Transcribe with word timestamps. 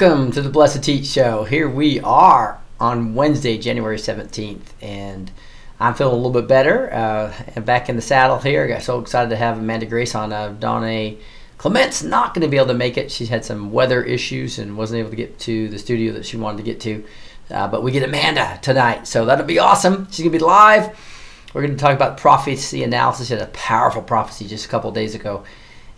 Welcome 0.00 0.32
to 0.32 0.40
the 0.40 0.48
Blessed 0.48 0.82
Teach 0.82 1.04
Show. 1.04 1.44
Here 1.44 1.68
we 1.68 2.00
are 2.00 2.58
on 2.80 3.14
Wednesday, 3.14 3.58
January 3.58 3.98
17th, 3.98 4.68
and 4.80 5.30
I'm 5.78 5.92
feeling 5.92 6.14
a 6.14 6.16
little 6.16 6.32
bit 6.32 6.48
better. 6.48 6.90
Uh, 6.90 7.60
back 7.60 7.90
in 7.90 7.96
the 7.96 8.02
saddle 8.02 8.38
here. 8.38 8.66
Got 8.66 8.80
so 8.80 8.98
excited 8.98 9.28
to 9.28 9.36
have 9.36 9.58
Amanda 9.58 9.84
Grace 9.84 10.14
on. 10.14 10.32
Uh, 10.32 10.54
Donna 10.58 11.16
Clement's 11.58 12.02
not 12.02 12.32
going 12.32 12.40
to 12.40 12.48
be 12.48 12.56
able 12.56 12.68
to 12.68 12.74
make 12.74 12.96
it. 12.96 13.12
She's 13.12 13.28
had 13.28 13.44
some 13.44 13.72
weather 13.72 14.02
issues 14.02 14.58
and 14.58 14.78
wasn't 14.78 15.00
able 15.00 15.10
to 15.10 15.16
get 15.16 15.38
to 15.40 15.68
the 15.68 15.78
studio 15.78 16.14
that 16.14 16.24
she 16.24 16.38
wanted 16.38 16.56
to 16.56 16.62
get 16.62 16.80
to. 16.80 17.04
Uh, 17.50 17.68
but 17.68 17.82
we 17.82 17.92
get 17.92 18.02
Amanda 18.02 18.58
tonight, 18.62 19.06
so 19.06 19.26
that'll 19.26 19.44
be 19.44 19.58
awesome. 19.58 20.06
She's 20.06 20.20
going 20.20 20.32
to 20.32 20.38
be 20.38 20.42
live. 20.42 20.98
We're 21.52 21.60
going 21.60 21.76
to 21.76 21.78
talk 21.78 21.94
about 21.94 22.16
prophecy 22.16 22.82
analysis. 22.84 23.26
She 23.26 23.34
had 23.34 23.42
a 23.42 23.48
powerful 23.48 24.00
prophecy 24.00 24.48
just 24.48 24.64
a 24.64 24.68
couple 24.70 24.90
days 24.92 25.14
ago. 25.14 25.44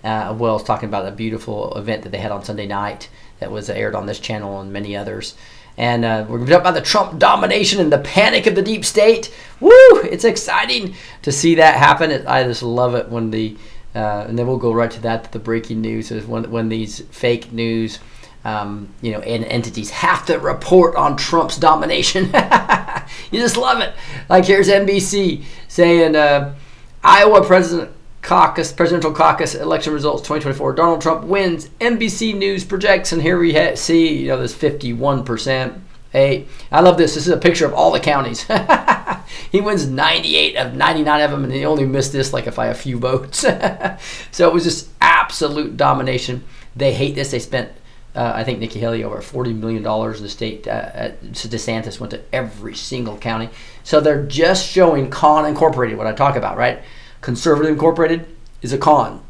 Uh, 0.03 0.35
Will's 0.37 0.65
talking 0.65 0.89
about 0.89 1.07
a 1.07 1.13
beautiful 1.13 1.77
event 1.77 2.03
that 2.03 2.11
they 2.11 2.19
had 2.19 2.33
on 2.33 2.43
Sunday 2.43 2.67
night 2.67 3.09
that 3.43 3.51
was 3.51 3.69
aired 3.69 3.97
on 3.97 4.07
this 4.07 4.21
channel 4.21 4.61
and 4.61 4.73
many 4.73 4.97
others. 4.97 5.35
And 5.77 6.05
uh, 6.05 6.25
we're 6.29 6.37
going 6.37 6.47
to 6.47 6.53
talk 6.53 6.61
about 6.61 6.75
the 6.75 6.81
Trump 6.81 7.19
domination 7.19 7.81
and 7.81 7.93
the 7.93 7.99
panic 7.99 8.47
of 8.47 8.55
the 8.55 8.63
deep 8.63 8.85
state. 8.85 9.35
Woo! 9.59 9.71
It's 10.05 10.25
exciting 10.25 10.95
to 11.23 11.33
see 11.33 11.57
that 11.57 11.77
happen. 11.77 12.27
I 12.27 12.45
just 12.45 12.63
love 12.63 12.95
it 12.95 13.09
when 13.09 13.31
the, 13.33 13.57
uh, 13.95 14.27
and 14.29 14.39
then 14.39 14.47
we'll 14.47 14.59
go 14.59 14.73
right 14.73 14.91
to 14.93 15.01
that. 15.01 15.33
The 15.33 15.41
breaking 15.41 15.81
news 15.81 16.13
is 16.13 16.25
when 16.25 16.51
when 16.51 16.69
these 16.69 17.01
fake 17.11 17.53
news, 17.53 17.99
um, 18.45 18.89
you 19.01 19.11
know, 19.11 19.21
and 19.21 19.45
entities 19.45 19.91
have 19.91 20.25
to 20.27 20.39
report 20.39 20.95
on 20.95 21.17
Trump's 21.17 21.57
domination. 21.57 22.27
you 23.33 23.41
just 23.41 23.57
love 23.57 23.81
it. 23.81 23.95
Like 24.29 24.45
here's 24.45 24.69
NBC 24.69 25.43
saying 25.67 26.15
uh, 26.15 26.55
Iowa 27.03 27.45
President 27.45 27.91
caucus, 28.23 28.73
presidential 28.73 29.13
caucus 29.13 29.55
election 29.55 29.93
results 29.93 30.23
2024. 30.23 30.75
Donald 30.75 31.03
Trump 31.03 31.25
wins. 31.25 31.69
NBC 31.81 32.35
News 32.37 32.65
projects, 32.65 33.13
and 33.13 33.21
here 33.21 33.39
we 33.39 33.53
ha- 33.53 33.75
see, 33.75 34.23
you 34.23 34.29
know, 34.29 34.41
this 34.41 34.55
51%. 34.55 35.81
Hey, 36.11 36.47
I 36.71 36.81
love 36.81 36.99
this. 36.99 37.15
This 37.15 37.27
is 37.27 37.33
a 37.33 37.39
picture 37.39 37.67
of 37.67 37.75
all 37.75 37.91
the 37.91 38.01
counties. 38.01 38.47
he 39.51 39.61
wins 39.61 39.87
98 39.89 40.57
of 40.57 40.75
99 40.75 41.21
of 41.21 41.31
them, 41.31 41.45
and 41.45 41.53
he 41.53 41.65
only 41.65 41.87
missed 41.87 42.13
this 42.13 42.33
like 42.33 42.47
if 42.47 42.59
I 42.59 42.67
a 42.67 42.75
few 42.75 42.99
votes. 42.99 43.39
so 44.31 44.49
it 44.49 44.53
was 44.53 44.65
just 44.65 44.91
absolute 45.01 45.77
domination. 45.77 46.45
They 46.77 46.93
hate 46.93 47.15
this. 47.15 47.31
They 47.31 47.39
spent, 47.39 47.73
uh, 48.15 48.33
I 48.35 48.45
think, 48.45 48.59
Nikki 48.59 48.79
Haley 48.79 49.03
over 49.05 49.21
40 49.23 49.55
million 49.55 49.83
dollars. 49.83 50.19
in 50.19 50.25
The 50.25 50.29
state, 50.29 50.69
uh, 50.69 51.13
DeSantis 51.23 51.99
went 51.99 52.11
to 52.11 52.21
every 52.33 52.75
single 52.75 53.17
county. 53.17 53.49
So 53.83 54.01
they're 54.01 54.25
just 54.25 54.69
showing 54.69 55.11
con 55.11 55.47
incorporated. 55.47 55.97
What 55.97 56.07
I 56.07 56.13
talk 56.13 56.37
about, 56.37 56.59
right? 56.59 56.83
Conservative 57.23 57.71
Incorporated 57.71 58.27
is 58.61 58.73
a 58.73 58.79
con, 58.79 59.23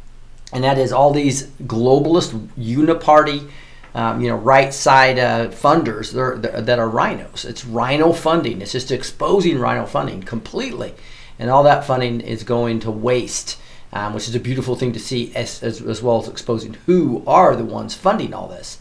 and 0.52 0.64
that 0.64 0.78
is 0.78 0.92
all 0.92 1.12
these 1.12 1.46
globalist 1.62 2.48
uniparty, 2.58 3.48
um, 3.94 4.20
you 4.20 4.28
know, 4.28 4.36
right 4.36 4.74
side 4.74 5.18
uh, 5.18 5.48
funders 5.48 6.12
that 6.12 6.78
are 6.78 6.88
rhinos. 6.88 7.44
It's 7.44 7.64
rhino 7.64 8.12
funding. 8.12 8.60
It's 8.60 8.72
just 8.72 8.90
exposing 8.90 9.58
rhino 9.58 9.86
funding 9.86 10.22
completely, 10.22 10.94
and 11.38 11.50
all 11.50 11.62
that 11.62 11.84
funding 11.84 12.20
is 12.20 12.42
going 12.42 12.80
to 12.80 12.90
waste. 12.90 13.58
Um, 13.94 14.14
which 14.14 14.26
is 14.26 14.34
a 14.34 14.40
beautiful 14.40 14.74
thing 14.74 14.92
to 14.92 14.98
see, 14.98 15.36
as, 15.36 15.62
as, 15.62 15.82
as 15.82 16.02
well 16.02 16.22
as 16.22 16.26
exposing 16.26 16.78
who 16.86 17.22
are 17.26 17.54
the 17.54 17.62
ones 17.62 17.94
funding 17.94 18.32
all 18.32 18.48
this, 18.48 18.78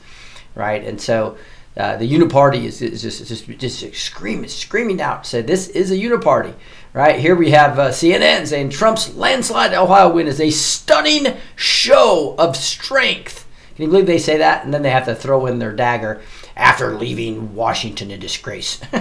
right? 0.55 0.81
And 0.81 1.01
so 1.01 1.37
uh, 1.75 1.95
the 1.95 2.09
uniparty 2.09 2.65
is, 2.65 2.81
is 2.81 3.01
just 3.01 3.25
just 3.27 3.45
just 3.47 3.95
screaming 3.95 4.49
screaming 4.49 5.01
out 5.01 5.25
said 5.25 5.47
this 5.47 5.69
is 5.69 5.89
a 5.89 5.95
uniparty 5.95 6.53
right? 6.93 7.19
Here 7.19 7.35
we 7.35 7.51
have 7.51 7.79
uh, 7.79 7.89
cnn 7.89 8.47
saying 8.47 8.69
trump's 8.69 9.15
landslide 9.15 9.73
iowa 9.73 10.09
win 10.13 10.27
is 10.27 10.41
a 10.41 10.49
stunning 10.49 11.37
show 11.55 12.35
of 12.37 12.55
strength. 12.55 13.47
Can 13.75 13.85
you 13.85 13.89
believe 13.89 14.07
they 14.07 14.19
say 14.19 14.37
that? 14.37 14.65
And 14.65 14.73
then 14.73 14.81
they 14.81 14.89
have 14.89 15.05
to 15.05 15.15
throw 15.15 15.45
in 15.45 15.59
their 15.59 15.73
dagger 15.73 16.21
after 16.55 16.93
leaving 16.93 17.55
washington 17.55 18.11
in 18.11 18.19
disgrace. 18.19 18.81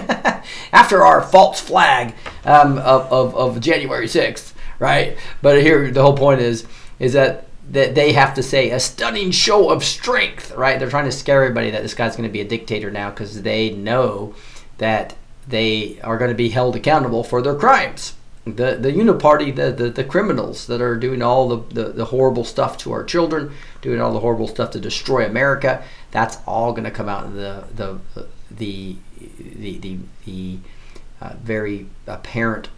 After 0.73 1.05
our 1.05 1.21
false 1.21 1.61
flag 1.61 2.15
um, 2.45 2.79
of, 2.79 3.11
of, 3.11 3.35
of 3.35 3.59
january 3.61 4.07
6th 4.07 4.53
right? 4.81 5.15
But 5.41 5.61
here 5.61 5.91
the 5.91 6.01
whole 6.01 6.17
point 6.17 6.41
is 6.41 6.65
is 6.99 7.13
that 7.13 7.45
that 7.69 7.95
they 7.95 8.11
have 8.11 8.33
to 8.33 8.43
say 8.43 8.71
a 8.71 8.79
stunning 8.79 9.31
show 9.31 9.69
of 9.69 9.81
strength, 9.83 10.51
right? 10.57 10.77
They're 10.77 10.89
trying 10.89 11.05
to 11.05 11.11
scare 11.11 11.43
everybody 11.43 11.71
that 11.71 11.83
this 11.83 11.93
guy's 11.93 12.17
going 12.17 12.27
to 12.27 12.33
be 12.33 12.41
a 12.41 12.47
dictator 12.47 12.91
now 12.91 13.11
because 13.11 13.43
they 13.43 13.69
know 13.69 14.35
that 14.79 15.15
they 15.47 15.99
are 16.01 16.17
going 16.17 16.31
to 16.31 16.35
be 16.35 16.49
held 16.49 16.75
accountable 16.75 17.23
for 17.23 17.41
their 17.41 17.55
crimes. 17.55 18.15
The 18.45 18.75
the 18.75 18.91
uniparty, 18.91 19.55
the, 19.55 19.71
the, 19.71 19.89
the 19.91 20.03
criminals 20.03 20.65
that 20.67 20.81
are 20.81 20.95
doing 20.95 21.21
all 21.21 21.47
the, 21.49 21.73
the, 21.73 21.89
the 21.91 22.05
horrible 22.05 22.43
stuff 22.43 22.77
to 22.79 22.91
our 22.91 23.03
children, 23.03 23.51
doing 23.81 24.01
all 24.01 24.13
the 24.13 24.19
horrible 24.19 24.47
stuff 24.47 24.71
to 24.71 24.79
destroy 24.79 25.25
America, 25.25 25.83
that's 26.09 26.37
all 26.47 26.71
going 26.71 26.85
to 26.85 26.91
come 26.91 27.07
out 27.07 27.25
in 27.25 27.35
the 27.35 27.65
the 27.75 27.99
the 28.49 28.95
the 29.59 29.77
the, 29.77 29.99
the 30.25 30.57
uh, 31.21 31.33
very 31.43 31.85
apparent 32.07 32.69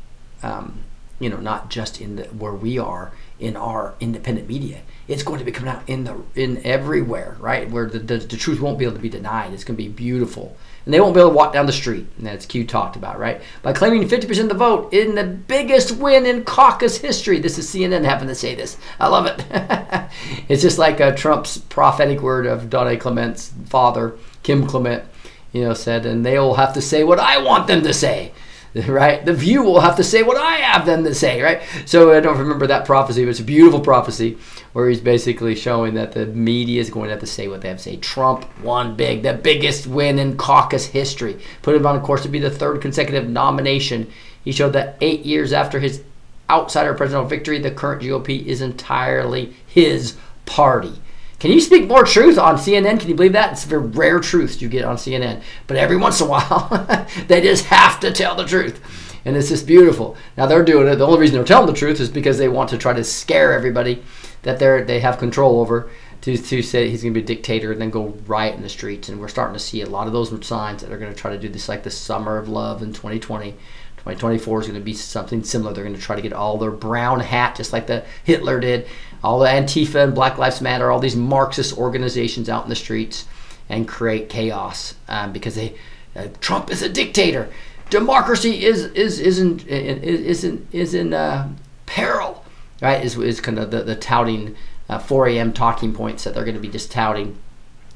um, 0.43 0.83
you 1.19 1.29
know, 1.29 1.37
not 1.37 1.69
just 1.69 2.01
in 2.01 2.17
the, 2.17 2.23
where 2.25 2.53
we 2.53 2.77
are 2.77 3.13
in 3.39 3.55
our 3.55 3.93
independent 3.99 4.47
media. 4.47 4.81
It's 5.07 5.23
going 5.23 5.39
to 5.39 5.45
be 5.45 5.51
coming 5.51 5.73
out 5.73 5.87
in 5.87 6.03
the 6.03 6.21
in 6.35 6.63
everywhere, 6.65 7.37
right? 7.39 7.69
Where 7.69 7.87
the, 7.87 7.99
the, 7.99 8.17
the 8.17 8.37
truth 8.37 8.59
won't 8.59 8.77
be 8.77 8.85
able 8.85 8.95
to 8.95 9.01
be 9.01 9.09
denied. 9.09 9.53
It's 9.53 9.63
going 9.63 9.77
to 9.77 9.83
be 9.83 9.89
beautiful, 9.89 10.57
and 10.85 10.93
they 10.93 10.99
won't 10.99 11.13
be 11.13 11.19
able 11.19 11.29
to 11.29 11.35
walk 11.35 11.53
down 11.53 11.65
the 11.65 11.73
street. 11.73 12.05
And 12.17 12.27
that's 12.27 12.45
Q 12.45 12.65
talked 12.65 12.95
about, 12.95 13.19
right? 13.19 13.41
By 13.61 13.73
claiming 13.73 14.07
50% 14.07 14.43
of 14.43 14.49
the 14.49 14.55
vote 14.55 14.93
in 14.93 15.15
the 15.15 15.23
biggest 15.23 15.97
win 15.97 16.25
in 16.25 16.43
caucus 16.43 16.97
history. 16.97 17.39
This 17.39 17.57
is 17.57 17.69
CNN 17.69 18.03
having 18.03 18.27
to 18.27 18.35
say 18.35 18.55
this. 18.55 18.77
I 18.99 19.07
love 19.07 19.25
it. 19.25 19.45
it's 20.49 20.61
just 20.61 20.77
like 20.77 20.99
uh, 20.99 21.15
Trump's 21.15 21.57
prophetic 21.57 22.21
word 22.21 22.45
of 22.45 22.69
Donna 22.69 22.97
Clement's 22.97 23.53
father, 23.65 24.17
Kim 24.43 24.67
Clement, 24.67 25.03
you 25.51 25.63
know, 25.63 25.73
said, 25.73 26.05
and 26.05 26.25
they'll 26.25 26.55
have 26.55 26.73
to 26.73 26.81
say 26.81 27.03
what 27.03 27.19
I 27.19 27.41
want 27.41 27.67
them 27.67 27.83
to 27.83 27.93
say 27.93 28.33
right? 28.87 29.23
The 29.23 29.33
view 29.33 29.63
will 29.63 29.81
have 29.81 29.97
to 29.97 30.03
say 30.03 30.23
what 30.23 30.37
I 30.37 30.55
have 30.55 30.85
them 30.85 31.03
to 31.03 31.13
say, 31.13 31.41
right? 31.41 31.61
So 31.85 32.13
I 32.13 32.19
don't 32.19 32.39
remember 32.39 32.67
that 32.67 32.85
prophecy, 32.85 33.23
but 33.23 33.31
it's 33.31 33.39
a 33.39 33.43
beautiful 33.43 33.79
prophecy 33.79 34.37
where 34.73 34.89
he's 34.89 34.99
basically 34.99 35.55
showing 35.55 35.93
that 35.93 36.11
the 36.11 36.25
media 36.25 36.81
is 36.81 36.89
going 36.89 37.05
to 37.05 37.11
have 37.11 37.19
to 37.19 37.27
say 37.27 37.47
what 37.47 37.61
they 37.61 37.69
have 37.69 37.77
to 37.77 37.83
say. 37.83 37.95
Trump 37.97 38.45
won 38.61 38.95
big, 38.95 39.21
the 39.21 39.33
biggest 39.33 39.87
win 39.87 40.19
in 40.19 40.35
caucus 40.35 40.87
history, 40.87 41.39
put 41.61 41.75
him 41.75 41.85
on 41.85 42.01
course 42.01 42.23
to 42.23 42.29
be 42.29 42.39
the 42.39 42.49
third 42.49 42.81
consecutive 42.81 43.29
nomination. 43.29 44.11
He 44.43 44.51
showed 44.51 44.73
that 44.73 44.97
eight 44.99 45.25
years 45.25 45.53
after 45.53 45.79
his 45.79 46.03
outsider 46.49 46.93
presidential 46.93 47.29
victory, 47.29 47.59
the 47.59 47.71
current 47.71 48.01
GOP 48.01 48.45
is 48.45 48.61
entirely 48.61 49.53
his 49.65 50.17
party. 50.45 50.93
Can 51.39 51.51
you 51.51 51.59
speak 51.59 51.87
more 51.87 52.05
truth 52.05 52.37
on 52.37 52.55
CNN? 52.55 52.99
Can 52.99 53.09
you 53.09 53.15
believe 53.15 53.33
that? 53.33 53.51
It's 53.51 53.65
very 53.65 53.85
rare 53.85 54.19
truths 54.19 54.61
you 54.61 54.69
get 54.69 54.85
on 54.85 54.95
CNN. 54.95 55.41
But 55.67 55.77
every 55.77 55.97
once 55.97 56.21
in 56.21 56.27
a 56.27 56.29
while, 56.29 56.87
they 57.27 57.41
just 57.41 57.65
have 57.65 57.99
to 57.99 58.11
tell 58.11 58.35
the 58.35 58.45
truth. 58.45 58.79
And 59.25 59.35
it's 59.35 59.49
just 59.49 59.67
beautiful. 59.67 60.15
Now 60.37 60.45
they're 60.45 60.63
doing 60.63 60.87
it. 60.87 60.95
The 60.95 61.05
only 61.05 61.19
reason 61.19 61.35
they're 61.35 61.45
telling 61.45 61.67
the 61.67 61.73
truth 61.77 61.99
is 61.99 62.09
because 62.09 62.37
they 62.37 62.47
want 62.47 62.69
to 62.69 62.77
try 62.77 62.93
to 62.93 63.03
scare 63.03 63.53
everybody 63.53 64.01
that 64.43 64.59
they're 64.59 64.83
they 64.83 64.99
have 64.99 65.17
control 65.17 65.59
over 65.59 65.89
to, 66.23 66.37
to 66.37 66.61
say 66.61 66.89
he's 66.89 67.03
going 67.03 67.13
to 67.13 67.19
be 67.19 67.23
a 67.23 67.35
dictator 67.35 67.73
and 67.73 67.81
then 67.81 67.89
go 67.89 68.17
riot 68.27 68.55
in 68.55 68.61
the 68.61 68.69
streets. 68.69 69.09
And 69.09 69.19
we're 69.19 69.27
starting 69.27 69.53
to 69.53 69.59
see 69.59 69.81
a 69.81 69.89
lot 69.89 70.07
of 70.07 70.13
those 70.13 70.29
signs 70.45 70.81
that 70.81 70.91
are 70.91 70.97
going 70.97 71.13
to 71.13 71.19
try 71.19 71.31
to 71.31 71.37
do 71.37 71.49
this, 71.49 71.67
like 71.67 71.83
the 71.83 71.91
summer 71.91 72.37
of 72.37 72.47
love 72.47 72.81
in 72.81 72.93
2020. 72.93 73.51
2024 73.51 74.61
is 74.61 74.67
going 74.67 74.79
to 74.79 74.83
be 74.83 74.93
something 74.93 75.43
similar. 75.43 75.73
They're 75.73 75.83
going 75.83 75.95
to 75.95 76.01
try 76.01 76.15
to 76.15 76.21
get 76.21 76.33
all 76.33 76.57
their 76.57 76.71
brown 76.71 77.19
hat, 77.21 77.55
just 77.55 77.73
like 77.73 77.87
the 77.87 78.05
Hitler 78.23 78.59
did, 78.59 78.87
all 79.23 79.39
the 79.39 79.47
Antifa 79.47 80.03
and 80.03 80.15
Black 80.15 80.37
Lives 80.37 80.61
Matter, 80.61 80.91
all 80.91 80.99
these 80.99 81.15
Marxist 81.15 81.77
organizations 81.77 82.49
out 82.49 82.63
in 82.63 82.69
the 82.69 82.75
streets, 82.75 83.25
and 83.69 83.87
create 83.87 84.27
chaos 84.29 84.95
um, 85.07 85.31
because 85.31 85.55
they 85.55 85.75
uh, 86.15 86.27
Trump 86.41 86.69
is 86.69 86.81
a 86.81 86.89
dictator. 86.89 87.49
Democracy 87.89 88.65
is 88.65 88.85
is 88.87 89.19
is 89.19 89.39
in 89.39 89.59
is 89.67 90.43
in 90.43 90.67
is 90.71 90.93
in 90.93 91.13
uh, 91.13 91.49
peril, 91.85 92.42
right? 92.83 93.03
Is 93.03 93.17
is 93.17 93.39
kind 93.39 93.57
of 93.57 93.71
the, 93.71 93.81
the 93.81 93.95
touting 93.95 94.55
uh, 94.89 94.99
4 94.99 95.29
a.m. 95.29 95.53
talking 95.53 95.93
points 95.93 96.25
that 96.25 96.35
they're 96.35 96.43
going 96.43 96.55
to 96.55 96.61
be 96.61 96.67
just 96.67 96.91
touting, 96.91 97.37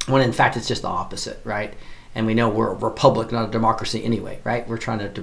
when 0.06 0.22
in 0.22 0.32
fact 0.32 0.56
it's 0.56 0.66
just 0.66 0.82
the 0.82 0.88
opposite, 0.88 1.38
right? 1.44 1.74
And 2.14 2.26
we 2.26 2.34
know 2.34 2.48
we're 2.48 2.72
a 2.72 2.74
republic, 2.74 3.30
not 3.30 3.50
a 3.50 3.52
democracy 3.52 4.02
anyway, 4.02 4.40
right? 4.42 4.66
We're 4.66 4.78
trying 4.78 5.00
to, 5.00 5.10
to 5.10 5.22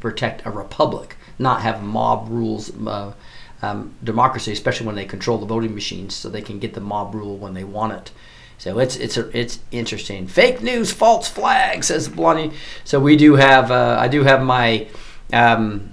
protect 0.00 0.44
a 0.46 0.50
republic, 0.50 1.16
not 1.38 1.60
have 1.60 1.82
mob 1.82 2.28
rules 2.30 2.74
uh, 2.86 3.12
um, 3.60 3.94
democracy, 4.02 4.50
especially 4.50 4.86
when 4.86 4.96
they 4.96 5.04
control 5.04 5.36
the 5.36 5.46
voting 5.46 5.74
machines, 5.74 6.14
so 6.14 6.30
they 6.30 6.42
can 6.42 6.58
get 6.58 6.72
the 6.72 6.80
mob 6.80 7.14
rule 7.14 7.36
when 7.36 7.52
they 7.52 7.64
want 7.64 7.92
it. 7.92 8.10
So 8.56 8.78
it's 8.78 8.96
it's 8.96 9.18
a, 9.18 9.38
it's 9.38 9.58
interesting. 9.70 10.26
Fake 10.26 10.62
news, 10.62 10.90
false 10.90 11.28
flag, 11.28 11.84
says 11.84 12.08
Blondie. 12.08 12.52
So 12.84 12.98
we 12.98 13.16
do 13.16 13.34
have 13.34 13.70
uh, 13.70 13.96
I 14.00 14.08
do 14.08 14.22
have 14.24 14.42
my 14.42 14.88
um, 15.32 15.92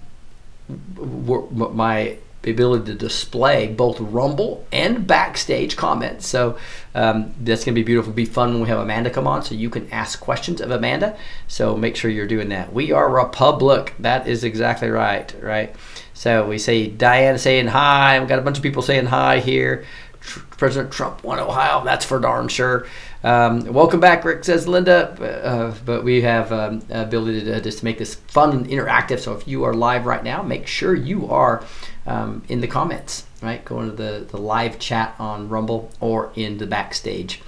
my 0.69 2.17
the 2.41 2.51
ability 2.51 2.85
to 2.85 2.97
display 2.97 3.67
both 3.67 3.99
Rumble 3.99 4.65
and 4.71 5.05
backstage 5.05 5.75
comments. 5.75 6.25
So 6.27 6.57
um, 6.95 7.33
that's 7.41 7.65
going 7.65 7.75
to 7.75 7.79
be 7.79 7.83
beautiful. 7.83 8.11
It'll 8.11 8.15
be 8.15 8.25
fun 8.25 8.53
when 8.53 8.61
we 8.61 8.69
have 8.69 8.79
Amanda 8.79 9.09
come 9.09 9.27
on, 9.27 9.43
so 9.43 9.55
you 9.55 9.69
can 9.69 9.91
ask 9.91 10.19
questions 10.19 10.61
of 10.61 10.71
Amanda. 10.71 11.17
So 11.47 11.75
make 11.75 11.95
sure 11.95 12.09
you're 12.09 12.27
doing 12.27 12.49
that. 12.49 12.71
We 12.71 12.91
are 12.91 13.09
Republic. 13.09 13.93
That 13.99 14.27
is 14.27 14.43
exactly 14.43 14.89
right. 14.89 15.33
Right. 15.41 15.75
So 16.13 16.47
we 16.47 16.57
say 16.57 16.87
Diana 16.87 17.37
saying 17.37 17.67
hi. 17.67 18.19
We've 18.19 18.29
got 18.29 18.39
a 18.39 18.41
bunch 18.43 18.57
of 18.57 18.63
people 18.63 18.81
saying 18.81 19.07
hi 19.07 19.39
here. 19.39 19.85
Tr- 20.21 20.39
President 20.51 20.91
Trump 20.91 21.23
won 21.23 21.39
Ohio. 21.39 21.83
That's 21.83 22.05
for 22.05 22.19
darn 22.19 22.47
sure. 22.47 22.87
Um, 23.23 23.65
welcome 23.73 23.99
back, 23.99 24.23
Rick 24.23 24.45
says 24.45 24.67
Linda. 24.67 25.11
Uh, 25.43 25.75
but 25.85 26.03
we 26.03 26.21
have 26.21 26.51
um, 26.51 26.81
ability 26.89 27.43
to 27.45 27.59
just 27.61 27.83
make 27.83 27.97
this 27.97 28.15
fun 28.15 28.51
and 28.51 28.67
interactive. 28.67 29.19
So 29.19 29.33
if 29.33 29.47
you 29.47 29.63
are 29.65 29.73
live 29.73 30.05
right 30.05 30.23
now, 30.23 30.41
make 30.41 30.67
sure 30.67 30.95
you 30.95 31.29
are 31.29 31.63
um, 32.09 32.41
in 32.49 32.59
the 32.59 32.67
comments, 32.67 33.25
right? 33.41 33.63
Go 33.63 33.79
into 33.81 33.93
the, 33.93 34.25
the 34.29 34.37
live 34.37 34.79
chat 34.79 35.15
on 35.19 35.47
Rumble 35.47 35.91
or 35.99 36.31
in 36.35 36.57
the 36.57 36.65
backstage, 36.65 37.41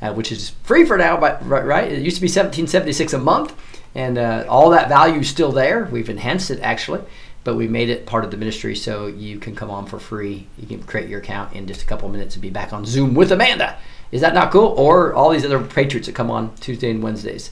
uh, 0.00 0.14
which 0.14 0.30
is 0.30 0.50
free 0.62 0.84
for 0.86 0.96
now, 0.96 1.18
but 1.18 1.46
right, 1.46 1.90
It 1.90 2.00
used 2.00 2.16
to 2.16 2.22
be 2.22 2.26
1776 2.26 3.12
a 3.12 3.18
month, 3.18 3.54
and 3.94 4.16
uh, 4.16 4.44
all 4.48 4.70
that 4.70 4.88
value 4.88 5.20
is 5.20 5.28
still 5.28 5.50
there. 5.50 5.88
We've 5.90 6.08
enhanced 6.08 6.50
it 6.52 6.60
actually, 6.60 7.02
but 7.42 7.56
we 7.56 7.66
made 7.66 7.90
it 7.90 8.06
part 8.06 8.24
of 8.24 8.30
the 8.30 8.36
ministry 8.36 8.76
so 8.76 9.08
you 9.08 9.38
can 9.38 9.56
come 9.56 9.70
on 9.70 9.86
for 9.86 9.98
free. 9.98 10.46
You 10.58 10.68
can 10.68 10.84
create 10.84 11.08
your 11.08 11.20
account 11.20 11.52
in 11.52 11.66
just 11.66 11.82
a 11.82 11.86
couple 11.86 12.08
minutes 12.08 12.36
and 12.36 12.42
be 12.42 12.50
back 12.50 12.72
on 12.72 12.86
Zoom 12.86 13.14
with 13.14 13.32
Amanda. 13.32 13.76
Is 14.12 14.20
that 14.20 14.32
not 14.32 14.52
cool? 14.52 14.74
Or 14.78 15.12
all 15.12 15.30
these 15.30 15.44
other 15.44 15.60
patriots 15.60 16.06
that 16.06 16.14
come 16.14 16.30
on 16.30 16.54
Tuesday 16.56 16.90
and 16.90 17.02
Wednesdays. 17.02 17.50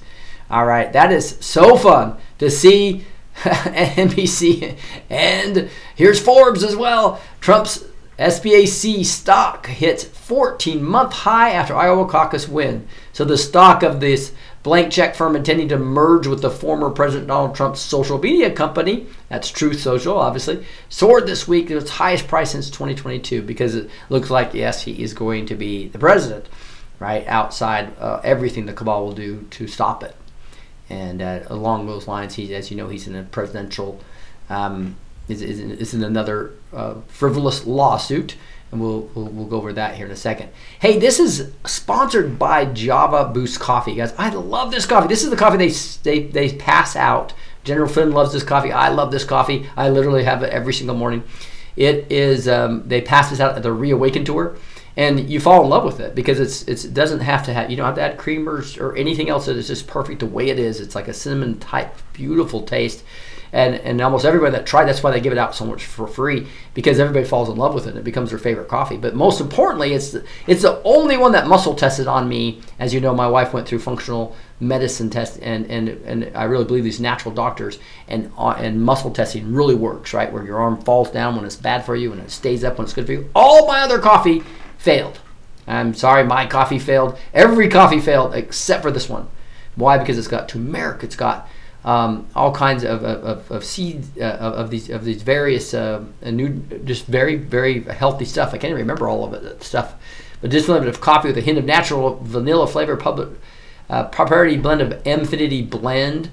All 0.49 0.64
right, 0.64 0.93
that 0.93 1.11
is 1.11 1.38
so 1.41 1.76
fun 1.76 2.19
to 2.38 2.50
see 2.50 3.05
NBC. 3.43 4.76
And 5.11 5.70
here's 5.94 6.20
Forbes 6.20 6.62
as 6.62 6.76
well. 6.76 7.20
Trump's 7.40 7.84
SBAC 8.19 9.05
stock 9.05 9.67
hits 9.67 10.05
14 10.05 10.82
month 10.82 11.12
high 11.12 11.50
after 11.50 11.75
Iowa 11.75 12.06
caucus 12.06 12.46
win. 12.46 12.87
So 13.12 13.25
the 13.25 13.38
stock 13.38 13.82
of 13.82 14.00
this 14.00 14.32
blank 14.62 14.93
check 14.93 15.14
firm 15.14 15.34
intending 15.34 15.69
to 15.69 15.79
merge 15.79 16.26
with 16.26 16.40
the 16.40 16.50
former 16.50 16.90
President 16.90 17.29
Donald 17.29 17.56
Trump's 17.56 17.81
social 17.81 18.19
media 18.19 18.50
company, 18.50 19.06
that's 19.29 19.50
Truth 19.50 19.81
Social, 19.81 20.19
obviously, 20.19 20.64
soared 20.88 21.26
this 21.26 21.49
week 21.49 21.69
to 21.69 21.78
its 21.78 21.90
highest 21.90 22.28
price 22.28 22.52
since 22.52 22.70
2022 22.70 23.43
because 23.43 23.75
it 23.75 23.90
looks 24.08 24.31
like, 24.31 24.55
yes, 24.55 24.82
he 24.82 25.02
is 25.02 25.14
going 25.14 25.46
to 25.46 25.55
be 25.55 25.88
the 25.88 25.99
president, 25.99 26.49
right? 27.00 27.26
Outside 27.26 27.96
uh, 27.99 28.20
everything 28.23 28.67
the 28.67 28.73
cabal 28.73 29.05
will 29.05 29.12
do 29.12 29.46
to 29.50 29.67
stop 29.67 30.05
it. 30.05 30.14
And 30.93 31.23
uh, 31.23 31.41
along 31.47 31.87
those 31.87 32.06
lines, 32.06 32.35
he, 32.35 32.55
as 32.55 32.71
you 32.71 32.77
know, 32.77 32.89
he's 32.89 33.09
in 33.09 33.17
a 33.17 33.23
presidential, 33.23 33.99
um, 34.50 34.97
is, 35.27 35.41
is, 35.41 35.59
in, 35.59 35.71
is 35.71 35.94
in 35.94 36.05
another 36.05 36.53
uh, 36.71 36.97
frivolous 37.09 37.67
lawsuit, 37.67 38.37
and 38.71 38.79
we'll, 38.79 39.09
we'll, 39.15 39.25
we'll 39.25 39.47
go 39.47 39.56
over 39.56 39.73
that 39.73 39.94
here 39.94 40.05
in 40.05 40.12
a 40.12 40.17
second. 40.17 40.50
Hey, 40.81 40.99
this 40.99 41.19
is 41.19 41.50
sponsored 41.65 42.39
by 42.39 42.67
Java 42.67 43.25
Boost 43.33 43.59
Coffee, 43.59 43.94
guys. 43.94 44.12
I 44.19 44.29
love 44.29 44.71
this 44.71 44.85
coffee. 44.85 45.09
This 45.09 45.25
is 45.25 45.31
the 45.31 45.37
coffee 45.37 45.56
they 45.56 45.71
they, 46.03 46.27
they 46.27 46.56
pass 46.59 46.95
out. 46.95 47.33
General 47.65 47.88
Flynn 47.88 48.12
loves 48.12 48.35
this 48.35 48.43
coffee. 48.43 48.71
I 48.71 48.91
love 48.91 49.12
this 49.12 49.25
coffee. 49.25 49.71
I 49.79 49.88
literally 49.88 50.25
have 50.25 50.43
it 50.43 50.50
every 50.50 50.75
single 50.75 50.97
morning. 50.97 51.23
It 51.75 52.12
is 52.12 52.49
um, 52.49 52.87
they 52.87 53.00
pass 53.00 53.31
this 53.31 53.41
out 53.41 53.56
at 53.56 53.62
the 53.62 53.73
Reawaken 53.73 54.27
tour 54.27 54.59
and 54.97 55.31
you 55.31 55.41
fall 55.41 55.62
in 55.65 55.71
love 55.71 55.85
with 55.85 56.00
it 56.00 56.15
because 56.15 56.39
it's, 56.39 56.62
it's 56.69 56.85
it 56.85 56.93
doesn't 56.94 57.21
have 57.21 57.44
to 57.44 57.53
have 57.53 57.71
you 57.71 57.77
don't 57.77 57.87
have 57.87 57.94
to 57.94 58.03
add 58.03 58.19
creamers 58.19 58.79
or 58.81 58.94
anything 58.97 59.29
else. 59.31 59.49
It 59.49 59.56
is 59.56 59.69
just 59.69 59.87
perfect 59.87 60.21
the 60.21 60.27
way 60.27 60.50
it 60.50 60.59
is. 60.59 60.81
It's 60.81 60.94
like 60.94 61.09
a 61.09 61.15
cinnamon 61.15 61.59
type, 61.59 61.94
beautiful 62.12 62.62
taste, 62.62 63.03
and 63.53 63.75
and 63.77 64.00
almost 64.03 64.27
everybody 64.27 64.53
that 64.53 64.67
tried 64.67 64.85
that's 64.85 65.03
why 65.03 65.11
they 65.11 65.21
give 65.21 65.33
it 65.33 65.39
out 65.39 65.55
so 65.55 65.65
much 65.65 65.87
for 65.87 66.06
free 66.06 66.47
because 66.75 67.00
everybody 67.00 67.25
falls 67.25 67.49
in 67.49 67.56
love 67.56 67.73
with 67.73 67.87
it. 67.87 67.91
and 67.91 67.99
It 67.99 68.05
becomes 68.05 68.31
their 68.31 68.39
favorite 68.39 68.69
coffee. 68.69 68.99
But 68.99 69.15
most 69.15 69.41
importantly, 69.41 69.94
it's 69.94 70.11
the, 70.11 70.27
it's 70.47 70.62
the 70.62 70.83
only 70.83 71.17
one 71.17 71.33
that 71.33 71.47
muscle 71.47 71.75
tested 71.75 72.06
on 72.06 72.29
me. 72.29 72.61
As 72.79 72.93
you 72.93 73.00
know, 73.00 73.15
my 73.15 73.29
wife 73.29 73.55
went 73.55 73.67
through 73.67 73.79
functional 73.79 74.37
medicine 74.61 75.09
test, 75.09 75.38
and 75.41 75.65
and 75.71 75.88
and 75.88 76.37
I 76.37 76.45
really 76.45 76.67
believe 76.67 76.85
these 76.85 77.00
natural 77.00 77.35
doctors 77.35 77.79
and 78.09 78.31
uh, 78.37 78.50
and 78.59 78.83
muscle 78.83 79.11
testing 79.11 79.55
really 79.55 79.75
works, 79.75 80.12
right? 80.12 80.31
Where 80.31 80.45
your 80.45 80.59
arm 80.59 80.83
falls 80.83 81.11
down 81.11 81.35
when 81.35 81.47
it's 81.47 81.56
bad 81.56 81.87
for 81.87 81.97
you 81.97 82.12
and 82.12 82.21
it 82.21 82.31
stays 82.31 82.62
up 82.62 82.76
when 82.76 82.85
it's 82.85 82.93
good 82.93 83.07
for 83.07 83.12
you. 83.12 83.31
All 83.35 83.66
my 83.66 83.81
other 83.81 83.99
coffee 83.99 84.43
failed. 84.83 85.21
I'm 85.67 85.95
sorry, 85.95 86.25
my 86.25 86.47
coffee 86.47 86.81
failed. 86.81 87.17
Every 87.33 87.69
coffee 87.69 88.01
failed 88.01 88.35
except 88.35 88.83
for 88.83 88.91
this 88.91 89.09
one. 89.09 89.29
Why? 89.77 89.97
Because 89.97 90.19
it's 90.19 90.29
got 90.29 90.49
turmeric. 90.49 91.05
It's 91.05 91.15
got 91.15 91.49
um, 91.85 92.27
all 92.35 92.53
kinds 92.53 92.85
of, 92.85 93.05
of, 93.05 93.51
of 93.51 93.65
seeds 93.65 94.11
uh, 94.19 94.23
of 94.23 94.71
these 94.71 94.91
of 94.91 95.05
these 95.05 95.23
various 95.23 95.73
uh, 95.73 96.05
new, 96.25 96.51
just 96.85 97.07
very 97.07 97.37
very 97.37 97.83
healthy 97.83 98.25
stuff. 98.25 98.49
I 98.49 98.59
can't 98.59 98.73
even 98.73 98.79
remember 98.79 99.09
all 99.09 99.25
of 99.25 99.35
it 99.35 99.62
stuff, 99.62 99.95
but 100.41 100.53
a 100.53 100.57
little 100.57 100.81
bit 100.81 100.89
of 100.89 101.01
coffee 101.01 101.29
with 101.29 101.39
a 101.39 101.43
hint 101.43 101.59
of 101.59 101.65
natural 101.65 102.19
vanilla 102.23 102.67
flavor. 102.67 102.97
Public 102.97 103.29
uh, 103.89 104.05
proprietary 104.05 104.57
blend 104.57 104.81
of 104.81 105.07
Infinity 105.07 105.62
Blend. 105.62 106.31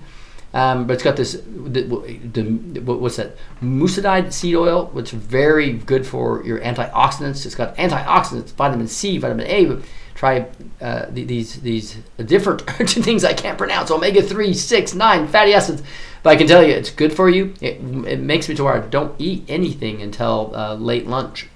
Um, 0.54 0.88
but 0.88 0.94
it's 0.94 1.04
got 1.04 1.16
this, 1.16 1.34
the, 1.34 1.84
the, 1.84 2.82
what's 2.82 3.18
that? 3.18 3.36
Muscadine 3.62 4.32
seed 4.32 4.56
oil, 4.56 4.88
which 4.88 5.14
is 5.14 5.20
very 5.22 5.74
good 5.74 6.08
for 6.08 6.44
your 6.44 6.60
antioxidants. 6.60 7.46
It's 7.46 7.56
got 7.56 7.76
antioxidants, 7.78 8.54
vitamin 8.54 8.88
C, 8.88 9.18
vitamin 9.20 9.46
A. 9.46 9.82
Try 10.16 10.48
uh, 10.82 11.06
these 11.12 11.62
these 11.62 11.98
different 12.18 12.62
things 12.90 13.24
I 13.24 13.34
can't 13.34 13.58
pronounce. 13.58 13.90
Omega 13.90 14.22
3, 14.22 14.54
6, 14.54 14.94
9 14.94 15.28
fatty 15.28 15.54
acids. 15.54 15.84
But 16.24 16.32
I 16.32 16.36
can 16.36 16.48
tell 16.48 16.64
you, 16.64 16.74
it's 16.74 16.90
good 16.90 17.14
for 17.14 17.30
you. 17.30 17.54
It, 17.62 17.80
it 18.06 18.20
makes 18.20 18.50
me 18.50 18.56
to 18.56 18.64
where 18.64 18.84
I 18.84 18.86
don't 18.86 19.16
eat 19.18 19.46
anything 19.48 20.02
until 20.02 20.52
uh, 20.54 20.74
late 20.76 21.08
lunch, 21.08 21.48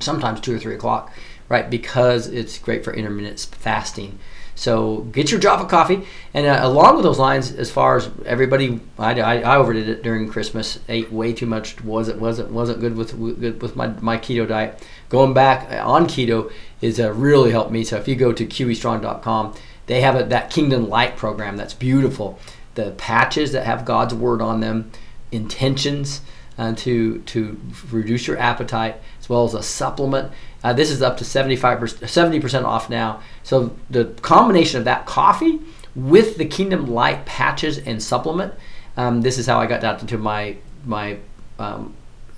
sometimes 0.00 0.40
2 0.40 0.54
or 0.54 0.58
3 0.58 0.76
o'clock, 0.76 1.12
right? 1.50 1.68
Because 1.68 2.28
it's 2.28 2.58
great 2.58 2.82
for 2.84 2.94
intermittent 2.94 3.46
fasting. 3.58 4.18
So 4.58 5.02
get 5.12 5.30
your 5.30 5.38
drop 5.38 5.60
of 5.60 5.68
coffee, 5.68 6.04
and 6.34 6.44
uh, 6.44 6.58
along 6.62 6.96
with 6.96 7.04
those 7.04 7.20
lines, 7.20 7.52
as 7.52 7.70
far 7.70 7.96
as 7.96 8.10
everybody, 8.26 8.80
I, 8.98 9.20
I, 9.20 9.34
I, 9.42 9.56
overdid 9.56 9.88
it 9.88 10.02
during 10.02 10.28
Christmas. 10.28 10.80
Ate 10.88 11.12
way 11.12 11.32
too 11.32 11.46
much. 11.46 11.80
wasn't 11.84 12.20
wasn't 12.20 12.50
wasn't 12.50 12.80
good 12.80 12.96
with 12.96 13.12
good 13.40 13.62
with 13.62 13.76
my, 13.76 13.86
my 14.00 14.18
keto 14.18 14.48
diet. 14.48 14.84
Going 15.10 15.32
back 15.32 15.70
uh, 15.70 15.88
on 15.88 16.06
keto 16.06 16.50
is 16.80 16.98
uh, 16.98 17.12
really 17.12 17.52
helped 17.52 17.70
me. 17.70 17.84
So 17.84 17.98
if 17.98 18.08
you 18.08 18.16
go 18.16 18.32
to 18.32 18.44
qestrong.com, 18.44 19.54
they 19.86 20.00
have 20.00 20.16
a, 20.16 20.24
that 20.24 20.50
Kingdom 20.50 20.88
Light 20.88 21.16
program 21.16 21.56
that's 21.56 21.74
beautiful. 21.74 22.40
The 22.74 22.90
patches 22.98 23.52
that 23.52 23.64
have 23.64 23.84
God's 23.84 24.12
word 24.12 24.42
on 24.42 24.58
them, 24.58 24.90
intentions 25.30 26.20
uh, 26.58 26.74
to 26.78 27.20
to 27.20 27.60
reduce 27.92 28.26
your 28.26 28.38
appetite, 28.38 28.96
as 29.20 29.28
well 29.28 29.44
as 29.44 29.54
a 29.54 29.62
supplement 29.62 30.32
uh, 30.62 30.72
this 30.72 30.90
is 30.90 31.02
up 31.02 31.16
to 31.18 31.24
75 31.24 31.78
70% 31.78 32.64
off 32.64 32.90
now. 32.90 33.20
So 33.42 33.76
the 33.90 34.06
combination 34.22 34.78
of 34.78 34.84
that 34.84 35.06
coffee 35.06 35.60
with 35.94 36.36
the 36.36 36.44
Kingdom 36.44 36.86
Light 36.86 37.24
patches 37.26 37.78
and 37.78 38.02
supplement, 38.02 38.54
um, 38.96 39.22
this 39.22 39.38
is 39.38 39.46
how 39.46 39.58
I 39.58 39.66
got 39.66 39.80
down 39.80 39.98
to 40.06 40.18
my 40.18 40.56
my 40.84 41.18
um, 41.58 41.94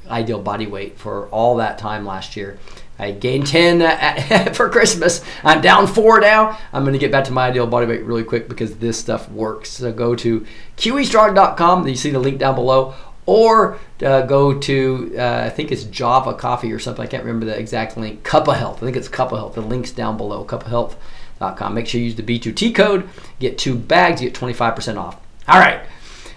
ideal 0.08 0.40
body 0.40 0.66
weight 0.66 0.98
for 0.98 1.28
all 1.28 1.56
that 1.56 1.78
time 1.78 2.04
last 2.04 2.36
year. 2.36 2.58
I 2.98 3.12
gained 3.12 3.46
10 3.46 3.80
uh, 3.80 4.52
for 4.54 4.68
Christmas. 4.68 5.24
I'm 5.42 5.62
down 5.62 5.86
four 5.86 6.20
now. 6.20 6.58
I'm 6.72 6.82
going 6.82 6.92
to 6.92 6.98
get 6.98 7.10
back 7.10 7.24
to 7.24 7.32
my 7.32 7.48
ideal 7.48 7.66
body 7.66 7.86
weight 7.86 8.04
really 8.04 8.24
quick 8.24 8.46
because 8.46 8.76
this 8.76 8.98
stuff 8.98 9.30
works. 9.30 9.70
So 9.70 9.90
go 9.90 10.14
to 10.16 10.46
qestrong.com. 10.76 11.88
You 11.88 11.96
see 11.96 12.10
the 12.10 12.18
link 12.18 12.38
down 12.38 12.56
below. 12.56 12.94
Or 13.30 13.78
uh, 14.04 14.22
go 14.22 14.58
to, 14.58 15.14
uh, 15.16 15.44
I 15.46 15.50
think 15.50 15.70
it's 15.70 15.84
Java 15.84 16.34
Coffee 16.34 16.72
or 16.72 16.80
something. 16.80 17.04
I 17.04 17.06
can't 17.06 17.22
remember 17.22 17.46
the 17.46 17.56
exact 17.56 17.96
link. 17.96 18.24
Cup 18.24 18.48
of 18.48 18.56
Health. 18.56 18.78
I 18.78 18.86
think 18.86 18.96
it's 18.96 19.06
Cup 19.06 19.30
of 19.30 19.38
Health. 19.38 19.54
The 19.54 19.60
link's 19.60 19.92
down 19.92 20.16
below. 20.16 20.44
Cupofhealth.com. 20.44 21.72
Make 21.72 21.86
sure 21.86 22.00
you 22.00 22.06
use 22.06 22.16
the 22.16 22.24
B2T 22.24 22.74
code. 22.74 23.08
Get 23.38 23.56
two 23.56 23.76
bags. 23.76 24.20
You 24.20 24.30
get 24.30 24.40
25% 24.40 24.96
off. 24.96 25.20
All 25.46 25.60
right. 25.60 25.80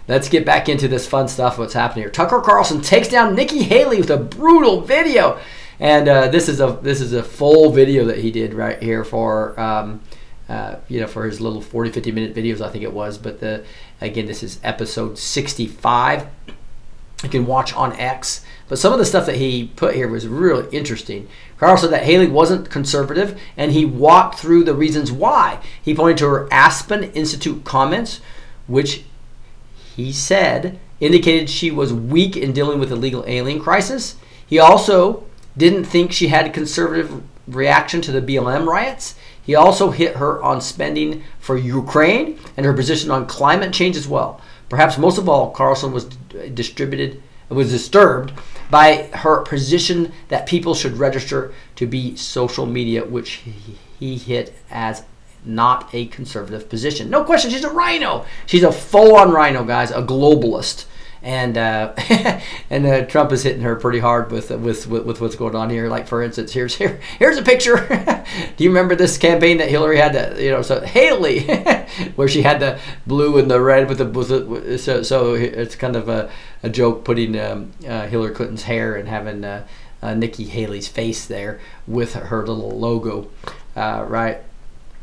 Let's 0.07 0.29
get 0.29 0.45
back 0.45 0.69
into 0.69 0.87
this 0.87 1.07
fun 1.07 1.27
stuff. 1.27 1.57
What's 1.57 1.73
happening 1.73 2.03
here? 2.03 2.11
Tucker 2.11 2.41
Carlson 2.41 2.79
takes 2.81 3.07
down 3.07 3.33
Nikki 3.33 3.63
Haley 3.63 3.97
with 3.97 4.11
a 4.11 4.17
brutal 4.17 4.81
video. 4.81 5.39
And 5.79 6.07
uh, 6.07 6.27
this 6.27 6.47
is 6.47 6.59
a 6.59 6.77
this 6.83 7.01
is 7.01 7.13
a 7.13 7.23
full 7.23 7.71
video 7.71 8.05
that 8.05 8.19
he 8.19 8.29
did 8.29 8.53
right 8.53 8.79
here 8.79 9.03
for 9.03 9.59
um, 9.59 10.01
uh, 10.47 10.75
you 10.87 11.01
know 11.01 11.07
for 11.07 11.25
his 11.25 11.41
little 11.41 11.59
40 11.59 11.89
50 11.89 12.11
minute 12.11 12.35
videos 12.35 12.61
I 12.61 12.69
think 12.69 12.83
it 12.83 12.93
was. 12.93 13.17
But 13.17 13.39
the 13.39 13.65
again 13.99 14.27
this 14.27 14.43
is 14.43 14.59
episode 14.63 15.17
65. 15.17 16.27
You 17.23 17.29
can 17.29 17.45
watch 17.45 17.73
on 17.73 17.93
X. 17.93 18.45
But 18.67 18.77
some 18.79 18.93
of 18.93 18.99
the 18.99 19.05
stuff 19.05 19.25
that 19.25 19.37
he 19.37 19.71
put 19.75 19.95
here 19.95 20.07
was 20.07 20.27
really 20.27 20.69
interesting. 20.75 21.27
Carlson 21.57 21.91
that 21.91 22.03
Haley 22.03 22.27
wasn't 22.27 22.69
conservative, 22.69 23.39
and 23.55 23.71
he 23.71 23.85
walked 23.85 24.37
through 24.37 24.65
the 24.65 24.75
reasons 24.75 25.11
why. 25.11 25.59
He 25.81 25.95
pointed 25.95 26.17
to 26.19 26.29
her 26.29 26.47
Aspen 26.51 27.05
Institute 27.13 27.63
comments, 27.63 28.19
which 28.67 29.05
he 29.95 30.11
said 30.11 30.79
indicated 30.99 31.49
she 31.49 31.71
was 31.71 31.93
weak 31.93 32.35
in 32.35 32.53
dealing 32.53 32.79
with 32.79 32.89
the 32.89 32.95
legal 32.95 33.23
alien 33.27 33.59
crisis. 33.59 34.15
He 34.45 34.59
also 34.59 35.25
didn't 35.57 35.85
think 35.85 36.11
she 36.11 36.27
had 36.27 36.45
a 36.45 36.51
conservative 36.51 37.23
reaction 37.47 38.01
to 38.01 38.11
the 38.11 38.21
BLM 38.21 38.65
riots. 38.65 39.15
He 39.41 39.55
also 39.55 39.91
hit 39.91 40.15
her 40.15 40.41
on 40.41 40.61
spending 40.61 41.23
for 41.39 41.57
Ukraine 41.57 42.39
and 42.55 42.65
her 42.65 42.73
position 42.73 43.11
on 43.11 43.27
climate 43.27 43.73
change 43.73 43.97
as 43.97 44.07
well. 44.07 44.39
Perhaps 44.69 44.97
most 44.97 45.17
of 45.17 45.29
all, 45.29 45.51
Carlson 45.51 45.91
was 45.91 46.05
distributed 46.53 47.21
was 47.49 47.71
disturbed 47.71 48.33
by 48.69 49.09
her 49.13 49.41
position 49.41 50.11
that 50.29 50.47
people 50.47 50.73
should 50.73 50.97
register 50.97 51.53
to 51.75 51.85
be 51.85 52.15
social 52.15 52.65
media, 52.65 53.03
which 53.03 53.43
he 53.99 54.17
hit 54.17 54.55
as 54.71 55.03
not 55.45 55.89
a 55.93 56.05
conservative 56.07 56.69
position. 56.69 57.09
No 57.09 57.23
question, 57.23 57.51
she's 57.51 57.63
a 57.63 57.69
rhino. 57.69 58.25
She's 58.45 58.63
a 58.63 58.71
full-on 58.71 59.31
rhino, 59.31 59.63
guys, 59.63 59.91
a 59.91 60.01
globalist 60.01 60.85
and 61.23 61.57
uh, 61.57 61.93
and 62.69 62.85
uh, 62.85 63.05
Trump 63.05 63.31
is 63.31 63.43
hitting 63.43 63.61
her 63.61 63.77
pretty 63.77 63.99
hard 63.99 64.31
with, 64.31 64.49
with 64.51 64.85
with 64.87 65.05
with 65.05 65.21
what's 65.21 65.35
going 65.35 65.55
on 65.55 65.69
here. 65.69 65.87
Like 65.87 66.07
for 66.07 66.21
instance, 66.21 66.51
here's 66.51 66.75
here 66.75 66.99
here's 67.17 67.37
a 67.37 67.41
picture. 67.41 67.77
Do 68.57 68.63
you 68.63 68.69
remember 68.69 68.93
this 68.93 69.17
campaign 69.17 69.57
that 69.57 69.69
Hillary 69.69 69.97
had? 69.97 70.13
That 70.13 70.39
you 70.39 70.51
know, 70.51 70.61
so 70.61 70.81
Haley, 70.81 71.43
where 72.15 72.27
she 72.27 72.41
had 72.41 72.59
the 72.59 72.77
blue 73.07 73.37
and 73.37 73.49
the 73.49 73.61
red 73.61 73.87
with 73.87 73.99
the, 73.99 74.05
with 74.05 74.81
so 74.81 75.01
so 75.01 75.33
it's 75.33 75.75
kind 75.75 75.95
of 75.95 76.09
a, 76.09 76.29
a 76.61 76.69
joke 76.69 77.05
putting 77.05 77.39
um, 77.39 77.71
uh, 77.87 78.05
Hillary 78.07 78.35
Clinton's 78.35 78.63
hair 78.63 78.95
and 78.95 79.07
having 79.07 79.45
uh, 79.45 79.65
uh, 80.01 80.13
Nikki 80.13 80.43
Haley's 80.43 80.89
face 80.89 81.25
there 81.25 81.61
with 81.87 82.15
her 82.15 82.39
little 82.45 82.77
logo, 82.77 83.29
uh, 83.77 84.05
right? 84.07 84.41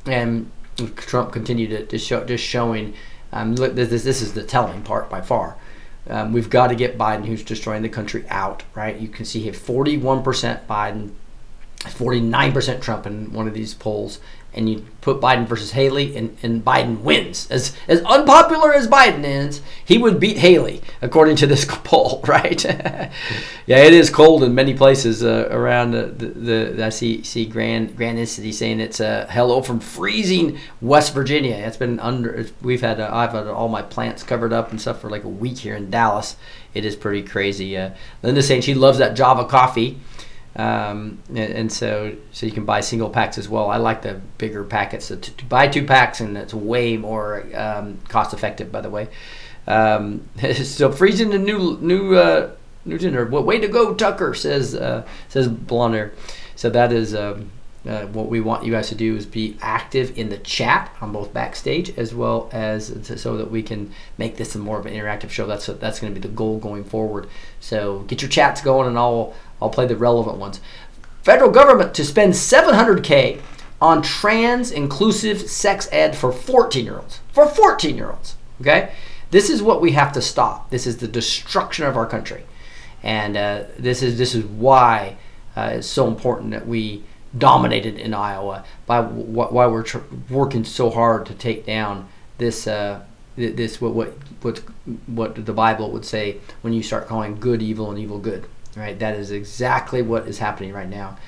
And 0.04 0.50
Trump 0.96 1.32
continued 1.32 1.70
to, 1.70 1.86
to 1.86 1.98
show 1.98 2.24
just 2.24 2.44
showing. 2.44 2.94
Um, 3.32 3.54
look, 3.54 3.76
this, 3.76 4.02
this 4.02 4.20
is 4.20 4.34
the 4.34 4.42
telling 4.42 4.82
part 4.82 5.08
by 5.08 5.20
far. 5.20 5.56
Um, 6.09 6.33
we've 6.33 6.50
got 6.50 6.69
to 6.69 6.75
get 6.75 6.99
Biden, 6.99 7.26
who's 7.26 7.42
destroying 7.42 7.83
the 7.83 7.88
country, 7.88 8.25
out, 8.28 8.62
right? 8.75 8.99
You 8.99 9.09
can 9.09 9.25
see 9.25 9.40
here 9.40 9.52
41% 9.52 10.66
Biden, 10.66 11.11
49% 11.80 12.80
Trump 12.80 13.07
in 13.07 13.33
one 13.33 13.47
of 13.47 13.54
these 13.54 13.75
polls, 13.75 14.19
and 14.52 14.69
you 14.69 14.85
put 15.00 15.21
Biden 15.21 15.47
versus 15.47 15.73
Haley, 15.73 16.16
and, 16.16 16.37
and 16.42 16.64
Biden 16.64 17.00
wins. 17.00 17.50
As 17.50 17.75
as 17.88 18.02
unpopular 18.02 18.75
as 18.75 18.88
Biden 18.88 19.25
is, 19.25 19.62
he 19.85 19.99
would 19.99 20.21
beat 20.21 20.38
Haley, 20.38 20.83
according 21.00 21.37
to 21.37 21.47
this 21.47 21.64
poll, 21.69 22.23
right? 22.26 22.62
yeah, 23.66 23.78
it 23.78 23.92
is 23.92 24.11
cold 24.11 24.42
in 24.42 24.54
many 24.54 24.75
places 24.75 25.23
uh, 25.23 25.49
around 25.50 25.92
the, 25.92 26.07
the, 26.07 26.26
the, 26.73 26.87
I 26.87 26.88
see 26.88 27.23
see 27.23 27.47
Grand 27.47 27.97
Grand 27.97 28.28
saying 28.28 28.80
it's 28.80 29.00
uh, 29.00 29.26
hello 29.30 29.62
from 29.62 29.80
freezing 29.80 30.59
West 30.80 31.14
Virginia. 31.14 31.54
It's 31.54 31.76
been 31.76 32.00
under. 32.00 32.47
We've 32.62 32.80
had 32.80 33.00
uh, 33.00 33.11
I've 33.12 33.33
had 33.33 33.47
all 33.47 33.69
my 33.69 33.83
plants 33.83 34.23
covered 34.23 34.52
up 34.52 34.71
and 34.71 34.80
stuff 34.80 35.00
for 35.00 35.11
like 35.11 35.25
a 35.25 35.28
week 35.28 35.59
here 35.59 35.76
in 35.76 35.90
Dallas. 35.90 36.37
It 36.75 36.85
is 36.85 36.95
pretty 36.95 37.23
crazy. 37.23 37.76
Uh, 37.76 37.90
Linda 38.23 38.42
saying 38.42 38.62
she 38.62 38.75
loves 38.75 38.99
that 38.99 39.16
Java 39.16 39.45
coffee. 39.45 39.99
Um, 40.57 41.19
and, 41.28 41.38
and, 41.38 41.73
so 41.73 42.16
so 42.33 42.45
you 42.45 42.50
can 42.50 42.64
buy 42.64 42.80
single 42.80 43.09
packs 43.09 43.38
as 43.38 43.49
well. 43.49 43.71
I 43.71 43.76
like 43.76 44.02
the 44.02 44.21
bigger 44.37 44.64
packets. 44.64 45.07
So 45.07 45.16
to, 45.16 45.37
to 45.37 45.45
buy 45.45 45.69
two 45.69 45.87
packs 45.87 46.21
and 46.21 46.37
it's 46.37 46.52
way 46.52 46.97
more 46.97 47.47
um, 47.54 47.99
cost 48.09 48.35
effective. 48.35 48.73
By 48.73 48.80
the 48.80 48.90
way, 48.90 49.09
um, 49.69 50.28
so 50.64 50.90
freezing 50.90 51.30
the 51.30 51.38
new 51.38 51.78
new 51.80 52.16
uh, 52.16 52.50
new 52.85 52.99
dinner. 52.99 53.26
Well, 53.26 53.45
way 53.45 53.61
to 53.61 53.69
go, 53.69 53.95
Tucker 53.95 54.35
says 54.35 54.75
uh, 54.75 55.07
says 55.28 55.49
Blunner. 55.49 56.12
So 56.57 56.69
that 56.71 56.92
is. 56.92 57.14
Um, 57.14 57.52
uh, 57.88 58.04
what 58.09 58.28
we 58.28 58.42
want 58.42 58.62
you 58.62 58.71
guys 58.71 58.90
to 58.90 58.95
do 58.95 59.16
is 59.16 59.25
be 59.25 59.57
active 59.62 60.19
in 60.19 60.28
the 60.28 60.37
chat 60.37 60.95
on 61.00 61.12
both 61.12 61.33
backstage 61.33 61.97
as 61.97 62.14
well 62.14 62.50
as 62.52 62.95
so 63.16 63.38
that 63.38 63.50
we 63.50 63.62
can 63.62 63.90
make 64.19 64.37
this 64.37 64.54
a 64.54 64.59
more 64.59 64.78
of 64.78 64.85
an 64.85 64.92
interactive 64.92 65.30
show. 65.30 65.47
That's 65.47 65.64
that's 65.64 65.99
going 65.99 66.12
to 66.14 66.21
be 66.21 66.28
the 66.28 66.35
goal 66.35 66.59
going 66.59 66.85
forward. 66.85 67.26
So 67.59 68.00
get 68.00 68.21
your 68.21 68.28
chats 68.28 68.61
going, 68.61 68.87
and 68.87 68.99
I'll 68.99 69.35
I'll 69.61 69.71
play 69.71 69.87
the 69.87 69.97
relevant 69.97 70.38
ones. 70.38 70.61
Federal 71.23 71.50
government 71.50 71.95
to 71.95 72.05
spend 72.05 72.33
700k 72.33 73.40
on 73.81 74.02
trans 74.02 74.71
inclusive 74.71 75.49
sex 75.50 75.88
ed 75.93 76.17
for 76.17 76.33
14 76.33 76.85
year 76.85 76.99
olds. 76.99 77.21
For 77.33 77.47
14 77.47 77.97
year 77.97 78.11
olds. 78.11 78.37
Okay? 78.61 78.93
This 79.31 79.49
is 79.49 79.62
what 79.62 79.81
we 79.81 79.93
have 79.93 80.12
to 80.12 80.23
stop. 80.23 80.71
This 80.71 80.87
is 80.87 80.99
the 80.99 81.09
destruction 81.09 81.87
of 81.87 81.97
our 81.97 82.07
country. 82.07 82.45
And 83.02 83.37
uh, 83.37 83.64
this 83.79 84.02
is 84.02 84.19
this 84.19 84.35
is 84.35 84.45
why 84.45 85.17
uh, 85.57 85.73
it's 85.75 85.87
so 85.87 86.07
important 86.07 86.50
that 86.50 86.67
we 86.67 87.05
dominated 87.37 87.97
in 87.97 88.12
Iowa 88.12 88.64
by 88.87 89.00
why 89.00 89.67
we're 89.67 89.85
tr- 89.85 89.99
working 90.29 90.64
so 90.64 90.90
hard 90.90 91.25
to 91.26 91.35
take 91.35 91.64
down 91.64 92.09
this 92.38 92.67
uh, 92.67 93.02
this 93.37 93.81
what 93.81 93.95
what 93.95 94.14
what 94.43 94.59
what 95.07 95.47
the 95.47 95.52
Bible 95.52 95.90
would 95.93 96.05
say 96.05 96.38
when 96.61 96.73
you 96.73 96.83
start 96.83 97.07
calling 97.07 97.38
good 97.38 97.62
evil 97.62 97.88
and 97.90 97.99
evil 97.99 98.19
good 98.19 98.47
right? 98.80 98.99
That 98.99 99.14
is 99.14 99.30
exactly 99.30 100.02
what 100.02 100.26
is 100.26 100.38
happening 100.38 100.72
right 100.72 100.88
now. 100.88 101.18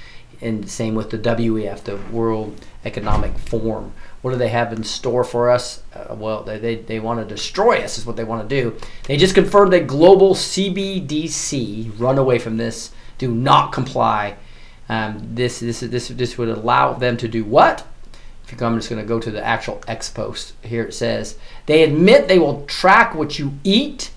And 0.41 0.69
same 0.69 0.97
with 0.97 1.11
the 1.11 1.19
WEF, 1.19 1.85
the 1.85 1.97
World 2.11 2.67
Economic 2.85 3.39
Forum. 3.39 3.93
What 4.23 4.33
do 4.33 4.37
they 4.37 4.49
have 4.49 4.73
in 4.73 4.83
store 4.83 5.23
for 5.23 5.51
us? 5.51 5.83
Uh, 5.95 6.15
well, 6.15 6.43
they, 6.43 6.59
they, 6.59 6.77
they 6.77 6.99
want 6.99 7.21
to 7.21 7.27
destroy 7.27 7.81
us, 7.81 7.99
is 7.99 8.07
what 8.07 8.17
they 8.17 8.25
want 8.25 8.49
to 8.49 8.63
do. 8.63 8.77
They 9.05 9.17
just 9.17 9.35
confirmed 9.35 9.73
that 9.73 9.87
global 9.87 10.35
CBDC, 10.35 11.93
run 11.99 12.19
away 12.19 12.39
from 12.39 12.57
this, 12.57 12.91
do 13.19 13.33
not 13.33 13.73
comply. 13.73 14.37
Um, 14.89 15.35
this, 15.35 15.61
this, 15.61 15.81
this, 15.81 16.09
this 16.09 16.39
would 16.39 16.49
allow 16.49 16.95
them 16.95 17.17
to 17.19 17.29
do 17.29 17.45
what? 17.45 17.87
If 18.45 18.51
you 18.51 18.59
come, 18.59 18.73
I'm 18.73 18.79
just 18.79 18.91
going 18.91 19.01
to 19.01 19.09
go 19.09 19.21
to 19.21 19.31
the 19.31 19.45
actual 19.45 19.81
X 19.87 20.11
post. 20.11 20.55
Here 20.63 20.83
it 20.83 20.95
says 20.95 21.39
they 21.67 21.85
admit 21.85 22.27
they 22.27 22.39
will 22.39 22.67
track 22.67 23.15
what 23.15 23.39
you 23.39 23.53
eat, 23.63 24.11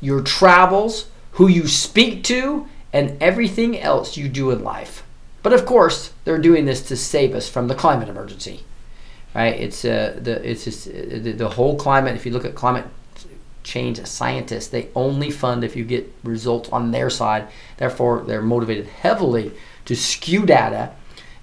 your 0.00 0.22
travels, 0.22 1.08
who 1.38 1.46
you 1.46 1.68
speak 1.68 2.24
to, 2.24 2.66
and 2.92 3.16
everything 3.22 3.78
else 3.78 4.16
you 4.16 4.28
do 4.28 4.50
in 4.50 4.64
life. 4.64 5.04
But 5.44 5.52
of 5.52 5.64
course, 5.64 6.12
they're 6.24 6.38
doing 6.38 6.64
this 6.64 6.82
to 6.88 6.96
save 6.96 7.32
us 7.32 7.48
from 7.48 7.68
the 7.68 7.76
climate 7.76 8.08
emergency. 8.08 8.64
Right? 9.34 9.54
It's 9.54 9.84
uh, 9.84 10.18
the 10.20 10.42
it's 10.48 10.64
just 10.64 10.88
uh, 10.88 10.92
the, 10.92 11.32
the 11.32 11.48
whole 11.50 11.76
climate. 11.76 12.16
If 12.16 12.26
you 12.26 12.32
look 12.32 12.44
at 12.44 12.56
climate 12.56 12.86
change 13.62 14.04
scientists, 14.04 14.66
they 14.66 14.88
only 14.96 15.30
fund 15.30 15.62
if 15.62 15.76
you 15.76 15.84
get 15.84 16.12
results 16.24 16.68
on 16.70 16.90
their 16.90 17.08
side. 17.08 17.46
Therefore, 17.76 18.24
they're 18.26 18.42
motivated 18.42 18.86
heavily 18.86 19.52
to 19.84 19.94
skew 19.94 20.44
data, 20.44 20.90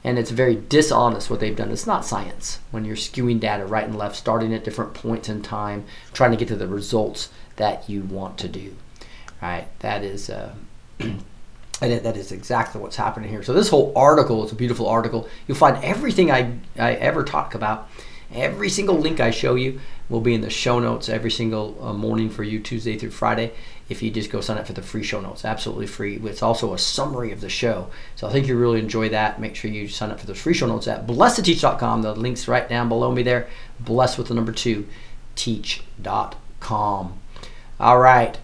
and 0.03 0.19
it's 0.19 0.31
very 0.31 0.55
dishonest 0.55 1.29
what 1.29 1.39
they've 1.39 1.55
done. 1.55 1.71
It's 1.71 1.87
not 1.87 2.03
science 2.03 2.59
when 2.71 2.83
you're 2.83 2.97
skewing 2.97 3.39
data 3.39 3.65
right 3.65 3.85
and 3.85 3.97
left, 3.97 4.17
starting 4.17 4.53
at 4.53 4.65
different 4.65 4.93
points 4.93 5.29
in 5.29 5.41
time, 5.41 5.85
trying 6.11 6.31
to 6.31 6.37
get 6.37 6.49
to 6.49 6.57
the 6.57 6.67
results 6.67 7.29
that 7.55 7.89
you 7.89 8.01
want 8.01 8.37
to 8.39 8.49
do. 8.49 8.75
Right? 9.45 9.67
That 9.79 10.03
is. 10.03 10.29
Uh, 10.29 10.53
that 11.79 12.17
is 12.17 12.31
exactly 12.31 12.81
what's 12.81 12.95
happening 12.95 13.29
here. 13.29 13.43
So 13.43 13.53
this 13.53 13.69
whole 13.69 13.93
article 13.95 14.43
is 14.45 14.51
a 14.51 14.55
beautiful 14.55 14.87
article. 14.87 15.27
You'll 15.45 15.57
find 15.57 15.83
everything 15.83 16.31
I, 16.31 16.57
I 16.79 16.93
ever 16.93 17.23
talk 17.23 17.53
about, 17.53 17.89
every 18.33 18.69
single 18.69 18.95
link 18.95 19.19
I 19.19 19.31
show 19.31 19.55
you 19.55 19.81
will 20.09 20.21
be 20.21 20.33
in 20.33 20.41
the 20.41 20.49
show 20.49 20.79
notes 20.79 21.09
every 21.09 21.31
single 21.31 21.77
uh, 21.81 21.93
morning 21.93 22.29
for 22.29 22.43
you 22.43 22.59
Tuesday 22.59 22.97
through 22.97 23.11
Friday. 23.11 23.51
If 23.89 24.01
you 24.01 24.09
just 24.09 24.31
go 24.31 24.41
sign 24.41 24.57
up 24.57 24.67
for 24.67 24.73
the 24.73 24.81
free 24.81 25.03
show 25.03 25.21
notes, 25.21 25.45
absolutely 25.45 25.87
free. 25.87 26.17
It's 26.23 26.41
also 26.41 26.73
a 26.73 26.77
summary 26.77 27.31
of 27.31 27.41
the 27.41 27.49
show. 27.49 27.89
So 28.15 28.27
I 28.27 28.31
think 28.31 28.47
you 28.47 28.57
really 28.57 28.79
enjoy 28.79 29.09
that. 29.09 29.39
Make 29.39 29.55
sure 29.55 29.69
you 29.69 29.87
sign 29.87 30.11
up 30.11 30.19
for 30.19 30.25
those 30.25 30.39
free 30.39 30.53
show 30.53 30.67
notes 30.67 30.87
at 30.87 31.05
blessed2teach.com. 31.05 32.01
The 32.01 32.15
link's 32.15 32.47
right 32.47 32.67
down 32.67 32.89
below 32.89 33.11
me 33.11 33.21
there. 33.21 33.47
Blessed 33.79 34.17
with 34.17 34.29
the 34.29 34.33
number 34.33 34.51
two, 34.51 34.87
teach.com. 35.35 37.19
All 37.79 37.99
right. 37.99 38.37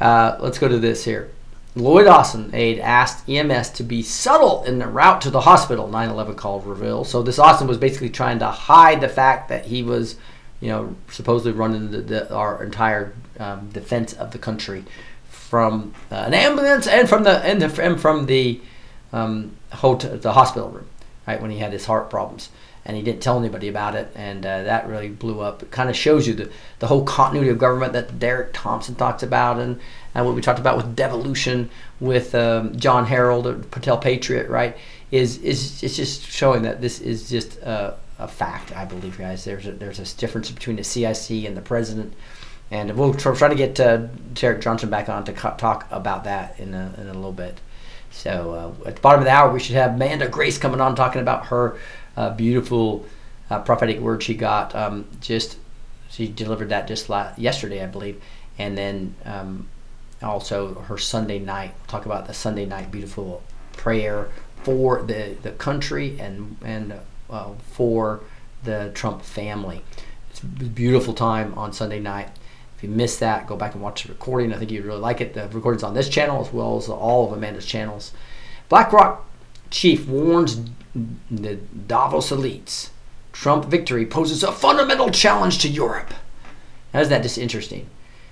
Uh, 0.00 0.36
let's 0.40 0.58
go 0.58 0.68
to 0.68 0.78
this 0.78 1.04
here. 1.04 1.30
Lloyd 1.74 2.06
Austin 2.06 2.50
aide 2.54 2.80
asked 2.80 3.28
EMS 3.28 3.70
to 3.70 3.82
be 3.82 4.02
subtle 4.02 4.64
in 4.64 4.78
the 4.78 4.86
route 4.86 5.20
to 5.22 5.30
the 5.30 5.42
hospital. 5.42 5.88
9/11 5.88 6.36
called 6.36 6.66
reveal. 6.66 7.04
So 7.04 7.22
this 7.22 7.38
Austin 7.38 7.68
was 7.68 7.78
basically 7.78 8.10
trying 8.10 8.38
to 8.40 8.46
hide 8.46 9.00
the 9.00 9.08
fact 9.08 9.48
that 9.48 9.66
he 9.66 9.82
was, 9.82 10.16
you 10.60 10.68
know, 10.68 10.96
supposedly 11.10 11.52
running 11.52 11.90
the, 11.90 12.00
the, 12.00 12.34
our 12.34 12.62
entire 12.62 13.12
um, 13.38 13.68
defense 13.70 14.12
of 14.12 14.32
the 14.32 14.38
country 14.38 14.84
from 15.28 15.94
uh, 16.10 16.16
an 16.26 16.34
ambulance 16.34 16.86
and 16.86 17.08
from 17.08 17.22
the 17.22 17.38
and, 17.44 17.62
the, 17.62 17.82
and 17.82 18.00
from 18.00 18.26
the 18.26 18.60
um, 19.12 19.52
hotel, 19.72 20.16
the 20.16 20.32
hospital 20.32 20.70
room, 20.70 20.86
right 21.26 21.40
when 21.40 21.50
he 21.50 21.58
had 21.58 21.72
his 21.72 21.86
heart 21.86 22.10
problems 22.10 22.48
and 22.84 22.96
he 22.96 23.02
didn't 23.02 23.20
tell 23.20 23.38
anybody 23.38 23.68
about 23.68 23.94
it, 23.94 24.10
and 24.14 24.44
uh, 24.44 24.62
that 24.62 24.88
really 24.88 25.08
blew 25.08 25.40
up. 25.40 25.62
It 25.62 25.70
kind 25.70 25.90
of 25.90 25.96
shows 25.96 26.26
you 26.26 26.34
the, 26.34 26.50
the 26.78 26.86
whole 26.86 27.04
continuity 27.04 27.50
of 27.50 27.58
government 27.58 27.92
that 27.92 28.18
Derek 28.18 28.50
Thompson 28.52 28.94
talks 28.94 29.22
about, 29.22 29.58
and, 29.58 29.78
and 30.14 30.24
what 30.24 30.34
we 30.34 30.40
talked 30.40 30.58
about 30.58 30.76
with 30.76 30.96
devolution 30.96 31.70
with 32.00 32.34
um, 32.34 32.78
Jon 32.78 33.06
Herold, 33.06 33.46
a 33.46 33.54
Patel 33.54 33.98
Patriot, 33.98 34.48
right? 34.48 34.76
Is 35.10 35.38
is 35.38 35.82
it's 35.82 35.96
just 35.96 36.22
showing 36.22 36.62
that 36.62 36.80
this 36.80 37.00
is 37.00 37.28
just 37.28 37.58
a, 37.58 37.96
a 38.18 38.28
fact. 38.28 38.76
I 38.76 38.84
believe, 38.84 39.18
guys. 39.18 39.44
There's 39.44 39.66
a, 39.66 39.72
there's 39.72 39.98
a 39.98 40.16
difference 40.16 40.50
between 40.50 40.76
the 40.76 40.84
CIC 40.84 41.44
and 41.44 41.56
the 41.56 41.62
president, 41.62 42.14
and 42.70 42.94
we'll 42.96 43.14
try, 43.14 43.48
to 43.48 43.54
get 43.54 43.80
uh, 43.80 44.08
Derek 44.34 44.60
Johnson 44.60 44.90
back 44.90 45.08
on 45.08 45.24
to 45.24 45.32
co- 45.32 45.54
talk 45.56 45.86
about 45.90 46.24
that 46.24 46.58
in 46.58 46.74
a, 46.74 46.94
in 46.98 47.08
a 47.08 47.14
little 47.14 47.32
bit. 47.32 47.60
So 48.10 48.74
uh, 48.84 48.88
at 48.88 48.96
the 48.96 49.00
bottom 49.00 49.20
of 49.20 49.24
the 49.24 49.30
hour, 49.30 49.52
we 49.52 49.60
should 49.60 49.76
have 49.76 49.94
Amanda 49.94 50.28
Grace 50.28 50.58
coming 50.58 50.80
on 50.80 50.94
talking 50.94 51.20
about 51.20 51.46
her 51.46 51.78
uh, 52.18 52.30
beautiful 52.30 53.06
uh, 53.48 53.60
prophetic 53.60 54.00
word 54.00 54.22
she 54.22 54.34
got. 54.34 54.74
Um, 54.74 55.06
just 55.20 55.56
she 56.10 56.26
delivered 56.26 56.70
that 56.70 56.88
just 56.88 57.08
last, 57.08 57.38
yesterday, 57.38 57.82
I 57.82 57.86
believe, 57.86 58.20
and 58.58 58.76
then 58.76 59.14
um, 59.24 59.68
also 60.20 60.74
her 60.88 60.98
Sunday 60.98 61.38
night. 61.38 61.74
We'll 61.78 61.86
talk 61.86 62.06
about 62.06 62.26
the 62.26 62.34
Sunday 62.34 62.66
night 62.66 62.90
beautiful 62.90 63.42
prayer 63.72 64.28
for 64.64 65.02
the 65.02 65.36
the 65.42 65.52
country 65.52 66.18
and 66.18 66.56
and 66.64 66.94
uh, 67.30 67.52
for 67.70 68.20
the 68.64 68.90
Trump 68.94 69.22
family. 69.22 69.84
It's 70.30 70.42
a 70.42 70.46
beautiful 70.46 71.14
time 71.14 71.54
on 71.56 71.72
Sunday 71.72 72.00
night. 72.00 72.30
If 72.76 72.82
you 72.82 72.88
missed 72.88 73.20
that, 73.20 73.46
go 73.46 73.56
back 73.56 73.74
and 73.74 73.82
watch 73.82 74.04
the 74.04 74.08
recording. 74.08 74.52
I 74.52 74.56
think 74.56 74.72
you'd 74.72 74.84
really 74.84 75.00
like 75.00 75.20
it. 75.20 75.34
The 75.34 75.48
recording's 75.48 75.84
on 75.84 75.94
this 75.94 76.08
channel 76.08 76.44
as 76.44 76.52
well 76.52 76.76
as 76.76 76.88
all 76.88 77.26
of 77.26 77.32
Amanda's 77.32 77.66
channels. 77.66 78.12
BlackRock 78.68 79.24
chief 79.70 80.08
warns 80.08 80.60
the 81.30 81.56
Davos 81.56 82.30
elites. 82.30 82.90
Trump 83.32 83.66
victory 83.66 84.04
poses 84.04 84.42
a 84.42 84.52
fundamental 84.52 85.10
challenge 85.10 85.58
to 85.58 85.68
Europe. 85.68 86.12
How 86.92 87.00
is 87.00 87.08
that 87.08 87.22
just 87.22 87.38
interesting? 87.38 87.88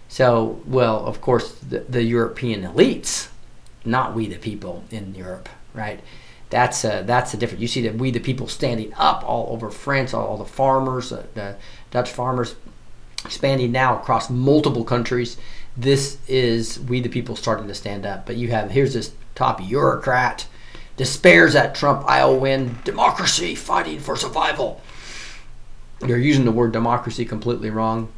So, 0.08 0.61
well, 0.66 1.04
of 1.06 1.20
course, 1.20 1.52
the, 1.54 1.80
the 1.80 2.02
European 2.02 2.62
elites, 2.62 3.28
not 3.85 4.14
we 4.14 4.26
the 4.26 4.37
people 4.37 4.85
in 4.90 5.14
Europe, 5.14 5.49
right? 5.75 6.00
That's 6.50 6.85
a, 6.85 7.02
that's 7.04 7.32
the 7.32 7.38
difference. 7.38 7.61
You 7.61 7.68
see 7.68 7.82
that 7.82 7.96
we 7.96 8.11
the 8.11 8.20
people 8.20 8.49
standing 8.49 8.94
up 8.94 9.25
all 9.28 9.52
over 9.52 9.70
France, 9.70 10.14
all, 10.14 10.26
all 10.26 10.37
the 10.37 10.44
farmers, 10.44 11.12
uh, 11.12 11.26
the 11.35 11.56
Dutch 11.90 12.11
farmers, 12.11 12.54
expanding 13.25 13.73
now 13.73 13.99
across 13.99 14.30
multiple 14.30 14.85
countries. 14.85 15.37
This 15.76 16.18
is 16.28 16.78
we 16.80 17.00
the 17.00 17.08
people 17.08 17.37
starting 17.37 17.66
to 17.68 17.75
stand 17.75 18.06
up. 18.06 18.26
But 18.26 18.37
you 18.37 18.49
have 18.49 18.70
here's 18.70 18.94
this 18.94 19.12
top 19.35 19.58
bureaucrat 19.58 20.46
despairs 20.96 21.54
at 21.54 21.74
Trump 21.74 22.04
I'll 22.06 22.38
win 22.38 22.78
democracy 22.84 23.54
fighting 23.54 24.00
for 24.00 24.16
survival. 24.16 24.80
You're 26.06 26.18
using 26.18 26.44
the 26.44 26.52
word 26.52 26.72
democracy 26.72 27.24
completely 27.24 27.70
wrong 27.70 28.12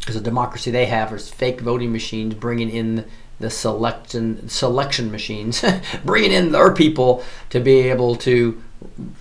because 0.00 0.14
the 0.14 0.20
democracy 0.20 0.70
they 0.70 0.86
have 0.86 1.12
is 1.12 1.30
fake 1.30 1.60
voting 1.60 1.92
machines 1.92 2.34
bringing 2.34 2.70
in 2.70 3.04
the 3.38 3.50
selection 3.50 4.48
selection 4.48 5.10
machines, 5.10 5.64
bringing 6.04 6.32
in 6.32 6.52
their 6.52 6.72
people 6.72 7.24
to 7.50 7.60
be 7.60 7.80
able 7.88 8.16
to 8.16 8.62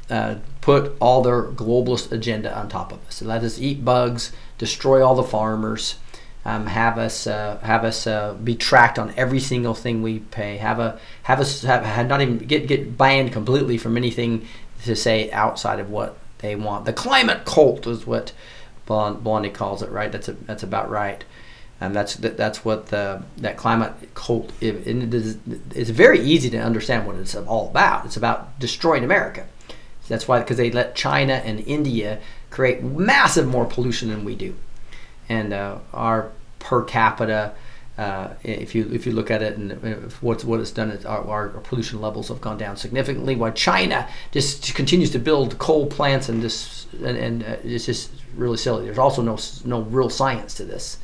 uh, 0.09 0.35
put 0.61 0.93
all 0.99 1.21
their 1.21 1.43
globalist 1.43 2.11
agenda 2.11 2.55
on 2.57 2.69
top 2.69 2.91
of 2.91 3.05
us. 3.07 3.15
So 3.15 3.25
let 3.25 3.43
us 3.43 3.59
eat 3.59 3.83
bugs, 3.83 4.31
destroy 4.57 5.05
all 5.05 5.15
the 5.15 5.23
farmers, 5.23 5.95
um, 6.49 6.65
have 6.65 6.97
us 6.97 7.27
uh, 7.27 7.59
have 7.61 7.83
us 7.83 8.07
uh, 8.07 8.33
be 8.33 8.55
tracked 8.55 8.97
on 8.97 9.13
every 9.15 9.39
single 9.39 9.75
thing 9.75 10.01
we 10.01 10.19
pay. 10.19 10.57
Have 10.57 10.79
a 10.79 10.99
have 11.23 11.39
us 11.39 11.61
have, 11.61 11.85
have 11.85 12.07
not 12.07 12.21
even 12.21 12.39
get 12.39 12.67
get 12.67 12.97
banned 12.97 13.31
completely 13.31 13.77
from 13.77 13.95
anything 13.95 14.47
to 14.85 14.95
say 14.95 15.29
outside 15.31 15.79
of 15.79 15.91
what 15.91 16.17
they 16.39 16.55
want. 16.55 16.85
The 16.85 16.93
climate 16.93 17.45
cult 17.45 17.85
is 17.85 18.07
what 18.07 18.31
Blondie 18.87 19.51
calls 19.51 19.83
it, 19.83 19.91
right? 19.91 20.11
That's 20.11 20.27
a, 20.27 20.33
that's 20.33 20.63
about 20.63 20.89
right. 20.89 21.23
And 21.79 21.95
that's 21.95 22.15
that, 22.15 22.35
that's 22.35 22.65
what 22.65 22.87
the 22.87 23.21
that 23.37 23.55
climate 23.55 23.93
cult 24.15 24.51
it, 24.59 24.87
it 24.87 25.13
is, 25.13 25.37
it's 25.75 25.91
very 25.91 26.19
easy 26.19 26.49
to 26.49 26.57
understand 26.57 27.05
what 27.05 27.15
it's 27.17 27.35
all 27.35 27.69
about. 27.69 28.05
It's 28.05 28.17
about 28.17 28.59
destroying 28.59 29.03
America. 29.03 29.45
That's 30.07 30.27
why 30.27 30.39
because 30.39 30.57
they 30.57 30.71
let 30.71 30.95
China 30.95 31.33
and 31.33 31.59
India 31.59 32.19
create 32.49 32.81
massive 32.81 33.45
more 33.45 33.65
pollution 33.65 34.09
than 34.09 34.25
we 34.25 34.33
do 34.33 34.55
and 35.29 35.53
uh, 35.53 35.77
our 35.93 36.31
per 36.59 36.83
capita. 36.83 37.53
Uh, 37.97 38.33
if 38.43 38.73
you 38.73 38.89
if 38.93 39.05
you 39.05 39.11
look 39.11 39.29
at 39.29 39.41
it 39.41 39.57
and 39.57 39.73
what's 40.21 40.45
what 40.45 40.61
it's 40.61 40.71
done, 40.71 40.97
our, 41.05 41.27
our, 41.27 41.49
pollution 41.49 41.99
levels 41.99 42.29
have 42.29 42.39
gone 42.39 42.57
down 42.57 42.77
significantly. 42.77 43.35
While 43.35 43.51
China 43.51 44.07
just 44.31 44.73
continues 44.73 45.11
to 45.11 45.19
build 45.19 45.57
coal 45.57 45.87
plants 45.87 46.29
and 46.29 46.41
just 46.41 46.93
and, 46.93 47.17
and 47.17 47.43
uh, 47.43 47.57
it's 47.63 47.85
just 47.85 48.11
really 48.35 48.55
silly. 48.55 48.85
There's 48.85 48.97
also 48.97 49.21
no 49.21 49.37
no 49.65 49.81
real 49.81 50.09
science 50.09 50.53
to 50.55 50.63
this. 50.63 50.97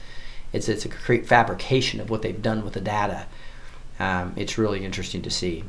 It's 0.54 0.70
it's 0.70 0.86
a 0.86 0.88
great 0.88 1.28
fabrication 1.28 2.00
of 2.00 2.10
what 2.10 2.22
they've 2.22 2.41
done 2.41 2.63
with 2.63 2.74
the 2.74 2.82
data. 2.82 3.26
Um, 4.00 4.34
it's 4.38 4.58
really 4.58 4.86
interesting 4.86 5.22
to 5.24 5.30
see. 5.30 5.65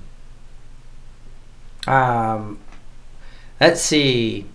Um, 1.89 2.59
let's 3.61 3.81
see. 3.81 4.47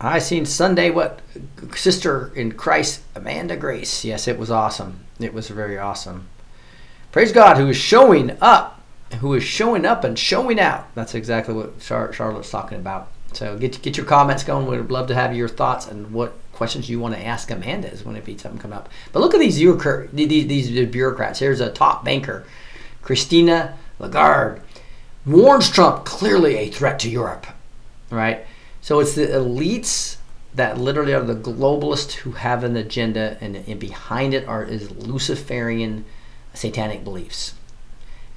I 0.00 0.18
seen 0.18 0.46
Sunday 0.46 0.88
what 0.90 1.20
sister 1.74 2.32
in 2.34 2.52
Christ 2.52 3.02
Amanda 3.14 3.56
Grace. 3.56 4.02
Yes, 4.04 4.26
it 4.26 4.38
was 4.38 4.50
awesome. 4.50 5.00
It 5.18 5.34
was 5.34 5.48
very 5.48 5.78
awesome. 5.78 6.28
Praise 7.12 7.32
God 7.32 7.58
who 7.58 7.68
is 7.68 7.76
showing 7.76 8.36
up, 8.40 8.80
who 9.18 9.34
is 9.34 9.44
showing 9.44 9.84
up 9.84 10.02
and 10.02 10.18
showing 10.18 10.58
out. 10.58 10.94
That's 10.94 11.14
exactly 11.14 11.52
what 11.52 11.80
Char- 11.80 12.14
Charlotte's 12.14 12.50
talking 12.50 12.78
about. 12.78 13.08
So 13.34 13.58
get 13.58 13.82
get 13.82 13.98
your 13.98 14.06
comments 14.06 14.42
going. 14.42 14.66
We'd 14.66 14.90
love 14.90 15.08
to 15.08 15.14
have 15.14 15.36
your 15.36 15.48
thoughts 15.48 15.86
and 15.86 16.12
what 16.12 16.32
questions 16.52 16.88
you 16.88 16.98
want 16.98 17.14
to 17.14 17.24
ask 17.24 17.50
Amanda 17.50 17.90
is 17.90 18.04
when 18.04 18.16
if 18.16 18.24
something 18.40 18.60
come 18.60 18.72
up. 18.72 18.88
But 19.12 19.20
look 19.20 19.34
at 19.34 19.40
these 19.40 19.56
these, 19.56 20.46
these 20.46 20.88
bureaucrats. 20.88 21.40
Here's 21.40 21.60
a 21.60 21.70
top 21.70 22.06
banker, 22.06 22.46
Christina 23.02 23.76
Lagarde, 23.98 24.62
warns 25.26 25.70
Trump 25.70 26.06
clearly 26.06 26.56
a 26.56 26.70
threat 26.70 26.98
to 27.00 27.10
Europe. 27.10 27.46
Right 28.10 28.46
so 28.80 29.00
it's 29.00 29.14
the 29.14 29.26
elites 29.26 30.16
that 30.54 30.78
literally 30.78 31.12
are 31.12 31.22
the 31.22 31.34
globalists 31.34 32.12
who 32.12 32.32
have 32.32 32.64
an 32.64 32.76
agenda, 32.76 33.36
and, 33.40 33.56
and 33.56 33.78
behind 33.78 34.34
it 34.34 34.46
are 34.48 34.64
is 34.64 34.90
Luciferian 34.90 36.04
satanic 36.54 37.04
beliefs. 37.04 37.54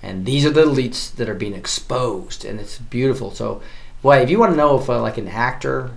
And 0.01 0.25
these 0.25 0.45
are 0.45 0.51
the 0.51 0.65
elites 0.65 1.15
that 1.15 1.29
are 1.29 1.34
being 1.34 1.53
exposed, 1.53 2.45
and 2.45 2.60
it's 2.60 2.77
beautiful. 2.77 3.32
So, 3.32 3.62
boy, 4.01 4.17
if 4.17 4.29
you 4.29 4.38
want 4.38 4.51
to 4.51 4.58
know 4.58 4.77
if 4.77 4.89
uh, 4.89 5.01
like 5.01 5.17
an 5.17 5.29
actor 5.29 5.91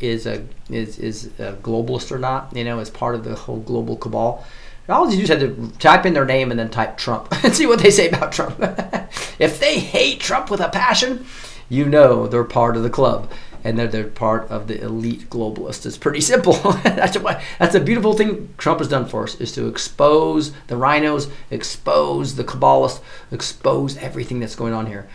is 0.00 0.26
a 0.26 0.44
is 0.68 0.98
is 0.98 1.26
a 1.38 1.52
globalist 1.62 2.10
or 2.10 2.18
not, 2.18 2.54
you 2.54 2.64
know, 2.64 2.80
as 2.80 2.90
part 2.90 3.14
of 3.14 3.22
the 3.24 3.36
whole 3.36 3.60
global 3.60 3.96
cabal, 3.96 4.44
all 4.88 5.08
you 5.08 5.16
do 5.16 5.22
is 5.22 5.28
have 5.28 5.38
to 5.38 5.72
type 5.78 6.04
in 6.04 6.12
their 6.12 6.24
name 6.24 6.50
and 6.50 6.58
then 6.58 6.70
type 6.70 6.98
Trump 6.98 7.28
and 7.44 7.54
see 7.54 7.66
what 7.66 7.78
they 7.78 7.90
say 7.90 8.08
about 8.08 8.32
Trump. 8.32 8.56
if 9.38 9.60
they 9.60 9.78
hate 9.78 10.20
Trump 10.20 10.50
with 10.50 10.60
a 10.60 10.68
passion, 10.68 11.24
you 11.68 11.86
know 11.86 12.26
they're 12.26 12.44
part 12.44 12.76
of 12.76 12.82
the 12.82 12.90
club 12.90 13.30
and 13.64 13.78
that 13.78 13.92
they're 13.92 14.04
part 14.04 14.50
of 14.50 14.66
the 14.66 14.80
elite 14.80 15.30
globalists. 15.30 15.86
It's 15.86 15.98
pretty 15.98 16.20
simple. 16.20 16.52
that's 16.82 17.16
that's 17.58 17.74
a 17.74 17.80
beautiful 17.80 18.14
thing 18.14 18.54
Trump 18.58 18.80
has 18.80 18.88
done 18.88 19.06
for 19.06 19.24
us 19.24 19.34
is 19.40 19.52
to 19.52 19.66
expose 19.66 20.52
the 20.66 20.76
rhinos, 20.76 21.28
expose 21.50 22.36
the 22.36 22.44
Kabbalists, 22.44 23.00
expose 23.30 23.96
everything 23.98 24.40
that's 24.40 24.56
going 24.56 24.72
on 24.72 24.86
here. 24.86 25.08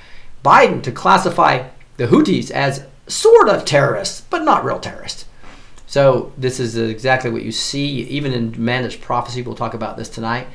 Biden 0.44 0.82
to 0.84 0.92
classify 0.92 1.68
the 1.98 2.08
Houthis 2.08 2.52
as 2.52 2.86
sort 3.08 3.50
of 3.50 3.66
terrorists, 3.66 4.22
but 4.22 4.44
not 4.44 4.64
real 4.64 4.80
terrorists. 4.80 5.26
So 5.88 6.34
this 6.38 6.60
is 6.60 6.78
exactly 6.78 7.32
what 7.32 7.44
you 7.44 7.52
see, 7.52 8.02
even 8.04 8.34
in 8.34 8.54
Amanda's 8.56 8.96
prophecy. 8.96 9.42
We'll 9.42 9.56
talk 9.56 9.74
about 9.74 9.98
this 9.98 10.10
tonight. 10.10 10.48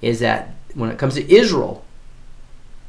Is 0.00 0.20
that 0.20 0.54
when 0.74 0.90
it 0.90 0.98
comes 0.98 1.14
to 1.14 1.32
Israel, 1.32 1.84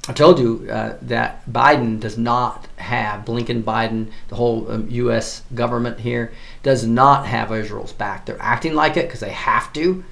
I 0.07 0.13
told 0.13 0.39
you 0.39 0.67
uh, 0.71 0.97
that 1.03 1.45
Biden 1.45 1.99
does 1.99 2.17
not 2.17 2.67
have 2.77 3.25
Blinken, 3.25 3.63
Biden, 3.63 4.11
the 4.29 4.35
whole 4.35 4.71
um, 4.71 4.89
U.S. 4.89 5.43
government 5.53 5.99
here 5.99 6.31
does 6.63 6.85
not 6.85 7.27
have 7.27 7.51
Israel's 7.51 7.93
back. 7.93 8.25
They're 8.25 8.41
acting 8.41 8.73
like 8.73 8.97
it 8.97 9.07
because 9.07 9.19
they 9.19 9.31
have 9.31 9.71
to, 9.73 10.03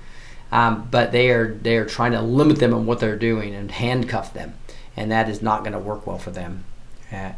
um, 0.51 0.87
but 0.91 1.11
they 1.11 1.31
are 1.31 1.53
they 1.53 1.77
are 1.77 1.85
trying 1.85 2.11
to 2.11 2.21
limit 2.21 2.59
them 2.59 2.73
on 2.73 2.85
what 2.85 2.99
they're 2.99 3.15
doing 3.15 3.55
and 3.55 3.71
handcuff 3.71 4.33
them, 4.33 4.53
and 4.95 5.09
that 5.11 5.29
is 5.29 5.41
not 5.41 5.61
going 5.61 5.73
to 5.73 5.79
work 5.79 6.05
well 6.05 6.19
for 6.19 6.31
them. 6.31 6.65
Uh, 7.11 7.31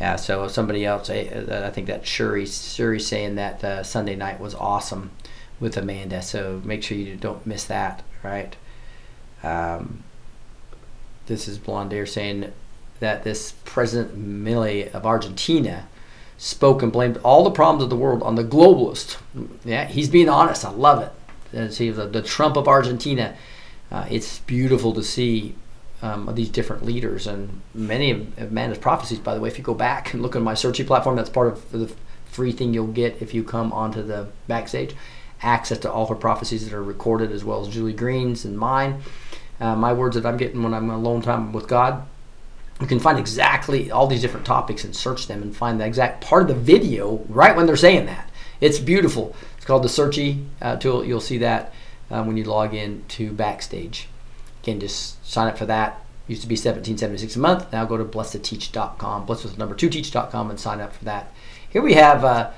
yeah. 0.00 0.16
So 0.16 0.48
somebody 0.48 0.84
else, 0.84 1.08
I, 1.10 1.70
think 1.70 1.86
that 1.86 2.06
Shuri 2.06 2.46
Shuri 2.46 2.98
saying 2.98 3.36
that 3.36 3.62
uh, 3.62 3.82
Sunday 3.84 4.16
night 4.16 4.40
was 4.40 4.54
awesome 4.54 5.12
with 5.60 5.76
Amanda. 5.76 6.22
So 6.22 6.60
make 6.64 6.82
sure 6.82 6.96
you 6.96 7.16
don't 7.16 7.46
miss 7.46 7.64
that. 7.66 8.02
Right. 8.24 8.56
Um, 9.44 10.02
this 11.26 11.48
is 11.48 11.58
Blondair 11.58 12.08
saying 12.08 12.52
that 13.00 13.24
this 13.24 13.52
President 13.64 14.16
Milei 14.16 14.92
of 14.92 15.06
Argentina 15.06 15.88
spoke 16.38 16.82
and 16.82 16.92
blamed 16.92 17.18
all 17.18 17.44
the 17.44 17.50
problems 17.50 17.84
of 17.84 17.90
the 17.90 17.96
world 17.96 18.22
on 18.22 18.34
the 18.34 18.44
globalist. 18.44 19.16
Yeah, 19.64 19.84
he's 19.86 20.08
being 20.08 20.28
honest. 20.28 20.64
I 20.64 20.70
love 20.70 21.02
it. 21.02 21.72
See 21.72 21.90
the, 21.90 22.06
the 22.06 22.22
Trump 22.22 22.56
of 22.56 22.66
Argentina. 22.66 23.36
Uh, 23.90 24.06
it's 24.10 24.38
beautiful 24.40 24.94
to 24.94 25.02
see 25.02 25.54
um, 26.00 26.34
these 26.34 26.48
different 26.48 26.84
leaders 26.84 27.26
and 27.26 27.60
many 27.74 28.10
of 28.10 28.38
Amanda's 28.38 28.78
prophecies. 28.78 29.18
By 29.18 29.34
the 29.34 29.40
way, 29.40 29.48
if 29.48 29.58
you 29.58 29.64
go 29.64 29.74
back 29.74 30.12
and 30.12 30.22
look 30.22 30.34
on 30.34 30.42
my 30.42 30.54
searching 30.54 30.86
platform, 30.86 31.16
that's 31.16 31.30
part 31.30 31.48
of 31.48 31.70
the 31.70 31.94
free 32.26 32.52
thing 32.52 32.74
you'll 32.74 32.86
get 32.88 33.20
if 33.20 33.34
you 33.34 33.44
come 33.44 33.72
onto 33.72 34.02
the 34.02 34.28
backstage. 34.48 34.96
Access 35.42 35.78
to 35.78 35.92
all 35.92 36.06
her 36.06 36.14
prophecies 36.14 36.64
that 36.64 36.74
are 36.74 36.82
recorded, 36.82 37.30
as 37.32 37.44
well 37.44 37.60
as 37.60 37.72
Julie 37.72 37.92
Green's 37.92 38.44
and 38.44 38.58
mine. 38.58 39.02
Uh, 39.62 39.76
my 39.76 39.92
words 39.92 40.16
that 40.16 40.26
I'm 40.26 40.36
getting 40.36 40.60
when 40.60 40.74
I'm 40.74 40.90
alone 40.90 41.22
time 41.22 41.52
with 41.52 41.68
God. 41.68 42.04
You 42.80 42.88
can 42.88 42.98
find 42.98 43.16
exactly 43.16 43.92
all 43.92 44.08
these 44.08 44.20
different 44.20 44.44
topics 44.44 44.82
and 44.82 44.94
search 44.94 45.28
them 45.28 45.40
and 45.40 45.54
find 45.54 45.80
the 45.80 45.86
exact 45.86 46.20
part 46.20 46.42
of 46.42 46.48
the 46.48 46.54
video 46.54 47.24
right 47.28 47.54
when 47.54 47.66
they're 47.66 47.76
saying 47.76 48.06
that. 48.06 48.28
It's 48.60 48.80
beautiful. 48.80 49.36
It's 49.56 49.64
called 49.64 49.84
the 49.84 49.88
Searchy 49.88 50.44
uh, 50.60 50.78
tool. 50.78 51.04
You'll 51.04 51.20
see 51.20 51.38
that 51.38 51.72
um, 52.10 52.26
when 52.26 52.36
you 52.36 52.42
log 52.42 52.74
in 52.74 53.04
to 53.10 53.30
Backstage. 53.30 54.08
Again, 54.64 54.80
just 54.80 55.24
sign 55.24 55.46
up 55.46 55.56
for 55.56 55.66
that. 55.66 56.04
Used 56.26 56.42
to 56.42 56.48
be 56.48 56.54
1776 56.54 57.36
a 57.36 57.38
month. 57.38 57.72
Now 57.72 57.84
go 57.84 57.96
to 57.96 58.04
blessed2teach.com, 58.04 59.26
blessed 59.26 59.44
with 59.44 59.58
number 59.58 59.76
two 59.76 59.88
teach.com, 59.88 60.50
and 60.50 60.58
sign 60.58 60.80
up 60.80 60.92
for 60.92 61.04
that. 61.04 61.32
Here 61.70 61.82
we 61.82 61.94
have 61.94 62.24
uh, 62.24 62.50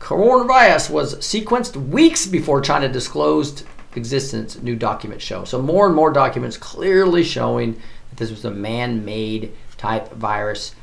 coronavirus 0.00 0.88
was 0.88 1.16
sequenced 1.16 1.76
weeks 1.76 2.26
before 2.26 2.62
China 2.62 2.88
disclosed 2.88 3.64
existence. 3.98 4.60
New 4.62 4.76
documents 4.76 5.24
show. 5.24 5.44
So 5.44 5.60
more 5.60 5.86
and 5.86 5.94
more 5.94 6.10
documents 6.10 6.56
clearly 6.56 7.22
showing 7.22 7.74
that 8.08 8.16
this 8.16 8.30
was 8.30 8.44
a 8.46 8.50
man-made 8.50 9.52
type 9.76 10.12
virus. 10.12 10.74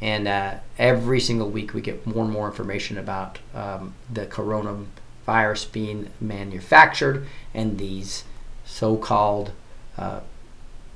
And 0.00 0.26
uh, 0.26 0.54
every 0.78 1.20
single 1.20 1.48
week 1.48 1.74
we 1.74 1.80
get 1.80 2.04
more 2.04 2.24
and 2.24 2.32
more 2.32 2.48
information 2.48 2.98
about 2.98 3.38
um, 3.54 3.94
the 4.12 4.26
coronavirus 4.26 4.86
virus 5.24 5.64
being 5.64 6.10
manufactured 6.20 7.26
and 7.54 7.78
these 7.78 8.24
so-called 8.64 9.52
uh, 9.96 10.20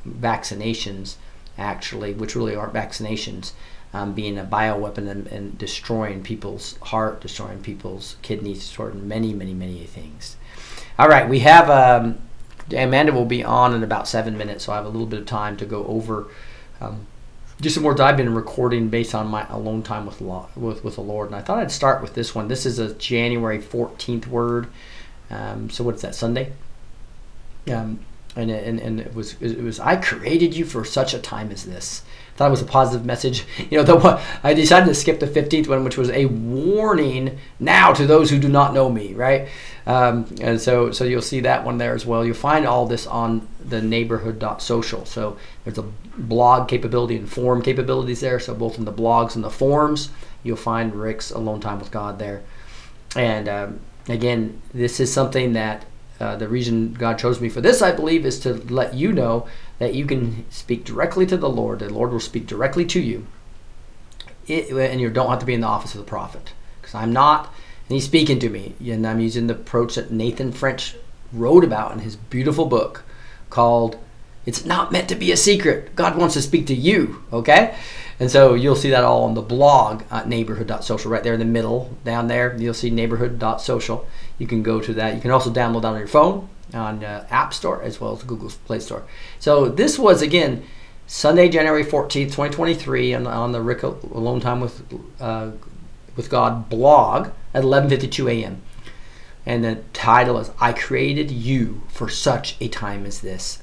vaccinations 0.07 1.17
actually 1.59 2.13
which 2.13 2.35
really 2.35 2.55
aren't 2.55 2.73
vaccinations 2.73 3.53
um, 3.93 4.13
being 4.13 4.37
a 4.39 4.45
bioweapon 4.45 5.09
and, 5.09 5.27
and, 5.29 5.57
destroying 5.57 6.23
people's 6.23 6.77
heart 6.83 7.21
destroying 7.21 7.63
people's 7.63 8.17
kidneys 8.23 8.59
destroying 8.59 9.09
many 9.09 9.33
many 9.33 9.55
many 9.55 9.85
things 9.85 10.37
all 10.99 11.09
right 11.09 11.29
we 11.29 11.41
have 11.41 11.71
um, 11.71 12.19
amanda 12.71 13.13
will 13.13 13.25
be 13.25 13.45
on 13.45 13.75
in 13.75 13.83
about 13.83 14.09
seven 14.09 14.37
minutes 14.37 14.65
so 14.65 14.73
i 14.73 14.77
have 14.77 14.87
a 14.87 14.89
little 14.89 15.07
bit 15.07 15.19
of 15.21 15.27
time 15.27 15.57
to 15.57 15.65
go 15.65 15.85
over 15.87 16.29
um, 16.81 17.07
just 17.61 17.75
some 17.75 17.83
more 17.83 18.01
I've 18.01 18.17
been 18.17 18.35
recording 18.35 18.89
based 18.89 19.15
on 19.15 19.29
my 19.29 19.47
alone 19.49 19.83
time 19.83 20.05
with 20.05 20.21
with 20.21 20.85
with 20.85 20.97
the 20.97 21.01
Lord, 21.01 21.29
and 21.29 21.37
I 21.37 21.41
thought 21.41 21.59
I'd 21.59 21.73
start 21.73 22.03
with 22.03 22.15
this 22.15 22.35
one. 22.35 22.49
This 22.49 22.67
is 22.67 22.79
a 22.79 22.93
January 22.95 23.61
fourteenth 23.61 24.27
word. 24.27 24.69
Um, 25.31 25.71
so 25.71 25.83
what's 25.83 26.03
that 26.03 26.15
Sunday? 26.15 26.53
Um, 27.71 28.01
and, 28.37 28.51
and 28.51 28.79
and 28.79 29.01
it 29.01 29.15
was 29.15 29.41
it 29.41 29.63
was 29.63 29.81
I 29.81 29.97
created 29.97 30.55
you 30.55 30.65
for 30.67 30.85
such 30.85 31.15
a 31.15 31.19
time 31.19 31.51
as 31.51 31.65
this. 31.65 32.03
Thought 32.37 32.49
it 32.49 32.51
was 32.51 32.63
a 32.63 32.67
positive 32.67 33.07
message. 33.07 33.45
You 33.71 33.79
know, 33.79 33.85
the 33.85 34.23
I 34.45 34.55
decided 34.55 34.87
to 34.87 34.95
skip 34.95 35.21
the 35.21 35.27
fifteenth 35.27 35.69
one, 35.69 35.85
which 35.85 35.97
was 35.97 36.11
a 36.11 36.27
warning 36.27 37.39
now 37.59 37.93
to 37.93 38.07
those 38.07 38.31
who 38.31 38.39
do 38.39 38.49
not 38.49 38.75
know 38.75 38.91
me, 38.91 39.15
right? 39.15 39.49
Um, 39.87 40.27
and 40.41 40.61
so 40.61 40.91
so 40.93 41.05
you'll 41.05 41.23
see 41.23 41.41
that 41.41 41.65
one 41.65 41.79
there 41.79 41.95
as 41.95 42.07
well. 42.07 42.25
You'll 42.25 42.35
find 42.35 42.67
all 42.67 42.87
this 42.87 43.07
on 43.07 43.49
the 43.65 43.83
neighborhood.social. 43.83 45.05
So 45.07 45.37
there's 45.65 45.79
a 45.79 45.85
blog 46.17 46.69
capability 46.69 47.17
and 47.17 47.29
forum 47.29 47.63
capabilities 47.63 48.21
there. 48.21 48.39
So 48.39 48.55
both 48.55 48.79
in 48.79 48.85
the 48.85 48.93
blogs 48.93 49.35
and 49.35 49.45
the 49.45 49.51
forums, 49.51 50.11
you'll 50.43 50.57
find 50.57 50.95
Rick's 50.95 51.31
Alone 51.31 51.61
Time 51.61 51.79
with 51.79 51.91
God 51.91 52.19
there. 52.19 52.43
And 53.17 53.49
um, 53.49 53.81
again, 54.09 54.61
this 54.73 55.01
is 55.01 55.13
something 55.13 55.55
that 55.55 55.85
uh, 56.19 56.37
the 56.37 56.49
reason 56.49 56.95
God 56.95 57.19
chose 57.19 57.41
me 57.41 57.49
for 57.49 57.61
this, 57.61 57.83
I 57.83 57.93
believe, 57.93 58.25
is 58.25 58.41
to 58.41 58.55
let 58.73 58.95
you 58.95 59.13
know 59.13 59.47
that 59.79 59.95
you 59.95 60.07
can 60.07 60.51
speak 60.51 60.85
directly 60.85 61.27
to 61.27 61.37
the 61.37 61.49
Lord. 61.49 61.81
The 61.81 61.93
Lord 61.93 62.13
will 62.13 62.21
speak 62.21 62.47
directly 62.47 62.85
to 62.87 63.01
you, 63.01 63.27
it, 64.47 64.71
and 64.71 65.01
you 65.01 65.11
don't 65.11 65.31
have 65.31 65.41
to 65.41 65.47
be 65.47 65.55
in 65.55 65.61
the 65.61 65.67
office 65.67 65.95
of 65.95 66.01
the 66.01 66.07
prophet. 66.07 66.53
Because 66.81 66.95
I'm 66.95 67.13
not, 67.13 67.47
and 67.89 67.95
He's 67.95 68.05
speaking 68.05 68.39
to 68.41 68.49
me, 68.49 68.75
and 68.81 69.07
I'm 69.07 69.21
using 69.21 69.47
the 69.47 69.55
approach 69.55 69.97
that 69.97 70.11
Nathan 70.11 70.53
French 70.53 70.97
wrote 71.33 71.65
about 71.65 71.93
in 71.93 71.99
his 72.01 72.17
beautiful 72.17 72.67
book 72.67 73.03
called 73.51 73.99
it's 74.45 74.65
not 74.65 74.93
meant 74.93 75.09
to 75.09 75.17
be 75.17 75.33
a 75.33 75.37
secret. 75.37 75.97
God 75.97 76.17
wants 76.17 76.35
to 76.35 76.43
speak 76.43 76.69
to 76.69 76.75
you, 76.75 77.25
okay? 77.33 77.77
And 78.21 78.31
so 78.31 78.55
you'll 78.55 78.77
see 78.77 78.91
that 78.91 79.03
all 79.03 79.25
on 79.25 79.35
the 79.35 79.43
blog 79.43 80.05
at 80.09 80.29
neighborhood.social, 80.29 81.11
right 81.11 81.25
there 81.25 81.35
in 81.35 81.41
the 81.41 81.45
middle, 81.45 81.97
down 82.05 82.29
there. 82.29 82.57
You'll 82.57 82.73
see 82.73 82.91
neighborhood.social. 82.91 84.07
You 84.39 84.47
can 84.47 84.63
go 84.63 84.81
to 84.81 84.95
that. 84.95 85.17
You 85.17 85.21
can 85.21 85.33
also 85.33 85.51
download 85.51 85.83
that 85.83 85.89
on 85.89 85.99
your 85.99 86.07
phone, 86.07 86.49
on 86.75 87.05
uh, 87.05 87.27
App 87.31 87.55
Store, 87.55 87.83
as 87.83 88.01
well 88.01 88.17
as 88.17 88.23
Google 88.23 88.51
Play 88.65 88.81
Store. 88.81 89.05
So 89.39 89.69
this 89.69 89.99
was, 89.99 90.23
again, 90.23 90.65
Sunday, 91.07 91.49
January 91.49 91.85
14th, 91.85 92.27
2023, 92.27 93.15
on, 93.15 93.27
on 93.27 93.53
the 93.53 93.61
Rick 93.61 93.83
Alone 93.83 94.41
Time 94.41 94.61
with, 94.61 94.83
uh, 95.21 95.53
with 96.17 96.29
God 96.29 96.69
blog 96.69 97.29
at 97.55 97.63
11.52 97.63 98.43
a.m. 98.43 98.63
And 99.45 99.63
the 99.63 99.77
title 99.93 100.39
is, 100.39 100.51
I 100.61 100.73
Created 100.73 101.31
You 101.31 101.83
for 101.89 102.09
Such 102.09 102.57
a 102.61 102.69
Time 102.69 103.07
as 103.07 103.21
This. 103.21 103.63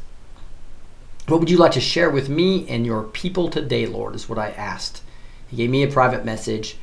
What 1.28 1.40
would 1.40 1.50
you 1.50 1.58
like 1.58 1.74
to 1.74 1.82
share 1.82 2.10
with 2.10 2.30
me 2.30 2.68
and 2.70 2.86
your 2.86 3.04
people 3.04 3.50
today, 3.50 3.86
Lord? 3.86 4.16
Is 4.16 4.28
what 4.28 4.40
I 4.40 4.52
asked. 4.52 5.02
He 5.50 5.58
gave 5.58 5.70
me 5.70 5.84
a 5.84 5.88
private 5.88 6.26
message, 6.26 6.78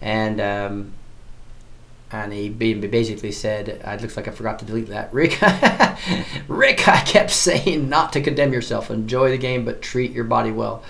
and 0.00 0.40
um, 0.40 0.92
and 2.12 2.32
he 2.32 2.48
basically 2.48 3.32
said, 3.32 3.68
"It 3.68 4.02
looks 4.02 4.16
like 4.16 4.28
I 4.28 4.30
forgot 4.30 4.58
to 4.60 4.64
delete 4.64 4.88
that." 4.88 5.12
Rick, 5.12 5.40
Rick, 6.48 6.88
I 6.88 7.00
kept 7.00 7.30
saying 7.30 7.88
not 7.88 8.12
to 8.12 8.20
condemn 8.20 8.52
yourself. 8.52 8.90
Enjoy 8.90 9.30
the 9.30 9.38
game, 9.38 9.64
but 9.64 9.82
treat 9.82 10.12
your 10.12 10.24
body 10.24 10.50
well. 10.50 10.82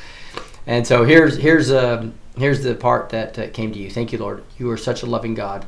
And 0.67 0.87
so 0.87 1.05
here's 1.05 1.39
here's 1.39 1.71
um, 1.73 2.15
here's 2.37 2.63
the 2.63 2.75
part 2.75 3.11
that 3.11 3.39
uh, 3.39 3.49
came 3.51 3.73
to 3.73 3.79
you. 3.79 3.91
Thank 3.91 4.13
you, 4.13 4.19
Lord. 4.19 4.45
You 4.59 4.71
are 4.71 4.77
such 4.77 5.03
a 5.03 5.07
loving 5.07 5.35
God. 5.35 5.67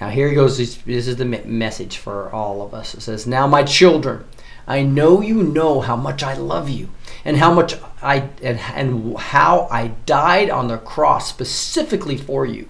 Now 0.00 0.08
here 0.08 0.28
he 0.28 0.34
goes. 0.34 0.58
This, 0.58 0.76
this 0.76 1.06
is 1.06 1.16
the 1.16 1.24
message 1.24 1.96
for 1.96 2.30
all 2.30 2.62
of 2.62 2.74
us. 2.74 2.94
It 2.94 3.02
says, 3.02 3.26
"Now, 3.26 3.46
my 3.46 3.62
children." 3.62 4.24
I 4.66 4.82
know 4.82 5.20
you 5.20 5.42
know 5.42 5.80
how 5.80 5.96
much 5.96 6.22
I 6.22 6.34
love 6.34 6.68
you 6.68 6.90
and 7.24 7.38
how 7.38 7.52
much 7.52 7.74
I 8.00 8.28
and, 8.40 8.60
and 8.60 9.18
how 9.18 9.66
I 9.68 9.88
died 10.06 10.48
on 10.48 10.68
the 10.68 10.78
cross 10.78 11.28
specifically 11.28 12.16
for 12.16 12.46
you. 12.46 12.68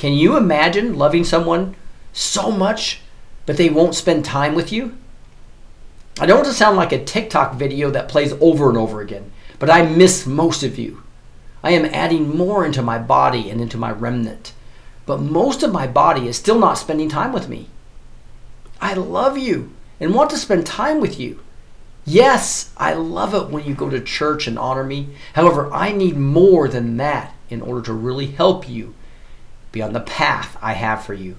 Can 0.00 0.14
you 0.14 0.38
imagine 0.38 0.96
loving 0.96 1.24
someone 1.24 1.76
so 2.14 2.50
much 2.50 3.02
but 3.44 3.58
they 3.58 3.68
won't 3.68 3.94
spend 3.94 4.24
time 4.24 4.54
with 4.54 4.72
you? 4.72 4.96
I 6.18 6.24
don't 6.24 6.38
want 6.38 6.48
to 6.48 6.54
sound 6.54 6.78
like 6.78 6.92
a 6.92 7.04
TikTok 7.04 7.56
video 7.56 7.90
that 7.90 8.08
plays 8.08 8.32
over 8.40 8.70
and 8.70 8.78
over 8.78 9.02
again, 9.02 9.30
but 9.58 9.68
I 9.68 9.82
miss 9.84 10.24
most 10.24 10.62
of 10.62 10.78
you. 10.78 11.02
I 11.62 11.72
am 11.72 11.84
adding 11.84 12.34
more 12.34 12.64
into 12.64 12.80
my 12.80 12.98
body 12.98 13.50
and 13.50 13.60
into 13.60 13.76
my 13.76 13.90
remnant, 13.90 14.54
but 15.04 15.20
most 15.20 15.62
of 15.62 15.70
my 15.70 15.86
body 15.86 16.28
is 16.28 16.38
still 16.38 16.58
not 16.58 16.78
spending 16.78 17.10
time 17.10 17.34
with 17.34 17.50
me. 17.50 17.68
I 18.80 18.94
love 18.94 19.36
you 19.36 19.70
and 20.00 20.14
want 20.14 20.30
to 20.30 20.38
spend 20.38 20.64
time 20.64 20.98
with 21.02 21.20
you. 21.20 21.40
Yes, 22.06 22.72
I 22.78 22.94
love 22.94 23.34
it 23.34 23.50
when 23.50 23.66
you 23.66 23.74
go 23.74 23.90
to 23.90 24.00
church 24.00 24.46
and 24.46 24.58
honor 24.58 24.82
me. 24.82 25.10
However, 25.34 25.70
I 25.70 25.92
need 25.92 26.16
more 26.16 26.68
than 26.68 26.96
that 26.96 27.34
in 27.50 27.60
order 27.60 27.82
to 27.82 27.92
really 27.92 28.28
help 28.28 28.66
you 28.66 28.94
be 29.72 29.82
on 29.82 29.92
the 29.92 30.00
path 30.00 30.56
I 30.60 30.74
have 30.74 31.04
for 31.04 31.14
you. 31.14 31.36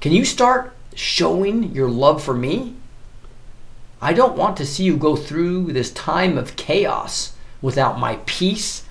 Can 0.00 0.12
you 0.12 0.24
start 0.24 0.74
showing 0.94 1.72
your 1.72 1.88
love 1.88 2.22
for 2.22 2.34
me? 2.34 2.76
I 4.00 4.12
don't 4.12 4.36
want 4.36 4.56
to 4.56 4.66
see 4.66 4.84
you 4.84 4.96
go 4.96 5.14
through 5.14 5.72
this 5.72 5.92
time 5.92 6.36
of 6.36 6.56
chaos 6.56 7.34
without 7.60 7.98
my 7.98 8.18
peace 8.26 8.84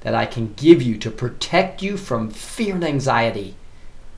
that 0.00 0.14
I 0.14 0.26
can 0.26 0.54
give 0.54 0.82
you 0.82 0.96
to 0.98 1.10
protect 1.10 1.82
you 1.82 1.96
from 1.96 2.30
fear 2.30 2.74
and 2.74 2.84
anxiety. 2.84 3.54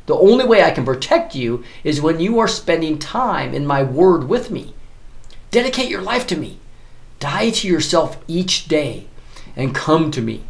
The 0.07 0.17
only 0.17 0.45
way 0.45 0.63
I 0.63 0.73
can 0.73 0.85
protect 0.85 1.35
you 1.35 1.65
is 1.85 2.01
when 2.01 2.19
you 2.19 2.39
are 2.39 2.49
spending 2.49 2.99
time 2.99 3.55
in 3.55 3.67
my 3.67 3.83
word 3.83 4.29
with 4.29 4.51
me. 4.51 4.75
Dedicate 5.53 5.89
your 5.89 6.03
life 6.03 6.27
to 6.29 6.37
me. 6.37 6.59
Die 7.21 7.51
to 7.51 7.69
yourself 7.69 8.19
each 8.27 8.67
day 8.67 9.07
and 9.55 9.75
come 9.75 10.11
to 10.11 10.21
me. 10.21 10.43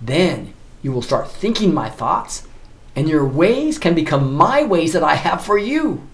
Then 0.00 0.54
you 0.82 0.92
will 0.92 1.02
start 1.02 1.30
thinking 1.30 1.74
my 1.74 1.88
thoughts, 1.88 2.46
and 2.96 3.08
your 3.08 3.26
ways 3.26 3.78
can 3.78 3.94
become 3.94 4.34
my 4.34 4.62
ways 4.62 4.92
that 4.92 5.04
I 5.04 5.14
have 5.14 5.44
for 5.44 5.58
you. 5.58 6.06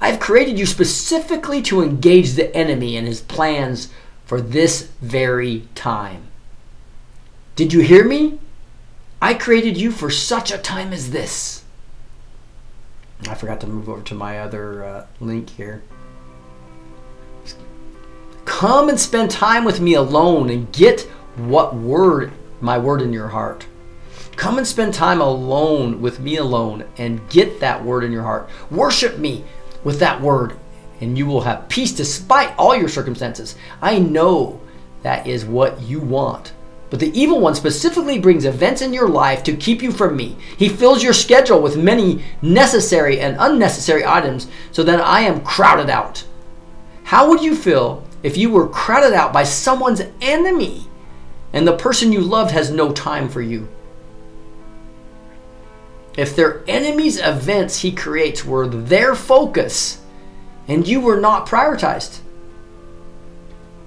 I've 0.00 0.20
created 0.20 0.58
you 0.58 0.66
specifically 0.66 1.62
to 1.62 1.82
engage 1.82 2.32
the 2.32 2.54
enemy 2.54 2.96
and 2.96 3.06
his 3.06 3.20
plans 3.20 3.88
for 4.24 4.40
this 4.40 4.88
very 5.00 5.68
time. 5.74 6.28
Did 7.54 7.72
you 7.72 7.80
hear 7.80 8.04
me? 8.04 8.38
I 9.22 9.32
created 9.34 9.78
you 9.78 9.90
for 9.90 10.10
such 10.10 10.52
a 10.52 10.58
time 10.58 10.92
as 10.92 11.10
this. 11.10 11.64
I 13.26 13.34
forgot 13.34 13.60
to 13.62 13.66
move 13.66 13.88
over 13.88 14.02
to 14.02 14.14
my 14.14 14.38
other 14.38 14.84
uh, 14.84 15.06
link 15.20 15.50
here. 15.50 15.82
Come 18.44 18.88
and 18.88 19.00
spend 19.00 19.30
time 19.30 19.64
with 19.64 19.80
me 19.80 19.94
alone 19.94 20.50
and 20.50 20.70
get 20.72 21.02
what 21.36 21.74
word, 21.74 22.32
my 22.60 22.78
word 22.78 23.02
in 23.02 23.12
your 23.12 23.28
heart. 23.28 23.66
Come 24.36 24.58
and 24.58 24.66
spend 24.66 24.92
time 24.92 25.20
alone 25.20 26.02
with 26.02 26.20
me 26.20 26.36
alone 26.36 26.84
and 26.98 27.26
get 27.30 27.60
that 27.60 27.84
word 27.84 28.04
in 28.04 28.12
your 28.12 28.22
heart. 28.22 28.50
Worship 28.70 29.18
me 29.18 29.44
with 29.82 29.98
that 30.00 30.20
word, 30.20 30.58
and 31.00 31.16
you 31.16 31.26
will 31.26 31.40
have 31.42 31.68
peace 31.68 31.92
despite 31.92 32.56
all 32.58 32.76
your 32.76 32.88
circumstances. 32.88 33.56
I 33.80 33.98
know 33.98 34.60
that 35.02 35.26
is 35.26 35.44
what 35.44 35.80
you 35.80 36.00
want. 36.00 36.52
But 36.90 37.00
the 37.00 37.18
evil 37.18 37.40
one 37.40 37.54
specifically 37.54 38.18
brings 38.18 38.44
events 38.44 38.80
in 38.80 38.92
your 38.92 39.08
life 39.08 39.42
to 39.44 39.56
keep 39.56 39.82
you 39.82 39.90
from 39.90 40.16
me. 40.16 40.36
He 40.56 40.68
fills 40.68 41.02
your 41.02 41.12
schedule 41.12 41.60
with 41.60 41.76
many 41.76 42.22
necessary 42.42 43.18
and 43.20 43.36
unnecessary 43.40 44.04
items 44.04 44.46
so 44.70 44.82
that 44.84 45.00
I 45.00 45.22
am 45.22 45.42
crowded 45.42 45.90
out. 45.90 46.24
How 47.04 47.28
would 47.28 47.42
you 47.42 47.56
feel 47.56 48.04
if 48.22 48.36
you 48.36 48.50
were 48.50 48.68
crowded 48.68 49.14
out 49.14 49.32
by 49.32 49.44
someone's 49.44 50.02
enemy 50.20 50.86
and 51.56 51.66
the 51.66 51.74
person 51.74 52.12
you 52.12 52.20
loved 52.20 52.50
has 52.50 52.70
no 52.70 52.92
time 52.92 53.30
for 53.30 53.40
you? 53.40 53.66
If 56.14 56.36
their 56.36 56.62
enemy's 56.68 57.18
events 57.18 57.80
he 57.80 57.92
creates 57.92 58.44
were 58.44 58.68
their 58.68 59.14
focus 59.14 60.02
and 60.68 60.86
you 60.86 61.00
were 61.00 61.18
not 61.18 61.46
prioritized, 61.46 62.20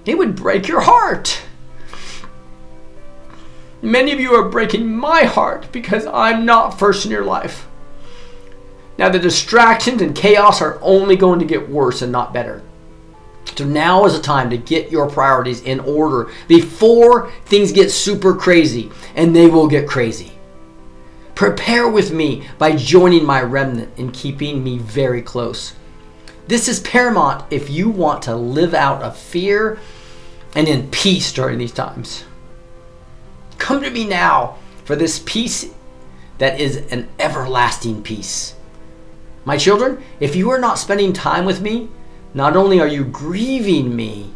it 0.03 0.17
would 0.17 0.35
break 0.35 0.67
your 0.67 0.81
heart. 0.81 1.43
Many 3.83 4.13
of 4.13 4.19
you 4.19 4.33
are 4.33 4.49
breaking 4.49 4.91
my 4.91 5.25
heart 5.25 5.71
because 5.71 6.07
I'm 6.07 6.47
not 6.47 6.79
first 6.79 7.05
in 7.05 7.11
your 7.11 7.23
life. 7.23 7.67
Now, 8.97 9.09
the 9.09 9.19
distractions 9.19 10.01
and 10.01 10.15
chaos 10.15 10.59
are 10.59 10.79
only 10.81 11.15
going 11.15 11.37
to 11.37 11.45
get 11.45 11.69
worse 11.69 12.01
and 12.01 12.11
not 12.11 12.33
better. 12.33 12.63
So, 13.57 13.65
now 13.65 14.05
is 14.05 14.13
the 14.13 14.21
time 14.21 14.49
to 14.51 14.57
get 14.57 14.89
your 14.89 15.09
priorities 15.09 15.61
in 15.61 15.81
order 15.81 16.31
before 16.47 17.31
things 17.45 17.73
get 17.73 17.91
super 17.91 18.33
crazy, 18.33 18.89
and 19.15 19.35
they 19.35 19.47
will 19.47 19.67
get 19.67 19.87
crazy. 19.87 20.31
Prepare 21.35 21.89
with 21.89 22.11
me 22.11 22.47
by 22.57 22.75
joining 22.75 23.25
my 23.25 23.41
remnant 23.41 23.97
and 23.97 24.13
keeping 24.13 24.63
me 24.63 24.77
very 24.77 25.21
close. 25.21 25.73
This 26.47 26.67
is 26.67 26.79
paramount 26.79 27.45
if 27.51 27.69
you 27.69 27.89
want 27.89 28.23
to 28.23 28.35
live 28.35 28.73
out 28.73 29.01
of 29.01 29.17
fear 29.17 29.77
and 30.55 30.67
in 30.67 30.89
peace 30.89 31.31
during 31.31 31.57
these 31.57 31.71
times. 31.71 32.25
Come 33.57 33.81
to 33.83 33.89
me 33.89 34.05
now 34.05 34.57
for 34.83 34.95
this 34.95 35.21
peace 35.25 35.71
that 36.39 36.59
is 36.59 36.77
an 36.91 37.07
everlasting 37.19 38.01
peace. 38.01 38.55
My 39.45 39.57
children, 39.57 40.01
if 40.19 40.35
you 40.35 40.49
are 40.49 40.59
not 40.59 40.79
spending 40.79 41.13
time 41.13 41.45
with 41.45 41.61
me, 41.61 41.89
not 42.33 42.55
only 42.55 42.79
are 42.79 42.87
you 42.87 43.03
grieving 43.03 43.95
me, 43.95 44.33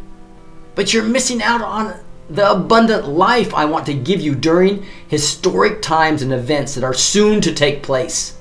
but 0.74 0.92
you're 0.92 1.04
missing 1.04 1.42
out 1.42 1.62
on 1.62 2.00
the 2.28 2.50
abundant 2.50 3.06
life 3.06 3.54
I 3.54 3.64
want 3.66 3.86
to 3.86 3.94
give 3.94 4.20
you 4.20 4.34
during 4.34 4.84
historic 5.08 5.82
times 5.82 6.22
and 6.22 6.32
events 6.32 6.74
that 6.74 6.84
are 6.84 6.94
soon 6.94 7.40
to 7.42 7.52
take 7.52 7.82
place. 7.82 8.36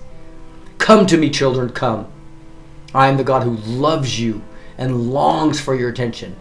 Come 0.78 1.06
to 1.08 1.18
me, 1.18 1.30
children, 1.30 1.70
come. 1.70 2.08
I 2.94 3.08
am 3.08 3.18
the 3.18 3.24
God 3.24 3.44
who 3.44 3.56
loves 3.56 4.20
you 4.20 4.42
and 4.78 5.12
longs 5.12 5.60
for 5.60 5.76
your 5.76 5.89
attention. 5.89 6.36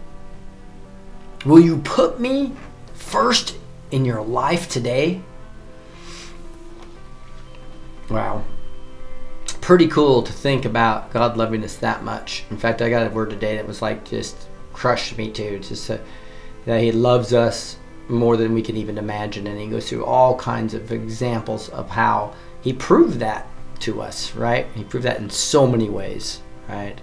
Will 1.45 1.59
you 1.59 1.77
put 1.77 2.19
me 2.19 2.53
first 2.93 3.57
in 3.91 4.05
your 4.05 4.21
life 4.21 4.69
today? 4.69 5.21
Wow. 8.09 8.43
Pretty 9.63 9.87
cool 9.87 10.21
to 10.23 10.33
think 10.33 10.65
about 10.65 11.13
God 11.13 11.37
loving 11.37 11.63
us 11.63 11.77
that 11.77 12.03
much. 12.03 12.43
In 12.51 12.57
fact, 12.57 12.81
I 12.81 12.89
got 12.89 13.07
a 13.07 13.09
word 13.09 13.29
today 13.29 13.55
that 13.55 13.65
was 13.65 13.81
like 13.81 14.03
just 14.03 14.49
crushed 14.73 15.17
me 15.17 15.31
too. 15.31 15.57
Just 15.59 15.89
uh, 15.89 15.99
that 16.65 16.81
He 16.81 16.91
loves 16.91 17.33
us 17.33 17.77
more 18.09 18.35
than 18.35 18.53
we 18.53 18.61
can 18.61 18.75
even 18.75 18.97
imagine. 18.97 19.47
And 19.47 19.57
He 19.57 19.67
goes 19.67 19.87
through 19.87 20.03
all 20.03 20.37
kinds 20.37 20.73
of 20.73 20.91
examples 20.91 21.69
of 21.69 21.89
how 21.89 22.33
He 22.59 22.73
proved 22.73 23.19
that 23.19 23.47
to 23.79 24.01
us, 24.01 24.35
right? 24.35 24.67
He 24.75 24.83
proved 24.83 25.05
that 25.05 25.21
in 25.21 25.29
so 25.29 25.65
many 25.65 25.87
ways, 25.87 26.41
right? 26.67 26.99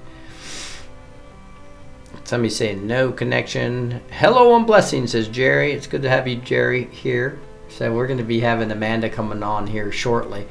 Somebody 2.25 2.51
saying 2.51 2.87
no 2.87 3.11
connection. 3.11 4.03
Hello 4.11 4.55
and 4.55 4.67
blessings, 4.67 5.13
says 5.13 5.29
Jerry. 5.29 5.73
It's 5.73 5.87
good 5.87 6.03
to 6.03 6.11
have 6.11 6.29
you, 6.29 6.37
Jerry, 6.37 6.85
here. 6.93 7.39
So 7.71 7.91
we're 7.91 8.07
going 8.07 8.19
to 8.19 8.23
be 8.23 8.41
having 8.41 8.71
Amanda 8.71 9.09
coming 9.09 9.43
on 9.43 9.67
here 9.67 9.91
shortly. 9.91 10.47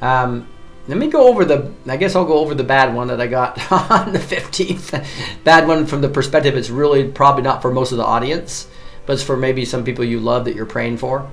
Um, 0.00 0.48
let 0.88 0.98
me 0.98 1.08
go 1.08 1.28
over 1.28 1.44
the. 1.44 1.72
I 1.86 1.96
guess 1.96 2.16
I'll 2.16 2.24
go 2.24 2.38
over 2.38 2.54
the 2.54 2.64
bad 2.64 2.94
one 2.94 3.08
that 3.08 3.20
I 3.20 3.26
got 3.26 3.58
on 3.90 4.12
the 4.12 4.18
15th. 4.18 5.06
bad 5.44 5.68
one 5.68 5.86
from 5.86 6.00
the 6.00 6.08
perspective 6.08 6.56
it's 6.56 6.70
really 6.70 7.08
probably 7.08 7.42
not 7.42 7.62
for 7.62 7.72
most 7.72 7.92
of 7.92 7.98
the 7.98 8.04
audience, 8.04 8.68
but 9.06 9.14
it's 9.14 9.22
for 9.22 9.36
maybe 9.36 9.64
some 9.64 9.84
people 9.84 10.04
you 10.04 10.18
love 10.18 10.44
that 10.46 10.56
you're 10.56 10.66
praying 10.66 10.98
for. 10.98 11.30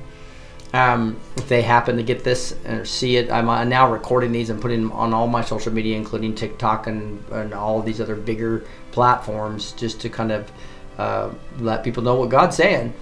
Um, 0.71 1.19
if 1.35 1.47
they 1.47 1.63
happen 1.63 1.97
to 1.97 2.03
get 2.03 2.23
this 2.23 2.55
or 2.63 2.85
see 2.85 3.17
it, 3.17 3.31
I'm 3.31 3.69
now 3.69 3.91
recording 3.91 4.31
these 4.31 4.51
and 4.51 4.61
putting 4.61 4.83
them 4.83 4.91
on 4.91 5.15
all 5.15 5.27
my 5.27 5.43
social 5.43 5.73
media, 5.73 5.97
including 5.97 6.35
TikTok 6.35 6.85
and, 6.85 7.23
and 7.31 7.55
all 7.55 7.81
these 7.81 7.99
other 7.99 8.15
bigger 8.15 8.63
platforms, 8.91 9.71
just 9.71 9.99
to 10.01 10.09
kind 10.09 10.31
of 10.31 10.51
uh, 10.99 11.31
let 11.57 11.83
people 11.83 12.03
know 12.03 12.15
what 12.15 12.29
God's 12.29 12.55
saying. 12.55 12.93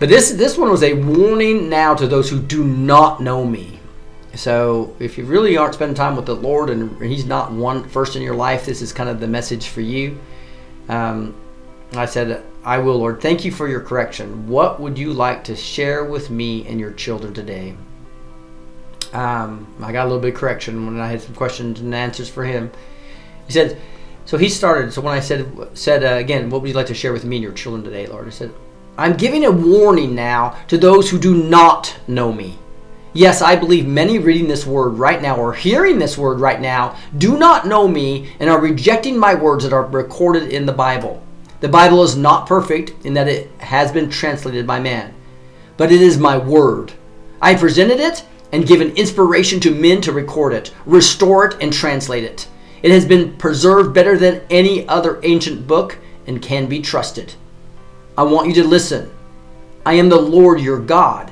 But 0.00 0.08
this 0.08 0.32
this 0.32 0.58
one 0.58 0.70
was 0.70 0.82
a 0.82 0.94
warning 0.94 1.68
now 1.68 1.94
to 1.94 2.08
those 2.08 2.28
who 2.28 2.40
do 2.40 2.64
not 2.64 3.20
know 3.20 3.44
me. 3.44 3.78
So 4.34 4.96
if 4.98 5.18
you 5.18 5.24
really 5.24 5.56
aren't 5.56 5.74
spending 5.74 5.94
time 5.94 6.16
with 6.16 6.26
the 6.26 6.34
Lord 6.34 6.70
and 6.70 7.00
He's 7.02 7.26
not 7.26 7.52
one 7.52 7.88
first 7.88 8.16
in 8.16 8.22
your 8.22 8.34
life, 8.34 8.64
this 8.64 8.82
is 8.82 8.92
kind 8.92 9.08
of 9.08 9.20
the 9.20 9.28
message 9.28 9.68
for 9.68 9.80
you. 9.80 10.18
Um, 10.88 11.34
I 11.94 12.06
said, 12.06 12.42
I 12.64 12.78
will, 12.78 12.98
Lord. 12.98 13.20
Thank 13.20 13.44
you 13.44 13.52
for 13.52 13.68
your 13.68 13.80
correction. 13.80 14.48
What 14.48 14.80
would 14.80 14.98
you 14.98 15.12
like 15.12 15.44
to 15.44 15.56
share 15.56 16.04
with 16.04 16.30
me 16.30 16.66
and 16.66 16.80
your 16.80 16.92
children 16.92 17.34
today? 17.34 17.74
Um, 19.12 19.66
I 19.82 19.92
got 19.92 20.04
a 20.04 20.08
little 20.08 20.20
bit 20.20 20.34
of 20.34 20.40
correction 20.40 20.86
when 20.86 20.98
I 20.98 21.08
had 21.08 21.20
some 21.20 21.34
questions 21.34 21.80
and 21.80 21.94
answers 21.94 22.30
for 22.30 22.44
him. 22.44 22.70
He 23.46 23.52
said, 23.52 23.78
so 24.24 24.38
he 24.38 24.48
started. 24.48 24.92
So 24.92 25.02
when 25.02 25.12
I 25.12 25.20
said 25.20 25.46
said 25.76 26.04
uh, 26.04 26.16
again, 26.16 26.48
what 26.48 26.62
would 26.62 26.68
you 26.68 26.74
like 26.74 26.86
to 26.86 26.94
share 26.94 27.12
with 27.12 27.24
me 27.24 27.36
and 27.36 27.42
your 27.42 27.52
children 27.52 27.84
today, 27.84 28.06
Lord? 28.06 28.26
I 28.26 28.30
said, 28.30 28.54
I'm 28.96 29.16
giving 29.16 29.44
a 29.44 29.50
warning 29.50 30.14
now 30.14 30.56
to 30.68 30.78
those 30.78 31.10
who 31.10 31.18
do 31.18 31.34
not 31.34 31.94
know 32.06 32.32
me. 32.32 32.58
Yes, 33.14 33.42
I 33.42 33.56
believe 33.56 33.86
many 33.86 34.18
reading 34.18 34.48
this 34.48 34.66
word 34.66 34.94
right 34.94 35.20
now 35.20 35.36
or 35.36 35.52
hearing 35.52 35.98
this 35.98 36.16
word 36.16 36.40
right 36.40 36.60
now 36.60 36.96
do 37.18 37.36
not 37.36 37.66
know 37.66 37.86
me 37.86 38.32
and 38.40 38.48
are 38.48 38.58
rejecting 38.58 39.18
my 39.18 39.34
words 39.34 39.64
that 39.64 39.72
are 39.74 39.84
recorded 39.84 40.48
in 40.48 40.64
the 40.64 40.72
Bible. 40.72 41.22
The 41.60 41.68
Bible 41.68 42.02
is 42.04 42.16
not 42.16 42.46
perfect 42.46 43.04
in 43.04 43.12
that 43.14 43.28
it 43.28 43.50
has 43.60 43.92
been 43.92 44.08
translated 44.08 44.66
by 44.66 44.80
man, 44.80 45.14
but 45.76 45.92
it 45.92 46.00
is 46.00 46.16
my 46.16 46.38
word. 46.38 46.94
I 47.42 47.50
have 47.50 47.60
presented 47.60 48.00
it 48.00 48.24
and 48.50 48.66
given 48.66 48.96
inspiration 48.96 49.60
to 49.60 49.74
men 49.74 50.00
to 50.02 50.12
record 50.12 50.54
it, 50.54 50.72
restore 50.86 51.46
it, 51.46 51.56
and 51.60 51.70
translate 51.70 52.24
it. 52.24 52.48
It 52.82 52.92
has 52.92 53.04
been 53.04 53.36
preserved 53.36 53.94
better 53.94 54.16
than 54.16 54.40
any 54.48 54.88
other 54.88 55.20
ancient 55.22 55.66
book 55.66 55.98
and 56.26 56.40
can 56.40 56.66
be 56.66 56.80
trusted. 56.80 57.34
I 58.16 58.22
want 58.22 58.48
you 58.48 58.54
to 58.54 58.64
listen. 58.64 59.10
I 59.84 59.94
am 59.94 60.08
the 60.08 60.20
Lord 60.20 60.60
your 60.60 60.80
God 60.80 61.30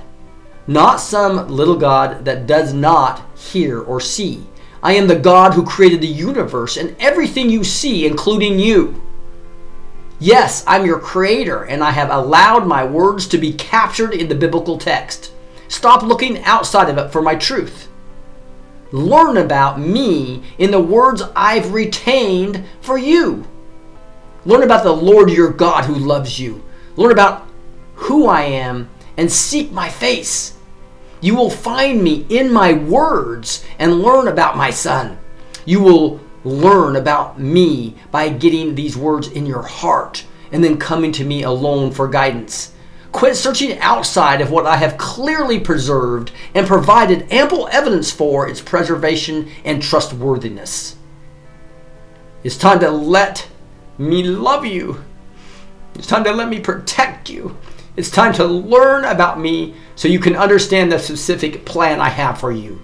not 0.71 1.01
some 1.01 1.49
little 1.49 1.75
God 1.75 2.25
that 2.25 2.47
does 2.47 2.73
not 2.73 3.23
hear 3.37 3.81
or 3.81 4.01
see. 4.01 4.47
I 4.85 4.93
am 4.93 5.09
the 5.09 5.19
God 5.19 5.55
who 5.55 5.67
created 5.67 6.01
the 6.01 6.07
universe 6.07 6.77
and 6.77 6.95
everything 7.01 7.51
you 7.51 7.65
see, 7.65 8.07
including 8.07 8.61
you. 8.61 9.03
Yes, 10.21 10.63
I'm 10.69 10.87
your 10.87 11.01
creator, 11.01 11.65
and 11.65 11.83
I 11.83 11.91
have 11.91 12.09
allowed 12.09 12.69
my 12.69 12.85
words 12.85 13.27
to 13.29 13.39
be 13.39 13.53
captured 13.53 14.15
in 14.15 14.29
the 14.29 14.35
biblical 14.37 14.79
text. 14.79 15.33
Stop 15.67 16.05
looking 16.05 16.41
outside 16.45 16.89
of 16.89 16.99
it 16.99 17.11
for 17.11 17.21
my 17.21 17.35
truth. 17.35 17.89
Learn 18.93 19.39
about 19.39 19.81
me 19.81 20.45
in 20.57 20.71
the 20.71 20.81
words 20.81 21.21
I've 21.35 21.73
retained 21.73 22.65
for 22.81 22.97
you. 22.97 23.45
Learn 24.45 24.63
about 24.63 24.85
the 24.85 24.93
Lord 24.93 25.31
your 25.31 25.51
God 25.51 25.87
who 25.87 25.97
loves 25.97 26.39
you. 26.39 26.63
Learn 26.95 27.11
about 27.11 27.49
who 27.97 28.29
I 28.29 28.43
am 28.43 28.89
and 29.17 29.33
seek 29.33 29.73
my 29.73 29.89
face. 29.89 30.57
You 31.21 31.35
will 31.35 31.51
find 31.51 32.03
me 32.03 32.27
in 32.29 32.53
my 32.53 32.73
words 32.73 33.65
and 33.79 34.01
learn 34.01 34.29
about 34.29 34.57
my 34.57 34.71
son. 34.71 35.19
You 35.65 35.81
will 35.81 36.21
learn 36.45 36.97
about 36.97 37.39
me 37.39 37.95
by 38.11 38.31
getting 38.31 38.75
these 38.75 38.97
words 38.97 39.29
in 39.29 39.45
your 39.45 39.63
heart 39.63 40.25
and 40.53 40.65
then 40.65 40.79
coming 40.79 41.13
to 41.13 41.25
me 41.25 41.43
alone 41.43 41.91
for 41.93 42.09
guidance. 42.09 42.73
Quit 43.13 43.37
searching 43.37 43.79
outside 43.81 44.41
of 44.41 44.51
what 44.51 44.67
I 44.67 44.77
have 44.77 44.97
clearly 44.97 45.61
preserved 45.61 46.31
and 46.55 46.67
provided 46.67 47.31
ample 47.31 47.69
evidence 47.73 48.11
for 48.11 48.49
its 48.49 48.61
preservation 48.61 49.51
and 49.65 49.83
trustworthiness. 49.83 50.97
It's 52.43 52.57
time 52.57 52.81
to 52.81 52.91
let 52.91 53.49
me 53.99 54.23
love 54.23 54.65
you. 54.65 55.05
It's 55.95 56.07
time 56.07 56.25
to 56.25 56.33
let 56.33 56.49
me 56.49 56.61
protect 56.61 57.29
you. 57.29 57.59
It's 57.97 58.11
time 58.11 58.33
to 58.35 58.45
learn 58.45 59.05
about 59.05 59.41
me 59.41 59.75
so 59.97 60.09
you 60.09 60.21
can 60.21 60.37
understand 60.37 60.91
the 60.91 60.99
specific 60.99 61.65
plan 61.65 62.01
I 62.01 62.09
have 62.09 62.39
for 62.39 62.53
you. 62.53 62.81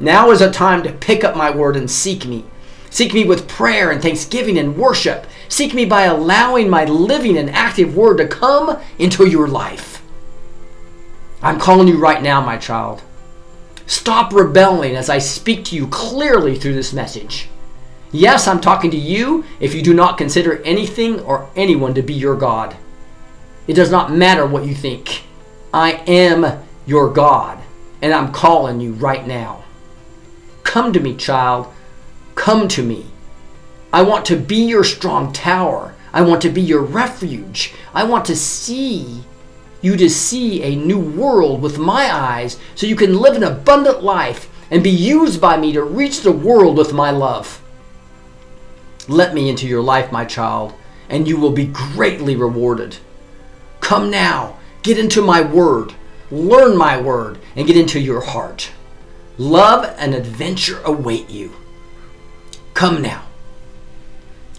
Now 0.00 0.30
is 0.30 0.40
a 0.40 0.50
time 0.50 0.82
to 0.82 0.92
pick 0.92 1.24
up 1.24 1.36
my 1.36 1.50
word 1.50 1.76
and 1.76 1.90
seek 1.90 2.26
me. 2.26 2.44
Seek 2.90 3.12
me 3.12 3.24
with 3.24 3.48
prayer 3.48 3.90
and 3.90 4.00
thanksgiving 4.00 4.58
and 4.58 4.76
worship. 4.76 5.26
Seek 5.48 5.74
me 5.74 5.84
by 5.84 6.02
allowing 6.02 6.68
my 6.68 6.84
living 6.84 7.36
and 7.36 7.50
active 7.50 7.96
word 7.96 8.16
to 8.18 8.26
come 8.26 8.78
into 8.98 9.26
your 9.26 9.48
life. 9.48 10.02
I'm 11.42 11.60
calling 11.60 11.88
you 11.88 11.98
right 11.98 12.22
now, 12.22 12.40
my 12.40 12.56
child. 12.56 13.02
Stop 13.86 14.32
rebelling 14.32 14.96
as 14.96 15.10
I 15.10 15.18
speak 15.18 15.64
to 15.66 15.76
you 15.76 15.86
clearly 15.88 16.58
through 16.58 16.74
this 16.74 16.92
message. 16.92 17.48
Yes, 18.10 18.48
I'm 18.48 18.60
talking 18.60 18.90
to 18.90 18.96
you 18.96 19.44
if 19.60 19.74
you 19.74 19.82
do 19.82 19.92
not 19.92 20.18
consider 20.18 20.62
anything 20.62 21.20
or 21.20 21.50
anyone 21.54 21.94
to 21.94 22.02
be 22.02 22.14
your 22.14 22.34
God. 22.34 22.76
It 23.66 23.74
does 23.74 23.90
not 23.90 24.12
matter 24.12 24.46
what 24.46 24.64
you 24.64 24.74
think. 24.74 25.24
I 25.74 26.02
am 26.06 26.62
your 26.86 27.12
God, 27.12 27.58
and 28.00 28.12
I'm 28.12 28.32
calling 28.32 28.80
you 28.80 28.92
right 28.92 29.26
now. 29.26 29.64
Come 30.62 30.92
to 30.92 31.00
me, 31.00 31.14
child. 31.16 31.72
Come 32.34 32.68
to 32.68 32.82
me. 32.82 33.06
I 33.92 34.02
want 34.02 34.24
to 34.26 34.36
be 34.36 34.56
your 34.56 34.84
strong 34.84 35.32
tower. 35.32 35.94
I 36.12 36.22
want 36.22 36.42
to 36.42 36.50
be 36.50 36.60
your 36.60 36.82
refuge. 36.82 37.74
I 37.94 38.04
want 38.04 38.24
to 38.26 38.36
see 38.36 39.24
you 39.82 39.96
to 39.96 40.08
see 40.08 40.62
a 40.62 40.76
new 40.76 40.98
world 40.98 41.62
with 41.62 41.78
my 41.78 42.12
eyes 42.12 42.58
so 42.74 42.86
you 42.86 42.96
can 42.96 43.18
live 43.18 43.36
an 43.36 43.42
abundant 43.42 44.02
life 44.02 44.50
and 44.70 44.82
be 44.82 44.90
used 44.90 45.40
by 45.40 45.56
me 45.56 45.72
to 45.72 45.82
reach 45.82 46.20
the 46.20 46.32
world 46.32 46.76
with 46.76 46.92
my 46.92 47.10
love. 47.10 47.62
Let 49.08 49.34
me 49.34 49.48
into 49.48 49.68
your 49.68 49.82
life, 49.82 50.10
my 50.10 50.24
child, 50.24 50.74
and 51.08 51.28
you 51.28 51.36
will 51.36 51.52
be 51.52 51.66
greatly 51.66 52.34
rewarded. 52.34 52.96
Come 53.86 54.10
now, 54.10 54.56
get 54.82 54.98
into 54.98 55.22
my 55.22 55.40
word, 55.40 55.94
learn 56.32 56.76
my 56.76 57.00
word, 57.00 57.38
and 57.54 57.68
get 57.68 57.76
into 57.76 58.00
your 58.00 58.20
heart. 58.20 58.72
Love 59.38 59.94
and 59.96 60.12
adventure 60.12 60.80
await 60.82 61.30
you. 61.30 61.52
Come 62.74 63.00
now. 63.00 63.22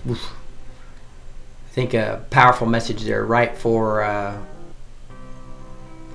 Oof. 0.10 0.32
I 1.66 1.74
think 1.74 1.94
a 1.94 2.24
powerful 2.30 2.68
message 2.68 3.04
there, 3.04 3.26
right 3.26 3.54
for, 3.58 4.02
uh, 4.02 4.42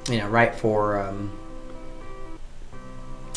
you 0.09 0.17
know, 0.17 0.29
right 0.29 0.55
for 0.55 0.99
um, 0.99 1.39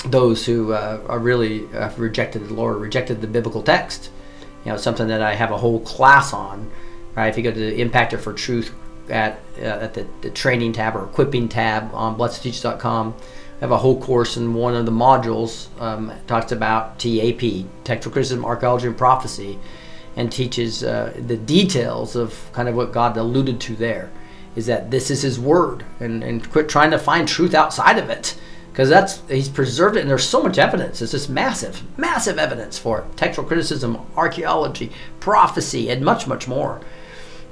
those 0.05 0.45
who 0.45 0.71
uh, 0.71 1.01
are 1.09 1.19
really 1.19 1.67
uh, 1.73 1.93
rejected 1.97 2.47
the 2.47 2.53
Lord, 2.53 2.77
rejected 2.77 3.19
the 3.19 3.27
biblical 3.27 3.61
text. 3.61 4.09
You 4.63 4.71
know, 4.71 4.77
something 4.77 5.09
that 5.09 5.21
I 5.21 5.35
have 5.35 5.51
a 5.51 5.57
whole 5.57 5.81
class 5.81 6.31
on. 6.31 6.71
Right, 7.13 7.27
if 7.27 7.35
you 7.37 7.43
go 7.43 7.51
to 7.51 7.77
Impactor 7.77 8.21
for 8.21 8.31
Truth 8.31 8.73
at 9.09 9.39
uh, 9.57 9.63
at 9.63 9.93
the, 9.93 10.07
the 10.21 10.29
training 10.29 10.73
tab 10.73 10.95
or 10.95 11.05
equipping 11.05 11.49
tab 11.49 11.93
on 11.93 12.17
blessed2teach.com. 12.17 13.15
I 13.55 13.59
have 13.61 13.71
a 13.71 13.77
whole 13.77 14.01
course, 14.01 14.35
and 14.35 14.53
one 14.53 14.75
of 14.75 14.85
the 14.85 14.91
modules 14.91 15.67
um, 15.79 16.11
talks 16.27 16.51
about 16.51 16.99
TAP, 16.99 17.65
textual 17.85 18.11
criticism, 18.11 18.43
archaeology, 18.43 18.87
and 18.87 18.97
prophecy, 18.97 19.57
and 20.17 20.29
teaches 20.29 20.83
uh, 20.83 21.13
the 21.17 21.37
details 21.37 22.17
of 22.17 22.49
kind 22.51 22.67
of 22.67 22.75
what 22.75 22.91
God 22.91 23.15
alluded 23.15 23.61
to 23.61 23.75
there. 23.75 24.11
Is 24.57 24.65
that 24.65 24.91
this 24.91 25.09
is 25.09 25.21
His 25.21 25.39
Word, 25.39 25.85
and, 25.99 26.23
and 26.23 26.49
quit 26.49 26.67
trying 26.67 26.91
to 26.91 26.99
find 26.99 27.27
truth 27.27 27.53
outside 27.53 27.97
of 27.97 28.09
it, 28.09 28.37
because 28.71 28.89
that's 28.89 29.21
He's 29.29 29.47
preserved 29.47 29.95
it, 29.95 30.01
and 30.01 30.09
there's 30.09 30.27
so 30.27 30.43
much 30.43 30.57
evidence. 30.57 31.01
It's 31.01 31.13
just 31.13 31.29
massive, 31.29 31.81
massive 31.97 32.37
evidence 32.37 32.77
for 32.77 32.99
it. 32.99 33.17
Textual 33.17 33.47
criticism, 33.47 34.05
archaeology, 34.17 34.91
prophecy, 35.21 35.89
and 35.89 36.03
much, 36.03 36.27
much 36.27 36.45
more 36.45 36.81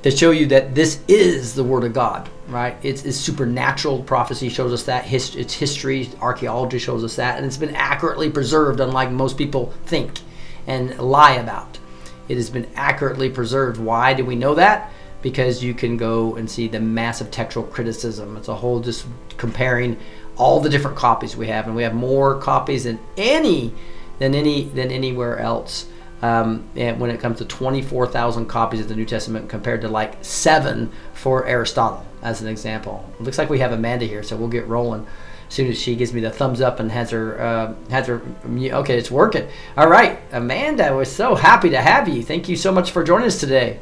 to 0.03 0.11
show 0.11 0.31
you 0.31 0.45
that 0.47 0.75
this 0.75 0.99
is 1.07 1.55
the 1.55 1.63
Word 1.63 1.85
of 1.85 1.93
God, 1.93 2.29
right? 2.49 2.75
It's, 2.83 3.05
it's 3.05 3.17
supernatural. 3.17 4.03
Prophecy 4.03 4.49
shows 4.49 4.73
us 4.73 4.83
that. 4.83 5.11
It's 5.11 5.53
history, 5.53 6.09
archaeology 6.21 6.77
shows 6.77 7.03
us 7.03 7.15
that. 7.15 7.37
And 7.37 7.45
it's 7.45 7.57
been 7.57 7.75
accurately 7.75 8.29
preserved, 8.29 8.81
unlike 8.81 9.11
most 9.11 9.37
people 9.37 9.73
think 9.85 10.19
and 10.67 10.97
lie 10.99 11.35
about. 11.35 11.79
It 12.27 12.35
has 12.35 12.49
been 12.49 12.69
accurately 12.75 13.29
preserved. 13.29 13.79
Why 13.79 14.13
do 14.13 14.25
we 14.25 14.35
know 14.35 14.55
that? 14.55 14.91
Because 15.21 15.63
you 15.63 15.73
can 15.73 15.95
go 15.95 16.35
and 16.35 16.51
see 16.51 16.67
the 16.67 16.81
massive 16.81 17.31
textual 17.31 17.65
criticism. 17.65 18.35
It's 18.35 18.49
a 18.49 18.55
whole 18.55 18.81
just 18.81 19.05
comparing 19.37 19.97
all 20.35 20.59
the 20.59 20.69
different 20.69 20.97
copies 20.97 21.37
we 21.37 21.47
have, 21.47 21.67
and 21.67 21.75
we 21.75 21.83
have 21.83 21.93
more 21.93 22.39
copies 22.39 22.83
than 22.83 22.99
any 23.15 23.73
than 24.19 24.35
any 24.35 24.65
than 24.65 24.91
anywhere 24.91 25.39
else 25.39 25.87
um, 26.23 26.63
and 26.77 27.01
when 27.01 27.11
it 27.11 27.19
comes 27.19 27.39
to 27.39 27.45
24,000 27.45 28.45
copies 28.45 28.79
of 28.79 28.87
the 28.87 28.95
New 28.95 29.03
Testament 29.05 29.49
compared 29.49 29.81
to 29.81 29.89
like 29.89 30.15
seven 30.23 30.89
for 31.13 31.45
Aristotle, 31.45 32.05
as 32.21 32.41
an 32.41 32.47
example. 32.47 33.07
It 33.19 33.23
looks 33.23 33.37
like 33.37 33.49
we 33.49 33.59
have 33.59 33.73
Amanda 33.73 34.05
here, 34.05 34.23
so 34.23 34.37
we'll 34.37 34.47
get 34.47 34.65
rolling. 34.65 35.05
As 35.49 35.53
soon 35.53 35.67
as 35.69 35.77
she 35.79 35.95
gives 35.95 36.13
me 36.13 36.21
the 36.21 36.31
thumbs 36.31 36.61
up 36.61 36.79
and 36.79 36.89
has 36.93 37.11
her 37.11 37.39
uh, 37.39 37.73
has 37.89 38.07
her 38.07 38.21
okay 38.47 38.97
it's 38.97 39.11
working. 39.11 39.47
All 39.77 39.87
right 39.87 40.17
amanda 40.31 40.95
we're 40.95 41.05
so 41.05 41.35
happy 41.35 41.69
to 41.71 41.81
have 41.81 42.07
you. 42.07 42.23
Thank 42.23 42.47
you 42.49 42.55
so 42.55 42.71
much 42.71 42.89
for 42.91 43.03
joining 43.03 43.27
us 43.27 43.39
today. 43.39 43.79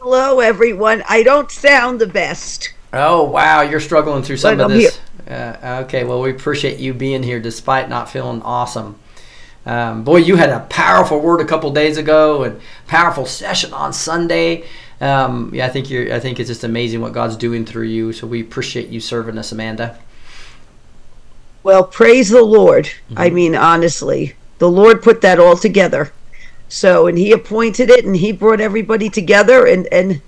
Hello 0.00 0.40
everyone. 0.40 1.04
I 1.08 1.22
don't 1.22 1.50
sound 1.50 2.00
the 2.00 2.06
best. 2.06 2.72
Oh 2.94 3.24
wow 3.24 3.60
you're 3.60 3.78
struggling 3.78 4.22
through 4.22 4.38
some 4.38 4.56
But 4.56 4.64
of 4.64 4.70
I'm 4.72 4.78
this. 4.78 4.98
uh, 5.28 5.84
okay 5.86 6.02
well 6.04 6.22
we 6.22 6.30
appreciate 6.30 6.78
you 6.80 6.94
being 6.94 7.22
here 7.22 7.38
despite 7.38 7.88
not 7.90 8.08
feeling 8.08 8.40
awesome 8.42 8.98
um, 9.68 10.04
boy, 10.04 10.18
you 10.18 10.36
had 10.36 10.50
a 10.50 10.60
powerful 10.70 11.20
word 11.20 11.40
a 11.40 11.44
couple 11.44 11.70
days 11.70 11.98
ago 11.98 12.44
and 12.44 12.60
powerful 12.86 13.26
session 13.26 13.72
on 13.74 13.92
Sunday. 13.92 14.64
Um, 15.00 15.50
yeah, 15.54 15.66
I 15.66 15.68
think 15.68 15.90
you're. 15.90 16.12
I 16.12 16.20
think 16.20 16.40
it's 16.40 16.48
just 16.48 16.64
amazing 16.64 17.00
what 17.00 17.12
God's 17.12 17.36
doing 17.36 17.64
through 17.64 17.84
you. 17.86 18.12
So 18.12 18.26
we 18.26 18.40
appreciate 18.40 18.88
you 18.88 19.00
serving 19.00 19.38
us, 19.38 19.52
Amanda. 19.52 19.98
well 21.62 21.84
praise 21.84 22.28
the 22.30 22.42
lord 22.42 22.88
i 23.16 23.28
mean 23.30 23.54
honestly 23.54 24.34
the 24.58 24.70
lord 24.70 25.02
put 25.02 25.20
that 25.20 25.38
all 25.40 25.56
together 25.56 26.12
so 26.68 27.06
and 27.06 27.18
he 27.18 27.32
appointed 27.32 27.90
it 27.90 28.04
and 28.04 28.16
he 28.16 28.32
brought 28.32 28.60
everybody 28.60 29.10
together 29.10 29.66
and 29.66 29.86
and 29.92 30.22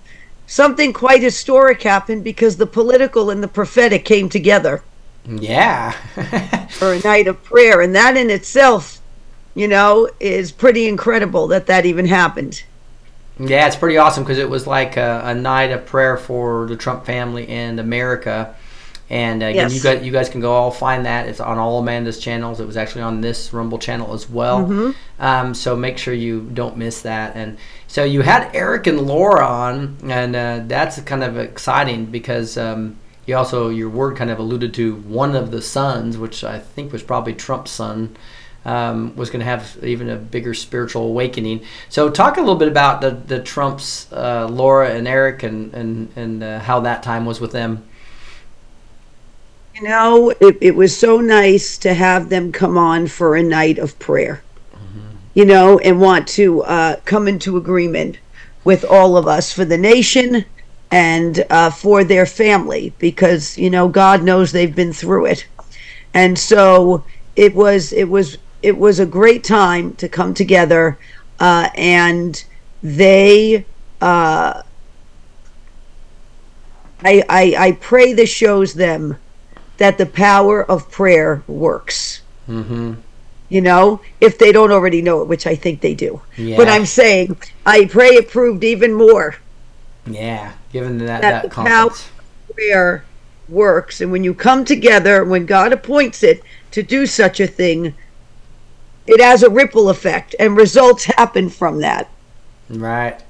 something 0.47 0.93
quite 0.93 1.23
historic 1.23 1.83
happened 1.83 2.25
because 2.25 2.57
the 2.57 2.67
political 2.67 3.31
and 3.31 3.43
the 3.43 3.49
prophetic 3.49 4.05
came 4.05 4.29
together 4.29 4.83
Yeah. 5.25 5.93
for 6.71 6.93
a 6.95 7.01
night 7.01 7.29
of 7.29 7.43
prayer 7.45 7.81
and 7.81 7.95
that 7.95 8.17
in 8.17 8.31
itself 8.31 9.00
you 9.55 9.67
know 9.69 10.09
is 10.21 10.53
pretty 10.53 10.87
incredible 10.87 11.47
that 11.49 11.67
that 11.67 11.85
even 11.87 12.07
happened 12.07 12.63
Yeah, 13.39 13.67
it's 13.67 13.77
pretty 13.77 13.97
awesome 13.97 14.23
because 14.25 14.39
it 14.39 14.51
was 14.51 14.67
like 14.67 14.97
a, 14.97 15.23
a 15.25 15.35
night 15.35 15.71
of 15.73 15.87
prayer 15.87 16.17
for 16.17 16.67
the 16.67 16.77
Trump 16.77 17.07
family 17.07 17.49
and 17.49 17.81
America. 17.81 18.55
And 19.09 19.43
uh, 19.43 19.47
Yes. 19.47 19.75
you 19.75 19.81
guys, 19.81 20.05
you 20.05 20.13
guys 20.13 20.29
can 20.29 20.41
go 20.41 20.53
all 20.53 20.71
find 20.71 21.05
that. 21.07 21.27
It's 21.27 21.41
on 21.41 21.59
all 21.59 21.79
Amanda's 21.81 22.19
channels. 22.19 22.61
It 22.61 22.67
was 22.67 22.77
actually 22.77 23.03
on 23.03 23.23
this 23.23 23.53
Rumble 23.53 23.79
channel 23.79 24.13
as 24.13 24.29
well. 24.29 24.61
Mm-hmm. 24.67 24.91
Um, 25.19 25.55
so 25.55 25.75
make 25.75 25.97
sure 25.99 26.15
you 26.15 26.49
don't 26.53 26.77
miss 26.77 27.01
that. 27.03 27.35
And 27.35 27.57
so 27.89 28.05
you 28.05 28.21
had 28.21 28.55
Eric 28.55 28.87
and 28.87 29.01
Lara 29.09 29.47
on, 29.47 29.97
and 30.05 30.37
uh, 30.37 30.61
that's 30.67 31.01
kind 31.01 31.25
of 31.25 31.39
exciting 31.39 32.07
because 32.07 32.57
um, 32.57 32.99
you 33.27 33.37
also 33.37 33.69
your 33.69 33.89
word 33.89 34.17
kind 34.17 34.31
of 34.31 34.39
alluded 34.39 34.75
to 34.75 34.97
one 34.97 35.35
of 35.35 35.51
the 35.51 35.63
sons, 35.63 36.17
which 36.19 36.45
I 36.45 36.59
think 36.59 36.93
was 36.93 37.03
probably 37.03 37.33
Trump's 37.35 37.71
son 37.73 38.15
um, 38.65 39.15
was 39.17 39.31
going 39.31 39.41
to 39.41 39.47
have 39.47 39.79
even 39.83 40.11
a 40.11 40.17
bigger 40.17 40.55
spiritual 40.55 41.05
awakening. 41.07 41.63
So, 41.89 42.11
talk 42.11 42.37
a 42.37 42.41
little 42.41 42.57
bit 42.57 42.69
about 42.69 43.01
the 43.01 43.11
the 43.11 43.41
Trumps, 43.41 44.11
uh, 44.13 44.49
Lara 44.49 44.91
and 44.91 45.09
Eric, 45.09 45.43
and 45.43 45.73
and 45.75 46.13
and 46.17 46.43
uh, 46.43 46.61
how 46.61 46.81
that 46.81 47.03
time 47.03 47.25
was 47.27 47.41
with 47.41 47.53
them. 47.53 47.85
you 49.75 49.83
know 49.83 50.31
it, 50.41 50.59
it 50.61 50.75
was 50.77 50.97
so 50.97 51.19
nice 51.21 51.79
to 51.79 51.95
have 51.95 52.29
them 52.29 52.53
come 52.53 52.77
on 52.77 53.07
for 53.07 53.37
a 53.37 53.43
night 53.43 53.79
of 53.79 53.99
prayer 53.99 54.43
you 55.35 55.45
know 55.45 55.79
and 55.79 56.01
want 56.01 56.27
to 56.29 56.63
uh, 56.65 56.97
come 57.05 57.29
into 57.29 57.57
agreement 57.57 58.19
with 58.65 58.85
all 58.85 59.17
of 59.17 59.27
us 59.27 59.53
for 59.53 59.65
the 59.65 59.79
nation 59.79 60.45
and 60.91 61.45
uh, 61.51 61.71
for 61.71 62.05
their 62.05 62.27
family 62.27 62.93
because 62.99 63.57
you 63.57 63.71
know 63.71 63.89
god 63.89 64.23
knows 64.23 64.53
they've 64.53 64.75
been 64.75 64.93
through 64.93 65.27
it 65.27 65.47
and 66.15 66.39
so 66.39 67.05
it 67.37 67.55
was 67.55 67.93
it 67.93 68.09
was 68.09 68.39
it 68.63 68.77
was 68.77 68.99
a 69.01 69.07
great 69.07 69.43
time 69.45 69.95
to 69.95 70.09
come 70.09 70.35
together 70.35 70.99
uh, 71.39 71.69
and 71.75 72.45
they 72.83 73.65
uh, 74.01 74.63
I, 77.05 77.23
I 77.29 77.55
i 77.59 77.73
pray 77.73 78.13
this 78.13 78.31
shows 78.31 78.75
them 78.75 79.17
that 79.79 79.99
the 79.99 80.07
power 80.07 80.65
of 80.71 80.91
prayer 80.91 81.43
works 81.47 82.23
Mm-hmm. 82.49 82.95
you 83.49 83.61
know 83.61 84.01
if 84.21 84.37
they 84.39 84.51
don't 84.51 84.73
already 84.73 85.03
know 85.03 85.23
it 85.23 85.29
which 85.29 85.47
i 85.47 85.55
think 85.55 85.81
they 85.81 85.95
do 85.95 86.21
Yeah. 86.37 86.57
but 86.57 86.69
i'm 86.69 86.85
saying 86.85 87.37
i 87.65 87.85
pray 87.87 88.09
it 88.09 88.29
proved 88.29 88.65
even 88.65 88.93
more 88.93 89.37
Yeah, 90.07 90.53
given 90.73 90.99
that 90.99 91.21
That 91.23 91.43
that, 91.45 91.51
conference. 91.53 92.11
prayer 92.55 93.05
works 93.49 94.01
and 94.01 94.11
when 94.11 94.25
you 94.25 94.35
come 94.35 94.65
together 94.65 95.25
when 95.25 95.47
god 95.47 95.73
appoints 95.73 96.23
it 96.25 96.43
to 96.73 96.83
do 96.83 97.07
such 97.07 97.39
a 97.39 97.47
thing 97.47 97.95
it 99.11 99.21
has 99.21 99.43
a 99.43 99.51
ripple 99.51 99.89
effect 99.91 100.35
and 100.41 100.57
results 100.57 101.05
happen 101.05 101.49
from 101.51 101.81
that 101.81 102.09
Right, 102.69 103.21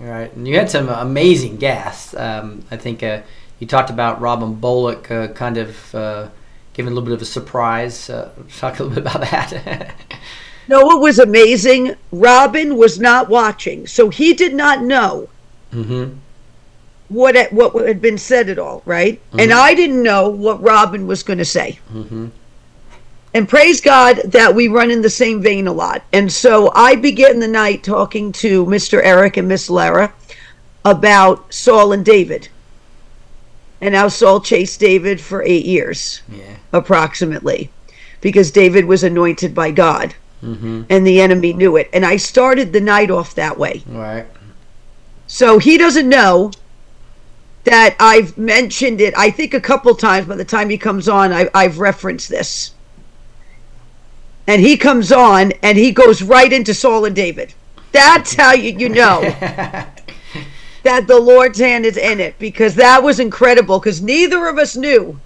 right. 0.00 0.32
And 0.34 0.46
you 0.48 0.56
had 0.58 0.70
some 0.70 0.88
amazing 0.88 1.56
guests. 1.56 2.14
Um, 2.14 2.64
I 2.70 2.76
think 2.76 3.02
uh, 3.02 3.22
you 3.60 3.66
talked 3.66 3.90
about 3.90 4.20
Robin 4.20 4.54
Bullock, 4.54 5.10
uh, 5.10 5.28
kind 5.28 5.56
of 5.58 5.94
uh, 5.94 6.28
giving 6.72 6.92
a 6.92 6.94
little 6.94 7.06
bit 7.06 7.14
of 7.14 7.22
a 7.22 7.24
surprise. 7.24 8.10
Uh, 8.10 8.30
talk 8.56 8.78
a 8.80 8.82
little 8.84 8.96
bit 9.02 9.06
about 9.06 9.20
that. 9.30 9.94
no, 10.68 10.84
what 10.84 11.00
was 11.00 11.18
amazing? 11.18 11.94
Robin 12.10 12.76
was 12.76 12.98
not 12.98 13.28
watching, 13.28 13.86
so 13.86 14.08
he 14.10 14.34
did 14.34 14.54
not 14.54 14.82
know 14.82 15.28
Mm-hmm. 15.72 16.16
what 17.08 17.36
it, 17.36 17.52
what 17.52 17.74
had 17.86 18.00
been 18.00 18.18
said 18.18 18.48
at 18.48 18.58
all, 18.58 18.82
right? 18.84 19.20
And 19.38 19.52
I 19.52 19.74
didn't 19.74 20.02
know 20.02 20.28
what 20.28 20.62
Robin 20.62 21.06
was 21.06 21.22
going 21.22 21.38
to 21.38 21.44
say. 21.44 21.78
And 23.34 23.48
praise 23.48 23.80
God 23.80 24.16
that 24.24 24.54
we 24.54 24.68
run 24.68 24.90
in 24.90 25.02
the 25.02 25.10
same 25.10 25.42
vein 25.42 25.66
a 25.66 25.72
lot. 25.72 26.02
And 26.12 26.32
so 26.32 26.72
I 26.74 26.96
began 26.96 27.40
the 27.40 27.48
night 27.48 27.82
talking 27.84 28.32
to 28.32 28.64
Mr. 28.66 29.00
Eric 29.02 29.36
and 29.36 29.46
Miss 29.48 29.68
Lara 29.68 30.12
about 30.84 31.52
Saul 31.52 31.92
and 31.92 32.04
David. 32.04 32.48
And 33.80 33.94
how 33.94 34.08
Saul 34.08 34.40
chased 34.40 34.80
David 34.80 35.20
for 35.20 35.42
eight 35.42 35.64
years, 35.64 36.22
Yeah. 36.28 36.56
approximately, 36.72 37.70
because 38.20 38.50
David 38.50 38.86
was 38.86 39.04
anointed 39.04 39.54
by 39.54 39.70
God. 39.70 40.14
Mm-hmm. 40.42 40.82
And 40.88 41.06
the 41.06 41.20
enemy 41.20 41.52
knew 41.52 41.76
it. 41.76 41.88
And 41.92 42.04
I 42.06 42.16
started 42.16 42.72
the 42.72 42.80
night 42.80 43.10
off 43.10 43.34
that 43.34 43.58
way. 43.58 43.82
All 43.92 44.00
right. 44.00 44.26
So 45.26 45.58
he 45.58 45.76
doesn't 45.76 46.08
know 46.08 46.52
that 47.64 47.94
I've 48.00 48.38
mentioned 48.38 49.00
it, 49.00 49.12
I 49.16 49.30
think 49.30 49.52
a 49.52 49.60
couple 49.60 49.94
times 49.94 50.26
by 50.26 50.36
the 50.36 50.44
time 50.44 50.70
he 50.70 50.78
comes 50.78 51.06
on, 51.08 51.32
I, 51.32 51.50
I've 51.52 51.78
referenced 51.78 52.30
this. 52.30 52.72
And 54.48 54.62
he 54.62 54.78
comes 54.78 55.12
on 55.12 55.52
and 55.62 55.76
he 55.76 55.92
goes 55.92 56.22
right 56.22 56.50
into 56.50 56.72
Saul 56.72 57.04
and 57.04 57.14
David. 57.14 57.52
That's 57.92 58.34
how 58.34 58.54
you, 58.54 58.72
you 58.78 58.88
know 58.88 59.20
that 60.82 61.06
the 61.06 61.20
Lord's 61.20 61.58
hand 61.58 61.84
is 61.84 61.98
in 61.98 62.18
it 62.18 62.38
because 62.38 62.74
that 62.76 63.02
was 63.02 63.20
incredible 63.20 63.78
because 63.78 64.00
neither 64.00 64.46
of 64.46 64.56
us 64.56 64.74
knew 64.74 65.20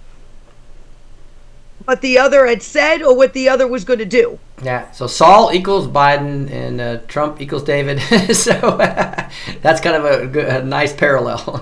what 1.85 2.01
the 2.01 2.17
other 2.17 2.45
had 2.47 2.61
said 2.61 3.01
or 3.01 3.15
what 3.15 3.31
the 3.31 3.47
other 3.47 3.65
was 3.65 3.85
going 3.85 3.99
to 3.99 4.05
do. 4.05 4.39
Yeah. 4.61 4.91
So 4.91 5.07
Saul 5.07 5.53
equals 5.53 5.87
Biden 5.87 6.51
and 6.51 6.81
uh, 6.81 6.97
Trump 7.07 7.41
equals 7.41 7.63
David. 7.63 7.99
so 8.35 8.77
that's 9.61 9.79
kind 9.79 9.95
of 9.95 10.05
a, 10.05 10.27
good, 10.27 10.47
a 10.47 10.65
nice 10.65 10.93
parallel. 10.93 11.61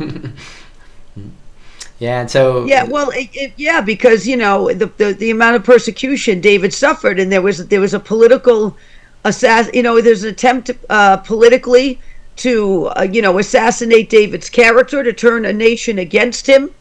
Yeah. 2.02 2.22
And 2.22 2.32
so 2.32 2.66
Yeah, 2.66 2.84
well, 2.84 3.12
it, 3.12 3.30
it, 3.34 3.54
yeah, 3.58 3.80
because 3.80 4.26
you 4.26 4.36
know 4.36 4.74
the, 4.74 4.88
the 4.97 5.14
the 5.14 5.30
amount 5.30 5.56
of 5.56 5.64
persecution 5.64 6.41
David 6.41 6.74
suffered, 6.74 7.20
and 7.20 7.32
there 7.32 7.43
was 7.43 7.68
there 7.68 7.80
was 7.80 7.93
a 7.93 7.99
political 7.99 8.76
assass. 9.24 9.72
You 9.72 9.84
know, 9.84 10.02
there's 10.02 10.24
an 10.24 10.32
attempt 10.32 10.72
uh, 10.89 11.18
politically 11.18 11.99
to 12.38 12.88
uh, 12.97 13.04
you 13.04 13.22
know 13.22 13.38
assassinate 13.38 14.10
David's 14.10 14.49
character, 14.49 15.04
to 15.04 15.14
turn 15.14 15.45
a 15.45 15.54
nation 15.54 15.99
against 15.99 16.47
him, 16.47 16.72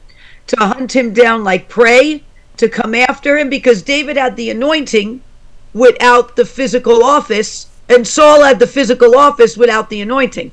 to 0.46 0.56
hunt 0.56 0.96
him 0.96 1.12
down 1.12 1.44
like 1.44 1.68
prey, 1.68 2.22
to 2.56 2.70
come 2.70 2.94
after 2.94 3.36
him, 3.36 3.50
because 3.50 3.82
David 3.82 4.16
had 4.16 4.36
the 4.36 4.48
anointing 4.48 5.20
without 5.74 6.36
the 6.36 6.46
physical 6.46 7.04
office, 7.04 7.66
and 7.90 8.08
Saul 8.08 8.42
had 8.42 8.58
the 8.58 8.66
physical 8.66 9.18
office 9.18 9.54
without 9.58 9.90
the 9.90 10.00
anointing. 10.00 10.50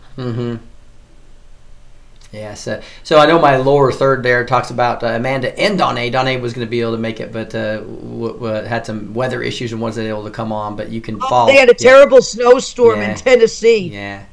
Yeah, 2.33 2.55
so, 2.55 2.81
so 3.03 3.19
I 3.19 3.25
know 3.25 3.39
my 3.39 3.55
lower 3.55 3.89
third 3.91 4.21
there 4.21 4.45
talks 4.45 4.69
about 4.69 5.01
uh, 5.01 5.07
Amanda 5.07 5.57
and 5.57 5.77
Donne. 5.77 6.11
Donne 6.11 6.41
was 6.41 6.53
going 6.53 6.67
to 6.67 6.69
be 6.69 6.81
able 6.81 6.91
to 6.91 6.97
make 6.97 7.21
it, 7.21 7.31
but 7.31 7.55
uh, 7.55 7.77
w- 7.77 8.33
w- 8.33 8.63
had 8.65 8.85
some 8.85 9.13
weather 9.13 9.41
issues 9.41 9.71
and 9.71 9.81
wasn't 9.81 10.07
able 10.07 10.25
to 10.25 10.29
come 10.29 10.51
on. 10.51 10.75
But 10.75 10.89
you 10.89 10.99
can 10.99 11.19
follow. 11.21 11.47
They 11.47 11.57
had 11.57 11.69
a 11.69 11.75
yeah, 11.79 11.89
terrible 11.91 12.21
snowstorm 12.21 12.99
Yeah. 12.99 13.11
in 13.11 13.17
Tennessee. 13.17 13.87
Yeah, 13.93 14.25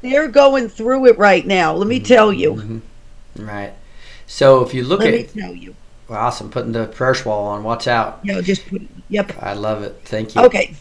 They're 0.00 0.28
going 0.28 0.68
through 0.68 1.06
it 1.06 1.18
right 1.18 1.44
now. 1.44 1.74
Let 1.74 1.88
me 1.88 1.98
tell 1.98 2.32
you. 2.32 2.82
right. 3.36 3.72
So 4.26 4.62
if 4.64 4.72
you 4.72 4.84
look 4.84 5.00
at 5.00 5.06
Let 5.06 5.14
at 5.14 5.34
me 5.34 5.42
tell 5.42 5.54
you. 5.54 5.74
well, 6.08 6.20
awesome, 6.20 6.50
putting 6.50 6.70
the 6.72 6.86
prayer 6.86 7.16
wall 7.26 7.46
on. 7.48 7.64
Watch 7.64 7.88
out. 7.88 8.24
Know, 8.24 8.42
just 8.42 8.64
put. 8.68 8.82
Yep. 9.08 9.42
I 9.42 9.54
love 9.54 9.82
it. 9.82 10.00
Thank 10.04 10.36
you. 10.36 10.42
Okay. 10.42 10.74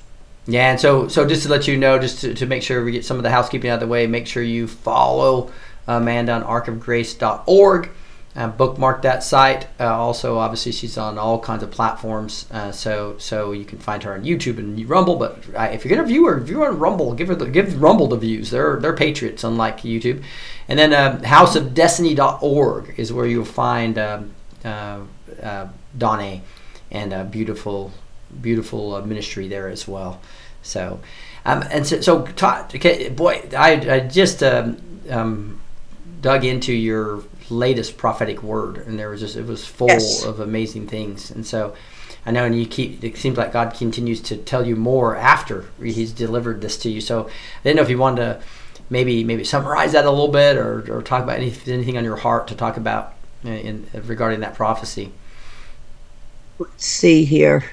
Yeah, 0.45 0.70
and 0.72 0.80
so 0.80 1.08
so 1.08 1.26
just 1.28 1.43
to 1.43 1.49
let 1.49 1.68
you 1.68 1.78
know, 1.78 1.97
just 1.97 2.20
to, 2.22 2.34
to 2.36 2.45
make 2.45 2.62
sure 2.64 2.84
we 2.84 2.91
get 2.91 3.06
some 3.06 3.18
of 3.18 3.24
the 3.24 3.32
housekeeping 3.32 3.70
out 3.72 3.76
of 3.76 3.80
the 3.80 3.88
way, 3.88 4.06
make 4.08 4.28
sure 4.28 4.43
you 4.43 4.68
follow 4.68 5.51
Amanda 5.88 6.34
on 6.34 6.44
arkofgrace.org. 6.44 7.90
Uh, 8.36 8.48
bookmark 8.48 9.04
that 9.04 9.24
site. 9.24 9.68
Uh, 9.80 9.96
also, 9.96 10.40
obviously, 10.40 10.72
she's 10.72 10.98
on 10.98 11.20
all 11.20 11.40
kinds 11.40 11.62
of 11.62 11.70
platforms, 11.70 12.48
uh, 12.50 12.72
so 12.72 13.16
so 13.20 13.52
you 13.52 13.64
can 13.64 13.78
find 13.78 14.02
her 14.02 14.16
on 14.16 14.24
YouTube 14.24 14.58
and 14.58 14.90
Rumble. 14.90 15.18
But 15.18 15.44
uh, 15.56 15.70
if 15.72 15.86
you're 15.86 15.96
gonna 15.96 16.08
view 16.08 16.26
her, 16.26 16.40
view 16.40 16.62
her 16.62 16.70
on 16.70 16.80
Rumble. 16.80 17.14
Give 17.14 17.28
her 17.28 17.36
the, 17.36 17.46
give 17.46 17.80
Rumble 17.80 18.08
the 18.08 18.18
views. 18.18 18.50
They're 18.50 18.80
they're 18.80 18.96
patriots, 18.96 19.44
unlike 19.44 19.82
YouTube. 19.82 20.24
And 20.68 20.80
then 20.80 20.94
uh, 20.94 21.20
houseofdestiny.org 21.24 22.96
is 22.98 23.14
where 23.14 23.28
you'll 23.28 23.46
find 23.46 24.00
um, 24.00 24.32
uh, 24.66 25.02
uh, 25.44 25.68
Donnie 25.96 26.42
and 26.90 27.14
a 27.14 27.24
beautiful 27.24 27.92
beautiful 28.42 28.96
uh, 28.96 29.02
ministry 29.02 29.48
there 29.48 29.68
as 29.68 29.88
well. 29.88 30.20
So, 30.64 31.02
um, 31.46 31.64
and 31.70 31.86
so, 31.86 32.02
so 32.02 32.20
okay, 32.22 33.10
boy, 33.10 33.48
I, 33.56 33.74
I 33.74 34.00
just 34.00 34.42
um, 34.42 34.78
um, 35.10 35.60
dug 36.24 36.44
into 36.46 36.74
your 36.74 37.22
latest 37.52 37.98
prophetic 37.98 38.42
word, 38.42 38.78
and 38.78 38.98
there 38.98 39.10
was 39.10 39.20
just 39.20 39.36
it 39.36 39.46
was 39.46 39.64
full 39.68 39.90
Yes. 39.90 40.24
of 40.24 40.40
amazing 40.40 40.88
things. 40.88 41.30
And 41.30 41.46
so, 41.46 41.76
I 42.26 42.32
know, 42.32 42.46
and 42.46 42.58
you 42.60 42.66
keep. 42.66 43.04
It 43.04 43.18
seems 43.18 43.38
like 43.38 43.54
God 43.54 43.76
continues 43.76 44.22
to 44.22 44.38
tell 44.38 44.66
you 44.66 44.76
more 44.76 45.16
after 45.16 45.66
He's 45.82 46.12
delivered 46.12 46.62
this 46.62 46.78
to 46.78 46.90
you. 46.90 47.02
So, 47.02 47.26
I 47.28 47.30
didn't 47.64 47.76
know 47.76 47.84
if 47.84 47.90
you 47.92 48.00
wanted 48.00 48.22
to 48.22 48.42
maybe 48.90 49.24
maybe 49.24 49.44
summarize 49.44 49.92
that 49.92 50.06
a 50.06 50.10
little 50.10 50.30
bit, 50.30 50.58
or, 50.58 50.84
or 50.92 51.04
talk 51.04 51.22
about 51.22 51.38
anything, 51.38 51.74
anything 51.76 51.98
on 51.98 52.04
your 52.04 52.16
heart 52.18 52.48
to 52.48 52.56
talk 52.56 52.78
about 52.78 53.14
in, 53.44 53.86
in 53.94 54.08
regarding 54.08 54.40
that 54.40 54.56
prophecy. 54.56 55.12
Let's 56.58 56.86
see 56.86 57.26
here. 57.26 57.66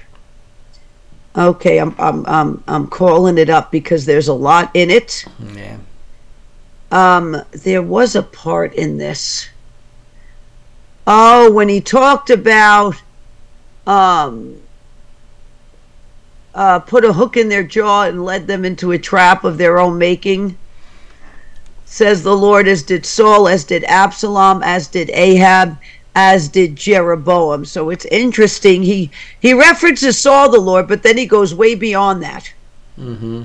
Okay, 1.37 1.77
I'm 1.79 1.95
I'm 1.97 2.25
I'm 2.25 2.63
I'm 2.67 2.87
calling 2.87 3.37
it 3.37 3.49
up 3.49 3.71
because 3.71 4.05
there's 4.05 4.27
a 4.27 4.33
lot 4.33 4.69
in 4.73 4.89
it. 4.89 5.23
Yeah. 5.55 5.77
Um, 6.91 7.41
there 7.51 7.81
was 7.81 8.15
a 8.15 8.21
part 8.21 8.73
in 8.75 8.97
this. 8.97 9.49
Oh, 11.07 11.51
when 11.51 11.69
he 11.69 11.81
talked 11.81 12.29
about 12.29 13.01
um 13.87 14.61
uh 16.53 16.77
put 16.79 17.03
a 17.03 17.13
hook 17.13 17.35
in 17.35 17.49
their 17.49 17.63
jaw 17.63 18.03
and 18.03 18.23
led 18.23 18.45
them 18.45 18.63
into 18.63 18.91
a 18.91 18.99
trap 18.99 19.43
of 19.43 19.57
their 19.57 19.79
own 19.79 19.97
making. 19.97 20.57
Says 21.85 22.23
the 22.23 22.35
Lord, 22.35 22.67
as 22.67 22.83
did 22.83 23.05
Saul, 23.05 23.47
as 23.47 23.63
did 23.63 23.83
Absalom, 23.85 24.61
as 24.63 24.87
did 24.87 25.09
Ahab, 25.09 25.77
as 26.15 26.47
did 26.47 26.75
Jeroboam. 26.75 27.65
So 27.65 27.89
it's 27.89 28.05
interesting. 28.05 28.83
He 28.83 29.11
he 29.39 29.53
references 29.53 30.19
Saul 30.19 30.51
the 30.51 30.59
Lord, 30.59 30.87
but 30.87 31.03
then 31.03 31.17
he 31.17 31.25
goes 31.25 31.55
way 31.55 31.73
beyond 31.73 32.21
that. 32.21 32.53
Mm-hmm. 32.99 33.43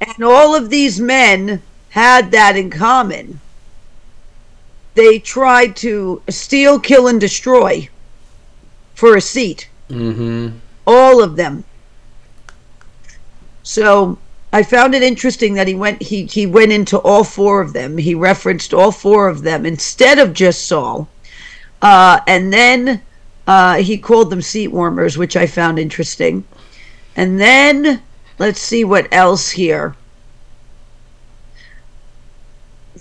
And 0.00 0.24
all 0.24 0.54
of 0.54 0.70
these 0.70 1.00
men 1.00 1.62
had 1.92 2.30
that 2.30 2.56
in 2.56 2.70
common. 2.70 3.38
They 4.94 5.18
tried 5.18 5.76
to 5.76 6.22
steal, 6.30 6.80
kill, 6.80 7.06
and 7.06 7.20
destroy 7.20 7.90
for 8.94 9.14
a 9.14 9.20
seat. 9.20 9.68
Mm-hmm. 9.90 10.56
All 10.86 11.22
of 11.22 11.36
them. 11.36 11.64
So 13.62 14.16
I 14.54 14.62
found 14.62 14.94
it 14.94 15.02
interesting 15.02 15.52
that 15.54 15.68
he 15.68 15.74
went 15.74 16.00
he, 16.02 16.24
he 16.24 16.46
went 16.46 16.72
into 16.72 16.98
all 16.98 17.24
four 17.24 17.60
of 17.60 17.74
them. 17.74 17.98
He 17.98 18.14
referenced 18.14 18.72
all 18.72 18.90
four 18.90 19.28
of 19.28 19.42
them 19.42 19.66
instead 19.66 20.18
of 20.18 20.32
just 20.32 20.66
Saul. 20.66 21.08
Uh, 21.82 22.20
and 22.26 22.50
then 22.50 23.02
uh, 23.46 23.76
he 23.76 23.98
called 23.98 24.30
them 24.30 24.40
seat 24.40 24.68
warmers, 24.68 25.18
which 25.18 25.36
I 25.36 25.46
found 25.46 25.78
interesting. 25.78 26.44
And 27.16 27.38
then 27.38 28.00
let's 28.38 28.60
see 28.60 28.82
what 28.82 29.08
else 29.12 29.50
here. 29.50 29.94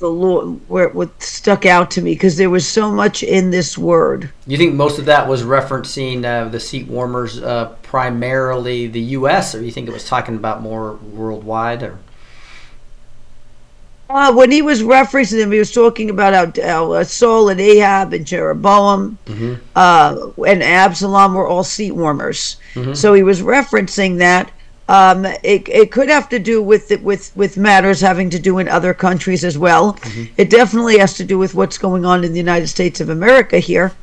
The 0.01 0.09
Lord, 0.09 0.59
where 0.67 0.89
what 0.89 1.21
stuck 1.21 1.63
out 1.67 1.91
to 1.91 2.01
me 2.01 2.15
because 2.15 2.35
there 2.35 2.49
was 2.49 2.67
so 2.67 2.91
much 2.91 3.21
in 3.21 3.51
this 3.51 3.77
word. 3.77 4.31
You 4.47 4.57
think 4.57 4.73
most 4.73 4.97
of 4.97 5.05
that 5.05 5.27
was 5.27 5.43
referencing 5.43 6.25
uh, 6.25 6.49
the 6.49 6.59
seat 6.59 6.87
warmers, 6.87 7.39
uh, 7.39 7.75
primarily 7.83 8.87
the 8.87 8.99
U.S., 8.99 9.53
or 9.53 9.61
you 9.63 9.71
think 9.71 9.87
it 9.87 9.93
was 9.93 10.07
talking 10.07 10.35
about 10.35 10.63
more 10.63 10.95
worldwide? 10.95 11.83
Or 11.83 11.99
Uh, 14.09 14.33
when 14.33 14.49
he 14.49 14.63
was 14.63 14.81
referencing 14.81 15.37
them, 15.39 15.51
he 15.51 15.59
was 15.59 15.71
talking 15.71 16.09
about 16.09 16.33
how, 16.33 16.63
how 16.63 16.91
uh, 16.93 17.03
Saul 17.03 17.49
and 17.49 17.61
Ahab 17.61 18.11
and 18.11 18.25
Jeroboam 18.25 19.19
uh, 19.75 20.31
and 20.47 20.63
Absalom 20.63 21.35
were 21.35 21.47
all 21.47 21.63
seat 21.63 21.91
warmers. 21.91 22.57
So 22.95 23.13
he 23.13 23.21
was 23.21 23.43
referencing 23.43 24.17
that. 24.17 24.51
Um, 24.91 25.23
it, 25.25 25.69
it 25.69 25.89
could 25.89 26.09
have 26.09 26.27
to 26.27 26.37
do 26.37 26.61
with 26.61 26.91
it, 26.91 27.01
with 27.01 27.31
with 27.33 27.55
matters 27.55 28.01
having 28.01 28.29
to 28.31 28.39
do 28.39 28.59
in 28.59 28.67
other 28.67 28.93
countries 28.93 29.45
as 29.45 29.57
well. 29.57 29.97
It 30.35 30.49
definitely 30.49 30.97
has 30.97 31.13
to 31.13 31.23
do 31.23 31.37
with 31.37 31.55
what's 31.55 31.77
going 31.77 32.03
on 32.03 32.25
in 32.25 32.33
the 32.33 32.37
United 32.37 32.67
States 32.67 32.99
of 32.99 33.07
America 33.07 33.57
here. 33.59 33.93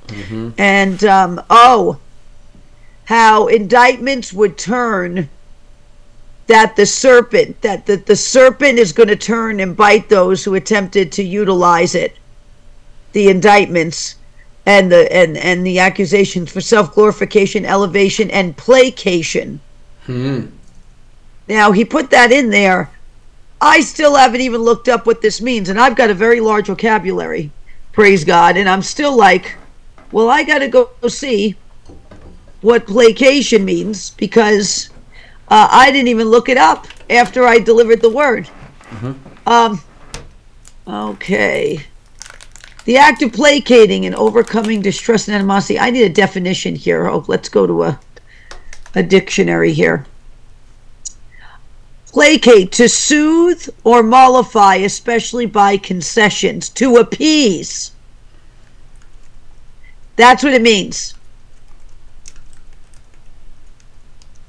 And 0.57 1.05
um, 1.05 1.43
oh, 1.51 1.99
how 3.05 3.49
indictments 3.49 4.33
would 4.33 4.57
turn 4.57 5.29
that 6.47 6.75
the 6.77 6.87
serpent 6.87 7.61
that 7.61 7.85
the, 7.85 7.97
the 7.97 8.17
serpent 8.17 8.79
is 8.79 8.93
going 8.93 9.09
to 9.11 9.17
turn 9.17 9.61
and 9.61 9.77
bite 9.77 10.09
those 10.09 10.43
who 10.43 10.55
attempted 10.55 11.13
to 11.13 11.23
utilize 11.23 11.95
it 11.95 12.17
the 13.13 13.29
indictments 13.29 14.17
and 14.65 14.91
the 14.91 15.13
and 15.15 15.37
and 15.37 15.67
the 15.67 15.79
accusations 15.79 16.51
for 16.51 16.63
self-glorification 16.63 17.67
elevation 17.67 18.31
and 18.31 18.57
placation 18.57 19.61
hmm. 20.07 20.47
Now, 21.49 21.73
he 21.73 21.85
put 21.85 22.11
that 22.11 22.31
in 22.31 22.51
there. 22.51 22.91
I 23.61 23.81
still 23.81 24.15
haven't 24.17 24.41
even 24.41 24.61
looked 24.61 24.89
up 24.89 25.07
what 25.07 25.23
this 25.23 25.41
means, 25.41 25.69
and 25.69 25.81
I've 25.81 25.97
got 25.97 26.11
a 26.11 26.15
very 26.15 26.41
large 26.41 26.67
vocabulary, 26.69 27.51
praise 27.93 28.25
God, 28.25 28.57
and 28.57 28.69
I'm 28.69 28.83
still 28.83 29.17
like, 29.17 29.57
well, 30.13 30.31
I 30.31 30.45
got 30.45 30.59
to 30.59 30.69
go 30.69 30.91
see 31.09 31.57
what 32.61 32.87
placation 32.87 33.65
means 33.65 34.11
because 34.11 34.91
uh, 35.49 35.69
I 35.71 35.91
didn't 35.91 36.09
even 36.09 36.29
look 36.29 36.49
it 36.49 36.57
up 36.57 36.87
after 37.11 37.47
I 37.47 37.59
delivered 37.59 38.01
the 38.01 38.11
word. 38.11 38.49
Um, 39.47 39.81
okay. 40.87 41.81
The 42.85 42.97
act 42.97 43.23
of 43.23 43.33
placating 43.33 44.07
and 44.07 44.15
overcoming 44.15 44.83
distress 44.83 45.29
and 45.29 45.35
animosity. 45.35 45.79
I 45.79 45.91
need 45.91 46.05
a 46.05 46.09
definition 46.09 46.75
here. 46.75 47.07
Oh, 47.07 47.25
let's 47.29 47.49
go 47.49 47.67
to 47.67 47.83
a, 47.85 48.01
a 48.95 49.03
dictionary 49.03 49.73
here. 49.73 50.07
Placate, 52.13 52.73
to 52.73 52.89
soothe 52.89 53.69
or 53.85 54.03
mollify, 54.03 54.77
especially 54.77 55.47
by 55.47 55.77
concessions, 55.77 56.69
to 56.71 56.97
appease. 56.97 57.93
That's 60.17 60.43
what 60.43 60.55
it 60.55 60.63
means. 60.63 61.15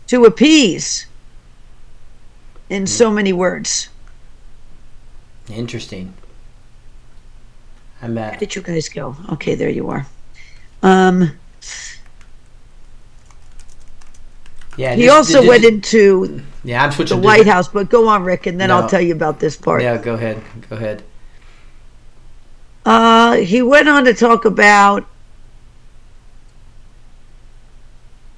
To 0.08 0.26
appease. 0.26 1.06
In 2.70 2.88
so 2.88 3.12
many 3.12 3.34
words. 3.34 3.90
Interesting. 5.50 6.14
I'm 8.02 8.16
Where 8.16 8.26
at. 8.26 8.40
did 8.40 8.56
you 8.56 8.62
guys 8.62 8.88
go? 8.90 9.16
Okay, 9.34 9.56
there 9.56 9.70
you 9.70 9.90
are. 9.90 10.08
Um, 10.82 11.38
Yeah. 14.78 14.96
he 14.96 15.10
also 15.10 15.46
went 15.46 15.66
into 15.66 16.42
Yeah, 16.64 16.84
I'm 16.84 16.90
the 16.90 16.96
switching. 16.96 17.22
White 17.22 17.38
different- 17.38 17.54
House, 17.54 17.68
but 17.70 17.90
go 17.90 18.08
on, 18.08 18.24
Rick, 18.24 18.46
and 18.48 18.60
then 18.60 18.70
I'll 18.72 18.90
tell 18.90 19.02
you 19.02 19.14
about 19.14 19.40
this 19.40 19.56
part. 19.56 19.82
Yeah, 19.82 19.98
go 19.98 20.14
ahead. 20.16 20.42
Go 20.70 20.76
ahead. 20.76 21.04
Uh, 22.86 23.36
he 23.38 23.62
went 23.62 23.88
on 23.88 24.06
to 24.06 24.14
talk 24.14 24.46
about 24.46 25.06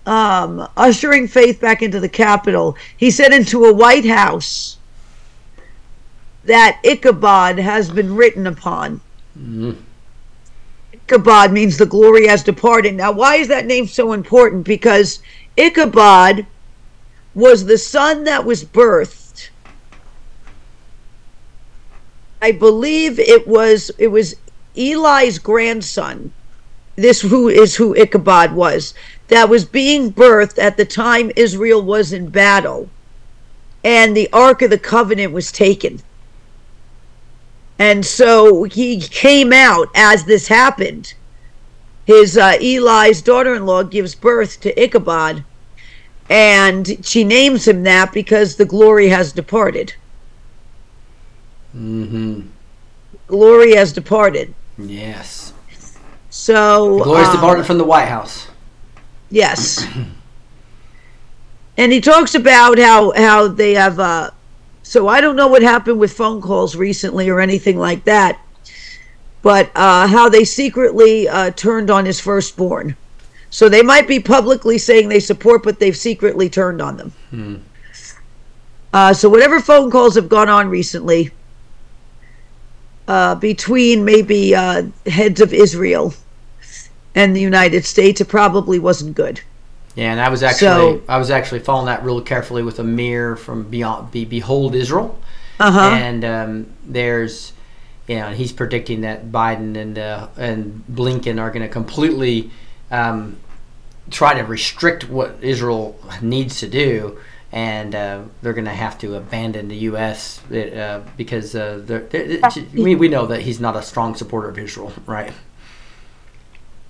um, 0.06 0.68
ushering 0.78 1.28
faith 1.28 1.62
back 1.62 1.82
into 1.82 2.00
the 2.00 2.10
Capitol. 2.10 2.76
He 2.98 3.12
said 3.12 3.34
into 3.34 3.66
a 3.66 3.74
White 3.74 4.06
House 4.06 4.78
that 6.44 6.80
Ichabod 6.84 7.60
has 7.60 7.90
been 7.92 8.16
written 8.16 8.48
upon. 8.48 9.00
Mhm. 9.38 9.78
Ichabod 10.94 11.52
means 11.52 11.78
the 11.78 11.86
glory 11.86 12.28
has 12.28 12.44
departed. 12.44 12.96
Now, 12.96 13.12
why 13.12 13.36
is 13.36 13.48
that 13.50 13.66
name 13.68 13.88
so 13.88 14.12
important? 14.14 14.64
Because 14.66 15.20
Ichabod 15.56 16.46
was 17.34 17.66
the 17.66 17.78
son 17.78 18.24
that 18.26 18.46
was 18.46 18.64
birthed. 18.64 19.50
I 22.42 22.52
believe 22.52 23.20
it 23.20 23.48
was 23.48 23.92
it 23.98 24.08
was 24.08 24.36
Eli's 24.76 25.40
grandson. 25.40 26.34
This 26.96 27.22
who 27.22 27.48
is 27.48 27.76
who 27.76 27.96
Ichabod 27.96 28.54
was 28.54 28.94
that 29.28 29.50
was 29.50 29.64
being 29.64 30.12
birthed 30.12 30.60
at 30.60 30.76
the 30.76 30.86
time 30.86 31.32
Israel 31.36 31.82
was 31.82 32.12
in 32.12 32.30
battle, 32.30 32.90
and 33.84 34.16
the 34.16 34.30
Ark 34.34 34.62
of 34.62 34.70
the 34.70 34.78
Covenant 34.78 35.32
was 35.32 35.52
taken. 35.52 36.02
And 37.80 38.06
so 38.06 38.64
he 38.64 39.00
came 39.00 39.54
out 39.54 39.90
as 39.96 40.26
this 40.26 40.48
happened. 40.48 41.14
His 42.06 42.38
uh, 42.38 42.58
Eli's 42.62 43.22
daughter-in-law 43.22 43.84
gives 43.84 44.14
birth 44.14 44.60
to 44.62 44.84
Ichabod, 44.84 45.44
and 46.32 47.06
she 47.06 47.26
names 47.26 47.68
him 47.68 47.84
that 47.84 48.14
because 48.14 48.56
the 48.56 48.64
glory 48.64 49.10
has 49.10 49.34
departed. 49.34 49.94
Mm-hmm. 51.76 52.48
Glory 53.28 53.76
has 53.76 53.92
departed. 53.92 54.54
Yes. 54.78 55.52
So 56.30 57.04
Glory's 57.04 57.28
um, 57.28 57.36
departed 57.36 57.66
from 57.66 57.78
the 57.78 57.84
White 57.84 58.08
House. 58.08 58.48
Yes. 59.30 59.86
and 61.78 61.92
he 61.92 62.00
talks 62.00 62.34
about 62.34 62.80
how 62.80 63.12
how 63.12 63.50
they 63.50 63.74
have 63.74 64.00
uh 64.00 64.32
so 64.84 65.10
I 65.10 65.20
don't 65.20 65.36
know 65.36 65.50
what 65.50 65.62
happened 65.62 66.00
with 66.00 66.14
phone 66.14 66.42
calls 66.42 66.78
recently 66.78 67.28
or 67.28 67.42
anything 67.42 67.78
like 67.78 68.06
that. 68.06 68.40
But 69.42 69.70
uh 69.76 70.08
how 70.08 70.30
they 70.30 70.46
secretly 70.46 71.28
uh 71.28 71.52
turned 71.52 71.92
on 71.92 72.06
his 72.06 72.22
firstborn. 72.22 72.96
So 73.52 73.68
they 73.70 73.84
might 73.84 74.08
be 74.08 74.20
publicly 74.20 74.78
saying 74.78 75.10
they 75.10 75.20
support 75.20 75.62
but 75.64 75.80
they've 75.80 75.96
secretly 75.96 76.50
turned 76.50 76.82
on 76.82 76.98
them. 76.98 77.12
Hmm. 77.30 77.56
Uh 78.94 79.14
so 79.14 79.30
whatever 79.30 79.60
phone 79.60 79.92
calls 79.92 80.16
have 80.16 80.28
gone 80.30 80.50
on 80.50 80.68
recently 80.70 81.32
uh 83.08 83.36
between 83.36 84.06
maybe 84.06 84.56
uh 84.56 84.84
heads 85.06 85.42
of 85.42 85.54
Israel 85.54 86.14
and 87.14 87.36
the 87.36 87.42
United 87.42 87.84
States, 87.86 88.22
it 88.22 88.30
probably 88.30 88.80
wasn't 88.80 89.16
good. 89.16 89.42
Yeah, 89.96 90.12
and 90.14 90.22
I 90.22 90.30
was 90.30 90.44
actually 90.44 90.68
So- 90.68 91.02
I 91.10 91.18
was 91.18 91.30
actually 91.30 91.60
following 91.60 91.88
that 91.88 92.04
real 92.04 92.22
carefully 92.22 92.64
with 92.64 92.80
Amir 92.80 93.36
from 93.36 93.64
Beyond 93.64 94.12
Be, 94.12 94.24
Behold 94.26 94.76
Israel, 94.76 95.20
Uh 95.60 95.72
huh. 95.72 95.80
and 95.94 96.24
um, 96.24 96.68
there's 96.86 97.52
you 98.08 98.16
know 98.16 98.30
he's 98.32 98.54
predicting 98.54 99.02
that 99.02 99.30
Biden 99.32 99.76
and 99.78 100.00
uh, 100.00 100.28
and 100.38 100.84
Blinken 100.92 101.40
are 101.42 101.50
going 101.52 101.64
to 101.64 101.68
completely 101.68 102.50
um, 102.92 103.38
try 104.10 104.34
to 104.34 104.44
restrict 104.44 105.10
what 105.10 105.38
Israel 105.42 106.00
needs 106.22 106.60
to 106.60 106.68
do, 106.68 107.20
and 107.52 107.96
uh, 107.96 108.22
they're 108.42 108.54
going 108.54 108.66
to 108.66 108.72
have 108.72 108.98
to 109.00 109.16
abandon 109.16 109.68
the 109.68 109.78
U.S. 109.78 110.42
Uh, 110.52 111.04
because 111.18 111.56
uh, 111.56 111.82
they're, 111.84 112.02
they're, 112.02 112.42
we 112.74 112.96
we 112.96 113.08
know 113.08 113.26
that 113.26 113.42
he's 113.42 113.60
not 113.60 113.76
a 113.76 113.82
strong 113.82 114.16
supporter 114.16 114.50
of 114.50 114.58
Israel, 114.58 114.94
right? 115.06 115.34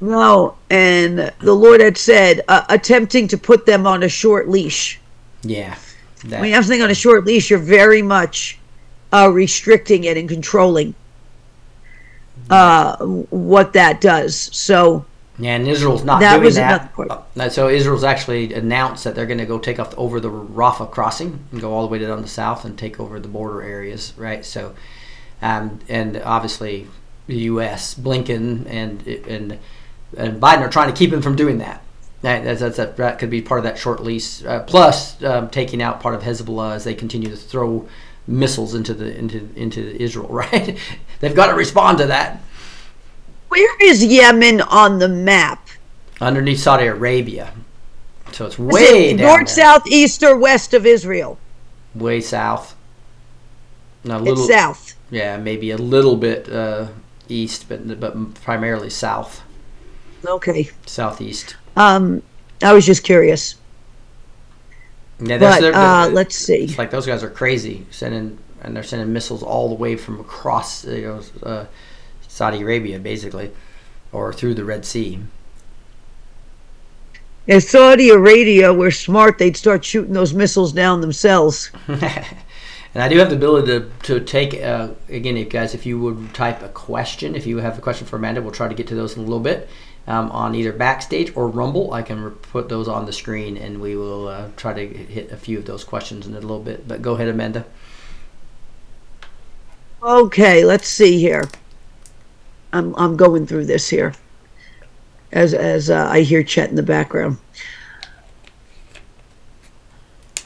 No, 0.01 0.57
and 0.71 1.31
the 1.39 1.53
Lord 1.53 1.79
had 1.79 1.95
said, 1.95 2.41
uh, 2.47 2.63
attempting 2.69 3.27
to 3.27 3.37
put 3.37 3.67
them 3.67 3.85
on 3.85 4.01
a 4.01 4.09
short 4.09 4.49
leash. 4.49 4.99
Yeah. 5.43 5.77
That, 6.25 6.39
When 6.39 6.49
you 6.49 6.55
have 6.55 6.65
something 6.65 6.81
on 6.81 6.89
a 6.89 6.95
short 6.95 7.23
leash, 7.25 7.51
you're 7.51 7.59
very 7.59 8.01
much 8.01 8.57
uh, 9.13 9.29
restricting 9.31 10.05
it 10.05 10.17
and 10.17 10.27
controlling 10.27 10.95
uh, 12.49 12.97
what 12.97 13.73
that 13.73 14.01
does. 14.01 14.35
So, 14.35 15.05
Yeah, 15.41 15.55
and 15.55 15.67
Israel's 15.67 16.03
not 16.03 16.19
That 16.19 16.33
doing 16.33 16.45
was 16.45 16.55
that. 16.55 16.67
another 16.71 16.89
part. 16.93 17.25
Uh, 17.37 17.49
So 17.49 17.67
Israel's 17.67 18.03
actually 18.03 18.53
announced 18.53 19.03
that 19.03 19.15
they're 19.15 19.25
going 19.25 19.39
to 19.39 19.45
go 19.45 19.57
take 19.57 19.79
off 19.79 19.93
over 19.97 20.19
the 20.19 20.29
Rafah 20.29 20.91
crossing 20.91 21.39
and 21.51 21.59
go 21.59 21.73
all 21.73 21.81
the 21.81 21.87
way 21.91 21.99
down 21.99 22.21
the 22.21 22.27
south 22.27 22.63
and 22.63 22.77
take 22.77 22.99
over 22.99 23.19
the 23.19 23.27
border 23.27 23.63
areas, 23.63 24.13
right? 24.17 24.45
So, 24.45 24.75
um, 25.41 25.79
and 25.89 26.17
obviously 26.23 26.87
the 27.27 27.37
U.S. 27.51 27.95
Blinken 27.95 28.65
and 28.69 29.05
and 29.07 29.57
and 30.17 30.41
Biden 30.41 30.59
are 30.59 30.69
trying 30.69 30.91
to 30.93 30.97
keep 30.97 31.11
him 31.11 31.21
from 31.21 31.35
doing 31.35 31.57
that. 31.57 31.81
That 32.21 32.43
that's, 32.43 32.59
that's, 32.59 32.77
that, 32.77 32.97
that 32.97 33.17
could 33.17 33.31
be 33.31 33.41
part 33.41 33.57
of 33.59 33.63
that 33.63 33.79
short 33.79 34.03
lease. 34.03 34.45
Uh, 34.45 34.59
plus, 34.61 35.21
um, 35.23 35.49
taking 35.49 35.81
out 35.81 36.01
part 36.01 36.13
of 36.13 36.21
Hezbollah 36.21 36.75
as 36.75 36.83
they 36.83 36.93
continue 36.93 37.29
to 37.31 37.35
throw 37.35 37.87
missiles 38.27 38.75
into 38.75 38.93
the 38.93 39.17
into 39.17 39.49
into 39.55 39.95
Israel, 39.99 40.27
right? 40.43 40.77
They've 41.19 41.35
got 41.35 41.47
to 41.47 41.55
respond 41.55 41.97
to 41.97 42.05
that. 42.07 42.43
Where 43.51 43.75
is 43.81 44.03
Yemen 44.03 44.61
on 44.61 44.99
the 44.99 45.09
map? 45.09 45.67
underneath 46.21 46.59
Saudi 46.59 46.85
Arabia. 46.85 47.51
So 48.31 48.45
it's 48.45 48.57
way 48.57 49.09
it 49.11 49.17
down 49.17 49.27
north, 49.27 49.47
there. 49.47 49.55
south, 49.65 49.87
east, 49.87 50.23
or 50.23 50.37
west 50.37 50.73
of 50.73 50.85
Israel? 50.85 51.37
way 51.95 52.21
south. 52.21 52.75
A 54.05 54.13
It's 54.15 54.21
little, 54.23 54.47
south. 54.47 54.93
yeah, 55.09 55.35
maybe 55.37 55.71
a 55.71 55.77
little 55.77 56.15
bit 56.15 56.47
uh, 56.49 56.87
east, 57.27 57.67
but 57.67 57.99
but 57.99 58.33
primarily 58.35 58.89
south, 58.89 59.41
Okay. 60.25 60.69
southeast. 60.85 61.55
Um, 61.75 62.21
I 62.63 62.71
was 62.73 62.85
just 62.85 63.03
curious. 63.03 63.55
Yeah, 65.19 65.37
that's 65.37 65.57
But 65.57 65.61
their- 65.61 65.75
uh, 65.75 66.05
their- 66.05 66.13
let's 66.13 66.35
see. 66.35 66.63
It's 66.63 66.77
like 66.77 66.91
those 66.91 67.05
guys 67.05 67.23
are 67.23 67.29
crazy, 67.29 67.85
sending 67.91 68.37
and 68.63 68.75
they're 68.75 68.83
sending 68.83 69.11
missiles 69.11 69.43
all 69.43 69.69
the 69.69 69.75
way 69.75 69.95
from 69.97 70.19
across 70.19 70.85
you 70.85 71.01
know, 71.01 71.47
uh, 71.49 71.65
Saudi 72.31 72.61
Arabia, 72.61 72.97
basically, 72.97 73.51
or 74.13 74.31
through 74.31 74.53
the 74.53 74.63
Red 74.63 74.85
Sea. 74.85 75.19
If 77.45 77.63
Saudi 77.63 78.09
Arabia 78.09 78.73
were 78.73 78.89
smart, 78.89 79.37
they'd 79.37 79.57
start 79.57 79.83
shooting 79.83 80.13
those 80.13 80.33
missiles 80.33 80.71
down 80.71 81.01
themselves. 81.01 81.71
and 81.87 82.01
I 82.95 83.09
do 83.09 83.17
have 83.17 83.29
the 83.29 83.35
ability 83.35 83.67
to, 83.67 83.91
to 84.03 84.19
take, 84.21 84.53
uh, 84.61 84.91
again, 85.09 85.35
if 85.35 85.49
guys, 85.49 85.75
if 85.75 85.85
you 85.85 85.99
would 85.99 86.33
type 86.33 86.61
a 86.61 86.69
question, 86.69 87.35
if 87.35 87.45
you 87.45 87.57
have 87.57 87.77
a 87.77 87.81
question 87.81 88.07
for 88.07 88.15
Amanda, 88.15 88.41
we'll 88.41 88.53
try 88.53 88.69
to 88.69 88.75
get 88.75 88.87
to 88.87 88.95
those 88.95 89.17
in 89.17 89.19
a 89.19 89.25
little 89.25 89.41
bit 89.41 89.67
um, 90.07 90.31
on 90.31 90.55
either 90.55 90.71
Backstage 90.71 91.35
or 91.35 91.49
Rumble. 91.49 91.91
I 91.91 92.01
can 92.01 92.31
put 92.31 92.69
those 92.69 92.87
on 92.87 93.05
the 93.05 93.13
screen 93.13 93.57
and 93.57 93.81
we 93.81 93.97
will 93.97 94.29
uh, 94.29 94.47
try 94.55 94.71
to 94.71 94.87
hit 94.87 95.33
a 95.33 95.37
few 95.37 95.57
of 95.57 95.65
those 95.65 95.83
questions 95.83 96.27
in 96.27 96.33
a 96.33 96.39
little 96.39 96.61
bit. 96.61 96.87
But 96.87 97.01
go 97.01 97.15
ahead, 97.15 97.27
Amanda. 97.27 97.65
Okay, 100.01 100.63
let's 100.63 100.87
see 100.87 101.19
here. 101.19 101.49
I'm 102.73 102.95
I'm 102.95 103.17
going 103.17 103.45
through 103.45 103.65
this 103.65 103.89
here. 103.89 104.13
As 105.31 105.53
as 105.53 105.89
uh, 105.89 106.07
I 106.09 106.21
hear 106.21 106.43
Chet 106.43 106.69
in 106.69 106.75
the 106.75 106.83
background. 106.83 107.37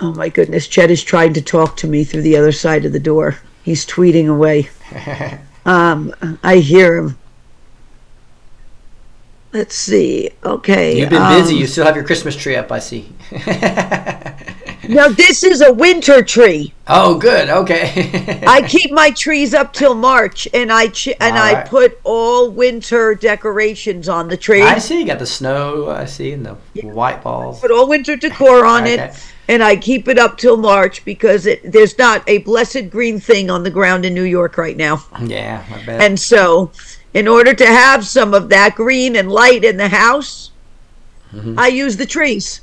Oh 0.02 0.14
my 0.14 0.30
goodness, 0.30 0.68
Chet 0.68 0.92
is 0.92 1.04
trying 1.04 1.34
to 1.34 1.42
talk 1.42 1.78
to 1.78 1.88
me 1.88 2.04
through 2.04 2.24
the 2.24 2.36
other 2.36 2.52
side 2.52 2.86
of 2.86 2.92
the 2.92 3.00
door. 3.00 3.38
He's 3.64 3.86
tweeting 3.86 4.28
away. 4.28 4.70
um, 5.66 6.14
I 6.44 6.58
hear 6.58 6.98
him. 6.98 7.18
Let's 9.54 9.76
see. 9.76 10.32
Okay. 10.44 11.00
You've 11.00 11.10
been 11.10 11.22
um, 11.22 11.40
busy. 11.40 11.56
You 11.56 11.66
still 11.66 11.86
have 11.86 11.96
your 11.96 12.04
Christmas 12.04 12.36
tree 12.36 12.58
up, 12.58 12.72
I 12.74 12.80
see. 12.80 13.10
Now 14.90 15.08
this 15.10 15.44
is 15.44 15.62
a 15.62 15.72
winter 15.74 16.22
tree. 16.24 16.74
oh, 16.88 17.18
good. 17.18 17.50
Okay. 17.50 18.44
I 18.48 18.62
keep 18.68 18.92
my 18.92 19.12
trees 19.12 19.54
up 19.54 19.74
till 19.74 19.96
March, 19.96 20.48
and 20.54 20.72
I 20.72 20.88
ch- 20.90 21.08
and 21.20 21.36
All 21.38 21.44
I 21.44 21.64
put 21.64 22.00
all 22.04 22.50
winter 22.50 23.16
decorations 23.16 24.08
on 24.10 24.28
the 24.28 24.38
tree. 24.38 24.62
I 24.62 24.78
see. 24.80 25.00
You 25.00 25.06
got 25.06 25.20
the 25.20 25.26
snow. 25.26 25.90
I 25.90 26.06
see, 26.06 26.32
and 26.34 26.46
the 26.46 26.54
white 26.84 27.24
balls. 27.24 27.60
put 27.60 27.72
all 27.72 27.88
winter 27.88 28.16
decor 28.16 28.66
on 28.66 28.84
Okay. 28.84 28.96
it, 29.06 29.24
and 29.48 29.64
I 29.64 29.76
keep 29.76 30.08
it 30.08 30.18
up 30.20 30.38
till 30.38 30.58
March 30.58 31.04
because 31.06 31.46
it 31.46 31.72
there's 31.72 31.98
not 31.98 32.24
a 32.28 32.40
blessed 32.40 32.90
green 32.90 33.20
thing 33.20 33.50
on 33.50 33.64
the 33.64 33.72
ground 33.72 34.06
in 34.06 34.14
New 34.14 34.24
York 34.24 34.58
right 34.58 34.78
now. 34.78 35.04
Yeah, 35.22 35.64
I 35.74 35.86
bet. 35.86 36.02
And 36.02 36.20
so, 36.20 36.72
in 37.14 37.28
order 37.28 37.54
to 37.54 37.66
have 37.66 38.06
some 38.06 38.34
of 38.34 38.50
that 38.50 38.76
green 38.76 39.16
and 39.16 39.32
light 39.32 39.64
in 39.64 39.78
the 39.78 39.90
house, 39.90 40.52
Mm-hmm. 41.34 41.60
I 41.60 41.68
use 41.68 41.98
the 41.98 42.06
trees. 42.06 42.62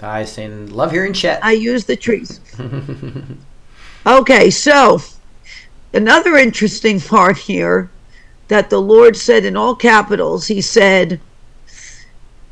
I 0.00 0.24
seen. 0.24 0.72
Love 0.72 0.92
hearing 0.92 1.12
Chet. 1.12 1.44
I 1.44 1.52
use 1.52 1.84
the 1.84 1.96
trees. 1.96 2.40
okay, 4.06 4.50
so 4.50 5.00
another 5.92 6.36
interesting 6.36 7.00
part 7.00 7.38
here 7.38 7.90
that 8.48 8.70
the 8.70 8.80
Lord 8.80 9.16
said 9.16 9.44
in 9.44 9.56
all 9.56 9.74
capitals, 9.74 10.46
He 10.46 10.60
said, 10.60 11.20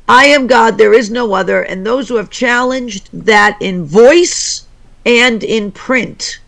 I 0.09 0.26
am 0.26 0.47
God, 0.47 0.78
there 0.78 0.93
is 0.93 1.11
no 1.11 1.32
other, 1.32 1.62
and 1.62 1.86
those 1.86 2.09
who 2.09 2.16
have 2.16 2.30
challenged 2.30 3.09
that 3.12 3.57
in 3.61 3.84
voice 3.84 4.66
and 5.05 5.43
in 5.43 5.72
print 5.72 6.38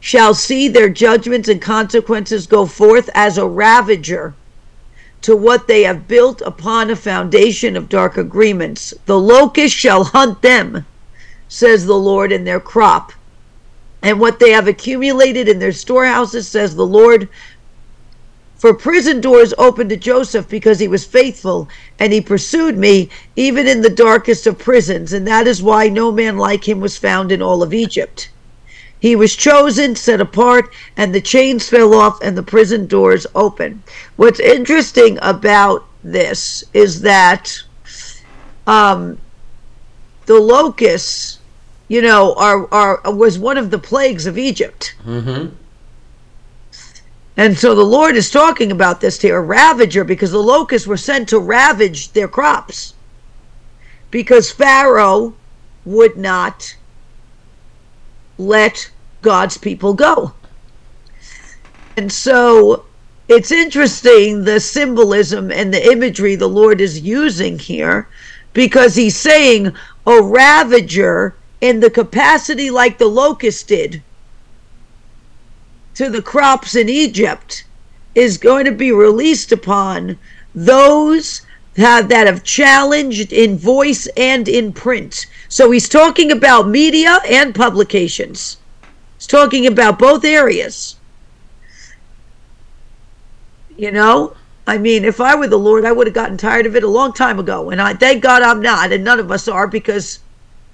shall 0.00 0.34
see 0.34 0.68
their 0.68 0.88
judgments 0.88 1.48
and 1.48 1.60
consequences 1.60 2.46
go 2.46 2.66
forth 2.66 3.10
as 3.14 3.36
a 3.36 3.46
ravager 3.46 4.34
to 5.22 5.36
what 5.36 5.66
they 5.66 5.82
have 5.82 6.08
built 6.08 6.40
upon 6.42 6.90
a 6.90 6.96
foundation 6.96 7.76
of 7.76 7.88
dark 7.88 8.16
agreements. 8.16 8.94
The 9.06 9.18
locust 9.18 9.74
shall 9.74 10.04
hunt 10.04 10.42
them, 10.42 10.86
says 11.48 11.86
the 11.86 11.98
Lord, 11.98 12.32
in 12.32 12.44
their 12.44 12.60
crop. 12.60 13.12
And 14.02 14.20
what 14.20 14.38
they 14.38 14.50
have 14.50 14.68
accumulated 14.68 15.48
in 15.48 15.58
their 15.58 15.72
storehouses, 15.72 16.46
says 16.46 16.76
the 16.76 16.86
Lord. 16.86 17.28
For 18.56 18.74
prison 18.74 19.20
doors 19.20 19.54
opened 19.58 19.90
to 19.90 19.96
Joseph 19.96 20.48
because 20.48 20.78
he 20.78 20.88
was 20.88 21.04
faithful, 21.04 21.68
and 21.98 22.12
he 22.12 22.20
pursued 22.20 22.76
me 22.76 23.08
even 23.36 23.66
in 23.66 23.82
the 23.82 23.90
darkest 23.90 24.46
of 24.46 24.58
prisons, 24.58 25.12
and 25.12 25.26
that 25.26 25.46
is 25.46 25.62
why 25.62 25.88
no 25.88 26.10
man 26.10 26.36
like 26.38 26.68
him 26.68 26.80
was 26.80 26.96
found 26.96 27.30
in 27.32 27.42
all 27.42 27.62
of 27.62 27.74
Egypt. 27.74 28.30
He 29.00 29.14
was 29.14 29.36
chosen, 29.36 29.94
set 29.94 30.20
apart, 30.20 30.72
and 30.96 31.14
the 31.14 31.20
chains 31.20 31.68
fell 31.68 31.94
off 31.94 32.18
and 32.20 32.36
the 32.36 32.42
prison 32.42 32.86
doors 32.86 33.26
open. 33.34 33.82
What's 34.16 34.40
interesting 34.40 35.18
about 35.22 35.84
this 36.02 36.64
is 36.74 37.02
that 37.02 37.62
um, 38.66 39.18
the 40.26 40.38
locusts, 40.38 41.38
you 41.86 42.02
know, 42.02 42.34
are, 42.34 42.72
are 42.72 43.00
was 43.12 43.38
one 43.38 43.56
of 43.56 43.70
the 43.70 43.78
plagues 43.78 44.26
of 44.26 44.36
Egypt. 44.36 44.94
mm-hmm. 45.04 45.54
And 47.36 47.56
so 47.56 47.76
the 47.76 47.84
Lord 47.84 48.16
is 48.16 48.32
talking 48.32 48.72
about 48.72 49.00
this 49.00 49.22
here, 49.22 49.36
a 49.36 49.40
ravager, 49.40 50.02
because 50.02 50.32
the 50.32 50.42
locusts 50.42 50.88
were 50.88 50.96
sent 50.96 51.28
to 51.28 51.38
ravage 51.38 52.10
their 52.10 52.26
crops. 52.26 52.94
Because 54.10 54.50
Pharaoh 54.50 55.34
would 55.84 56.16
not 56.16 56.74
let 58.38 58.90
God's 59.20 59.58
people 59.58 59.94
go. 59.94 60.32
And 61.96 62.12
so 62.12 62.84
it's 63.28 63.52
interesting 63.52 64.44
the 64.44 64.60
symbolism 64.60 65.50
and 65.50 65.74
the 65.74 65.92
imagery 65.92 66.36
the 66.36 66.48
Lord 66.48 66.80
is 66.80 67.00
using 67.00 67.58
here 67.58 68.08
because 68.52 68.94
he's 68.94 69.16
saying 69.16 69.72
a 70.06 70.22
ravager 70.22 71.34
in 71.60 71.80
the 71.80 71.90
capacity 71.90 72.70
like 72.70 72.98
the 72.98 73.08
locust 73.08 73.68
did 73.68 74.02
to 75.94 76.08
the 76.08 76.22
crops 76.22 76.76
in 76.76 76.88
Egypt 76.88 77.64
is 78.14 78.38
going 78.38 78.64
to 78.64 78.72
be 78.72 78.92
released 78.92 79.52
upon 79.52 80.16
those 80.54 81.42
have, 81.78 82.08
that 82.08 82.26
have 82.26 82.44
challenged 82.44 83.32
in 83.32 83.56
voice 83.56 84.06
and 84.16 84.48
in 84.48 84.72
print. 84.72 85.26
So 85.48 85.70
he's 85.70 85.88
talking 85.88 86.30
about 86.30 86.68
media 86.68 87.18
and 87.28 87.54
publications. 87.54 88.58
He's 89.16 89.26
talking 89.26 89.66
about 89.66 89.98
both 89.98 90.24
areas. 90.24 90.96
You 93.76 93.92
know, 93.92 94.34
I 94.66 94.76
mean, 94.76 95.04
if 95.04 95.20
I 95.20 95.34
were 95.34 95.46
the 95.46 95.58
Lord, 95.58 95.84
I 95.84 95.92
would 95.92 96.06
have 96.06 96.14
gotten 96.14 96.36
tired 96.36 96.66
of 96.66 96.76
it 96.76 96.82
a 96.82 96.88
long 96.88 97.12
time 97.12 97.38
ago. 97.38 97.70
And 97.70 97.80
I 97.80 97.94
thank 97.94 98.22
God 98.22 98.42
I'm 98.42 98.60
not, 98.60 98.92
and 98.92 99.02
none 99.02 99.18
of 99.18 99.30
us 99.30 99.48
are, 99.48 99.66
because 99.66 100.18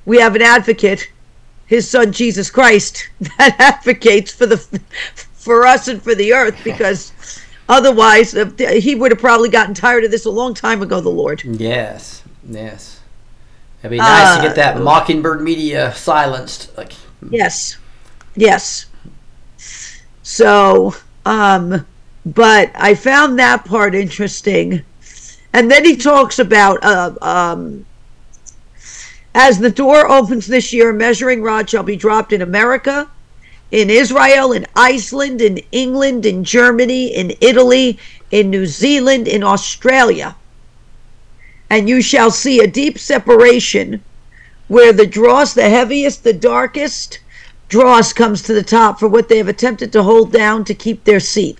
we 0.04 0.18
have 0.18 0.34
an 0.34 0.42
advocate, 0.42 1.10
his 1.66 1.88
son 1.88 2.12
Jesus 2.12 2.50
Christ, 2.50 3.08
that 3.38 3.56
advocates 3.58 4.32
for 4.32 4.46
the 4.46 4.56
for 5.34 5.66
us 5.66 5.86
and 5.88 6.02
for 6.02 6.14
the 6.14 6.32
earth. 6.32 6.58
Because 6.64 7.12
otherwise, 7.68 8.34
uh, 8.34 8.46
he 8.80 8.94
would 8.94 9.10
have 9.10 9.20
probably 9.20 9.48
gotten 9.48 9.74
tired 9.74 10.04
of 10.04 10.10
this 10.10 10.24
a 10.24 10.30
long 10.30 10.54
time 10.54 10.82
ago. 10.82 11.00
The 11.00 11.08
Lord. 11.08 11.42
Yes. 11.44 12.22
Yes. 12.48 13.00
It'd 13.80 13.90
be 13.90 13.98
nice 13.98 14.36
to 14.36 14.40
Uh, 14.40 14.42
get 14.42 14.56
that 14.56 14.80
Mockingbird 14.80 15.42
media 15.42 15.92
silenced. 15.94 16.76
Like, 16.76 16.92
Yes. 17.30 17.76
Yes. 18.34 18.86
So, 20.22 20.94
um, 21.26 21.86
but 22.24 22.70
I 22.74 22.94
found 22.94 23.38
that 23.38 23.64
part 23.64 23.94
interesting. 23.94 24.82
And 25.52 25.70
then 25.70 25.84
he 25.84 25.96
talks 25.96 26.38
about, 26.38 26.82
uh, 26.82 27.12
um, 27.20 27.84
as 29.34 29.58
the 29.58 29.70
door 29.70 30.10
opens 30.10 30.46
this 30.46 30.72
year, 30.72 30.90
a 30.90 30.94
measuring 30.94 31.42
rod 31.42 31.68
shall 31.68 31.82
be 31.82 31.96
dropped 31.96 32.32
in 32.32 32.40
America, 32.42 33.08
in 33.70 33.90
Israel, 33.90 34.52
in 34.52 34.66
Iceland, 34.76 35.40
in 35.40 35.58
England, 35.72 36.26
in 36.26 36.44
Germany, 36.44 37.14
in 37.14 37.34
Italy, 37.40 37.98
in 38.30 38.50
New 38.50 38.66
Zealand, 38.66 39.26
in 39.28 39.42
Australia. 39.42 40.36
And 41.70 41.88
you 41.88 42.02
shall 42.02 42.30
see 42.30 42.60
a 42.60 42.66
deep 42.66 42.98
separation 42.98 44.02
where 44.68 44.92
the 44.92 45.06
dross, 45.06 45.54
the 45.54 45.68
heaviest, 45.68 46.24
the 46.24 46.32
darkest, 46.32 47.18
dross 47.68 48.12
comes 48.12 48.42
to 48.42 48.54
the 48.54 48.62
top 48.62 48.98
for 49.00 49.08
what 49.08 49.28
they 49.28 49.38
have 49.38 49.48
attempted 49.48 49.92
to 49.92 50.02
hold 50.02 50.32
down 50.32 50.64
to 50.64 50.74
keep 50.74 51.04
their 51.04 51.20
seat. 51.20 51.58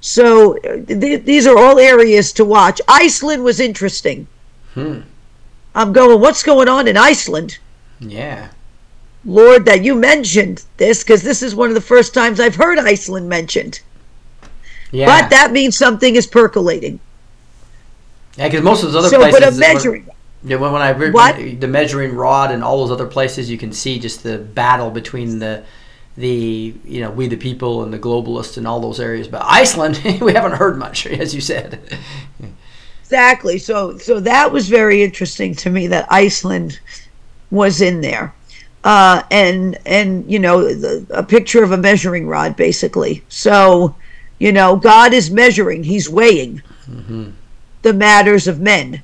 So 0.00 0.58
uh, 0.58 0.84
th- 0.86 1.24
these 1.24 1.46
are 1.46 1.58
all 1.58 1.78
areas 1.78 2.32
to 2.34 2.44
watch. 2.44 2.80
Iceland 2.88 3.44
was 3.44 3.60
interesting. 3.60 4.26
Hmm. 4.74 5.00
I'm 5.74 5.92
going, 5.92 6.20
what's 6.20 6.42
going 6.42 6.68
on 6.68 6.88
in 6.88 6.96
Iceland? 6.96 7.58
yeah. 8.00 8.48
Lord, 9.24 9.64
that 9.66 9.84
you 9.84 9.94
mentioned 9.94 10.64
this 10.78 11.02
because 11.02 11.22
this 11.22 11.42
is 11.42 11.54
one 11.54 11.68
of 11.68 11.74
the 11.74 11.80
first 11.80 12.12
times 12.14 12.40
I've 12.40 12.56
heard 12.56 12.78
Iceland 12.78 13.28
mentioned. 13.28 13.80
Yeah. 14.90 15.06
But 15.06 15.30
that 15.30 15.52
means 15.52 15.76
something 15.76 16.16
is 16.16 16.26
percolating. 16.26 17.00
yeah, 18.36 18.48
because 18.48 18.62
most 18.62 18.82
of 18.82 18.92
those 18.92 19.04
other 19.06 19.08
So, 19.08 19.18
places. 19.18 19.40
but 19.40 19.48
a 19.48 19.56
measuring. 19.56 20.08
Yeah, 20.44 20.56
when, 20.56 20.72
when 20.72 20.82
I 20.82 20.90
read 20.90 21.12
What? 21.14 21.36
the 21.60 21.68
measuring 21.68 22.14
rod 22.14 22.50
and 22.50 22.64
all 22.64 22.78
those 22.78 22.90
other 22.90 23.06
places, 23.06 23.48
you 23.50 23.58
can 23.58 23.72
see 23.72 23.98
just 23.98 24.22
the 24.22 24.38
battle 24.38 24.90
between 24.90 25.38
the 25.38 25.64
the 26.16 26.74
you 26.84 27.00
know 27.00 27.10
we 27.10 27.26
the 27.26 27.36
people 27.38 27.82
and 27.84 27.92
the 27.92 27.98
globalists 27.98 28.58
and 28.58 28.66
all 28.66 28.80
those 28.80 29.00
areas. 29.00 29.28
But 29.28 29.42
Iceland, 29.44 30.00
we 30.20 30.32
haven't 30.34 30.52
heard 30.58 30.78
much, 30.78 31.06
as 31.24 31.34
you 31.34 31.40
said. 31.40 31.80
Exactly. 33.02 33.58
So 33.58 33.98
so 33.98 34.20
that 34.20 34.52
was 34.52 34.68
very 34.68 35.02
interesting 35.02 35.54
to 35.56 35.70
me 35.70 35.86
that 35.88 36.06
Iceland 36.10 36.80
was 37.50 37.80
in 37.80 38.00
there. 38.00 38.34
Uh, 38.84 39.22
and 39.30 39.78
and 39.86 40.28
you 40.30 40.38
know 40.40 40.74
the, 40.74 41.06
a 41.10 41.22
picture 41.22 41.62
of 41.62 41.70
a 41.72 41.76
measuring 41.76 42.26
rod 42.26 42.56
basically. 42.56 43.22
So 43.28 43.94
you 44.38 44.52
know 44.52 44.74
God 44.76 45.12
is 45.12 45.30
measuring. 45.30 45.84
He's 45.84 46.08
weighing 46.10 46.62
the 47.82 47.92
matters 47.92 48.48
of 48.48 48.60
men. 48.60 49.02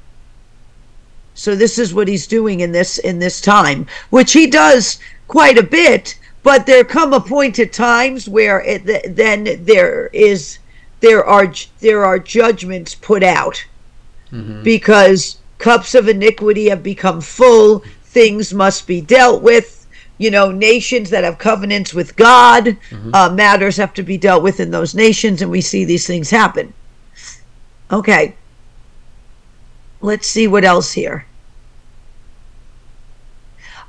So 1.35 1.55
this 1.55 1.79
is 1.79 1.95
what 1.95 2.09
he's 2.09 2.27
doing 2.27 2.61
in 2.61 2.73
this 2.73 2.99
in 2.99 3.21
this 3.21 3.41
time, 3.41 3.87
which 4.11 4.33
he 4.33 4.49
does 4.49 4.99
quite 5.29 5.57
a 5.59 5.63
bit. 5.63 6.19
But 6.43 6.67
there 6.67 6.85
come 6.85 7.13
appointed 7.13 7.73
times 7.73 8.29
where 8.29 8.61
it, 8.63 8.85
th- 8.87 9.05
then 9.11 9.65
there 9.65 10.09
is 10.13 10.59
there 11.01 11.25
are 11.25 11.53
there 11.81 12.05
are 12.05 12.19
judgments 12.19 12.95
put 12.97 13.23
out 13.23 13.65
because 14.65 15.39
cups 15.59 15.95
of 15.95 16.09
iniquity 16.09 16.69
have 16.69 16.83
become 16.83 17.21
full. 17.21 17.83
Things 18.19 18.53
must 18.53 18.89
be 18.89 19.01
dealt 19.01 19.43
with. 19.43 19.87
You 20.19 20.33
know, 20.33 20.51
nations 20.51 21.11
that 21.11 21.23
have 21.23 21.39
covenants 21.39 21.95
with 21.95 22.17
God, 22.17 22.77
uh, 23.13 23.31
matters 23.33 23.77
have 23.77 23.95
to 23.95 24.03
be 24.03 24.19
dealt 24.19 24.43
with 24.43 24.59
in 24.59 24.73
those 24.73 24.93
nations, 24.93 25.41
and 25.41 25.53
we 25.53 25.61
see 25.61 25.85
these 25.85 26.05
things 26.05 26.29
happen. 26.29 26.75
Okay. 27.93 28.35
Let's 30.01 30.27
see 30.27 30.49
what 30.49 30.65
else 30.65 30.91
here. 30.93 31.27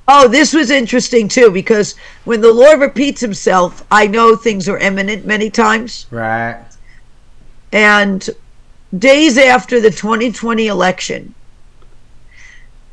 Oh, 0.07 0.27
this 0.27 0.53
was 0.53 0.69
interesting 0.69 1.27
too 1.27 1.49
because 1.49 1.95
when 2.25 2.41
the 2.41 2.53
Lord 2.53 2.79
repeats 2.79 3.21
himself, 3.21 3.83
I 3.89 4.05
know 4.05 4.35
things 4.35 4.69
are 4.69 4.77
imminent 4.77 5.25
many 5.25 5.49
times. 5.49 6.05
Right. 6.11 6.63
And 7.71 8.29
days 8.95 9.39
after 9.39 9.81
the 9.81 9.89
2020 9.89 10.67
election, 10.67 11.33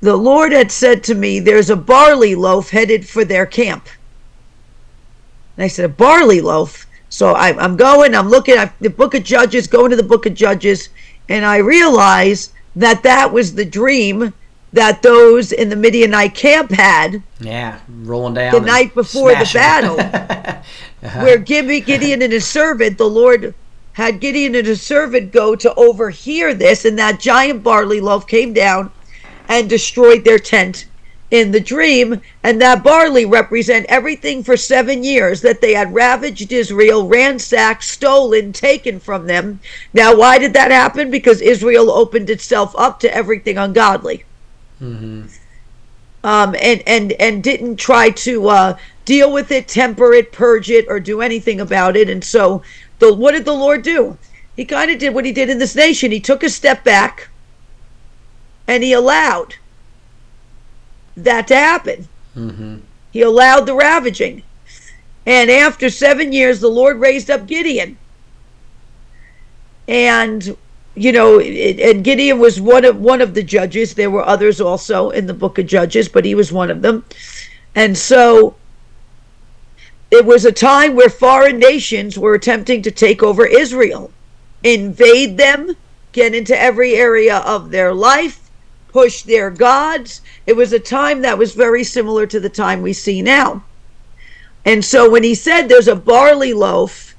the 0.01 0.17
Lord 0.17 0.53
had 0.53 0.71
said 0.71 1.03
to 1.05 1.15
me, 1.15 1.41
There's 1.41 1.71
a 1.71 1.77
barley 1.77 2.35
loaf 2.35 2.71
headed 2.71 3.09
for 3.09 3.25
their 3.25 3.47
camp. 3.47 3.89
And 5.57 5.65
I 5.65 5.69
said, 5.69 5.85
A 5.85 5.89
barley 5.89 6.41
loaf? 6.41 6.87
So 7.09 7.33
I, 7.33 7.57
I'm 7.57 7.77
going, 7.77 8.15
I'm 8.15 8.29
looking 8.29 8.57
at 8.57 8.75
the 8.81 8.91
book 8.91 9.15
of 9.15 9.25
Judges, 9.25 9.67
going 9.67 9.91
to 9.91 9.97
the 9.97 10.03
book 10.03 10.27
of 10.27 10.35
Judges, 10.35 10.89
and 11.29 11.45
I 11.45 11.59
realize 11.59 12.53
that 12.75 13.03
that 13.05 13.33
was 13.33 13.55
the 13.55 13.65
dream 13.65 14.35
that 14.73 15.01
those 15.03 15.53
in 15.53 15.71
the 15.71 15.77
Midianite 15.77 16.35
camp 16.35 16.71
had 16.71 17.23
Yeah. 17.41 17.79
Rolling 17.89 18.35
down. 18.35 18.53
the 18.53 18.61
night 18.61 18.95
before 18.95 19.35
the 19.35 19.51
battle, 19.55 19.99
uh-huh. 20.01 21.23
where 21.23 21.39
Gideon 21.39 22.21
and 22.21 22.33
his 22.33 22.47
servant, 22.47 22.99
the 22.99 23.09
Lord 23.09 23.55
had 23.93 24.21
Gideon 24.21 24.55
and 24.55 24.67
his 24.67 24.83
servant 24.83 25.33
go 25.33 25.57
to 25.57 25.75
overhear 25.77 26.53
this, 26.53 26.85
and 26.85 26.99
that 26.99 27.19
giant 27.19 27.63
barley 27.63 28.01
loaf 28.01 28.27
came 28.27 28.53
down 28.53 28.91
and 29.49 29.69
destroyed 29.69 30.25
their 30.25 30.39
tent 30.39 30.87
in 31.31 31.51
the 31.51 31.61
dream. 31.61 32.21
And 32.43 32.61
that 32.61 32.85
barley 32.85 33.25
represent 33.25 33.87
everything 33.89 34.43
for 34.45 34.57
seven 34.57 35.05
years 35.05 35.41
that 35.43 35.61
they 35.61 35.75
had 35.75 35.95
ravaged 35.95 36.53
Israel, 36.53 37.09
ransacked, 37.09 37.85
stolen, 37.85 38.53
taken 38.53 39.01
from 39.01 39.27
them. 39.27 39.61
Now, 39.93 40.15
why 40.15 40.39
did 40.39 40.53
that 40.55 40.71
happen? 40.71 41.11
Because 41.11 41.41
Israel 41.41 41.91
opened 41.91 42.31
itself 42.31 42.75
up 42.79 43.01
to 43.01 43.15
everything 43.15 43.59
ungodly 43.59 44.25
um, 46.27 46.57
and 46.61 46.83
and 46.87 47.13
and 47.13 47.43
didn't 47.43 47.77
try 47.77 48.11
to 48.11 48.49
uh, 48.49 48.79
deal 49.05 49.33
with 49.33 49.51
it, 49.53 49.69
temper 49.69 50.13
it, 50.13 50.33
purge 50.33 50.71
it, 50.71 50.87
or 50.89 50.99
do 51.01 51.21
anything 51.21 51.61
about 51.61 51.97
it. 51.97 52.11
And 52.11 52.23
so, 52.23 52.63
the 52.99 53.15
what 53.15 53.33
did 53.33 53.45
the 53.45 53.55
Lord 53.55 53.83
do? 53.83 54.19
He 54.57 54.65
kind 54.65 54.91
of 54.91 54.99
did 54.99 55.15
what 55.15 55.25
he 55.25 55.33
did 55.33 55.51
in 55.51 55.59
this 55.59 55.77
nation. 55.77 56.11
He 56.11 56.21
took 56.21 56.43
a 56.43 56.51
step 56.51 56.83
back, 56.83 57.29
and 58.67 58.83
he 58.83 58.93
allowed 58.93 59.57
that 61.17 61.49
to 61.49 61.57
happen. 61.57 62.09
Mm-hmm. 62.37 62.79
He 63.13 63.23
allowed 63.23 63.67
the 63.67 63.75
ravaging, 63.75 64.43
and 65.25 65.51
after 65.51 65.89
seven 65.89 66.33
years, 66.33 66.61
the 66.61 66.69
Lord 66.69 67.01
raised 67.01 67.31
up 67.31 67.47
Gideon. 67.47 67.97
And 69.89 70.57
you 70.97 71.13
know, 71.13 71.39
it, 71.39 71.79
and 71.79 72.03
Gideon 72.03 72.39
was 72.39 72.61
one 72.61 72.85
of 72.85 72.99
one 72.99 73.21
of 73.21 73.35
the 73.35 73.43
judges. 73.43 73.95
There 73.95 74.11
were 74.11 74.27
others 74.27 74.61
also 74.61 75.11
in 75.11 75.27
the 75.27 75.35
book 75.35 75.59
of 75.59 75.67
Judges, 75.67 76.09
but 76.09 76.25
he 76.25 76.35
was 76.35 76.53
one 76.53 76.71
of 76.71 76.83
them. 76.83 77.05
And 77.75 77.97
so 77.97 78.57
it 80.11 80.25
was 80.25 80.45
a 80.45 80.53
time 80.53 80.95
where 80.95 81.11
foreign 81.11 81.59
nations 81.59 82.19
were 82.19 82.35
attempting 82.35 82.81
to 82.83 82.91
take 82.91 83.23
over 83.23 83.47
Israel, 83.47 84.11
invade 84.65 85.37
them, 85.37 85.77
get 86.13 86.35
into 86.35 86.59
every 86.59 86.95
area 86.95 87.39
of 87.39 87.71
their 87.71 87.93
life, 87.93 88.46
push 88.97 89.21
their 89.21 89.51
gods. 89.51 90.23
It 90.47 90.57
was 90.57 90.73
a 90.73 90.79
time 90.79 91.21
that 91.21 91.37
was 91.37 91.53
very 91.53 91.85
similar 91.85 92.27
to 92.29 92.41
the 92.41 92.49
time 92.49 92.81
we 92.81 92.95
see 92.95 93.21
now. 93.21 93.63
And 94.65 94.83
so 94.83 95.11
when 95.11 95.23
he 95.23 95.35
said 95.35 95.69
there's 95.69 95.87
a 95.87 95.95
barley 95.95 96.55
loaf 96.55 97.15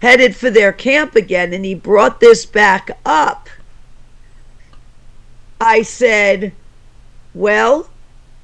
headed 0.00 0.34
for 0.34 0.50
their 0.50 0.72
camp 0.72 1.14
again, 1.14 1.52
and 1.52 1.64
he 1.64 1.76
brought 1.76 2.18
this 2.18 2.44
back 2.44 2.90
up. 3.06 3.48
I 5.60 5.82
said, 5.82 6.50
Well, 7.32 7.88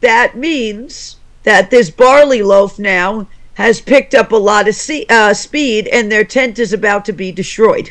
that 0.00 0.36
means 0.36 1.16
that 1.42 1.72
this 1.72 1.90
barley 1.90 2.44
loaf 2.44 2.78
now 2.78 3.26
has 3.54 3.80
picked 3.80 4.14
up 4.14 4.30
a 4.30 4.36
lot 4.36 4.68
of 4.68 4.76
se- 4.76 5.06
uh, 5.10 5.34
speed, 5.34 5.88
and 5.88 6.12
their 6.12 6.22
tent 6.22 6.60
is 6.60 6.72
about 6.72 7.04
to 7.06 7.12
be 7.12 7.32
destroyed. 7.32 7.90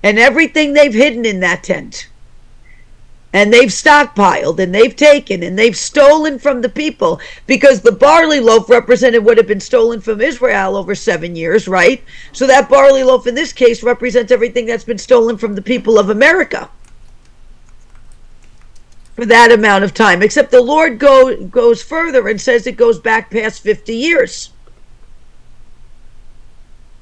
And 0.00 0.16
everything 0.16 0.74
they've 0.74 0.94
hidden 0.94 1.24
in 1.24 1.40
that 1.40 1.64
tent, 1.64 2.06
and 3.38 3.52
they've 3.52 3.68
stockpiled, 3.68 4.58
and 4.58 4.74
they've 4.74 4.96
taken, 4.96 5.44
and 5.44 5.56
they've 5.56 5.76
stolen 5.76 6.40
from 6.40 6.60
the 6.60 6.68
people 6.68 7.20
because 7.46 7.80
the 7.80 7.92
barley 7.92 8.40
loaf 8.40 8.68
represented 8.68 9.24
what 9.24 9.36
had 9.36 9.46
been 9.46 9.60
stolen 9.60 10.00
from 10.00 10.20
Israel 10.20 10.74
over 10.74 10.92
seven 10.92 11.36
years, 11.36 11.68
right? 11.68 12.02
So 12.32 12.48
that 12.48 12.68
barley 12.68 13.04
loaf 13.04 13.28
in 13.28 13.36
this 13.36 13.52
case 13.52 13.84
represents 13.84 14.32
everything 14.32 14.66
that's 14.66 14.82
been 14.82 14.98
stolen 14.98 15.38
from 15.38 15.54
the 15.54 15.62
people 15.62 16.00
of 16.00 16.10
America 16.10 16.68
for 19.14 19.24
that 19.24 19.52
amount 19.52 19.84
of 19.84 19.94
time. 19.94 20.20
Except 20.20 20.50
the 20.50 20.60
Lord 20.60 20.98
go, 20.98 21.36
goes 21.46 21.80
further 21.80 22.26
and 22.26 22.40
says 22.40 22.66
it 22.66 22.76
goes 22.76 22.98
back 22.98 23.30
past 23.30 23.62
50 23.62 23.94
years. 23.94 24.50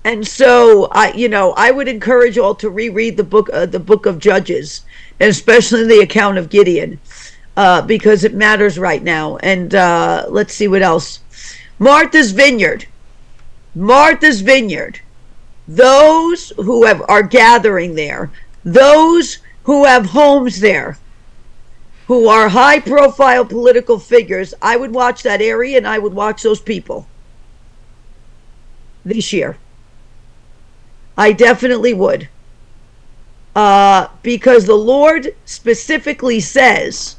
And 0.05 0.24
so 0.24 0.89
I, 0.93 1.12
you 1.14 1.30
know, 1.30 1.55
I 1.57 1.70
would 1.70 1.89
encourage 1.89 2.37
all 2.37 2.55
to 2.57 2.68
reread 2.68 3.16
the 3.16 3.24
book, 3.24 3.49
uh, 3.53 3.64
the 3.64 3.80
book 3.80 4.05
of 4.05 4.18
Judges, 4.18 4.82
and 5.21 5.31
especially 5.31 5.87
the 5.87 6.01
account 6.01 6.39
of 6.39 6.51
Gideon, 6.51 6.99
uh, 7.57 7.83
because 7.83 8.25
it 8.25 8.35
matters 8.35 8.79
right 8.79 9.03
now. 9.03 9.37
And 9.39 9.75
uh, 9.75 10.27
let's 10.29 10.55
see 10.55 10.69
what 10.69 10.83
else. 10.83 11.21
Martha's 11.79 12.33
Vineyard, 12.33 12.87
Martha's 13.75 14.41
Vineyard. 14.41 15.01
Those 15.69 16.53
who 16.57 16.85
have 16.85 17.03
are 17.09 17.23
gathering 17.23 17.95
there, 17.95 18.31
those 18.64 19.39
who 19.64 19.85
have 19.85 20.07
homes 20.07 20.61
there, 20.61 20.97
who 22.07 22.29
are 22.29 22.49
high 22.49 22.79
profile 22.79 23.45
political 23.45 23.99
figures, 23.99 24.55
I 24.62 24.77
would 24.77 24.95
watch 24.95 25.25
that 25.25 25.43
area 25.43 25.77
and 25.77 25.89
I 25.89 25.99
would 25.99 26.14
watch 26.14 26.43
those 26.43 26.61
people 26.61 27.09
this 29.05 29.33
year. 29.33 29.57
I 31.19 31.33
definitely 31.33 31.95
would. 31.95 32.29
Uh, 33.57 34.09
because 34.23 34.67
the 34.67 34.75
Lord 34.75 35.35
specifically 35.47 36.41
says, 36.41 37.17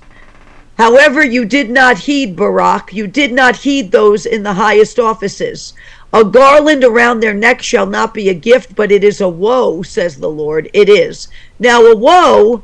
however, 0.78 1.26
you 1.26 1.46
did 1.46 1.72
not 1.72 1.98
heed 1.98 2.36
Barak, 2.36 2.94
you 2.94 3.08
did 3.08 3.34
not 3.34 3.56
heed 3.56 3.92
those 3.92 4.28
in 4.28 4.44
the 4.44 4.54
highest 4.54 5.00
offices. 5.00 5.74
A 6.14 6.24
garland 6.24 6.84
around 6.84 7.20
their 7.20 7.34
neck 7.34 7.64
shall 7.64 7.88
not 7.88 8.14
be 8.14 8.30
a 8.30 8.36
gift, 8.36 8.76
but 8.76 8.92
it 8.92 9.04
is 9.04 9.20
a 9.20 9.28
woe, 9.28 9.82
says 9.82 10.18
the 10.18 10.30
Lord. 10.30 10.70
It 10.74 10.90
is. 10.90 11.28
Now, 11.58 11.82
a 11.82 11.96
woe 11.96 12.64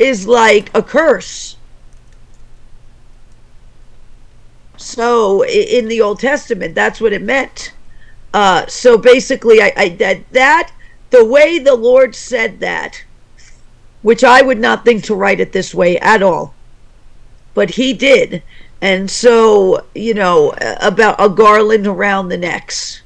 is 0.00 0.26
like 0.26 0.70
a 0.74 0.82
curse. 0.82 1.56
So, 4.76 5.44
in 5.44 5.86
the 5.86 6.00
Old 6.00 6.18
Testament, 6.18 6.74
that's 6.74 7.00
what 7.00 7.12
it 7.12 7.22
meant. 7.22 7.72
Uh, 8.34 8.66
so 8.66 8.98
basically, 8.98 9.62
I, 9.62 9.72
I 9.76 9.88
that 9.90 10.28
that 10.32 10.72
the 11.10 11.24
way 11.24 11.58
the 11.58 11.74
Lord 11.74 12.14
said 12.14 12.60
that, 12.60 13.04
which 14.02 14.22
I 14.24 14.42
would 14.42 14.58
not 14.58 14.84
think 14.84 15.04
to 15.04 15.14
write 15.14 15.40
it 15.40 15.52
this 15.52 15.74
way 15.74 15.98
at 15.98 16.22
all, 16.22 16.54
but 17.54 17.70
He 17.70 17.92
did, 17.92 18.42
and 18.80 19.10
so 19.10 19.84
you 19.94 20.14
know 20.14 20.54
about 20.80 21.16
a 21.18 21.28
garland 21.28 21.86
around 21.86 22.28
the 22.28 22.38
necks. 22.38 23.02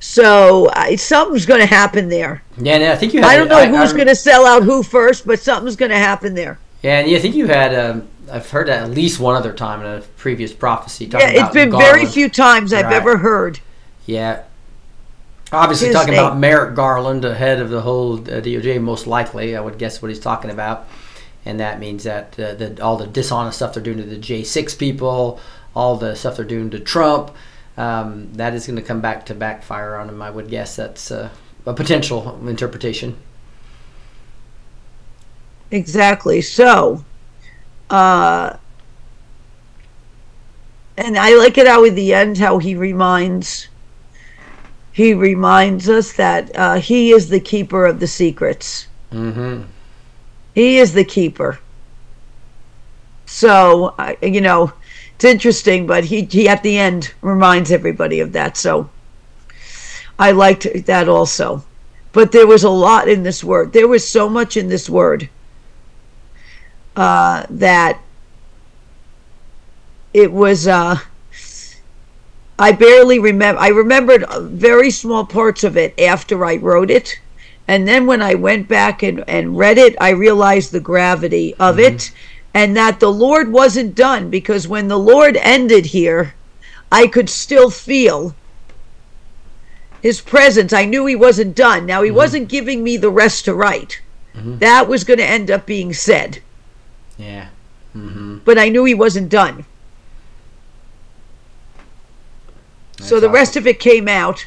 So 0.00 0.70
I, 0.72 0.96
something's 0.96 1.46
going 1.46 1.60
to 1.60 1.66
happen 1.66 2.08
there. 2.08 2.42
Yeah, 2.56 2.92
I 2.92 2.96
think 2.96 3.14
you. 3.14 3.20
Had, 3.20 3.30
I 3.30 3.36
don't 3.36 3.48
know 3.48 3.58
I, 3.58 3.66
who's 3.66 3.92
going 3.92 4.06
to 4.08 4.14
sell 4.14 4.46
out 4.46 4.62
who 4.62 4.82
first, 4.82 5.26
but 5.26 5.38
something's 5.38 5.76
going 5.76 5.90
to 5.90 5.98
happen 5.98 6.34
there. 6.34 6.58
Yeah, 6.82 7.00
and 7.00 7.14
I 7.14 7.18
think 7.18 7.34
you 7.34 7.46
had. 7.46 7.74
Um, 7.74 8.08
I've 8.30 8.48
heard 8.48 8.68
that 8.68 8.84
at 8.84 8.90
least 8.90 9.20
one 9.20 9.34
other 9.34 9.52
time 9.52 9.80
in 9.80 9.86
a 9.86 10.00
previous 10.16 10.52
prophecy. 10.52 11.06
Yeah, 11.06 11.30
it's 11.30 11.52
been 11.52 11.70
very 11.70 12.04
few 12.06 12.28
times 12.28 12.72
I've 12.72 12.86
Right. 12.86 12.94
ever 12.94 13.18
heard. 13.18 13.60
Yeah. 14.06 14.42
Obviously, 15.52 15.92
talking 15.92 16.12
name. 16.12 16.24
about 16.24 16.38
Merrick 16.38 16.74
Garland, 16.74 17.24
the 17.24 17.34
head 17.34 17.60
of 17.60 17.70
the 17.70 17.80
whole 17.80 18.16
uh, 18.16 18.40
DOJ, 18.40 18.82
most 18.82 19.06
likely, 19.06 19.56
I 19.56 19.60
would 19.60 19.78
guess 19.78 20.02
what 20.02 20.08
he's 20.08 20.20
talking 20.20 20.50
about. 20.50 20.86
And 21.44 21.60
that 21.60 21.80
means 21.80 22.04
that 22.04 22.38
uh, 22.38 22.54
the, 22.54 22.82
all 22.82 22.98
the 22.98 23.06
dishonest 23.06 23.56
stuff 23.56 23.72
they're 23.72 23.82
doing 23.82 23.96
to 23.98 24.04
the 24.04 24.18
J6 24.18 24.78
people, 24.78 25.40
all 25.74 25.96
the 25.96 26.14
stuff 26.14 26.36
they're 26.36 26.44
doing 26.44 26.68
to 26.70 26.80
Trump, 26.80 27.34
um, 27.78 28.30
that 28.34 28.54
is 28.54 28.66
going 28.66 28.76
to 28.76 28.82
come 28.82 29.00
back 29.00 29.24
to 29.26 29.34
backfire 29.34 29.96
on 29.96 30.10
him. 30.10 30.20
I 30.20 30.30
would 30.30 30.50
guess 30.50 30.76
that's 30.76 31.10
uh, 31.10 31.30
a 31.64 31.72
potential 31.72 32.46
interpretation. 32.46 33.16
Exactly. 35.70 36.42
So, 36.42 37.04
uh, 37.88 38.56
and 40.96 41.16
I 41.16 41.34
like 41.36 41.56
it 41.56 41.66
how 41.66 41.84
at 41.84 41.94
the 41.94 42.12
end 42.12 42.38
how 42.38 42.58
he 42.58 42.74
reminds 42.74 43.68
he 44.98 45.14
reminds 45.14 45.88
us 45.88 46.14
that 46.14 46.50
uh, 46.58 46.74
he 46.74 47.12
is 47.12 47.28
the 47.28 47.38
keeper 47.38 47.86
of 47.86 48.00
the 48.00 48.06
secrets. 48.08 48.88
Mm-hmm. 49.12 49.62
He 50.56 50.78
is 50.78 50.92
the 50.92 51.04
keeper. 51.04 51.60
So, 53.24 53.94
I 53.96 54.16
you 54.20 54.40
know, 54.40 54.72
it's 55.14 55.24
interesting, 55.24 55.86
but 55.86 56.02
he, 56.02 56.22
he 56.22 56.48
at 56.48 56.64
the 56.64 56.76
end 56.76 57.14
reminds 57.20 57.70
everybody 57.70 58.18
of 58.18 58.32
that. 58.32 58.56
So, 58.56 58.90
I 60.18 60.32
liked 60.32 60.66
that 60.86 61.08
also. 61.08 61.62
But 62.10 62.32
there 62.32 62.48
was 62.48 62.64
a 62.64 62.68
lot 62.86 63.08
in 63.08 63.22
this 63.22 63.44
word. 63.44 63.72
There 63.72 63.86
was 63.86 64.02
so 64.04 64.28
much 64.28 64.56
in 64.56 64.66
this 64.66 64.90
word 64.90 65.28
uh, 66.96 67.46
that 67.50 68.00
it 70.12 70.32
was 70.32 70.66
uh 70.66 70.98
I 72.58 72.72
barely 72.72 73.18
remember 73.18 73.60
I 73.60 73.68
remembered 73.68 74.24
uh, 74.24 74.40
very 74.40 74.90
small 74.90 75.24
parts 75.24 75.62
of 75.64 75.76
it 75.76 75.98
after 76.00 76.44
I 76.44 76.56
wrote 76.56 76.90
it. 76.90 77.20
And 77.68 77.86
then 77.86 78.06
when 78.06 78.22
I 78.22 78.34
went 78.34 78.66
back 78.66 79.02
and, 79.02 79.22
and 79.28 79.56
read 79.56 79.78
it 79.78 79.94
I 80.00 80.10
realized 80.10 80.72
the 80.72 80.80
gravity 80.80 81.54
of 81.54 81.76
mm-hmm. 81.76 81.94
it 81.94 82.12
and 82.54 82.76
that 82.76 82.98
the 82.98 83.12
Lord 83.12 83.52
wasn't 83.52 83.94
done 83.94 84.30
because 84.30 84.66
when 84.66 84.88
the 84.88 84.98
Lord 84.98 85.36
ended 85.36 85.86
here 85.86 86.34
I 86.90 87.06
could 87.06 87.28
still 87.28 87.70
feel 87.70 88.34
his 90.02 90.20
presence. 90.20 90.72
I 90.72 90.84
knew 90.84 91.06
he 91.06 91.16
wasn't 91.16 91.54
done. 91.54 91.86
Now 91.86 92.02
he 92.02 92.08
mm-hmm. 92.08 92.16
wasn't 92.16 92.48
giving 92.48 92.82
me 92.82 92.96
the 92.96 93.10
rest 93.10 93.44
to 93.44 93.54
write. 93.54 94.00
Mm-hmm. 94.34 94.58
That 94.58 94.88
was 94.88 95.04
going 95.04 95.18
to 95.18 95.24
end 95.24 95.50
up 95.50 95.66
being 95.66 95.92
said. 95.92 96.40
Yeah. 97.16 97.48
Mm-hmm. 97.96 98.38
but 98.44 98.58
I 98.58 98.68
knew 98.68 98.84
he 98.84 98.94
wasn't 98.94 99.28
done 99.28 99.64
so 103.00 103.20
the 103.20 103.30
rest 103.30 103.56
of 103.56 103.66
it 103.66 103.78
came 103.78 104.08
out 104.08 104.46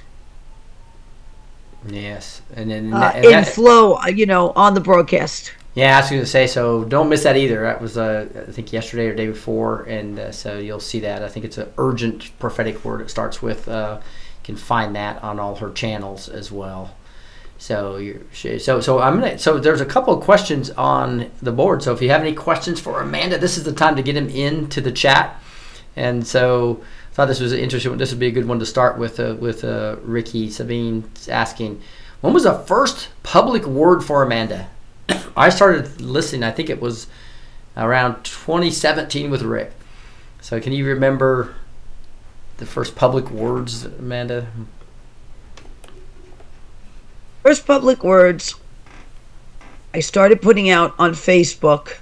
Yes, 1.87 2.41
and 2.55 2.69
then 2.69 2.93
uh, 2.93 3.11
and 3.15 3.25
in 3.25 3.31
that- 3.31 3.47
flow, 3.47 3.95
uh, 3.95 4.07
you 4.07 4.25
know, 4.25 4.51
on 4.55 4.73
the 4.73 4.81
broadcast. 4.81 5.53
Yeah, 5.73 5.97
I 5.97 6.01
was 6.01 6.09
going 6.09 6.21
to 6.21 6.27
say, 6.27 6.47
so 6.47 6.83
don't 6.83 7.07
miss 7.07 7.23
that 7.23 7.37
either. 7.37 7.61
That 7.61 7.81
was, 7.81 7.97
uh, 7.97 8.27
I 8.47 8.51
think, 8.51 8.73
yesterday 8.73 9.07
or 9.07 9.15
day 9.15 9.27
before, 9.27 9.83
and 9.83 10.19
uh, 10.19 10.31
so 10.33 10.59
you'll 10.59 10.81
see 10.81 10.99
that. 10.99 11.23
I 11.23 11.29
think 11.29 11.45
it's 11.45 11.57
an 11.57 11.71
urgent 11.77 12.37
prophetic 12.39 12.83
word 12.83 12.99
it 12.99 13.09
starts 13.09 13.41
with. 13.41 13.69
Uh, 13.69 13.99
you 14.01 14.43
can 14.43 14.57
find 14.57 14.95
that 14.97 15.23
on 15.23 15.39
all 15.39 15.55
her 15.55 15.71
channels 15.71 16.27
as 16.27 16.51
well. 16.51 16.93
So 17.57 17.97
you 17.97 18.25
so 18.33 18.81
so 18.81 18.99
I'm 18.99 19.19
gonna 19.19 19.37
so 19.37 19.59
there's 19.59 19.81
a 19.81 19.85
couple 19.85 20.15
of 20.17 20.23
questions 20.23 20.71
on 20.71 21.29
the 21.43 21.51
board. 21.51 21.83
So 21.83 21.93
if 21.93 22.01
you 22.01 22.09
have 22.09 22.21
any 22.21 22.33
questions 22.33 22.79
for 22.79 23.01
Amanda, 23.01 23.37
this 23.37 23.55
is 23.55 23.63
the 23.63 23.71
time 23.71 23.95
to 23.97 24.01
get 24.01 24.13
them 24.13 24.29
into 24.29 24.81
the 24.81 24.91
chat. 24.91 25.39
And 25.95 26.25
so 26.25 26.83
thought 27.13 27.27
this 27.27 27.39
was 27.39 27.51
an 27.51 27.59
interesting. 27.59 27.97
This 27.97 28.11
would 28.11 28.19
be 28.19 28.27
a 28.27 28.31
good 28.31 28.47
one 28.47 28.59
to 28.59 28.65
start 28.65 28.97
with. 28.97 29.19
Uh, 29.19 29.35
with 29.39 29.63
uh, 29.63 29.97
Ricky 30.01 30.49
Sabine 30.49 31.09
asking, 31.29 31.81
when 32.21 32.33
was 32.33 32.43
the 32.43 32.53
first 32.53 33.09
public 33.23 33.65
word 33.65 34.03
for 34.03 34.23
Amanda? 34.23 34.69
I 35.37 35.49
started 35.49 36.01
listening. 36.01 36.43
I 36.43 36.51
think 36.51 36.69
it 36.69 36.81
was 36.81 37.07
around 37.75 38.23
2017 38.23 39.29
with 39.29 39.41
Rick. 39.41 39.71
So 40.41 40.59
can 40.59 40.73
you 40.73 40.85
remember 40.85 41.55
the 42.57 42.65
first 42.65 42.95
public 42.95 43.29
words, 43.29 43.85
Amanda? 43.85 44.47
First 47.43 47.65
public 47.65 48.03
words 48.03 48.55
I 49.93 49.99
started 49.99 50.41
putting 50.41 50.69
out 50.69 50.95
on 50.97 51.11
Facebook. 51.11 51.97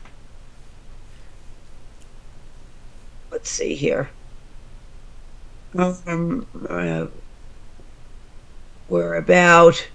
Let's 3.32 3.50
see 3.50 3.74
here. 3.74 4.10
Um, 5.78 6.48
uh, 6.68 7.08
we're 8.88 9.16
about 9.16 9.88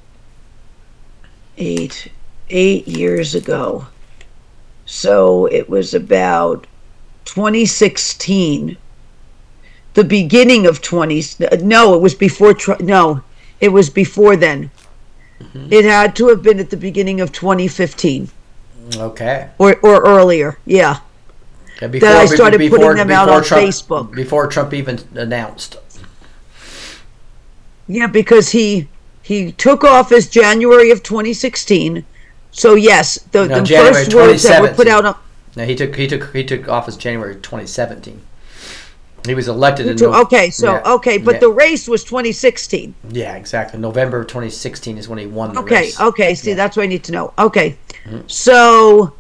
eight 1.58 2.10
eight 2.50 2.86
years 2.86 3.34
ago. 3.34 3.86
So 4.86 5.46
it 5.46 5.68
was 5.68 5.94
about 5.94 6.66
2016. 7.24 8.76
The 9.94 10.04
beginning 10.04 10.66
of 10.66 10.82
20 10.82 11.22
no, 11.62 11.94
it 11.94 12.00
was 12.00 12.14
before 12.14 12.54
no, 12.80 13.22
it 13.60 13.68
was 13.70 13.90
before 13.90 14.36
then. 14.36 14.70
It 15.70 15.84
had 15.84 16.16
to 16.16 16.28
have 16.28 16.42
been 16.42 16.58
at 16.58 16.70
the 16.70 16.76
beginning 16.76 17.20
of 17.20 17.32
2015 17.32 18.28
Okay. 18.96 19.48
or 19.58 19.76
or 19.82 20.04
earlier. 20.04 20.58
Yeah. 20.64 20.98
Okay, 21.76 21.88
before, 21.88 22.08
I 22.08 22.22
be- 22.22 22.36
started 22.36 22.70
putting 22.70 22.96
them 22.96 23.10
out 23.10 23.24
before 23.26 23.38
on 23.38 23.44
Trump, 23.44 23.66
Facebook. 23.66 24.14
Before 24.14 24.46
Trump 24.46 24.72
even 24.74 25.00
announced. 25.14 25.76
Yeah, 27.88 28.06
because 28.06 28.50
he 28.50 28.88
he 29.22 29.52
took 29.52 29.84
office 29.84 30.28
January 30.28 30.90
of 30.90 31.02
2016. 31.02 32.04
So 32.50 32.74
yes, 32.74 33.18
the, 33.32 33.46
No, 33.46 33.56
the 33.58 33.62
January 33.62 33.92
first 34.04 34.14
words 34.14 34.42
that 34.44 34.62
were 34.62 34.68
put 34.68 34.84
2017. 34.86 34.92
out 34.92 35.04
on 35.16 35.20
No, 35.56 35.64
he 35.64 35.74
took 35.74 35.94
he 35.96 36.06
took 36.06 36.32
he 36.34 36.44
took 36.44 36.68
office 36.68 36.96
January 36.96 37.34
2017. 37.34 38.20
He 39.26 39.34
was 39.34 39.48
elected 39.48 39.86
in 39.86 39.96
to- 39.96 40.04
Nov- 40.04 40.26
okay, 40.26 40.50
so 40.50 40.74
yeah, 40.74 40.92
okay, 40.94 41.16
but 41.18 41.34
yeah, 41.36 41.40
the 41.40 41.48
race 41.48 41.88
was 41.88 42.04
2016. 42.04 42.94
yeah 43.10 43.34
exactly 43.36 43.80
November 43.80 44.20
of 44.20 44.26
2016 44.28 44.98
is 44.98 45.08
when 45.08 45.18
he 45.18 45.26
won 45.26 45.54
the 45.54 45.60
Okay, 45.60 45.74
race. 45.76 46.00
okay, 46.00 46.34
see 46.34 46.50
Yeah. 46.50 46.56
that's 46.56 46.76
what 46.76 46.84
I 46.84 46.86
need 46.86 47.04
to 47.04 47.12
know. 47.12 47.32
Okay. 47.38 47.76
Mm-hmm. 48.04 48.20
So 48.28 49.14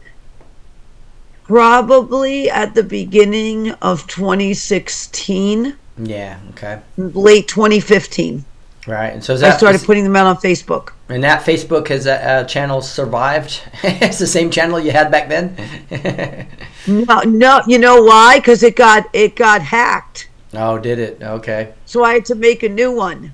probably 1.44 2.50
at 2.50 2.74
the 2.74 2.82
beginning 2.82 3.70
of 3.82 4.06
2016, 4.06 5.76
Yeah. 5.98 6.38
Okay. 6.50 6.80
late 6.96 7.48
2015. 7.48 8.44
Right. 8.86 9.12
And 9.14 9.24
so 9.24 9.32
is 9.32 9.42
I 9.42 9.56
started 9.56 9.80
is- 9.80 9.86
putting 9.86 10.04
them 10.04 10.14
out 10.16 10.26
on 10.26 10.36
Facebook. 10.36 10.90
and 11.08 11.22
that 11.24 11.42
Facebook 11.44 11.88
has 11.88 12.04
that 12.04 12.20
uh, 12.26 12.46
channel 12.46 12.82
survived? 12.82 13.62
it's 13.82 14.18
the 14.18 14.26
same 14.26 14.50
channel 14.50 14.78
you 14.80 14.90
had 14.90 15.10
back 15.10 15.28
then. 15.28 15.56
No, 16.86 17.20
no, 17.20 17.62
you 17.66 17.78
know 17.78 18.02
why? 18.02 18.38
Because 18.38 18.62
it 18.62 18.76
got 18.76 19.08
it 19.14 19.36
got 19.36 19.62
hacked. 19.62 20.28
oh, 20.52 20.76
did 20.78 20.98
it? 20.98 21.22
Okay. 21.22 21.72
So 21.86 22.04
I 22.04 22.12
had 22.12 22.26
to 22.26 22.34
make 22.34 22.62
a 22.62 22.68
new 22.68 22.92
one, 22.92 23.32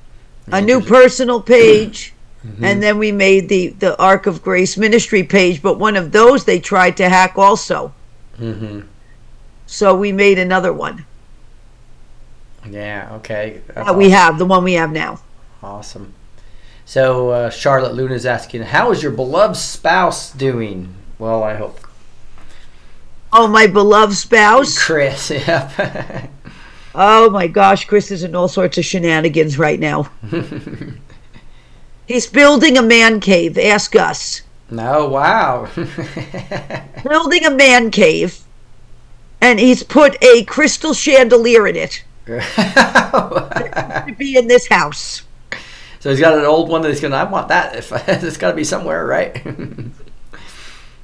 a 0.52 0.60
new 0.60 0.80
personal 0.80 1.40
page, 1.42 2.14
and 2.62 2.80
then 2.80 2.96
we 2.98 3.10
made 3.10 3.48
the 3.48 3.68
the 3.80 3.98
Ark 4.00 4.26
of 4.28 4.40
Grace 4.40 4.76
ministry 4.76 5.24
page. 5.24 5.60
But 5.62 5.80
one 5.80 5.96
of 5.96 6.12
those 6.12 6.44
they 6.44 6.60
tried 6.60 6.96
to 6.98 7.08
hack 7.08 7.32
also. 7.36 7.92
Mm-hmm. 8.40 8.80
So 9.66 9.94
we 9.96 10.12
made 10.12 10.38
another 10.38 10.72
one. 10.72 11.04
Yeah. 12.68 13.08
Okay. 13.16 13.60
That 13.74 13.96
we 13.96 14.10
have 14.10 14.38
the 14.38 14.44
one 14.46 14.64
we 14.64 14.74
have 14.74 14.90
now. 14.92 15.20
Awesome. 15.62 16.14
So 16.84 17.30
uh, 17.30 17.50
Charlotte 17.50 17.94
Luna 17.94 18.14
is 18.14 18.26
asking, 18.26 18.62
"How 18.62 18.90
is 18.90 19.02
your 19.02 19.12
beloved 19.12 19.56
spouse 19.56 20.32
doing?" 20.32 20.94
Well, 21.18 21.42
I 21.42 21.54
hope 21.54 21.78
Oh, 23.32 23.46
my 23.46 23.66
beloved 23.68 24.14
spouse. 24.16 24.76
Chris. 24.82 25.30
Yep. 25.46 26.30
Oh 26.92 27.30
my 27.30 27.46
gosh, 27.46 27.84
Chris 27.84 28.10
is 28.10 28.24
in 28.24 28.34
all 28.34 28.48
sorts 28.48 28.76
of 28.76 28.84
shenanigans 28.84 29.56
right 29.56 29.78
now. 29.78 30.10
He's 32.08 32.26
building 32.26 32.76
a 32.76 32.82
man 32.82 33.20
cave. 33.20 33.56
Ask 33.56 33.94
us. 33.94 34.42
No. 34.70 35.08
Wow. 35.08 35.68
Building 37.04 37.44
a 37.44 37.50
man 37.50 37.90
cave, 37.90 38.40
and 39.40 39.58
he's 39.58 39.82
put 39.82 40.16
a 40.22 40.44
crystal 40.44 40.94
chandelier 40.94 41.66
in 41.66 41.76
it 41.76 42.04
to 42.26 44.14
be 44.18 44.36
in 44.36 44.46
this 44.46 44.68
house. 44.68 45.22
so 45.98 46.10
he's 46.10 46.20
got 46.20 46.38
an 46.38 46.44
old 46.44 46.68
one 46.68 46.82
that 46.82 46.88
he's 46.88 47.00
gonna. 47.00 47.16
I 47.16 47.24
want 47.24 47.48
that. 47.48 47.76
If 47.76 47.92
it's 48.08 48.36
got 48.36 48.50
to 48.50 48.56
be 48.56 48.64
somewhere, 48.64 49.06
right? 49.06 49.42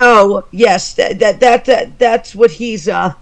Oh 0.00 0.44
yes, 0.50 0.94
that 0.94 1.18
that 1.18 1.40
that, 1.40 1.64
that 1.64 1.98
that's 1.98 2.34
what 2.34 2.50
he's 2.50 2.88
uh 2.88 3.14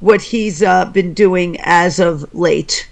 what 0.00 0.22
he's 0.22 0.62
uh 0.62 0.86
been 0.86 1.12
doing 1.14 1.58
as 1.60 2.00
of 2.00 2.32
late. 2.34 2.88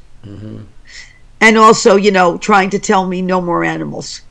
And 1.41 1.57
also, 1.59 1.97
you 1.97 2.11
know, 2.11 2.37
trying 2.39 2.71
to 2.71 2.79
tell 2.79 3.07
me 3.07 3.23
no 3.23 3.41
more 3.41 3.63
animals. 3.63 4.23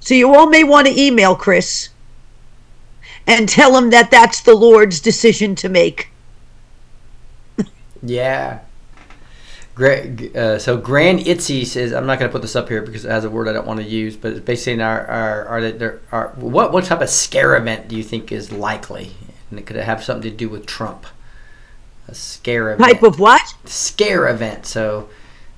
So 0.00 0.14
you 0.14 0.34
all 0.34 0.48
may 0.48 0.64
want 0.64 0.86
to 0.86 1.00
email 1.00 1.36
Chris 1.36 1.90
and 3.26 3.48
tell 3.48 3.76
him 3.76 3.90
that 3.90 4.10
that's 4.10 4.40
the 4.40 4.54
Lord's 4.54 5.00
decision 5.00 5.54
to 5.56 5.68
make. 5.68 6.08
yeah. 8.02 8.60
Greg, 9.74 10.36
uh, 10.36 10.58
so 10.58 10.76
Grand 10.76 11.26
Itzy 11.26 11.64
says, 11.64 11.92
I'm 11.92 12.06
not 12.06 12.18
going 12.18 12.28
to 12.28 12.32
put 12.32 12.42
this 12.42 12.56
up 12.56 12.68
here 12.68 12.82
because 12.82 13.04
it 13.04 13.10
has 13.10 13.24
a 13.24 13.30
word 13.30 13.48
I 13.48 13.52
don't 13.52 13.66
want 13.66 13.80
to 13.80 13.86
use, 13.86 14.16
but 14.16 14.32
it's 14.32 14.40
basically 14.40 14.74
in 14.74 14.80
our, 14.80 15.06
our, 15.06 15.44
our, 15.46 15.70
there 15.70 16.00
are, 16.12 16.28
what, 16.36 16.72
what 16.72 16.84
type 16.84 17.00
of 17.00 17.08
scare 17.08 17.56
event 17.56 17.88
do 17.88 17.96
you 17.96 18.02
think 18.02 18.32
is 18.32 18.50
likely? 18.52 19.12
And 19.50 19.58
it 19.58 19.66
could 19.66 19.76
have 19.76 20.02
something 20.02 20.30
to 20.30 20.36
do 20.36 20.48
with 20.48 20.66
Trump. 20.66 21.06
A 22.08 22.14
scare 22.14 22.72
event. 22.72 22.92
Type 22.92 23.02
of 23.02 23.18
what? 23.20 23.54
scare 23.64 24.28
event. 24.28 24.66
So, 24.66 25.08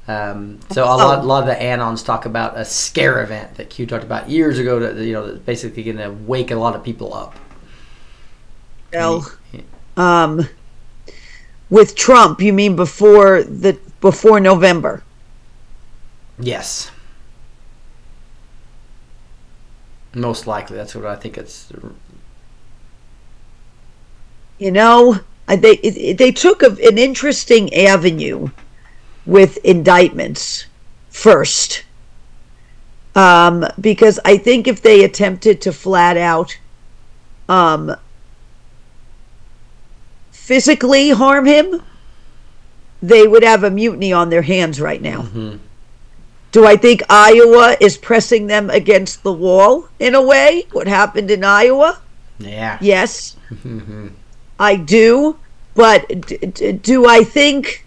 um, 0.09 0.59
so 0.70 0.84
a 0.84 0.86
lot, 0.86 1.18
a 1.20 1.22
lot 1.22 1.42
of 1.42 1.46
the 1.48 1.55
anons 1.55 2.05
talk 2.05 2.26
about 2.26 2.59
a 2.59 2.64
scare 2.64 3.22
event 3.22 3.55
that 3.55 3.70
Q 3.70 3.86
talked 3.86 4.03
about 4.03 4.28
years 4.28 4.59
ago. 4.59 4.80
That 4.80 4.96
you 4.96 5.12
know, 5.12 5.26
that's 5.26 5.44
basically 5.44 5.84
going 5.84 5.98
to 5.98 6.11
wake 6.11 6.50
a 6.50 6.57
lot 6.57 6.74
of 6.74 6.82
people 6.82 7.14
up. 7.14 7.36
Well, 8.92 9.30
um, 9.96 10.48
with 11.70 11.94
Trump, 11.94 12.40
you 12.40 12.53
mean 12.53 12.74
before 12.74 13.44
the 13.44 13.78
before 14.00 14.40
November? 14.40 15.05
Yes, 16.36 16.90
most 20.14 20.48
likely. 20.48 20.76
That's 20.76 20.96
what 20.96 21.07
I 21.07 21.14
think. 21.14 21.38
It's 21.38 21.72
you 24.59 24.72
know 24.72 25.20
they 25.46 25.76
they 25.76 26.32
took 26.32 26.64
an 26.64 26.98
interesting 26.98 27.72
avenue 27.72 28.50
with 29.26 29.58
indictments 29.64 30.66
first 31.10 31.84
um, 33.14 33.64
because 33.80 34.18
I 34.24 34.36
think 34.38 34.66
if 34.66 34.80
they 34.82 35.04
attempted 35.04 35.60
to 35.62 35.72
flat 35.72 36.16
out 36.16 36.58
um, 37.48 37.94
physically 40.30 41.10
harm 41.10 41.46
him, 41.46 41.82
they 43.02 43.26
would 43.26 43.42
have 43.42 43.64
a 43.64 43.70
mutiny 43.70 44.12
on 44.12 44.30
their 44.30 44.42
hands 44.42 44.80
right 44.80 45.02
now. 45.02 45.26
Do 46.52 46.66
I 46.66 46.76
think 46.76 47.02
Iowa 47.08 47.76
is 47.80 47.96
pressing 47.96 48.46
them 48.46 48.68
against 48.70 49.22
the 49.22 49.32
wall 49.32 49.88
in 49.98 50.14
a 50.14 50.22
way? 50.22 50.66
What 50.72 50.86
happened 50.86 51.30
in 51.30 51.44
Iowa? 51.44 52.00
Yeah. 52.38 52.78
Yes, 52.80 53.36
I 54.60 54.76
do. 54.76 55.38
But 55.74 56.26
d- 56.26 56.36
d- 56.36 56.72
do 56.72 57.06
I 57.06 57.24
think 57.24 57.86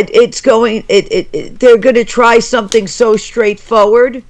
it's 0.00 0.40
going? 0.40 0.84
It, 0.88 1.10
it, 1.12 1.28
it 1.32 1.60
they're 1.60 1.78
going 1.78 1.94
to 1.96 2.04
try 2.04 2.38
something 2.38 2.86
so 2.86 3.16
straightforward. 3.16 4.22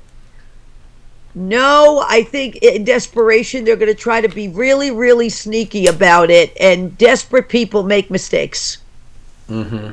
No, 1.35 2.03
I 2.09 2.23
think 2.23 2.57
in 2.57 2.85
desperation 2.85 3.65
they're 3.65 3.77
going 3.77 3.95
to 3.95 3.95
try 3.95 4.21
to 4.23 4.29
be 4.29 4.49
really, 4.49 4.91
really 4.91 5.29
sneaky 5.29 5.87
about 5.87 6.31
it, 6.31 6.57
and 6.59 6.97
desperate 6.97 7.49
people 7.49 7.83
make 7.83 8.11
mistakes. 8.11 8.79
Mm-hmm. 9.51 9.91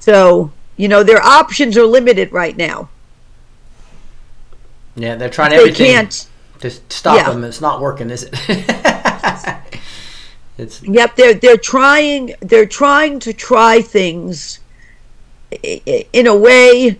So 0.00 0.50
you 0.76 0.88
know 0.88 1.02
their 1.02 1.22
options 1.22 1.76
are 1.76 1.84
limited 1.86 2.32
right 2.32 2.56
now. 2.56 2.88
Yeah, 4.96 5.16
they're 5.16 5.30
trying 5.30 5.50
They 5.50 5.56
everything 5.58 5.86
can't. 5.86 6.26
to 6.60 6.70
stop 6.70 7.16
Yeah. 7.16 7.30
them. 7.30 7.44
It's 7.44 7.60
not 7.60 7.80
working, 7.80 8.10
is 8.10 8.24
it? 8.30 8.34
it's 10.62 10.82
Yep, 10.82 11.16
they're 11.16 11.34
they're 11.34 11.56
trying 11.56 12.34
they're 12.40 12.66
trying 12.66 13.18
to 13.20 13.32
try 13.32 13.82
things 13.82 14.60
in 15.62 16.26
a 16.26 16.34
way. 16.34 16.98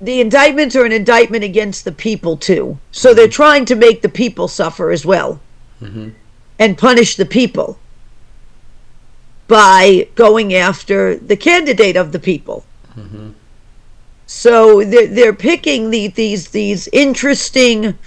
The 0.00 0.20
indictments 0.20 0.76
are 0.76 0.84
an 0.84 0.92
indictment 0.92 1.44
against 1.44 1.84
the 1.84 1.92
people 1.92 2.36
too, 2.36 2.78
so 2.90 3.08
mm-hmm. 3.08 3.16
they're 3.16 3.28
trying 3.28 3.64
to 3.66 3.74
make 3.74 4.02
the 4.02 4.08
people 4.08 4.48
suffer 4.48 4.90
as 4.90 5.04
well, 5.04 5.40
mm-hmm. 5.82 6.10
and 6.58 6.78
punish 6.78 7.16
the 7.16 7.26
people 7.26 7.78
by 9.46 10.08
going 10.14 10.54
after 10.54 11.16
the 11.16 11.36
candidate 11.36 11.96
of 11.96 12.12
the 12.12 12.18
people. 12.18 12.64
Mm-hmm. 12.96 13.30
So 14.26 14.84
they're 14.84 15.08
they're 15.08 15.34
picking 15.34 15.90
the, 15.90 16.06
these 16.08 16.50
these 16.50 16.88
interesting 16.92 17.98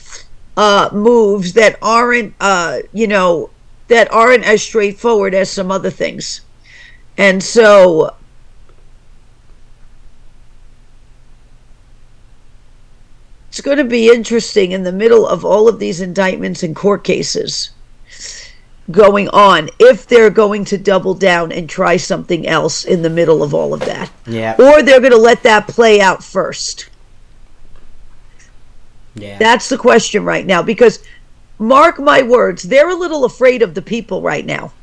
uh, 0.58 0.90
moves 0.92 1.54
that 1.54 1.78
aren't 1.82 2.34
uh, 2.40 2.80
you 2.94 3.08
know 3.08 3.50
that 3.88 4.12
aren't 4.12 4.44
as 4.44 4.62
straightforward 4.62 5.34
as 5.34 5.50
some 5.50 5.72
other 5.72 5.90
things, 5.90 6.42
and 7.18 7.42
so 7.42 8.16
it's 13.50 13.62
going 13.62 13.78
to 13.78 13.84
be 13.84 14.10
interesting 14.10 14.72
in 14.72 14.84
the 14.84 14.92
middle 14.92 15.28
of 15.28 15.44
all 15.44 15.68
of 15.68 15.80
these 15.80 16.02
indictments 16.02 16.64
and 16.64 16.76
court 16.76 17.04
cases 17.04 17.72
going 18.92 19.30
on 19.30 19.70
if 19.80 20.06
they're 20.06 20.30
going 20.30 20.66
to 20.66 20.78
double 20.78 21.14
down 21.14 21.52
and 21.54 21.70
try 21.70 21.96
something 21.96 22.46
else 22.46 22.84
in 22.84 23.02
the 23.02 23.10
middle 23.10 23.42
of 23.42 23.54
all 23.54 23.74
of 23.74 23.80
that. 23.82 24.12
Yeah, 24.28 24.56
or 24.60 24.84
they're 24.84 25.00
going 25.00 25.12
to 25.12 25.18
let 25.18 25.44
that 25.44 25.68
play 25.68 26.00
out 26.00 26.24
first 26.24 26.90
yeah. 29.16 29.38
that's 29.38 29.70
the 29.70 29.78
question 29.78 30.24
right 30.24 30.46
now 30.46 30.62
because 30.62 31.04
mark 31.60 32.00
my 32.00 32.22
words, 32.22 32.64
they're 32.64 32.90
a 32.90 32.96
little 32.96 33.26
afraid 33.26 33.62
of 33.62 33.74
the 33.74 33.82
people 33.82 34.22
right 34.22 34.46
now. 34.46 34.74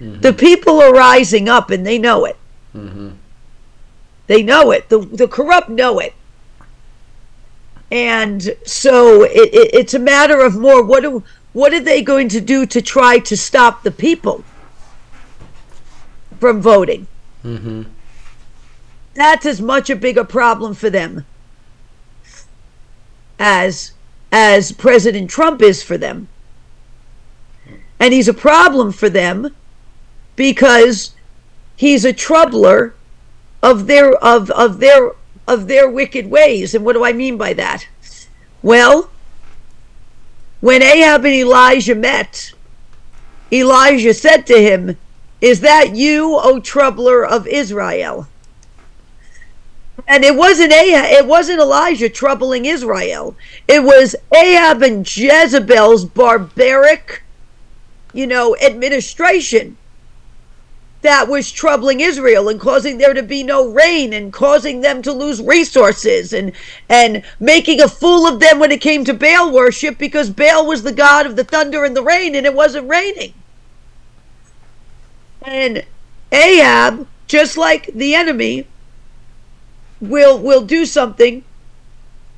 The 0.00 0.32
people 0.32 0.80
are 0.80 0.92
rising 0.92 1.48
up 1.48 1.70
and 1.70 1.86
they 1.86 1.96
know 1.96 2.24
it. 2.24 2.36
They 4.26 4.42
know 4.42 4.72
it. 4.72 4.88
The 4.88 4.98
the 4.98 5.28
corrupt 5.28 5.68
know 5.68 6.00
it. 6.00 6.14
And 7.92 8.56
so 8.64 9.22
it, 9.22 9.54
it, 9.54 9.74
it's 9.74 9.94
a 9.94 9.98
matter 9.98 10.40
of 10.40 10.56
more 10.56 10.82
what 10.82 11.02
do 11.02 11.22
what 11.52 11.72
are 11.72 11.80
they 11.80 12.02
going 12.02 12.28
to 12.30 12.40
do 12.40 12.66
to 12.66 12.82
try 12.82 13.18
to 13.20 13.36
stop 13.36 13.82
the 13.82 13.90
people 13.90 14.42
from 16.40 16.60
voting? 16.60 17.06
Mm-hmm. 17.44 17.82
That's 19.14 19.46
as 19.46 19.60
much 19.60 19.90
a 19.90 19.96
bigger 19.96 20.24
problem 20.24 20.74
for 20.74 20.90
them 20.90 21.26
as 23.42 23.90
as 24.30 24.70
President 24.70 25.28
Trump 25.28 25.60
is 25.60 25.82
for 25.82 25.98
them. 25.98 26.28
And 27.98 28.14
he's 28.14 28.28
a 28.28 28.34
problem 28.34 28.92
for 28.92 29.10
them 29.10 29.54
because 30.36 31.14
he's 31.76 32.04
a 32.04 32.12
troubler 32.12 32.94
of 33.62 33.88
their 33.88 34.14
of 34.24 34.50
of 34.52 34.78
their 34.78 35.10
of 35.46 35.66
their 35.66 35.90
wicked 35.90 36.30
ways. 36.30 36.72
And 36.74 36.84
what 36.84 36.94
do 36.94 37.04
I 37.04 37.12
mean 37.12 37.36
by 37.36 37.52
that? 37.54 37.86
Well, 38.62 39.10
when 40.60 40.80
Ahab 40.80 41.24
and 41.24 41.34
Elijah 41.34 41.96
met, 41.96 42.52
Elijah 43.52 44.14
said 44.14 44.46
to 44.46 44.62
him, 44.62 44.96
Is 45.40 45.60
that 45.60 45.96
you, 45.96 46.38
O 46.40 46.60
troubler 46.60 47.26
of 47.26 47.48
Israel? 47.48 48.28
And 50.06 50.24
it 50.24 50.34
wasn't 50.34 50.72
Ahab, 50.72 51.10
it 51.10 51.26
wasn't 51.26 51.60
Elijah 51.60 52.08
troubling 52.08 52.64
Israel. 52.64 53.36
It 53.68 53.82
was 53.82 54.16
Ahab 54.34 54.82
and 54.82 55.06
Jezebel's 55.06 56.04
barbaric, 56.04 57.22
you 58.12 58.26
know, 58.26 58.56
administration 58.56 59.76
that 61.02 61.28
was 61.28 61.50
troubling 61.50 62.00
Israel 62.00 62.48
and 62.48 62.60
causing 62.60 62.96
there 62.98 63.12
to 63.12 63.22
be 63.22 63.42
no 63.42 63.68
rain 63.68 64.12
and 64.12 64.32
causing 64.32 64.80
them 64.80 65.02
to 65.02 65.12
lose 65.12 65.42
resources 65.42 66.32
and 66.32 66.52
and 66.88 67.22
making 67.40 67.80
a 67.80 67.88
fool 67.88 68.26
of 68.26 68.40
them 68.40 68.58
when 68.60 68.70
it 68.70 68.80
came 68.80 69.04
to 69.04 69.12
Baal 69.14 69.52
worship 69.52 69.98
because 69.98 70.30
Baal 70.30 70.64
was 70.66 70.84
the 70.84 70.92
god 70.92 71.26
of 71.26 71.36
the 71.36 71.44
thunder 71.44 71.84
and 71.84 71.96
the 71.96 72.02
rain 72.02 72.34
and 72.34 72.46
it 72.46 72.54
wasn't 72.54 72.88
raining. 72.88 73.34
And 75.42 75.84
Ahab, 76.30 77.08
just 77.26 77.56
like 77.58 77.86
the 77.92 78.14
enemy, 78.14 78.66
will 80.02 80.36
will 80.38 80.62
do 80.62 80.84
something 80.84 81.44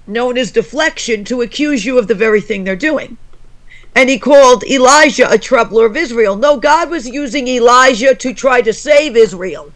known 0.07 0.37
as 0.37 0.53
deflection 0.53 1.25
to 1.25 1.41
accuse 1.41 1.85
you 1.85 1.99
of 1.99 2.07
the 2.07 2.15
very 2.15 2.41
thing 2.41 2.63
they're 2.63 2.77
doing. 2.77 3.17
And 3.95 4.11
he 4.11 4.19
called 4.19 4.65
Elijah 4.65 5.31
a 5.31 5.39
troubler 5.39 5.87
of 5.87 5.97
Israel. 5.97 6.37
No, 6.37 6.59
God 6.59 6.91
was 6.91 7.09
using 7.09 7.49
Elijah 7.49 8.15
to 8.15 8.35
try 8.35 8.61
to 8.61 8.73
save 8.73 9.17
Israel. 9.17 9.73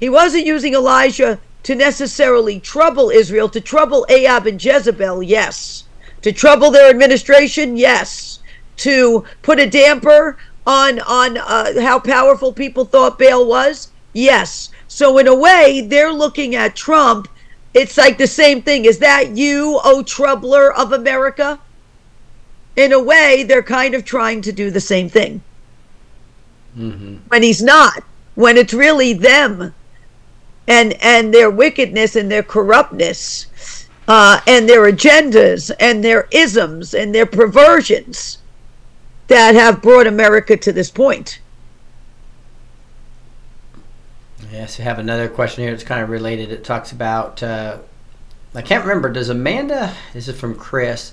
He 0.00 0.08
wasn't 0.08 0.46
using 0.46 0.74
Elijah 0.74 1.38
to 1.64 1.74
necessarily 1.74 2.60
trouble 2.60 3.10
Israel, 3.10 3.48
to 3.50 3.60
trouble 3.60 4.06
Ahab 4.08 4.46
and 4.46 4.62
Jezebel, 4.62 5.22
yes. 5.22 5.84
To 6.22 6.32
trouble 6.32 6.70
their 6.70 6.88
administration, 6.88 7.76
yes. 7.76 8.38
To 8.78 9.24
put 9.42 9.60
a 9.60 9.68
damper 9.68 10.38
on 10.66 11.00
on 11.00 11.36
uh, 11.36 11.80
how 11.82 11.98
powerful 11.98 12.52
people 12.52 12.86
thought 12.86 13.18
Baal 13.18 13.46
was, 13.46 13.90
yes. 14.14 14.70
So 14.94 15.18
in 15.18 15.26
a 15.26 15.34
way, 15.34 15.80
they're 15.80 16.12
looking 16.12 16.54
at 16.54 16.76
Trump. 16.76 17.26
It's 17.74 17.98
like 17.98 18.16
the 18.16 18.28
same 18.28 18.62
thing. 18.62 18.84
Is 18.84 19.00
that 19.00 19.36
you, 19.36 19.80
oh 19.82 20.04
troubler 20.04 20.72
of 20.72 20.92
America? 20.92 21.58
In 22.76 22.92
a 22.92 23.02
way, 23.02 23.42
they're 23.42 23.64
kind 23.64 23.96
of 23.96 24.04
trying 24.04 24.40
to 24.42 24.52
do 24.52 24.70
the 24.70 24.80
same 24.80 25.08
thing. 25.08 25.42
When 27.26 27.42
he's 27.42 27.60
not, 27.60 28.04
when 28.36 28.56
it's 28.56 28.72
really 28.72 29.12
them 29.12 29.74
and 30.68 30.92
and 31.02 31.34
their 31.34 31.50
wickedness 31.50 32.14
and 32.14 32.30
their 32.30 32.44
corruptness 32.44 33.88
uh, 34.06 34.40
and 34.46 34.68
their 34.68 34.88
agendas 34.92 35.72
and 35.80 36.04
their 36.04 36.28
isms 36.30 36.94
and 36.94 37.12
their 37.12 37.26
perversions 37.26 38.38
that 39.26 39.56
have 39.56 39.82
brought 39.82 40.06
America 40.06 40.56
to 40.56 40.72
this 40.72 40.92
point. 40.92 41.40
Yes, 44.54 44.78
we 44.78 44.84
have 44.84 45.00
another 45.00 45.28
question 45.28 45.64
here. 45.64 45.72
It's 45.74 45.82
kind 45.82 46.00
of 46.00 46.10
related. 46.10 46.52
It 46.52 46.62
talks 46.62 46.92
about. 46.92 47.42
Uh, 47.42 47.78
I 48.54 48.62
can't 48.62 48.84
remember. 48.84 49.10
Does 49.10 49.28
Amanda? 49.28 49.92
This 50.12 50.28
is 50.28 50.38
from 50.38 50.54
Chris 50.54 51.12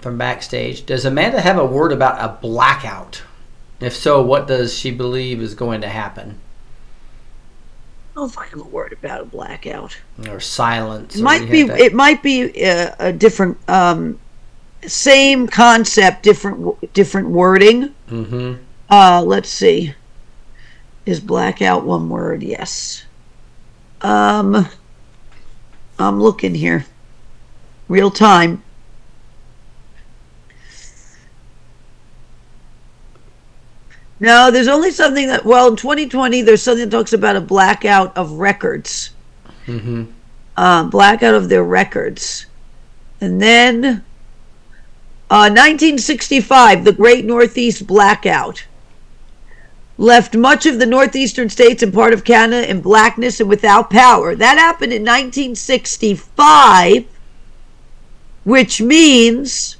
from 0.00 0.18
backstage. 0.18 0.86
Does 0.86 1.04
Amanda 1.04 1.40
have 1.40 1.56
a 1.56 1.64
word 1.64 1.92
about 1.92 2.18
a 2.20 2.40
blackout? 2.40 3.22
If 3.78 3.94
so, 3.94 4.20
what 4.20 4.48
does 4.48 4.76
she 4.76 4.90
believe 4.90 5.40
is 5.40 5.54
going 5.54 5.82
to 5.82 5.88
happen? 5.88 6.40
I 8.10 8.14
don't 8.16 8.24
know 8.24 8.28
if 8.28 8.38
I 8.38 8.46
have 8.46 8.60
a 8.60 8.64
word 8.64 8.92
about 8.92 9.20
a 9.20 9.24
blackout. 9.24 9.96
Or 10.28 10.40
silence? 10.40 11.14
It 11.14 11.20
or 11.20 11.24
might 11.24 11.48
be. 11.48 11.60
It 11.60 11.94
might 11.94 12.24
be 12.24 12.50
a, 12.60 12.96
a 12.98 13.12
different, 13.12 13.56
um, 13.70 14.18
same 14.84 15.46
concept, 15.46 16.24
different, 16.24 16.92
different 16.92 17.28
wording. 17.28 17.94
Mhm. 18.10 18.58
Uh, 18.90 19.22
let's 19.24 19.48
see. 19.48 19.94
Is 21.10 21.18
blackout 21.18 21.84
one 21.84 22.08
word? 22.08 22.40
Yes. 22.40 23.04
Um, 24.00 24.68
I'm 25.98 26.20
looking 26.22 26.54
here. 26.54 26.86
Real 27.88 28.12
time. 28.12 28.62
No, 34.20 34.52
there's 34.52 34.68
only 34.68 34.92
something 34.92 35.26
that, 35.26 35.44
well, 35.44 35.66
in 35.66 35.74
2020, 35.74 36.42
there's 36.42 36.62
something 36.62 36.88
that 36.88 36.96
talks 36.96 37.12
about 37.12 37.34
a 37.34 37.40
blackout 37.40 38.16
of 38.16 38.30
records. 38.32 39.10
Mm-hmm. 39.66 40.04
Uh, 40.56 40.84
blackout 40.84 41.34
of 41.34 41.48
their 41.48 41.64
records. 41.64 42.46
And 43.20 43.42
then 43.42 44.04
Uh, 45.28 45.50
1965, 45.50 46.84
the 46.84 46.92
Great 46.92 47.24
Northeast 47.24 47.86
Blackout 47.86 48.64
left 50.00 50.34
much 50.34 50.64
of 50.64 50.78
the 50.78 50.86
northeastern 50.86 51.50
states 51.50 51.82
and 51.82 51.92
part 51.92 52.14
of 52.14 52.24
Canada 52.24 52.70
in 52.70 52.80
blackness 52.80 53.38
and 53.38 53.50
without 53.50 53.90
power. 53.90 54.34
That 54.34 54.56
happened 54.56 54.94
in 54.94 55.02
1965, 55.02 57.04
which 58.44 58.80
means, 58.80 59.76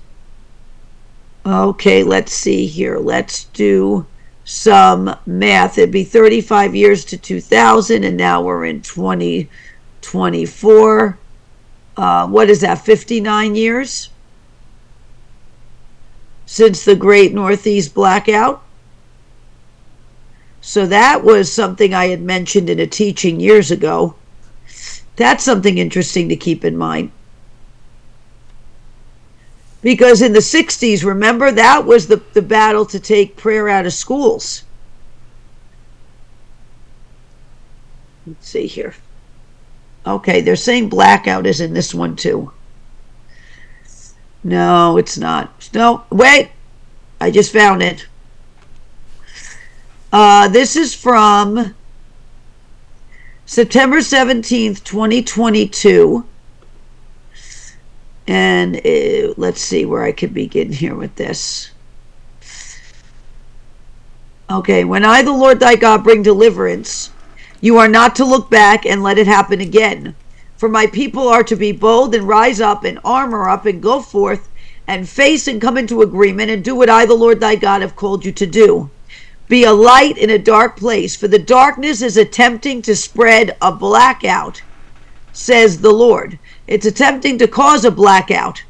okay, 1.46 2.04
let's 2.04 2.34
see 2.34 2.66
here. 2.66 2.98
Let's 2.98 3.44
do 3.44 4.04
some 4.44 5.16
math. 5.24 5.78
It'd 5.78 5.90
be 5.90 6.04
35 6.04 6.74
years 6.74 7.06
to 7.06 7.16
2000, 7.16 8.04
and 8.04 8.18
now 8.18 8.42
we're 8.42 8.66
in 8.66 8.82
2024. 8.82 11.18
Uh, 11.96 12.26
what 12.26 12.50
is 12.50 12.60
that, 12.60 12.84
59 12.84 13.54
years? 13.54 14.10
Since 16.44 16.84
the 16.84 16.94
Great 16.94 17.32
Northeast 17.32 17.94
Blackout? 17.94 18.64
So 20.60 20.86
that 20.86 21.24
was 21.24 21.52
something 21.52 21.94
I 21.94 22.08
had 22.08 22.22
mentioned 22.22 22.68
in 22.68 22.78
a 22.78 22.86
teaching 22.86 23.40
years 23.40 23.70
ago. 23.70 24.14
That's 25.16 25.44
something 25.44 25.78
interesting 25.78 26.28
to 26.28 26.36
keep 26.36 26.64
in 26.64 26.76
mind. 26.76 27.12
Because 29.82 30.20
in 30.20 30.32
the 30.32 30.40
60s, 30.40 31.04
remember, 31.04 31.50
that 31.50 31.86
was 31.86 32.06
the, 32.06 32.22
the 32.34 32.42
battle 32.42 32.84
to 32.86 33.00
take 33.00 33.36
prayer 33.36 33.68
out 33.68 33.86
of 33.86 33.94
schools. 33.94 34.64
Let's 38.26 38.48
see 38.48 38.66
here. 38.66 38.94
Okay, 40.06 40.40
they're 40.40 40.56
saying 40.56 40.88
blackout 40.88 41.46
is 41.46 41.60
in 41.60 41.74
this 41.74 41.94
one 41.94 42.16
too. 42.16 42.52
No, 44.42 44.96
it's 44.96 45.18
not. 45.18 45.68
No, 45.74 46.04
wait. 46.10 46.50
I 47.20 47.30
just 47.30 47.52
found 47.52 47.82
it. 47.82 48.06
Uh, 50.12 50.48
this 50.48 50.74
is 50.74 50.92
from 50.92 51.72
September 53.46 53.98
17th, 53.98 54.82
2022. 54.82 56.26
And 58.26 58.76
uh, 58.76 59.34
let's 59.36 59.60
see 59.60 59.84
where 59.84 60.02
I 60.02 60.10
could 60.10 60.34
begin 60.34 60.72
here 60.72 60.96
with 60.96 61.14
this. 61.14 61.70
Okay, 64.50 64.82
when 64.82 65.04
I, 65.04 65.22
the 65.22 65.32
Lord 65.32 65.60
thy 65.60 65.76
God, 65.76 66.02
bring 66.02 66.24
deliverance, 66.24 67.10
you 67.60 67.78
are 67.78 67.88
not 67.88 68.16
to 68.16 68.24
look 68.24 68.50
back 68.50 68.84
and 68.84 69.04
let 69.04 69.16
it 69.18 69.28
happen 69.28 69.60
again. 69.60 70.16
For 70.56 70.68
my 70.68 70.88
people 70.88 71.28
are 71.28 71.44
to 71.44 71.54
be 71.54 71.70
bold 71.70 72.16
and 72.16 72.26
rise 72.26 72.60
up 72.60 72.82
and 72.82 72.98
armor 73.04 73.48
up 73.48 73.64
and 73.64 73.80
go 73.80 74.00
forth 74.00 74.48
and 74.88 75.08
face 75.08 75.46
and 75.46 75.60
come 75.60 75.78
into 75.78 76.02
agreement 76.02 76.50
and 76.50 76.64
do 76.64 76.74
what 76.74 76.90
I, 76.90 77.06
the 77.06 77.14
Lord 77.14 77.38
thy 77.38 77.54
God, 77.54 77.82
have 77.82 77.94
called 77.94 78.24
you 78.24 78.32
to 78.32 78.46
do. 78.46 78.90
Be 79.50 79.64
a 79.64 79.72
light 79.72 80.16
in 80.16 80.30
a 80.30 80.38
dark 80.38 80.76
place, 80.76 81.16
for 81.16 81.26
the 81.26 81.36
darkness 81.36 82.02
is 82.02 82.16
attempting 82.16 82.82
to 82.82 82.94
spread 82.94 83.56
a 83.60 83.72
blackout, 83.72 84.62
says 85.32 85.80
the 85.80 85.90
Lord. 85.90 86.38
It's 86.68 86.86
attempting 86.86 87.36
to 87.38 87.48
cause 87.48 87.84
a 87.84 87.90
blackout. 87.90 88.62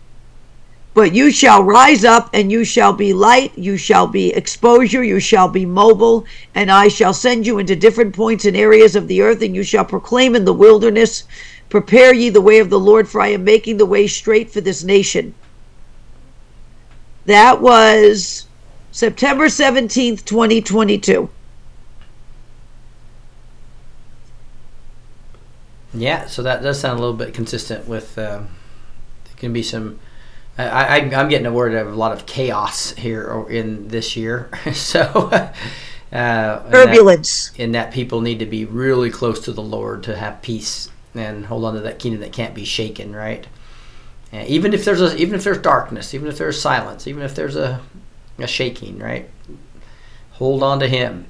But 0.95 1.15
you 1.15 1.31
shall 1.31 1.63
rise 1.63 2.03
up 2.03 2.31
and 2.33 2.51
you 2.51 2.65
shall 2.65 2.95
be 2.95 3.13
light, 3.13 3.53
you 3.59 3.77
shall 3.77 4.07
be 4.07 4.33
exposure, 4.33 5.05
you 5.05 5.21
shall 5.21 5.49
be 5.49 5.67
mobile, 5.67 6.25
and 6.55 6.71
I 6.71 6.89
shall 6.89 7.13
send 7.13 7.47
you 7.47 7.59
into 7.59 7.77
different 7.77 8.17
points 8.17 8.47
and 8.47 8.57
areas 8.57 8.97
of 8.97 9.07
the 9.07 9.21
earth, 9.21 9.43
and 9.43 9.55
you 9.55 9.63
shall 9.63 9.85
proclaim 9.85 10.35
in 10.35 10.47
the 10.47 10.55
wilderness, 10.55 11.25
Prepare 11.69 12.15
ye 12.15 12.31
the 12.31 12.41
way 12.41 12.59
of 12.59 12.71
the 12.71 12.81
Lord, 12.81 13.07
for 13.07 13.21
I 13.21 13.29
am 13.29 13.45
making 13.45 13.77
the 13.77 13.85
way 13.85 14.07
straight 14.07 14.51
for 14.51 14.63
this 14.63 14.83
nation. 14.83 15.35
That 17.27 17.61
was 17.61 18.47
September 18.93 19.47
17th, 19.47 20.25
2022. 20.25 21.31
Yeah, 25.93 26.27
so 26.27 26.43
that 26.43 26.63
does 26.63 26.81
sound 26.81 26.99
a 26.99 27.03
little 27.03 27.17
bit 27.17 27.35
consistent 27.35 27.87
with. 27.89 28.17
Uh, 28.17 28.43
there 29.25 29.35
can 29.37 29.53
be 29.53 29.63
some. 29.63 29.99
I, 30.57 30.69
I, 30.69 30.97
I'm 30.99 31.29
getting 31.29 31.47
a 31.47 31.53
word 31.53 31.75
of 31.75 31.89
a 31.89 31.97
lot 31.97 32.13
of 32.13 32.27
chaos 32.27 32.93
here 32.93 33.47
in 33.49 33.89
this 33.89 34.17
year. 34.17 34.51
so. 34.73 35.03
Uh, 36.13 36.63
and 36.65 36.73
Turbulence. 36.73 37.51
That, 37.51 37.63
and 37.63 37.75
that 37.75 37.93
people 37.93 38.21
need 38.21 38.41
to 38.41 38.47
be 38.47 38.65
really 38.65 39.11
close 39.11 39.41
to 39.45 39.53
the 39.53 39.63
Lord 39.63 40.03
to 40.05 40.17
have 40.17 40.43
peace 40.43 40.89
and 41.15 41.47
hold 41.47 41.65
on 41.65 41.75
to 41.75 41.81
that 41.81 41.99
kingdom 41.99 42.21
that 42.21 42.33
can't 42.33 42.55
be 42.55 42.65
shaken, 42.65 43.15
right? 43.15 43.47
And 44.33 44.47
even 44.49 44.73
if 44.73 44.85
there's 44.85 45.01
a, 45.01 45.17
even 45.17 45.35
if 45.35 45.45
there's 45.45 45.59
darkness, 45.59 46.15
even 46.15 46.29
if 46.29 46.39
there's 46.39 46.61
silence, 46.61 47.07
even 47.07 47.23
if 47.23 47.35
there's 47.35 47.57
a, 47.57 47.81
a 48.43 48.47
shaking, 48.47 48.99
right? 48.99 49.29
Hold 50.33 50.63
on 50.63 50.81
to 50.81 50.89
Him. 50.89 51.27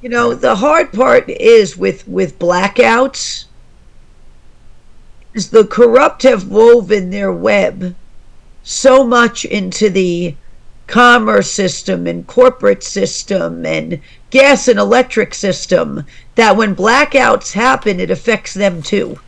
You 0.00 0.08
know, 0.08 0.34
the 0.34 0.56
hard 0.56 0.92
part 0.92 1.28
is 1.30 1.76
with 1.76 2.08
with 2.08 2.38
blackouts 2.38 3.44
is 5.32 5.50
the 5.50 5.64
corrupt 5.64 6.24
have 6.24 6.48
woven 6.48 7.10
their 7.10 7.32
web 7.32 7.94
so 8.62 9.04
much 9.04 9.44
into 9.44 9.88
the 9.88 10.34
commerce 10.86 11.50
system 11.50 12.06
and 12.06 12.26
corporate 12.26 12.82
system 12.82 13.64
and 13.64 14.00
gas 14.30 14.68
and 14.68 14.78
electric 14.78 15.32
system 15.32 16.04
that 16.34 16.56
when 16.56 16.76
blackouts 16.76 17.52
happen 17.52 18.00
it 18.00 18.10
affects 18.10 18.54
them 18.54 18.82
too. 18.82 19.18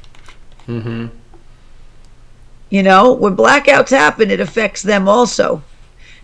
Mm-hmm. 0.67 1.07
You 2.71 2.83
know, 2.83 3.13
when 3.13 3.37
blackouts 3.37 3.91
happen 3.91 4.31
it 4.31 4.41
affects 4.41 4.83
them 4.83 5.09
also. 5.09 5.63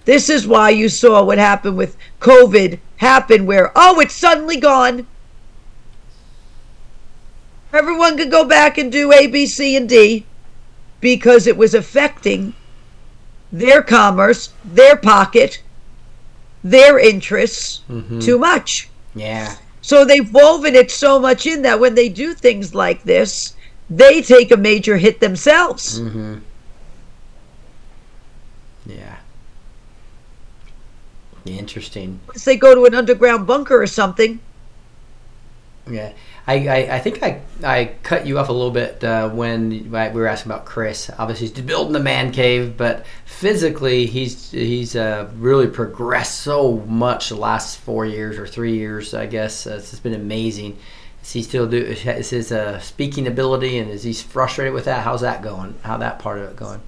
This 0.05 0.29
is 0.31 0.47
why 0.47 0.71
you 0.71 0.89
saw 0.89 1.23
what 1.23 1.39
happened 1.39 1.77
with 1.77 1.97
COVID 2.21 2.79
happen 2.97 3.47
where, 3.47 3.71
oh, 3.77 4.01
it's 4.01 4.15
suddenly 4.15 4.57
gone. 4.57 5.07
Everyone 7.73 8.17
could 8.17 8.31
go 8.31 8.45
back 8.45 8.79
and 8.79 8.91
do 8.91 9.13
A, 9.13 9.27
B, 9.27 9.47
C, 9.47 9.77
and 9.77 9.89
D 9.89 10.27
because 11.01 11.47
it 11.47 11.57
was 11.57 11.75
affecting 11.75 12.55
their 13.53 13.83
commerce, 13.83 14.51
their 14.65 14.97
pocket, 14.97 15.63
their 16.63 16.99
interests 16.99 17.81
Mhm. 17.91 18.23
too 18.23 18.39
much. 18.39 18.89
Yeah. 19.15 19.55
So 19.83 20.05
they've 20.05 20.33
woven 20.33 20.75
it 20.75 20.91
so 20.91 21.19
much 21.19 21.47
in 21.47 21.63
that 21.63 21.81
when 21.81 21.95
they 21.95 22.09
do 22.09 22.35
things 22.35 22.75
like 22.75 23.05
this, 23.05 23.55
they 23.89 24.21
take 24.23 24.51
a 24.53 24.57
major 24.57 24.97
hit 24.99 25.21
themselves. 25.21 26.01
Mm-hmm. 26.01 26.39
Yeah. 28.87 29.17
Interesting. 31.59 32.21
Unless 32.29 32.45
they 32.45 32.57
go 32.57 32.75
to 32.75 32.85
an 32.85 32.95
underground 32.95 33.47
bunker 33.47 33.81
or 33.81 33.87
something. 33.87 34.41
Yeah, 35.89 36.13
I, 36.47 36.69
I, 36.69 36.97
I 36.97 36.99
think 37.01 37.23
I, 37.23 37.41
I 37.65 37.93
cut 38.03 38.27
you 38.27 38.39
off 38.39 38.49
a 38.49 38.53
little 38.53 38.71
bit 38.71 39.03
uh, 39.03 39.29
when 39.31 39.71
we 39.71 39.89
were 39.89 40.27
asking 40.27 40.53
about 40.53 40.65
Chris. 40.65 41.11
Obviously, 41.19 41.49
he's 41.49 41.61
building 41.61 41.93
the 41.93 42.01
man 42.01 42.33
cave, 42.33 42.77
but 42.77 43.05
physically, 43.25 44.07
he's 44.07 44.51
he's 44.51 44.95
uh, 44.95 45.31
really 45.37 45.67
progressed 45.67 46.41
so 46.41 46.79
much 46.87 47.31
the 47.31 47.37
last 47.37 47.79
four 47.79 48.07
years 48.07 48.39
or 48.39 48.47
three 48.47 48.75
years, 48.75 49.15
I 49.15 49.27
guess. 49.27 49.67
Uh, 49.67 49.75
it's 49.75 49.99
been 50.01 50.15
amazing. 50.15 50.79
Is 51.23 51.33
he 51.33 51.43
still 51.43 51.67
do? 51.67 51.79
Is 51.79 52.31
his 52.31 52.53
uh, 52.53 52.79
speaking 52.81 53.27
ability 53.27 53.79
and 53.79 53.91
is 53.91 54.03
he 54.03 54.13
frustrated 54.13 54.75
with 54.75 54.85
that? 54.85 55.03
How's 55.03 55.21
that 55.23 55.43
going? 55.43 55.75
How 55.83 55.97
that 55.99 56.19
part 56.19 56.39
of 56.39 56.51
it 56.51 56.57
going? 56.57 56.81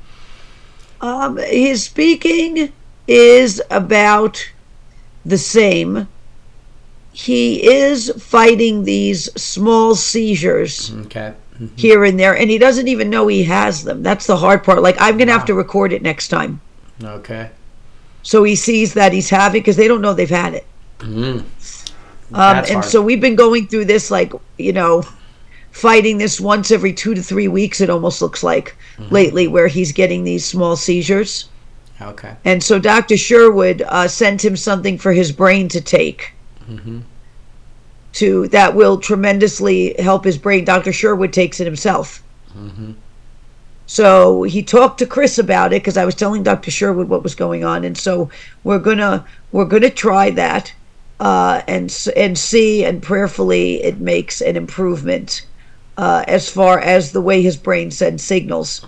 Um, 1.01 1.37
his 1.37 1.85
speaking 1.85 2.73
is 3.09 3.61
about 3.71 4.53
the 5.25 5.39
same. 5.39 6.09
He 7.13 7.63
is 7.71 8.11
fighting 8.19 8.85
these 8.85 9.31
small 9.41 9.95
seizures 9.95 10.93
Okay. 11.07 11.35
here 11.77 12.05
and 12.05 12.19
there, 12.19 12.37
and 12.37 12.49
he 12.51 12.59
doesn't 12.59 12.89
even 12.89 13.11
know 13.11 13.27
he 13.27 13.45
has 13.45 13.85
them. 13.85 14.03
That's 14.03 14.27
the 14.27 14.37
hard 14.37 14.65
part. 14.65 14.83
Like, 14.83 14.97
I'm 14.99 15.19
going 15.19 15.27
to 15.29 15.33
have 15.35 15.45
to 15.47 15.55
record 15.55 15.93
it 15.93 16.03
next 16.03 16.29
time. 16.29 16.61
Okay. 17.03 17.51
So 18.23 18.45
he 18.45 18.55
sees 18.57 18.95
that 18.95 19.13
he's 19.13 19.29
having, 19.29 19.61
because 19.61 19.77
they 19.77 19.89
don't 19.89 20.01
know 20.01 20.15
they've 20.15 20.31
had 20.31 20.55
it. 20.55 20.67
Mm. 21.01 21.41
Um, 22.35 22.57
and 22.57 22.67
hard. 22.67 22.85
so 22.85 23.03
we've 23.03 23.21
been 23.21 23.37
going 23.37 23.67
through 23.67 23.85
this, 23.87 24.11
like, 24.11 24.33
you 24.57 24.73
know, 24.73 25.03
fighting 25.73 26.17
this 26.19 26.41
once 26.41 26.71
every 26.71 26.93
two 26.95 27.15
to 27.15 27.23
three 27.23 27.49
weeks, 27.49 27.81
it 27.81 27.91
almost 27.91 28.23
looks 28.23 28.43
like 28.43 28.75
Mm-hmm. 28.97 29.15
lately, 29.15 29.49
where 29.49 29.69
he's 29.69 29.91
getting 29.93 30.23
these 30.25 30.45
small 30.45 30.77
seizures. 30.77 31.49
Okay. 32.09 32.37
And 32.45 32.63
so 32.63 32.79
Dr. 32.79 33.17
Sherwood 33.17 33.83
uh, 33.83 34.09
sent 34.09 34.45
him 34.45 34.57
something 34.57 34.99
for 34.99 35.13
his 35.13 35.33
brain 35.33 35.69
to 35.69 35.81
take. 35.81 36.33
Mm-hmm. 36.69 37.01
To 38.15 38.49
that 38.49 38.75
will 38.75 38.99
tremendously 38.99 39.95
help 39.99 40.25
his 40.25 40.37
brain. 40.37 40.65
Dr. 40.65 40.93
Sherwood 40.93 41.33
takes 41.33 41.61
it 41.61 41.65
himself. 41.65 42.23
Mm-hmm. 42.55 42.93
So 43.87 44.43
he 44.43 44.63
talked 44.63 44.99
to 44.99 45.07
Chris 45.07 45.39
about 45.39 45.73
it 45.73 45.83
because 45.83 45.97
I 45.97 46.05
was 46.05 46.15
telling 46.15 46.43
Dr. 46.43 46.71
Sherwood 46.71 47.09
what 47.09 47.23
was 47.23 47.35
going 47.35 47.65
on, 47.65 47.85
and 47.85 47.97
so 47.97 48.31
we're 48.65 48.79
gonna 48.79 49.25
we're 49.51 49.65
gonna 49.65 49.91
try 49.91 50.31
that 50.31 50.73
uh, 51.21 51.63
and 51.69 51.95
and 52.17 52.37
see 52.37 52.85
and 52.85 53.03
prayerfully 53.03 53.83
it 53.83 54.01
makes 54.01 54.41
an 54.41 54.57
improvement 54.57 55.47
uh, 55.97 56.25
as 56.27 56.49
far 56.49 56.81
as 56.81 57.13
the 57.13 57.21
way 57.21 57.43
his 57.43 57.57
brain 57.57 57.91
sends 57.91 58.23
signals 58.23 58.85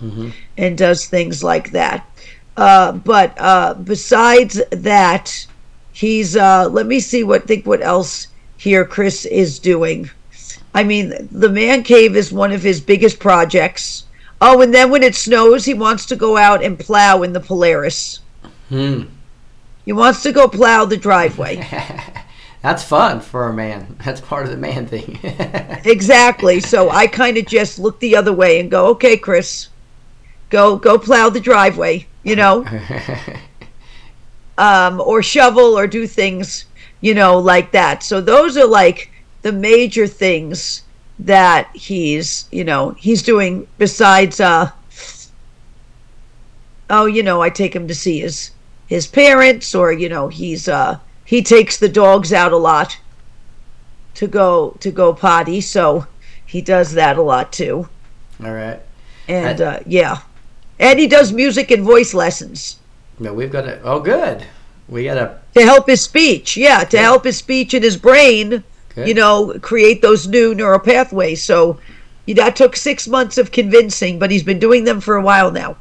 and 0.57 0.79
does 0.79 1.07
things 1.07 1.45
like 1.45 1.71
that. 1.71 2.07
Uh, 2.57 2.93
but 2.93 3.35
uh, 3.39 3.75
besides 3.75 4.61
that, 4.71 5.47
he's 5.93 6.37
uh, 6.37 6.69
let 6.71 6.87
me 6.87 7.01
see 7.01 7.25
what 7.25 7.47
think 7.47 7.67
what 7.67 7.83
else 7.83 8.29
here 8.57 8.85
Chris 8.85 9.25
is 9.25 9.59
doing. 9.59 10.11
I 10.75 10.83
mean, 10.85 11.29
the 11.31 11.49
man 11.49 11.83
cave 11.83 12.17
is 12.17 12.33
one 12.33 12.53
of 12.53 12.63
his 12.63 12.81
biggest 12.81 13.19
projects. 13.19 14.05
Oh, 14.41 14.61
and 14.61 14.75
then 14.75 14.91
when 14.91 15.03
it 15.03 15.15
snows, 15.15 15.65
he 15.65 15.75
wants 15.75 16.07
to 16.07 16.17
go 16.17 16.37
out 16.37 16.63
and 16.63 16.79
plow 16.79 17.23
in 17.23 17.33
the 17.33 17.41
Polaris. 17.41 18.21
Hmm. 18.69 19.05
He 19.85 19.93
wants 19.93 20.23
to 20.23 20.33
go 20.33 20.49
plow 20.49 20.85
the 20.85 20.97
driveway. 20.97 21.57
That's 22.63 22.83
fun 22.83 23.21
for 23.21 23.49
a 23.49 23.53
man. 23.53 23.97
That's 24.03 24.23
part 24.23 24.47
of 24.47 24.51
the 24.51 24.57
man 24.57 24.87
thing. 24.87 25.19
exactly. 25.85 26.61
So 26.61 26.89
I 26.89 27.07
kind 27.07 27.37
of 27.37 27.45
just 27.45 27.79
look 27.79 28.01
the 28.01 28.17
other 28.17 28.33
way 28.33 28.59
and 28.59 28.71
go, 28.71 28.87
"Okay, 28.87 29.19
Chris, 29.19 29.69
go 30.49 30.77
go 30.77 30.99
plow 30.99 31.29
the 31.29 31.41
driveway," 31.41 32.07
you 32.25 32.37
know, 32.37 32.67
um, 34.59 35.01
or 35.01 35.23
shovel 35.23 35.79
or 35.79 35.87
do 35.87 36.07
things, 36.07 36.65
you 37.01 37.15
know, 37.15 37.39
like 37.39 37.71
that. 37.73 38.03
So 38.03 38.21
those 38.21 38.57
are 38.57 38.67
like 38.67 39.11
the 39.43 39.53
major 39.53 40.07
things 40.07 40.83
that 41.19 41.69
he's, 41.75 42.49
you 42.51 42.65
know, 42.65 42.91
he's 42.93 43.23
doing 43.23 43.69
besides 43.79 44.41
uh 44.41 44.71
oh, 46.91 47.07
you 47.07 47.23
know, 47.23 47.41
I 47.41 47.51
take 47.51 47.75
him 47.75 47.87
to 47.89 47.95
see 47.95 48.21
his 48.21 48.51
his 48.87 49.07
parents 49.07 49.75
or, 49.75 49.93
you 49.93 50.09
know, 50.09 50.29
he's 50.29 50.69
uh 50.69 50.99
he 51.25 51.43
takes 51.43 51.79
the 51.79 51.89
dogs 51.89 52.33
out 52.33 52.53
a 52.53 52.57
lot 52.57 52.99
to 54.15 54.27
go 54.27 54.77
to 54.81 54.91
go 54.91 55.13
potty, 55.13 55.61
so 55.61 56.07
he 56.47 56.61
does 56.61 56.93
that 56.93 57.17
a 57.17 57.23
lot 57.23 57.53
too. 57.53 57.89
All 58.43 58.53
right. 58.53 58.81
And 59.29 59.61
uh 59.61 59.81
yeah. 59.87 60.19
And 60.79 60.99
he 60.99 61.07
does 61.07 61.33
music 61.33 61.71
and 61.71 61.83
voice 61.83 62.15
lessons. 62.15 62.79
No, 63.19 63.33
we've 63.33 63.53
got 63.53 63.63
to. 63.63 63.81
Oh, 63.83 64.01
good. 64.01 64.45
We 64.89 65.05
got 65.05 65.15
to. 65.15 65.39
to 65.55 65.63
help 65.63 65.87
his 65.87 66.03
speech 66.03 66.59
yeah 66.59 66.85
to 66.85 66.99
help 66.99 67.25
his 67.25 67.39
speech 67.39 67.73
and 67.73 67.83
his 67.83 67.97
brain 67.97 68.63
Good. 68.95 69.09
you 69.09 69.15
know 69.15 69.59
create 69.63 70.03
those 70.03 70.29
new 70.29 70.55
neural 70.55 70.79
pathways 70.79 71.43
so 71.43 71.81
yeah, 72.27 72.35
that 72.35 72.55
took 72.55 72.77
six 72.77 73.09
months 73.09 73.39
of 73.39 73.51
convincing 73.51 74.19
but 74.19 74.31
he's 74.31 74.43
been 74.43 74.59
doing 74.59 74.85
them 74.85 75.01
for 75.01 75.17
a 75.17 75.23
while 75.23 75.51
now 75.51 75.79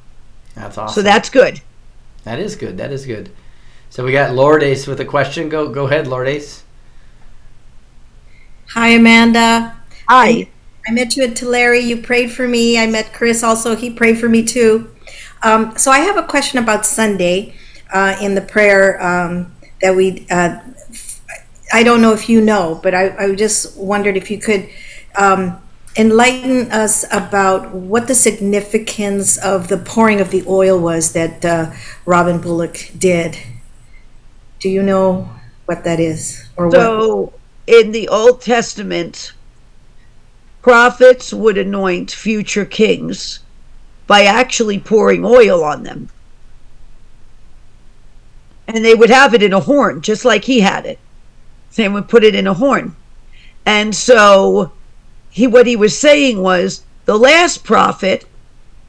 That's 0.56 0.78
awesome. 0.78 0.96
so 0.96 1.02
that's 1.02 1.30
good 1.30 1.60
that 2.24 2.40
is 2.40 2.56
good. 2.56 2.78
That 2.78 2.92
is 2.92 3.06
good. 3.06 3.30
So 3.90 4.04
we 4.06 4.12
got 4.12 4.34
Lord 4.34 4.64
Ace 4.64 4.88
with 4.88 5.00
a 5.00 5.06
question. 5.06 5.50
Go 5.50 5.70
go 5.70 5.88
ahead, 5.88 6.08
Lord 6.08 6.28
Ace. 6.28 6.64
Hi, 8.70 8.90
Amanda. 8.90 9.76
hi 10.08 10.50
I 10.88 10.92
met 10.92 11.16
you 11.16 11.24
at 11.24 11.36
Tulare. 11.36 11.76
You 11.76 11.98
prayed 11.98 12.32
for 12.32 12.48
me. 12.48 12.78
I 12.78 12.88
met 12.88 13.14
Chris 13.14 13.44
also. 13.44 13.76
He 13.76 13.90
prayed 13.90 14.18
for 14.18 14.28
me 14.28 14.44
too. 14.44 14.92
Um, 15.42 15.78
so 15.78 15.92
I 15.92 16.00
have 16.00 16.18
a 16.18 16.24
question 16.24 16.60
about 16.60 16.86
Sunday 16.86 17.56
uh, 17.92 18.18
in 18.22 18.36
the 18.36 18.42
prayer 18.42 19.02
um, 19.02 19.54
that 19.82 19.96
we. 19.96 20.26
Uh, 20.30 20.60
I 21.72 21.84
don't 21.84 22.02
know 22.02 22.14
if 22.14 22.30
you 22.30 22.40
know, 22.40 22.80
but 22.84 22.94
I, 22.94 23.16
I 23.18 23.36
just 23.36 23.78
wondered 23.78 24.16
if 24.16 24.30
you 24.30 24.38
could 24.38 24.70
um, 25.16 25.60
enlighten 25.98 26.72
us 26.72 27.04
about 27.12 27.72
what 27.72 28.08
the 28.08 28.16
significance 28.16 29.38
of 29.38 29.70
the 29.70 29.78
pouring 29.78 30.20
of 30.22 30.32
the 30.32 30.44
oil 30.48 30.80
was 30.80 31.14
that 31.14 31.44
uh, 31.44 31.72
Robin 32.06 32.40
Bullock 32.40 32.92
did. 32.98 33.38
Do 34.60 34.70
you 34.70 34.84
know 34.84 35.30
what 35.66 35.84
that 35.84 36.00
is, 36.00 36.48
or 36.58 36.68
what? 36.68 36.76
so 36.76 37.34
in 37.68 37.92
the 37.92 38.08
old 38.08 38.42
testament 38.42 39.34
prophets 40.64 41.32
would 41.32 41.58
anoint 41.58 42.10
future 42.10 42.66
kings 42.66 43.40
by 44.08 44.24
actually 44.24 44.80
pouring 44.80 45.24
oil 45.24 45.64
on 45.64 45.84
them. 45.84 46.10
And 48.68 48.84
they 48.84 48.96
would 48.96 49.12
have 49.12 49.36
it 49.36 49.44
in 49.44 49.54
a 49.54 49.60
horn 49.60 50.02
just 50.02 50.26
like 50.26 50.46
he 50.46 50.62
had 50.62 50.88
it. 50.88 50.98
They 51.76 51.88
would 51.88 52.10
put 52.10 52.24
it 52.24 52.34
in 52.34 52.48
a 52.48 52.56
horn. 52.56 52.96
And 53.66 53.94
so 53.94 54.72
he 55.30 55.46
what 55.46 55.68
he 55.68 55.76
was 55.76 55.96
saying 55.96 56.42
was 56.42 56.84
the 57.06 57.20
last 57.20 57.64
prophet 57.64 58.26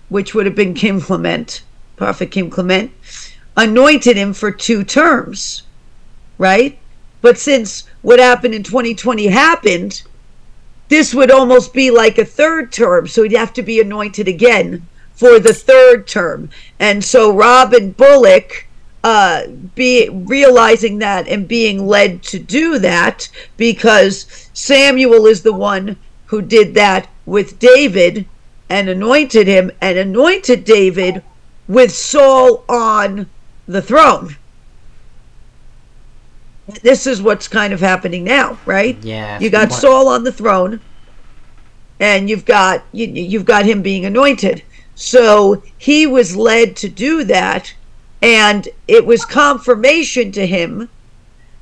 which 0.09 0.35
would 0.35 0.47
have 0.47 0.55
been 0.55 0.75
kim 0.75 1.01
clement 1.01 1.63
prophet 1.97 2.31
kim 2.31 2.51
clement 2.51 2.93
anointed 3.57 4.17
him 4.17 4.33
for 4.33 4.51
two 4.51 4.85
terms 4.85 5.63
right? 6.39 6.79
But 7.21 7.39
since 7.39 7.85
what 8.03 8.19
happened 8.19 8.55
in 8.55 8.63
2020 8.63 9.27
happened 9.29 10.03
this 10.89 11.15
would 11.15 11.31
almost 11.31 11.73
be 11.73 11.91
like 11.91 12.19
a 12.19 12.25
third 12.25 12.73
term 12.73 13.07
so 13.07 13.23
he'd 13.23 13.33
have 13.33 13.53
to 13.53 13.63
be 13.63 13.81
anointed 13.81 14.29
again 14.29 14.87
for 15.15 15.39
the 15.39 15.55
third 15.55 16.07
term 16.07 16.49
and 16.79 17.05
so 17.05 17.33
robin 17.33 17.91
bullock 17.93 18.67
uh, 19.05 19.47
be 19.75 20.09
realizing 20.09 20.99
that 20.99 21.29
and 21.29 21.47
being 21.47 21.87
led 21.87 22.23
to 22.23 22.39
do 22.39 22.79
that 22.79 23.29
because 23.59 24.49
Samuel 24.55 25.27
is 25.27 25.43
the 25.43 25.53
one 25.53 25.99
who 26.25 26.41
did 26.41 26.73
that 26.73 27.07
with 27.27 27.59
David 27.59 28.27
and 28.71 28.89
anointed 28.89 29.47
him 29.47 29.71
and 29.83 29.99
anointed 29.99 30.65
David 30.65 31.23
with 31.69 31.93
Saul 31.93 32.65
on 32.67 33.29
the 33.67 33.83
throne. 33.83 34.37
This 36.83 37.07
is 37.07 37.21
what's 37.21 37.47
kind 37.49 37.73
of 37.73 37.81
happening 37.81 38.25
now, 38.25 38.59
right? 38.65 38.97
Yeah. 39.03 39.39
You 39.39 39.51
got 39.51 39.71
What- 39.71 39.81
Saul 39.81 40.09
on 40.09 40.25
the 40.25 40.33
throne, 40.33 40.81
and 42.01 42.29
you've 42.31 42.45
got 42.45 42.85
you, 42.93 43.07
you've 43.07 43.45
got 43.45 43.65
him 43.67 43.83
being 43.83 44.05
anointed. 44.05 44.63
So 44.95 45.63
he 45.77 46.07
was 46.07 46.37
led 46.37 46.77
to 46.77 46.89
do 46.89 47.25
that, 47.25 47.75
and 48.23 48.69
it 48.89 49.05
was 49.05 49.25
confirmation 49.25 50.33
to 50.33 50.47
him. 50.47 50.89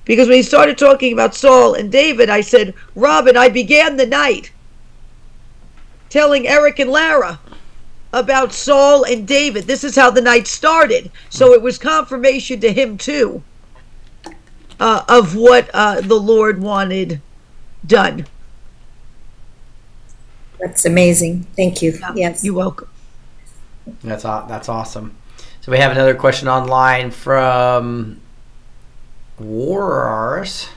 Because 0.04 0.28
when 0.28 0.36
he 0.36 0.42
started 0.42 0.76
talking 0.78 1.12
about 1.12 1.34
Saul 1.34 1.74
and 1.74 1.90
David, 1.90 2.28
I 2.28 2.40
said, 2.40 2.74
Robin, 2.94 3.36
I 3.36 3.48
began 3.48 3.96
the 3.96 4.06
night 4.06 4.50
telling 6.10 6.46
Eric 6.46 6.78
and 6.78 6.90
Lara 6.90 7.40
about 8.12 8.52
Saul 8.52 9.04
and 9.04 9.26
David. 9.26 9.64
This 9.64 9.84
is 9.84 9.96
how 9.96 10.10
the 10.10 10.20
night 10.20 10.46
started. 10.46 11.10
So 11.30 11.52
it 11.52 11.62
was 11.62 11.78
confirmation 11.78 12.60
to 12.60 12.72
him, 12.72 12.98
too, 12.98 13.42
uh, 14.82 15.04
of 15.08 15.36
what 15.36 15.70
uh, 15.72 16.00
the 16.00 16.16
Lord 16.16 16.60
wanted 16.60 17.20
done. 17.86 18.26
That's 20.58 20.84
amazing. 20.84 21.46
Thank 21.56 21.82
you. 21.82 21.96
Yes. 22.16 22.44
You're 22.44 22.54
welcome. 22.54 22.88
That's 24.02 24.24
that's 24.24 24.68
awesome. 24.68 25.16
So 25.60 25.70
we 25.70 25.78
have 25.78 25.92
another 25.92 26.16
question 26.16 26.48
online 26.48 27.12
from 27.12 28.20
Warars 29.40 30.68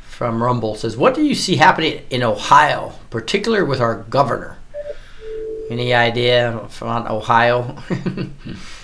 from 0.00 0.42
Rumble 0.42 0.74
says, 0.74 0.96
"What 0.96 1.14
do 1.14 1.22
you 1.22 1.34
see 1.36 1.56
happening 1.56 2.02
in 2.10 2.24
Ohio, 2.24 2.92
particularly 3.10 3.64
with 3.64 3.80
our 3.80 4.02
governor? 4.02 4.58
Any 5.70 5.94
idea 5.94 6.66
from 6.70 7.06
Ohio?" 7.06 7.76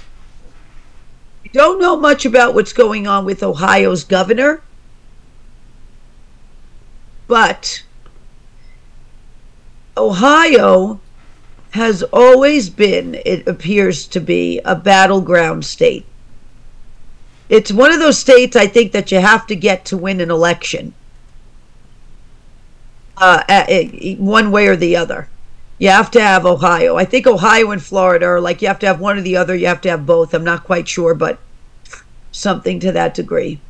don't 1.54 1.80
know 1.80 1.96
much 1.96 2.26
about 2.26 2.52
what's 2.54 2.72
going 2.72 3.06
on 3.06 3.24
with 3.24 3.42
Ohio's 3.42 4.02
governor, 4.02 4.60
but 7.28 7.84
Ohio 9.96 11.00
has 11.70 12.02
always 12.12 12.68
been, 12.70 13.14
it 13.24 13.46
appears 13.46 14.06
to 14.08 14.20
be, 14.20 14.60
a 14.64 14.74
battleground 14.74 15.64
state. 15.64 16.04
It's 17.48 17.70
one 17.70 17.92
of 17.92 18.00
those 18.00 18.18
states 18.18 18.56
I 18.56 18.66
think 18.66 18.90
that 18.90 19.12
you 19.12 19.20
have 19.20 19.46
to 19.46 19.54
get 19.54 19.84
to 19.86 19.96
win 19.96 20.20
an 20.20 20.32
election, 20.32 20.92
uh, 23.16 23.44
a- 23.48 24.16
one 24.18 24.50
way 24.50 24.66
or 24.66 24.74
the 24.76 24.96
other. 24.96 25.28
You 25.78 25.90
have 25.90 26.10
to 26.12 26.20
have 26.20 26.46
Ohio. 26.46 26.96
I 26.96 27.04
think 27.04 27.28
Ohio 27.28 27.70
and 27.70 27.82
Florida 27.82 28.26
are 28.26 28.40
like 28.40 28.60
you 28.60 28.68
have 28.68 28.78
to 28.80 28.86
have 28.86 29.00
one 29.00 29.18
or 29.18 29.22
the 29.22 29.36
other. 29.36 29.54
You 29.54 29.66
have 29.66 29.80
to 29.82 29.90
have 29.90 30.06
both. 30.06 30.34
I'm 30.34 30.44
not 30.44 30.64
quite 30.64 30.88
sure, 30.88 31.14
but 31.14 31.38
something 32.34 32.80
to 32.80 32.92
that 32.92 33.14
degree. 33.14 33.60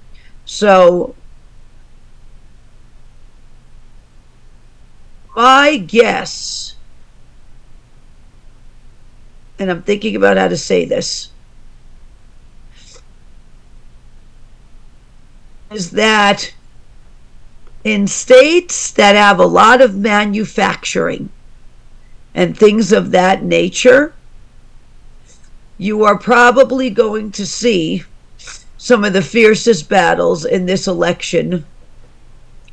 So, 0.47 1.15
my 5.37 5.77
guess, 5.77 6.75
and 9.59 9.71
I'm 9.71 9.83
thinking 9.83 10.17
about 10.17 10.37
how 10.37 10.49
to 10.49 10.57
say 10.57 10.85
this, 10.85 11.31
is 15.71 15.91
that 15.91 16.55
in 17.85 18.07
states 18.07 18.93
that 18.93 19.15
have 19.15 19.39
a 19.39 19.47
lot 19.47 19.83
of 19.83 19.97
manufacturing 19.97 21.29
and 22.35 22.57
things 22.57 22.93
of 22.93 23.11
that 23.11 23.43
nature, 23.43 24.15
you 25.77 26.05
are 26.05 26.17
probably 26.17 26.89
going 26.89 27.31
to 27.33 27.45
see 27.45 28.05
some 28.85 29.03
of 29.03 29.15
the 29.15 29.23
fiercest 29.23 29.89
battles 29.89 30.45
in 30.45 30.67
this 30.67 30.87
election 30.87 31.65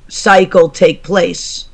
cycle 0.10 0.68
take 0.68 1.02
place. 1.04 1.70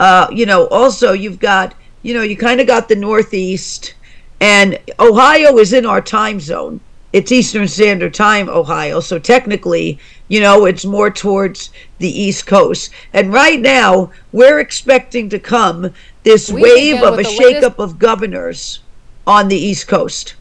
uh, 0.00 0.26
you 0.32 0.46
know, 0.46 0.66
also 0.68 1.12
you've 1.12 1.38
got, 1.38 1.74
you 2.02 2.14
know, 2.14 2.22
you 2.22 2.34
kind 2.34 2.62
of 2.62 2.66
got 2.66 2.88
the 2.88 2.96
Northeast, 2.96 3.92
and 4.40 4.78
Ohio 4.98 5.58
is 5.58 5.74
in 5.74 5.84
our 5.84 6.00
time 6.00 6.40
zone. 6.40 6.80
It's 7.12 7.30
Eastern 7.30 7.68
Standard 7.68 8.14
Time, 8.14 8.48
Ohio. 8.48 9.00
So 9.00 9.18
technically, 9.18 9.98
you 10.28 10.40
know, 10.40 10.64
it's 10.64 10.86
more 10.86 11.10
towards 11.10 11.68
the 11.98 12.08
East 12.08 12.46
Coast. 12.46 12.90
And 13.12 13.34
right 13.34 13.60
now, 13.60 14.10
we're 14.32 14.60
expecting 14.60 15.28
to 15.28 15.38
come 15.38 15.92
this 16.22 16.50
We 16.50 16.62
wave 16.62 17.02
of 17.02 17.18
a 17.18 17.22
the 17.22 17.28
latest- 17.28 17.38
shakeup 17.42 17.78
of 17.78 17.98
governors 17.98 18.78
on 19.26 19.48
the 19.48 19.56
East 19.58 19.88
Coast. 19.88 20.36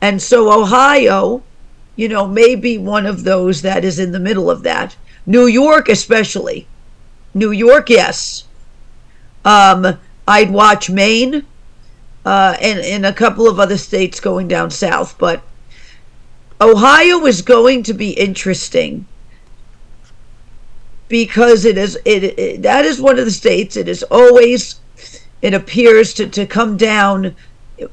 And 0.00 0.22
so 0.22 0.50
Ohio, 0.62 1.42
you 2.00 2.08
know, 2.08 2.26
may 2.26 2.54
be 2.54 2.78
one 2.78 3.04
of 3.04 3.24
those 3.24 3.60
that 3.60 3.84
is 3.84 3.98
in 3.98 4.10
the 4.10 4.18
middle 4.18 4.50
of 4.50 4.62
that. 4.62 4.96
New 5.26 5.46
York, 5.46 5.86
especially. 5.86 6.66
New 7.34 7.50
York, 7.50 7.90
yes. 7.90 8.44
Um, 9.44 9.98
I'd 10.26 10.50
watch 10.50 10.88
Maine 10.88 11.44
uh, 12.24 12.56
and, 12.58 12.80
and 12.80 13.04
a 13.04 13.12
couple 13.12 13.46
of 13.46 13.60
other 13.60 13.76
states 13.76 14.18
going 14.18 14.48
down 14.48 14.70
south, 14.70 15.18
but 15.18 15.42
Ohio 16.58 17.26
is 17.26 17.42
going 17.42 17.82
to 17.82 17.92
be 17.92 18.12
interesting 18.12 19.04
because 21.08 21.66
it 21.66 21.76
is 21.76 21.98
it, 22.06 22.38
it 22.38 22.62
that 22.62 22.86
is 22.86 23.00
one 23.00 23.18
of 23.18 23.24
the 23.24 23.30
states 23.32 23.76
it 23.76 23.88
is 23.88 24.04
always 24.04 24.76
it 25.42 25.52
appears 25.52 26.14
to, 26.14 26.28
to 26.28 26.46
come 26.46 26.76
down 26.76 27.34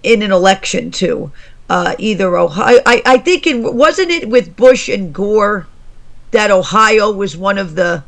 in 0.04 0.22
an 0.22 0.32
election 0.32 0.92
too. 0.92 1.32
Uh, 1.70 1.96
either 2.00 2.38
Ohio, 2.38 2.80
I, 2.86 3.02
I 3.06 3.18
think 3.18 3.46
it 3.46 3.62
wasn't 3.74 4.10
it 4.10 4.30
with 4.30 4.56
Bush 4.56 4.88
and 4.88 5.14
Gore 5.14 5.68
that 6.32 6.50
Ohio 6.50 7.12
was 7.12 7.36
one 7.36 7.58
of 7.58 7.76
the 7.76 8.04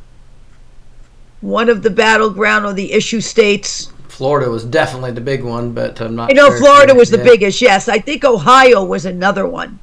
one 1.41 1.69
of 1.69 1.83
the 1.83 1.89
battleground 1.89 2.65
or 2.65 2.73
the 2.73 2.93
issue 2.93 3.19
states. 3.21 3.91
Florida 4.07 4.49
was 4.49 4.63
definitely 4.65 5.11
the 5.11 5.21
big 5.21 5.43
one, 5.43 5.73
but 5.73 5.99
I'm 6.01 6.15
not. 6.15 6.29
I 6.31 6.33
know 6.33 6.47
sure. 6.49 6.57
Florida 6.59 6.93
was 6.95 7.09
the 7.09 7.17
biggest. 7.17 7.61
Yes, 7.61 7.87
I 7.89 7.99
think 7.99 8.23
Ohio 8.23 8.83
was 8.83 9.05
another 9.05 9.45
one. 9.47 9.79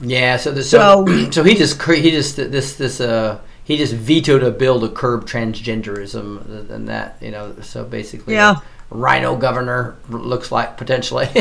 Yeah, 0.00 0.36
so 0.36 0.50
the, 0.52 0.62
so 0.62 1.04
So- 1.06 1.30
so 1.30 1.42
he 1.44 1.54
just 1.54 1.78
cre- 1.78 1.94
he 1.94 2.10
just 2.10 2.36
this 2.36 2.76
this 2.76 3.00
uh 3.00 3.38
he 3.64 3.76
just 3.76 3.94
vetoed 3.94 4.42
a 4.42 4.50
bill 4.50 4.80
to 4.80 4.88
curb 4.88 5.26
transgenderism 5.26 6.70
and 6.70 6.88
that 6.88 7.16
you 7.20 7.30
know 7.30 7.54
so 7.62 7.84
basically 7.84 8.34
Yeah. 8.34 8.56
rhino 8.90 9.36
governor 9.36 9.96
looks 10.08 10.50
like 10.52 10.76
potentially. 10.76 11.28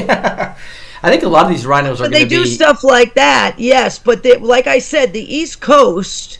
I 1.04 1.10
think 1.10 1.24
a 1.24 1.30
lot 1.30 1.46
of 1.46 1.52
these 1.52 1.66
rhinos 1.66 2.00
are 2.00 2.06
But 2.06 2.12
they 2.12 2.26
do 2.26 2.44
be 2.44 2.50
stuff 2.50 2.84
like 2.84 3.16
that, 3.16 3.56
yes. 3.58 3.98
But 3.98 4.22
they, 4.22 4.38
like 4.38 4.68
I 4.68 4.80
said, 4.80 5.14
the 5.14 5.36
East 5.36 5.60
Coast 5.60 6.40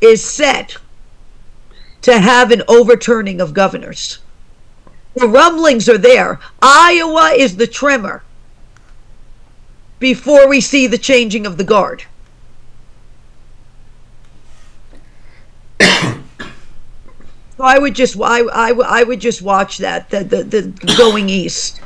is 0.00 0.24
set 0.24 0.76
to 2.02 2.18
have 2.18 2.50
an 2.50 2.62
overturning 2.68 3.40
of 3.40 3.52
governors. 3.52 4.20
The 5.14 5.26
rumblings 5.26 5.88
are 5.88 5.98
there. 5.98 6.38
Iowa 6.62 7.32
is 7.36 7.56
the 7.56 7.66
tremor 7.66 8.22
before 9.98 10.48
we 10.48 10.60
see 10.60 10.86
the 10.86 10.98
changing 10.98 11.46
of 11.46 11.56
the 11.56 11.64
guard. 11.64 12.04
So 17.56 17.66
I 17.66 17.78
would 17.78 17.94
just 17.94 18.18
I, 18.18 18.40
I, 18.40 18.70
I 18.70 19.02
would 19.02 19.20
just 19.20 19.42
watch 19.42 19.76
that 19.78 20.08
the, 20.08 20.24
the, 20.24 20.44
the 20.44 20.94
going 20.96 21.28
east. 21.28 21.82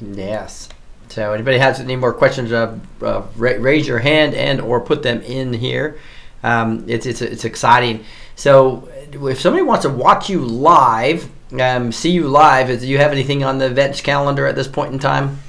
Yes. 0.00 0.68
So 1.08 1.32
anybody 1.32 1.58
has 1.58 1.80
any 1.80 1.96
more 1.96 2.12
questions? 2.12 2.52
Uh, 2.52 2.78
uh, 3.02 3.22
ra- 3.36 3.56
raise 3.58 3.86
your 3.88 3.98
hand 3.98 4.34
and 4.34 4.60
or 4.60 4.80
put 4.80 5.02
them 5.02 5.20
in 5.22 5.52
here. 5.52 5.98
Um, 6.42 6.84
it's 6.88 7.04
it's 7.06 7.20
it's 7.20 7.44
exciting. 7.44 8.04
So 8.36 8.88
if 9.12 9.40
somebody 9.40 9.62
wants 9.64 9.82
to 9.82 9.90
watch 9.90 10.30
you 10.30 10.40
live, 10.40 11.28
um, 11.60 11.90
see 11.92 12.10
you 12.12 12.28
live, 12.28 12.80
do 12.80 12.86
you 12.86 12.98
have 12.98 13.10
anything 13.12 13.42
on 13.44 13.58
the 13.58 13.66
events 13.66 14.00
calendar 14.00 14.46
at 14.46 14.54
this 14.54 14.68
point 14.68 14.92
in 14.92 14.98
time? 15.00 15.40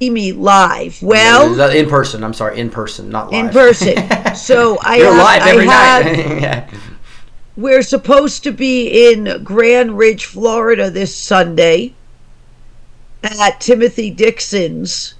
See 0.00 0.10
me 0.10 0.32
live. 0.32 1.00
Well, 1.02 1.70
in 1.70 1.88
person. 1.88 2.22
I'm 2.22 2.34
sorry, 2.34 2.58
in 2.58 2.68
person, 2.70 3.08
not 3.08 3.30
live. 3.32 3.46
in 3.46 3.50
person. 3.52 3.94
So 4.36 4.76
I 4.82 4.96
You're 4.96 5.14
have, 5.14 5.16
live 5.16 5.42
I 5.42 5.50
every 5.50 5.66
have- 5.66 6.04
night. 6.04 6.40
Yeah. 6.42 6.70
We're 7.56 7.82
supposed 7.82 8.44
to 8.44 8.52
be 8.52 9.10
in 9.10 9.42
Grand 9.42 9.96
Ridge, 9.96 10.26
Florida 10.26 10.90
this 10.90 11.16
Sunday 11.16 11.94
at 13.22 13.60
Timothy 13.60 14.10
Dixon's 14.10 15.14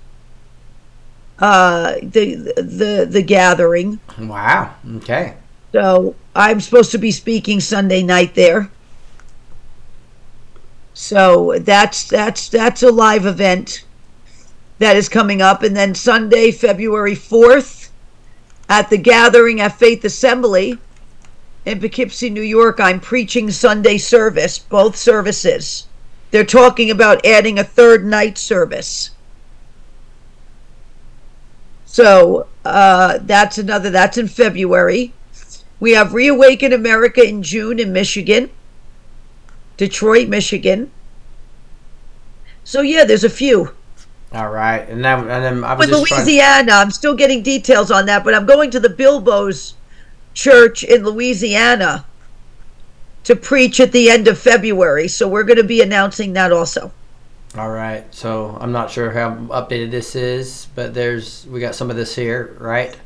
uh 1.39 1.95
the 2.03 2.35
the 2.57 3.07
the 3.11 3.23
gathering. 3.23 4.01
wow. 4.19 4.75
Okay. 4.97 5.35
So 5.73 6.15
I'm 6.35 6.61
supposed 6.61 6.93
to 6.93 6.99
be 6.99 7.11
speaking 7.11 7.61
Sunday 7.61 8.03
night 8.03 8.35
there. 8.35 8.71
So 10.95 11.59
that's 11.59 12.09
that's 12.09 12.49
that's 12.49 12.83
a 12.83 12.91
live 12.91 13.27
event 13.27 13.85
that 14.79 14.97
is 14.97 15.09
coming 15.09 15.43
up 15.43 15.63
and 15.63 15.77
then 15.77 15.95
Sunday 15.95 16.51
February 16.51 17.15
4th 17.15 17.91
at 18.69 18.89
the 18.89 18.99
gathering 18.99 19.61
at 19.61 19.79
Faith 19.79 20.05
Assembly 20.05 20.79
in 21.67 21.81
Poughkeepsie, 21.81 22.31
New 22.31 22.43
York, 22.43 22.79
I'm 22.79 23.01
preaching 23.01 23.51
Sunday 23.51 23.99
service, 23.99 24.57
both 24.59 24.97
services. 24.97 25.87
They're 26.31 26.45
talking 26.45 26.91
about 26.91 27.27
adding 27.27 27.59
a 27.59 27.65
third 27.65 28.07
night 28.07 28.39
service. 28.39 29.11
So 31.85 32.47
uh, 32.65 33.19
that's 33.23 33.59
another, 33.59 33.91
that's 33.91 34.17
in 34.17 34.29
February. 34.29 35.13
We 35.81 35.93
have 35.93 36.15
Reawaken 36.15 36.73
America 36.73 37.27
in 37.27 37.43
June 37.43 37.81
in 37.81 37.93
Michigan, 37.93 38.49
Detroit, 39.77 40.29
Michigan. 40.29 40.91
So 42.63 42.81
yeah, 42.81 43.05
there's 43.05 43.25
a 43.25 43.31
few. 43.31 43.75
All 44.33 44.51
right. 44.51 44.89
And 44.89 45.05
then, 45.05 45.21
and 45.21 45.45
then 45.45 45.65
I 45.65 45.75
was 45.75 45.87
With 45.87 45.91
just 45.91 46.07
trying. 46.07 46.25
Louisiana, 46.25 46.73
I'm 46.73 46.91
still 46.91 47.15
getting 47.15 47.43
details 47.43 47.91
on 47.91 48.07
that, 48.07 48.25
but 48.25 48.35
I'm 48.35 48.47
going 48.47 48.71
to 48.71 48.81
the 48.81 48.89
Bilbo's 48.89 49.75
church 50.37 50.85
in 50.85 51.03
Louisiana 51.03 52.05
to 53.25 53.35
preach 53.35 53.81
at 53.81 53.91
the 53.91 54.11
end 54.11 54.29
of 54.29 54.39
February. 54.39 55.09
So 55.09 55.27
we're 55.27 55.43
going 55.43 55.57
to 55.57 55.65
be 55.65 55.81
announcing 55.81 56.35
that 56.35 56.53
also. 56.53 56.93
All 57.57 57.71
right. 57.71 58.05
So 58.15 58.57
I'm 58.61 58.71
not 58.71 58.91
sure 58.91 59.11
how 59.11 59.31
updated 59.31 59.91
this 59.91 60.15
is, 60.15 60.69
but 60.75 60.95
there's 60.95 61.47
we 61.47 61.59
got 61.59 61.75
some 61.75 61.91
of 61.91 61.97
this 61.97 62.15
here, 62.15 62.55
right? 62.61 62.97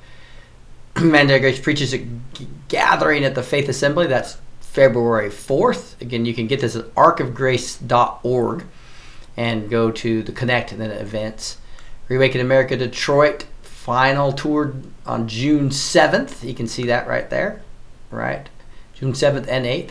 Amanda 0.97 1.39
Grace 1.39 1.61
preaches 1.61 1.95
a 1.95 1.99
g- 1.99 2.49
gathering 2.69 3.25
at 3.25 3.35
the 3.35 3.43
Faith 3.43 3.69
Assembly. 3.69 4.09
That's 4.09 4.39
February 4.61 5.31
4th. 5.31 6.01
Again, 6.01 6.27
you 6.27 6.35
can 6.35 6.49
get 6.49 6.61
this 6.61 6.75
at 6.75 6.87
arkofgrace.org 6.95 8.65
and 9.37 9.71
go 9.71 9.91
to 9.91 10.23
the 10.23 10.33
Connect 10.33 10.73
and 10.73 10.81
then 10.81 10.91
events. 10.91 11.59
Reawaken 12.09 12.41
America 12.41 12.77
Detroit 12.77 13.47
final 13.91 14.31
tour 14.31 14.73
on 15.05 15.27
June 15.27 15.69
7th. 15.69 16.47
You 16.47 16.55
can 16.55 16.69
see 16.69 16.85
that 16.85 17.09
right 17.09 17.29
there, 17.29 17.61
right? 18.13 18.49
June 18.95 19.15
7th 19.15 19.49
and 19.49 19.67
8th. 19.67 19.91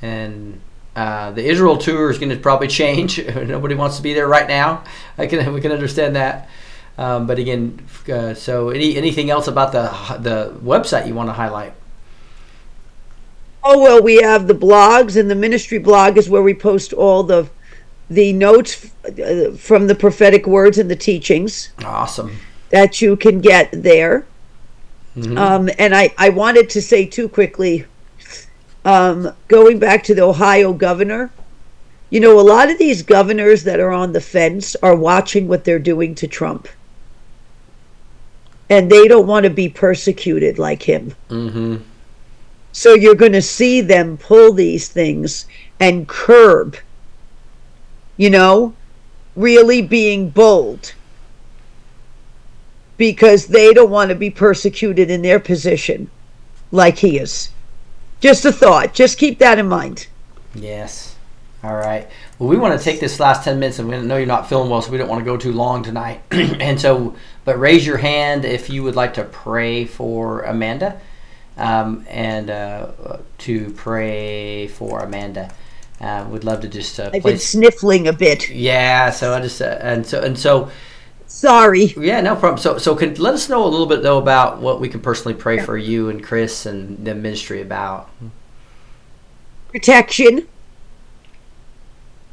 And 0.00 0.62
uh, 0.96 1.30
the 1.32 1.44
Israel 1.44 1.76
tour 1.76 2.10
is 2.10 2.18
going 2.18 2.30
to 2.30 2.38
probably 2.38 2.66
change. 2.82 3.22
Nobody 3.26 3.74
wants 3.74 3.98
to 3.98 4.02
be 4.02 4.14
there 4.14 4.26
right 4.26 4.48
now. 4.48 4.84
I 5.18 5.26
can 5.26 5.52
we 5.52 5.60
can 5.60 5.70
understand 5.70 6.16
that. 6.16 6.48
Um, 6.96 7.26
but 7.26 7.38
again, 7.38 7.86
uh, 8.10 8.32
so 8.32 8.70
any 8.70 8.96
anything 8.96 9.28
else 9.28 9.46
about 9.46 9.72
the 9.72 9.90
the 10.18 10.58
website 10.64 11.06
you 11.06 11.14
want 11.14 11.28
to 11.28 11.34
highlight? 11.34 11.74
Oh 13.62 13.82
well, 13.82 14.02
we 14.02 14.22
have 14.22 14.46
the 14.46 14.54
blogs, 14.54 15.20
and 15.20 15.30
the 15.30 15.34
ministry 15.34 15.76
blog 15.76 16.16
is 16.16 16.30
where 16.30 16.42
we 16.42 16.54
post 16.54 16.94
all 16.94 17.22
the 17.22 17.50
the 18.08 18.32
notes 18.32 18.90
uh, 19.04 19.52
from 19.58 19.88
the 19.88 19.94
prophetic 19.94 20.46
words 20.46 20.78
and 20.78 20.90
the 20.90 20.96
teachings 20.96 21.70
Awesome. 21.84 22.38
That 22.70 23.02
you 23.02 23.16
can 23.16 23.40
get 23.40 23.68
there. 23.72 24.26
Um, 25.36 25.68
and 25.78 25.94
I, 25.94 26.14
I 26.16 26.30
wanted 26.30 26.70
to 26.70 26.80
say 26.80 27.04
too 27.04 27.28
quickly, 27.28 27.84
um, 28.84 29.34
going 29.48 29.78
back 29.78 30.02
to 30.04 30.14
the 30.14 30.22
Ohio 30.22 30.72
governor, 30.72 31.30
you 32.08 32.20
know, 32.20 32.40
a 32.40 32.42
lot 32.42 32.70
of 32.70 32.78
these 32.78 33.02
governors 33.02 33.64
that 33.64 33.80
are 33.80 33.92
on 33.92 34.12
the 34.12 34.20
fence 34.20 34.76
are 34.76 34.96
watching 34.96 35.46
what 35.46 35.64
they're 35.64 35.78
doing 35.78 36.14
to 36.16 36.26
Trump. 36.26 36.68
And 38.68 38.90
they 38.90 39.08
don't 39.08 39.26
want 39.26 39.44
to 39.44 39.50
be 39.50 39.68
persecuted 39.68 40.58
like 40.58 40.82
him. 40.82 41.14
Mm-hmm. 41.28 41.76
So 42.72 42.94
you're 42.94 43.16
going 43.16 43.32
to 43.32 43.42
see 43.42 43.80
them 43.80 44.16
pull 44.16 44.52
these 44.52 44.88
things 44.88 45.46
and 45.80 46.06
curb, 46.06 46.76
you 48.16 48.30
know, 48.30 48.74
really 49.34 49.82
being 49.82 50.30
bold 50.30 50.94
because 53.00 53.46
they 53.46 53.72
don't 53.72 53.88
want 53.88 54.10
to 54.10 54.14
be 54.14 54.28
persecuted 54.28 55.10
in 55.10 55.22
their 55.22 55.40
position 55.40 56.10
like 56.70 56.98
he 56.98 57.16
is. 57.18 57.48
Just 58.20 58.44
a 58.44 58.52
thought. 58.52 58.92
Just 58.92 59.16
keep 59.16 59.38
that 59.38 59.58
in 59.58 59.66
mind. 59.66 60.06
Yes. 60.54 61.16
All 61.64 61.74
right. 61.76 62.06
Well, 62.38 62.50
we 62.50 62.58
want 62.58 62.78
to 62.78 62.84
take 62.84 63.00
this 63.00 63.18
last 63.18 63.42
10 63.42 63.58
minutes, 63.58 63.78
and 63.78 63.88
we 63.88 63.96
know 64.02 64.18
you're 64.18 64.26
not 64.26 64.50
feeling 64.50 64.68
well, 64.68 64.82
so 64.82 64.92
we 64.92 64.98
don't 64.98 65.08
want 65.08 65.20
to 65.20 65.24
go 65.24 65.38
too 65.38 65.52
long 65.52 65.82
tonight. 65.82 66.20
and 66.30 66.78
so, 66.78 67.16
but 67.46 67.58
raise 67.58 67.86
your 67.86 67.96
hand 67.96 68.44
if 68.44 68.68
you 68.68 68.82
would 68.82 68.96
like 68.96 69.14
to 69.14 69.24
pray 69.24 69.86
for 69.86 70.42
Amanda. 70.42 71.00
um, 71.56 72.04
and 72.08 72.50
uh, 72.50 72.88
to 73.38 73.70
pray 73.72 74.66
for 74.68 75.00
Amanda. 75.00 75.50
Uh, 76.00 76.26
would 76.30 76.44
love 76.44 76.62
to 76.62 76.68
just 76.68 76.98
uh, 76.98 77.10
I've 77.12 77.22
been 77.22 77.38
sniffling 77.38 78.08
a 78.08 78.12
bit. 78.12 78.48
Yeah, 78.48 79.10
so 79.10 79.34
I 79.34 79.40
just 79.40 79.60
uh, 79.60 79.78
and 79.80 80.06
so 80.06 80.22
and 80.22 80.38
so 80.38 80.70
Sorry. 81.30 81.94
yeah, 81.96 82.20
no 82.20 82.34
problem. 82.34 82.58
So 82.58 82.76
so 82.76 82.96
can 82.96 83.14
let 83.14 83.34
us 83.34 83.48
know 83.48 83.64
a 83.64 83.68
little 83.68 83.86
bit 83.86 84.02
though 84.02 84.18
about 84.18 84.60
what 84.60 84.80
we 84.80 84.88
can 84.88 85.00
personally 85.00 85.32
pray 85.32 85.60
for 85.60 85.78
you 85.78 86.10
and 86.10 86.22
Chris 86.22 86.66
and 86.66 87.02
the 87.06 87.14
ministry 87.14 87.62
about. 87.62 88.10
Protection. 89.68 90.48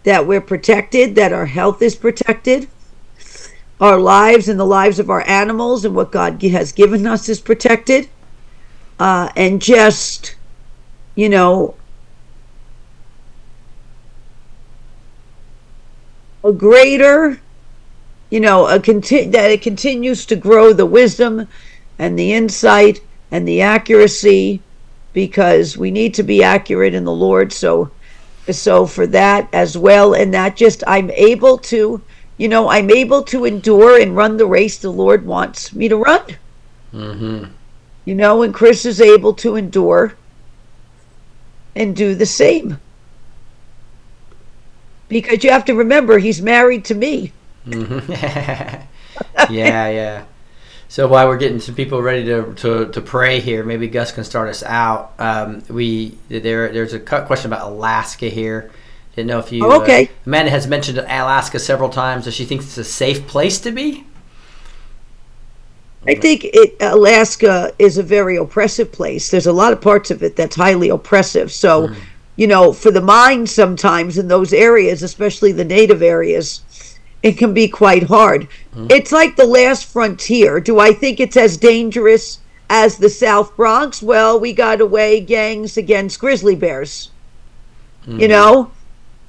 That 0.04 0.26
we're 0.26 0.42
protected, 0.42 1.14
that 1.16 1.32
our 1.32 1.46
health 1.46 1.82
is 1.82 1.96
protected, 1.96 2.68
our 3.80 4.00
lives 4.00 4.50
and 4.50 4.60
the 4.60 4.66
lives 4.66 5.00
of 5.00 5.10
our 5.12 5.22
animals 5.28 5.86
and 5.86 5.96
what 5.96 6.12
God 6.12 6.42
has 6.42 6.72
given 6.72 7.06
us 7.06 7.30
is 7.30 7.40
protected. 7.40 8.10
Uh, 9.00 9.30
and 9.36 9.62
just, 9.62 10.36
you 11.14 11.30
know, 11.30 11.76
a 16.44 16.52
greater, 16.52 17.40
you 18.30 18.40
know, 18.40 18.68
a 18.68 18.80
conti- 18.80 19.28
that 19.30 19.52
it 19.52 19.62
continues 19.62 20.26
to 20.26 20.36
grow 20.36 20.74
the 20.74 20.86
wisdom 20.86 21.48
and 21.98 22.18
the 22.18 22.34
insight 22.34 23.02
and 23.32 23.48
the 23.48 23.62
accuracy 23.62 24.62
because 25.14 25.78
we 25.78 25.92
need 25.92 26.14
to 26.14 26.24
be 26.24 26.44
accurate 26.44 26.94
in 26.94 27.06
the 27.06 27.12
Lord. 27.12 27.52
So, 27.52 27.92
so 28.52 28.86
for 28.86 29.08
that 29.08 29.50
as 29.54 29.78
well, 29.78 30.14
and 30.14 30.34
that 30.34 30.56
just 30.56 30.84
I'm 30.86 31.10
able 31.12 31.58
to, 31.60 32.02
you 32.38 32.48
know, 32.48 32.70
I'm 32.70 32.92
able 32.92 33.24
to 33.24 33.46
endure 33.46 34.00
and 34.00 34.16
run 34.16 34.38
the 34.38 34.46
race 34.46 34.78
the 34.78 34.92
Lord 34.92 35.26
wants 35.26 35.74
me 35.74 35.88
to 35.88 35.98
run. 35.98 36.22
Mm-hmm. 36.94 37.46
You 38.06 38.16
know, 38.16 38.44
and 38.44 38.54
Chris 38.54 38.86
is 38.86 39.02
able 39.02 39.34
to 39.36 39.56
endure 39.56 40.14
and 41.76 41.96
do 41.96 42.16
the 42.16 42.26
same. 42.26 42.80
Because 45.10 45.44
you 45.44 45.52
have 45.52 45.66
to 45.66 45.74
remember, 45.74 46.18
he's 46.18 46.42
married 46.42 46.86
to 46.86 46.96
me. 46.96 47.32
Mm-hmm. 47.68 48.12
yeah, 49.54 49.90
yeah. 49.90 50.26
So 50.90 51.08
while 51.08 51.28
we're 51.28 51.38
getting 51.38 51.60
some 51.60 51.76
people 51.76 52.02
ready 52.02 52.24
to, 52.26 52.54
to, 52.56 52.92
to 52.92 53.02
pray 53.02 53.42
here, 53.42 53.64
maybe 53.64 53.88
Gus 53.88 54.12
can 54.12 54.24
start 54.24 54.50
us 54.50 54.64
out. 54.64 55.14
Um, 55.20 55.64
we 55.70 56.18
there 56.30 56.72
there's 56.72 56.94
a 56.94 57.00
question 57.00 57.52
about 57.52 57.70
Alaska 57.70 58.28
here. 58.28 58.72
Didn't 59.16 59.28
know 59.28 59.40
if 59.40 59.52
you. 59.52 59.66
Oh, 59.66 59.82
okay. 59.82 60.06
Uh, 60.06 60.12
Amanda 60.28 60.52
has 60.52 60.68
mentioned 60.68 61.00
Alaska 61.00 61.60
several 61.60 61.90
times. 61.90 62.26
Does 62.26 62.36
she 62.36 62.46
think 62.46 62.62
it's 62.62 62.78
a 62.78 62.84
safe 62.84 63.28
place 63.28 63.60
to 63.62 63.72
be? 63.72 64.06
I 66.06 66.16
think 66.16 66.46
it, 66.46 66.76
Alaska 66.80 67.74
is 67.80 67.98
a 67.98 68.04
very 68.04 68.38
oppressive 68.38 68.92
place. 68.92 69.30
There's 69.30 69.48
a 69.48 69.52
lot 69.52 69.74
of 69.74 69.82
parts 69.82 70.10
of 70.10 70.24
it 70.24 70.38
that's 70.38 70.56
highly 70.56 70.88
oppressive. 70.88 71.52
So, 71.52 71.94
you 72.38 72.48
know, 72.48 72.72
for 72.72 72.92
the 72.92 73.02
mind 73.02 73.50
sometimes 73.50 74.18
in 74.18 74.30
those 74.30 74.54
areas, 74.54 75.04
especially 75.04 75.52
the 75.52 75.66
native 75.66 76.02
areas, 76.02 76.62
it 77.24 77.38
can 77.38 77.54
be 77.54 77.68
quite 77.68 78.04
hard. 78.04 78.48
It's 78.90 79.12
like 79.12 79.36
the 79.36 79.46
last 79.46 79.86
frontier. 79.86 80.60
Do 80.60 80.80
I 80.80 80.94
think 80.94 81.20
it's 81.20 81.36
as 81.38 81.58
dangerous 81.58 82.40
as 82.70 82.98
the 82.98 83.10
South 83.10 83.56
Bronx? 83.56 84.02
Well, 84.04 84.40
we 84.40 84.54
got 84.54 84.82
away 84.82 85.20
gangs 85.20 85.78
against 85.78 86.20
grizzly 86.20 86.56
bears. 86.56 87.10
You 88.20 88.28
know? 88.28 88.72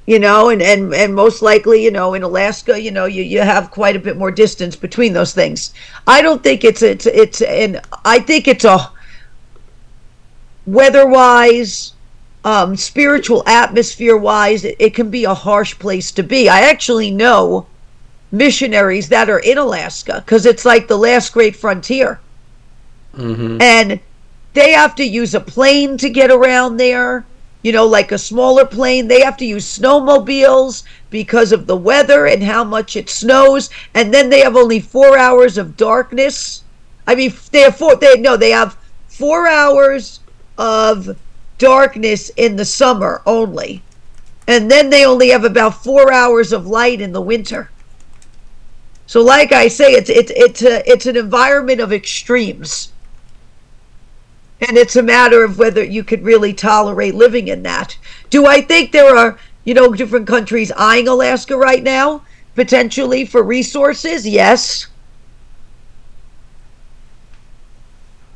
You 0.06 0.18
know, 0.18 0.48
and, 0.48 0.62
and, 0.62 0.94
and 0.94 1.14
most 1.14 1.42
likely, 1.42 1.84
you 1.84 1.90
know, 1.90 2.14
in 2.14 2.22
Alaska, 2.22 2.80
you 2.80 2.90
know, 2.90 3.04
you, 3.04 3.22
you 3.22 3.40
have 3.40 3.70
quite 3.70 3.96
a 3.96 3.98
bit 3.98 4.16
more 4.16 4.30
distance 4.30 4.74
between 4.76 5.12
those 5.12 5.34
things. 5.34 5.74
I 6.06 6.22
don't 6.22 6.42
think 6.42 6.64
it's 6.64 6.80
it's 6.80 7.04
it's 7.04 7.42
and 7.42 7.80
I 8.06 8.18
think 8.18 8.48
it's 8.48 8.64
a 8.64 8.90
weather 10.66 11.06
wise, 11.06 11.92
um, 12.44 12.74
spiritual 12.76 13.42
atmosphere 13.46 14.16
wise, 14.16 14.64
it, 14.64 14.76
it 14.78 14.94
can 14.94 15.10
be 15.10 15.24
a 15.24 15.34
harsh 15.34 15.78
place 15.78 16.10
to 16.12 16.22
be. 16.22 16.48
I 16.48 16.60
actually 16.60 17.10
know 17.10 17.66
missionaries 18.30 19.08
that 19.08 19.30
are 19.30 19.40
in 19.40 19.58
Alaska 19.58 20.22
because 20.24 20.46
it's 20.46 20.64
like 20.64 20.88
the 20.88 20.96
last 20.98 21.32
great 21.32 21.56
frontier, 21.56 22.20
Mm-hmm. 23.14 23.60
and 23.60 24.00
they 24.54 24.72
have 24.72 24.94
to 24.96 25.04
use 25.04 25.34
a 25.34 25.40
plane 25.40 25.96
to 25.98 26.08
get 26.10 26.30
around 26.30 26.76
there. 26.76 27.26
You 27.62 27.72
know, 27.72 27.86
like 27.86 28.12
a 28.12 28.18
smaller 28.18 28.64
plane. 28.64 29.08
They 29.08 29.20
have 29.20 29.36
to 29.38 29.44
use 29.44 29.66
snowmobiles 29.78 30.84
because 31.10 31.50
of 31.52 31.66
the 31.66 31.76
weather 31.76 32.26
and 32.26 32.42
how 32.42 32.62
much 32.64 32.96
it 32.96 33.10
snows. 33.10 33.68
And 33.94 34.14
then 34.14 34.30
they 34.30 34.40
have 34.40 34.56
only 34.56 34.78
four 34.80 35.18
hours 35.18 35.58
of 35.58 35.76
darkness. 35.76 36.62
I 37.06 37.14
mean, 37.16 37.32
they 37.50 37.62
have 37.62 37.76
four. 37.76 37.96
They 37.96 38.20
no, 38.20 38.36
they 38.36 38.50
have 38.50 38.76
four 39.08 39.48
hours 39.48 40.20
of 40.56 41.16
darkness 41.58 42.30
in 42.36 42.56
the 42.56 42.64
summer 42.64 43.22
only, 43.26 43.82
and 44.46 44.70
then 44.70 44.90
they 44.90 45.04
only 45.04 45.30
have 45.30 45.44
about 45.44 45.82
four 45.82 46.12
hours 46.12 46.52
of 46.52 46.66
light 46.66 47.00
in 47.00 47.12
the 47.12 47.20
winter. 47.20 47.70
So, 49.08 49.22
like 49.22 49.50
I 49.50 49.66
say, 49.66 49.92
it's 49.92 50.08
it's 50.10 50.30
it's 50.36 50.62
a, 50.62 50.88
it's 50.88 51.06
an 51.06 51.16
environment 51.16 51.80
of 51.80 51.92
extremes, 51.92 52.92
and 54.60 54.76
it's 54.76 54.94
a 54.96 55.02
matter 55.02 55.42
of 55.44 55.58
whether 55.58 55.82
you 55.82 56.04
could 56.04 56.22
really 56.22 56.52
tolerate 56.52 57.14
living 57.14 57.48
in 57.48 57.62
that. 57.64 57.98
Do 58.30 58.46
I 58.46 58.60
think 58.60 58.92
there 58.92 59.16
are 59.16 59.38
you 59.64 59.74
know 59.74 59.92
different 59.92 60.28
countries 60.28 60.70
eyeing 60.76 61.08
Alaska 61.08 61.56
right 61.56 61.82
now 61.82 62.22
potentially 62.54 63.24
for 63.24 63.42
resources? 63.42 64.28
Yes. 64.28 64.86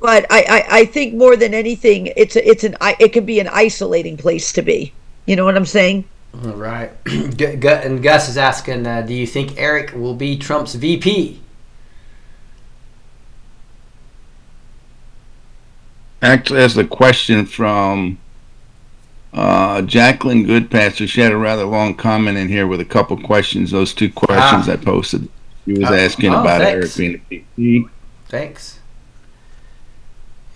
but 0.03 0.27
I, 0.31 0.43
I, 0.49 0.79
I 0.81 0.85
think 0.87 1.15
more 1.15 1.37
than 1.37 1.55
anything, 1.55 2.13
it's 2.17 2.37
a, 2.37 2.47
it's 2.47 2.65
an 2.65 2.77
it 2.99 3.13
can 3.13 3.25
be 3.25 3.39
an 3.41 3.49
isolating 3.49 4.17
place 4.17 4.53
to 4.55 4.63
be. 4.63 4.93
You 5.27 5.37
know 5.37 5.45
what 5.45 5.57
I'm 5.57 5.65
saying? 5.65 6.05
All 6.35 6.53
right. 6.55 6.91
And 7.07 8.03
Gus 8.03 8.29
is 8.29 8.37
asking, 8.39 8.87
uh, 8.87 9.03
do 9.03 9.15
you 9.15 9.27
think 9.27 9.59
Eric 9.59 9.93
will 9.95 10.15
be 10.15 10.39
Trump's 10.39 10.75
VP? 10.75 11.41
Actually, 16.21 16.61
that's 16.61 16.77
a 16.77 16.85
question 16.85 17.45
from 17.47 18.19
uh, 19.33 19.83
Jacqueline 19.83 20.47
Goodpasser. 20.47 21.09
She 21.09 21.21
had 21.21 21.33
a 21.33 21.37
rather 21.37 21.65
long 21.65 21.95
comment 21.97 22.39
in 22.39 22.49
here 22.49 22.67
with 22.67 22.81
a 22.81 22.85
couple 22.85 23.17
questions. 23.19 23.73
Those 23.73 23.93
two 23.93 24.11
questions 24.11 24.69
Ah. 24.69 24.73
I 24.73 24.77
posted. 24.77 25.29
She 25.65 25.73
was 25.75 25.91
Oh, 25.91 25.95
asking 25.95 26.33
oh, 26.33 26.41
about 26.41 26.61
thanks. 26.61 26.97
Eric 26.97 26.97
being 26.97 27.15
a 27.15 27.45
VP. 27.57 27.89
Thanks. 28.29 28.79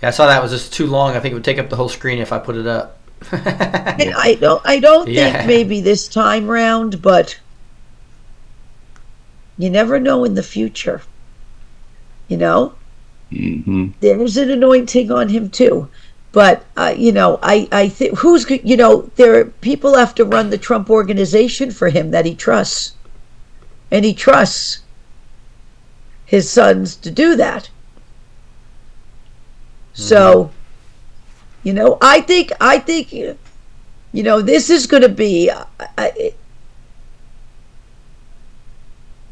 Yeah, 0.03 0.09
I 0.09 0.11
saw 0.13 0.27
that 0.27 0.43
was 0.43 0.53
just 0.53 0.73
too 0.73 0.87
long. 0.87 1.17
I 1.17 1.21
think 1.21 1.33
it 1.33 1.35
would 1.35 1.45
take 1.45 1.59
up 1.59 1.69
the 1.69 1.77
whole 1.77 1.89
screen 1.89 2.19
if 2.19 2.33
I 2.33 2.39
put 2.39 2.57
it 2.57 2.67
up. 2.67 2.99
I 3.99 4.39
don't 4.41 4.63
I 4.65 4.79
don't 4.81 5.11
Yeah. 5.11 5.15
think 5.15 5.45
maybe 5.45 5.81
this 5.81 6.09
time 6.09 6.47
round, 6.49 7.03
but 7.03 7.41
you 9.59 9.69
never 9.71 10.01
know 10.01 10.25
in 10.25 10.35
the 10.35 10.43
future. 10.43 11.03
You 12.29 12.37
know, 12.37 12.79
hmm 13.31 13.89
there's 14.01 14.37
an 14.37 14.51
anointing 14.51 15.11
on 15.11 15.29
him 15.29 15.51
too. 15.51 15.91
But 16.33 16.67
uh, 16.77 16.95
you 16.97 17.13
know, 17.13 17.39
I 17.43 17.69
I 17.73 17.89
think 17.89 18.19
who's 18.19 18.49
you 18.51 18.77
know 18.77 19.11
there 19.17 19.39
are 19.41 19.45
people 19.47 19.97
have 19.97 20.15
to 20.17 20.25
run 20.25 20.51
the 20.51 20.59
Trump 20.59 20.91
organization 20.91 21.71
for 21.71 21.89
him 21.89 22.11
that 22.11 22.27
he 22.27 22.35
trusts, 22.35 22.97
and 23.91 24.05
he 24.05 24.15
trusts 24.15 24.85
his 26.27 26.51
sons 26.51 26.95
to 26.97 27.11
do 27.11 27.37
that. 27.37 27.71
So, 29.95 30.56
you 31.67 31.73
know, 31.73 31.99
I 32.01 32.21
think 32.21 32.53
I 32.61 32.79
think 32.79 33.13
you 33.13 33.37
know 34.15 34.41
this 34.41 34.71
is 34.71 34.87
going 34.87 35.03
to 35.03 35.09
be. 35.09 35.51
I, 35.99 36.33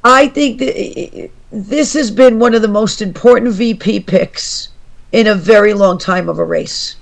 I, 0.03 0.27
think 0.27 0.59
that 0.59 1.31
this 1.53 1.93
has 1.93 2.11
been 2.11 2.41
one 2.41 2.53
of 2.53 2.61
the 2.61 2.67
most 2.67 3.01
important 3.01 3.53
VP 3.53 4.01
picks 4.01 4.71
in 5.13 5.29
a 5.29 5.35
very 5.37 5.75
long 5.75 5.97
time 5.97 6.29
of 6.29 6.41
a 6.41 6.45
race, 6.45 6.97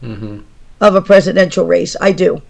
hmm 0.00 0.38
of 0.80 0.94
a 0.94 1.02
presidential 1.02 1.66
race. 1.66 1.94
I 2.00 2.12
do. 2.12 2.40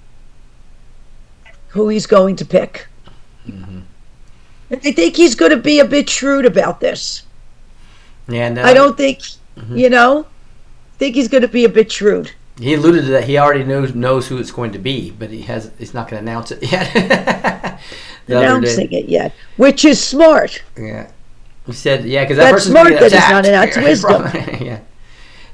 Who 1.71 1.89
he's 1.89 2.07
going 2.07 2.37
to 2.37 2.45
pick. 2.45 2.87
And 3.47 3.85
I 4.71 4.93
think 4.93 5.17
he's 5.17 5.35
going 5.35 5.51
to 5.51 5.57
be 5.57 5.81
a 5.81 5.85
bit 5.85 6.09
shrewd 6.09 6.47
about 6.47 6.79
this. 6.79 7.25
Yeah, 8.29 8.47
and, 8.47 8.59
uh, 8.61 8.63
I 8.63 8.75
don't 8.75 8.97
think, 8.97 9.23
you 9.71 9.91
know, 9.91 10.27
think 10.99 11.15
he's 11.15 11.29
going 11.29 11.43
to 11.43 11.49
be 11.49 11.65
a 11.65 11.69
bit 11.69 11.91
shrewd. 11.91 12.33
He 12.59 12.75
alluded 12.75 13.05
to 13.05 13.11
that. 13.13 13.25
He 13.25 13.39
already 13.39 13.65
knows 13.65 13.95
knows 13.95 14.27
who 14.29 14.39
it's 14.39 14.51
going 14.51 14.73
to 14.73 14.79
be, 14.79 15.11
but 15.13 15.31
he 15.31 15.43
has. 15.43 15.71
He's 15.79 15.95
not 15.95 16.09
going 16.09 16.25
to 16.25 16.31
announce 16.31 16.51
it 16.51 16.63
yet. 16.73 17.81
announcing 18.27 18.91
it 18.93 19.09
yet, 19.09 19.33
which 19.57 19.85
is 19.85 20.03
smart. 20.03 20.63
yeah. 20.77 21.11
He 21.67 21.73
said, 21.73 22.05
"Yeah, 22.05 22.25
because 22.25 22.39
that 22.39 22.45
That's 22.45 22.55
person's 22.55 22.73
smart 22.73 22.89
gonna 22.89 23.01
that 23.01 23.13
he's 23.13 23.31
not 23.31 23.45
attacked." 23.45 23.77
announced 23.77 24.05
wisdom. 24.05 24.23
yeah. 24.67 24.81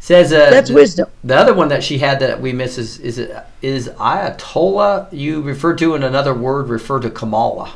Says 0.01 0.33
uh, 0.33 0.51
That's 0.51 0.69
the, 0.69 0.75
wisdom. 0.75 1.09
The 1.25 1.37
other 1.37 1.55
one 1.55 1.69
that 1.69 1.83
she 1.83 1.99
had 1.99 2.21
that 2.21 2.41
we 2.41 2.53
miss 2.53 2.79
is 2.79 2.99
is 3.01 3.19
it 3.19 3.37
is 3.63 3.89
Athaliah. 4.01 5.09
You 5.11 5.43
referred 5.43 5.79
to 5.79 5.95
in 5.95 6.03
another 6.03 6.33
word 6.33 6.69
refer 6.69 7.01
to 7.01 7.11
Kamala. 7.11 7.75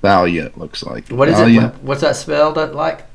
Thalia, 0.00 0.46
it 0.46 0.58
looks 0.58 0.82
like. 0.82 1.08
What 1.08 1.28
is 1.28 1.36
Thalia? 1.36 1.68
it? 1.68 1.82
What's 1.82 2.02
that 2.02 2.16
spelled 2.16 2.56
like? 2.74 3.06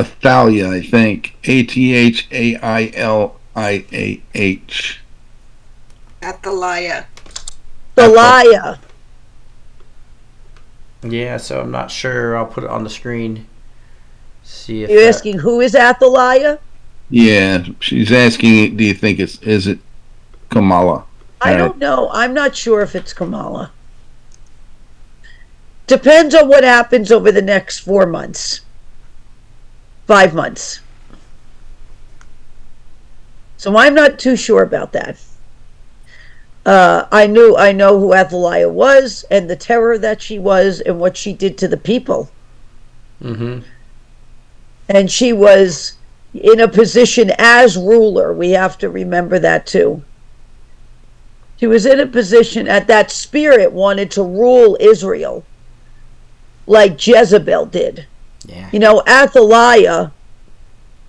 Athalia, 0.00 0.70
I 0.70 0.82
think. 0.82 1.36
A 1.44 1.62
T 1.62 1.94
H 1.94 2.26
A 2.32 2.56
I 2.56 2.90
L 2.94 3.38
I 3.54 3.84
A 3.92 4.22
H. 4.34 5.00
Athaliah. 6.22 7.06
Thalia. 7.96 8.80
Yeah, 11.02 11.36
so 11.38 11.60
I'm 11.60 11.70
not 11.70 11.90
sure. 11.90 12.36
I'll 12.36 12.46
put 12.46 12.64
it 12.64 12.70
on 12.70 12.84
the 12.84 12.90
screen. 12.90 13.46
See 14.42 14.82
if 14.82 14.90
You're 14.90 15.04
uh, 15.04 15.08
asking 15.08 15.38
who 15.38 15.60
is 15.60 15.74
Athaliah? 15.74 16.58
Yeah, 17.08 17.64
she's 17.80 18.12
asking, 18.12 18.76
do 18.76 18.84
you 18.84 18.94
think 18.94 19.18
it's 19.18 19.40
is 19.42 19.66
it 19.66 19.78
Kamala? 20.50 21.04
I 21.40 21.56
don't 21.56 21.78
know. 21.78 22.10
I'm 22.12 22.34
not 22.34 22.54
sure 22.54 22.82
if 22.82 22.94
it's 22.94 23.12
Kamala. 23.12 23.72
Depends 25.86 26.34
on 26.34 26.48
what 26.48 26.62
happens 26.62 27.10
over 27.10 27.32
the 27.32 27.42
next 27.42 27.80
four 27.80 28.06
months, 28.06 28.60
five 30.10 30.34
months. 30.34 30.80
So 33.58 33.76
I'm 33.76 33.94
not 33.94 34.18
too 34.18 34.34
sure 34.34 34.64
about 34.64 34.90
that. 34.90 35.16
Uh, 36.66 37.06
I 37.12 37.28
knew 37.28 37.56
I 37.56 37.70
know 37.70 38.00
who 38.00 38.12
Athaliah 38.12 38.70
was 38.70 39.24
and 39.30 39.48
the 39.48 39.54
terror 39.54 39.98
that 39.98 40.20
she 40.20 40.36
was 40.36 40.80
and 40.80 40.98
what 40.98 41.16
she 41.16 41.32
did 41.32 41.56
to 41.58 41.68
the 41.68 41.76
people. 41.76 42.28
Mm-hmm. 43.22 43.60
And 44.88 45.08
she 45.08 45.32
was 45.32 45.92
in 46.34 46.58
a 46.58 46.66
position 46.66 47.30
as 47.38 47.76
ruler. 47.76 48.32
We 48.32 48.50
have 48.50 48.78
to 48.78 48.90
remember 48.90 49.38
that 49.38 49.64
too. 49.64 50.02
She 51.58 51.68
was 51.68 51.86
in 51.86 52.00
a 52.00 52.06
position 52.06 52.66
at 52.66 52.88
that 52.88 53.12
spirit 53.12 53.70
wanted 53.70 54.10
to 54.10 54.24
rule 54.24 54.76
Israel 54.80 55.44
like 56.66 57.06
Jezebel 57.06 57.66
did. 57.66 58.08
Yeah. 58.46 58.70
You 58.72 58.78
know, 58.78 59.02
Athaliah 59.06 60.12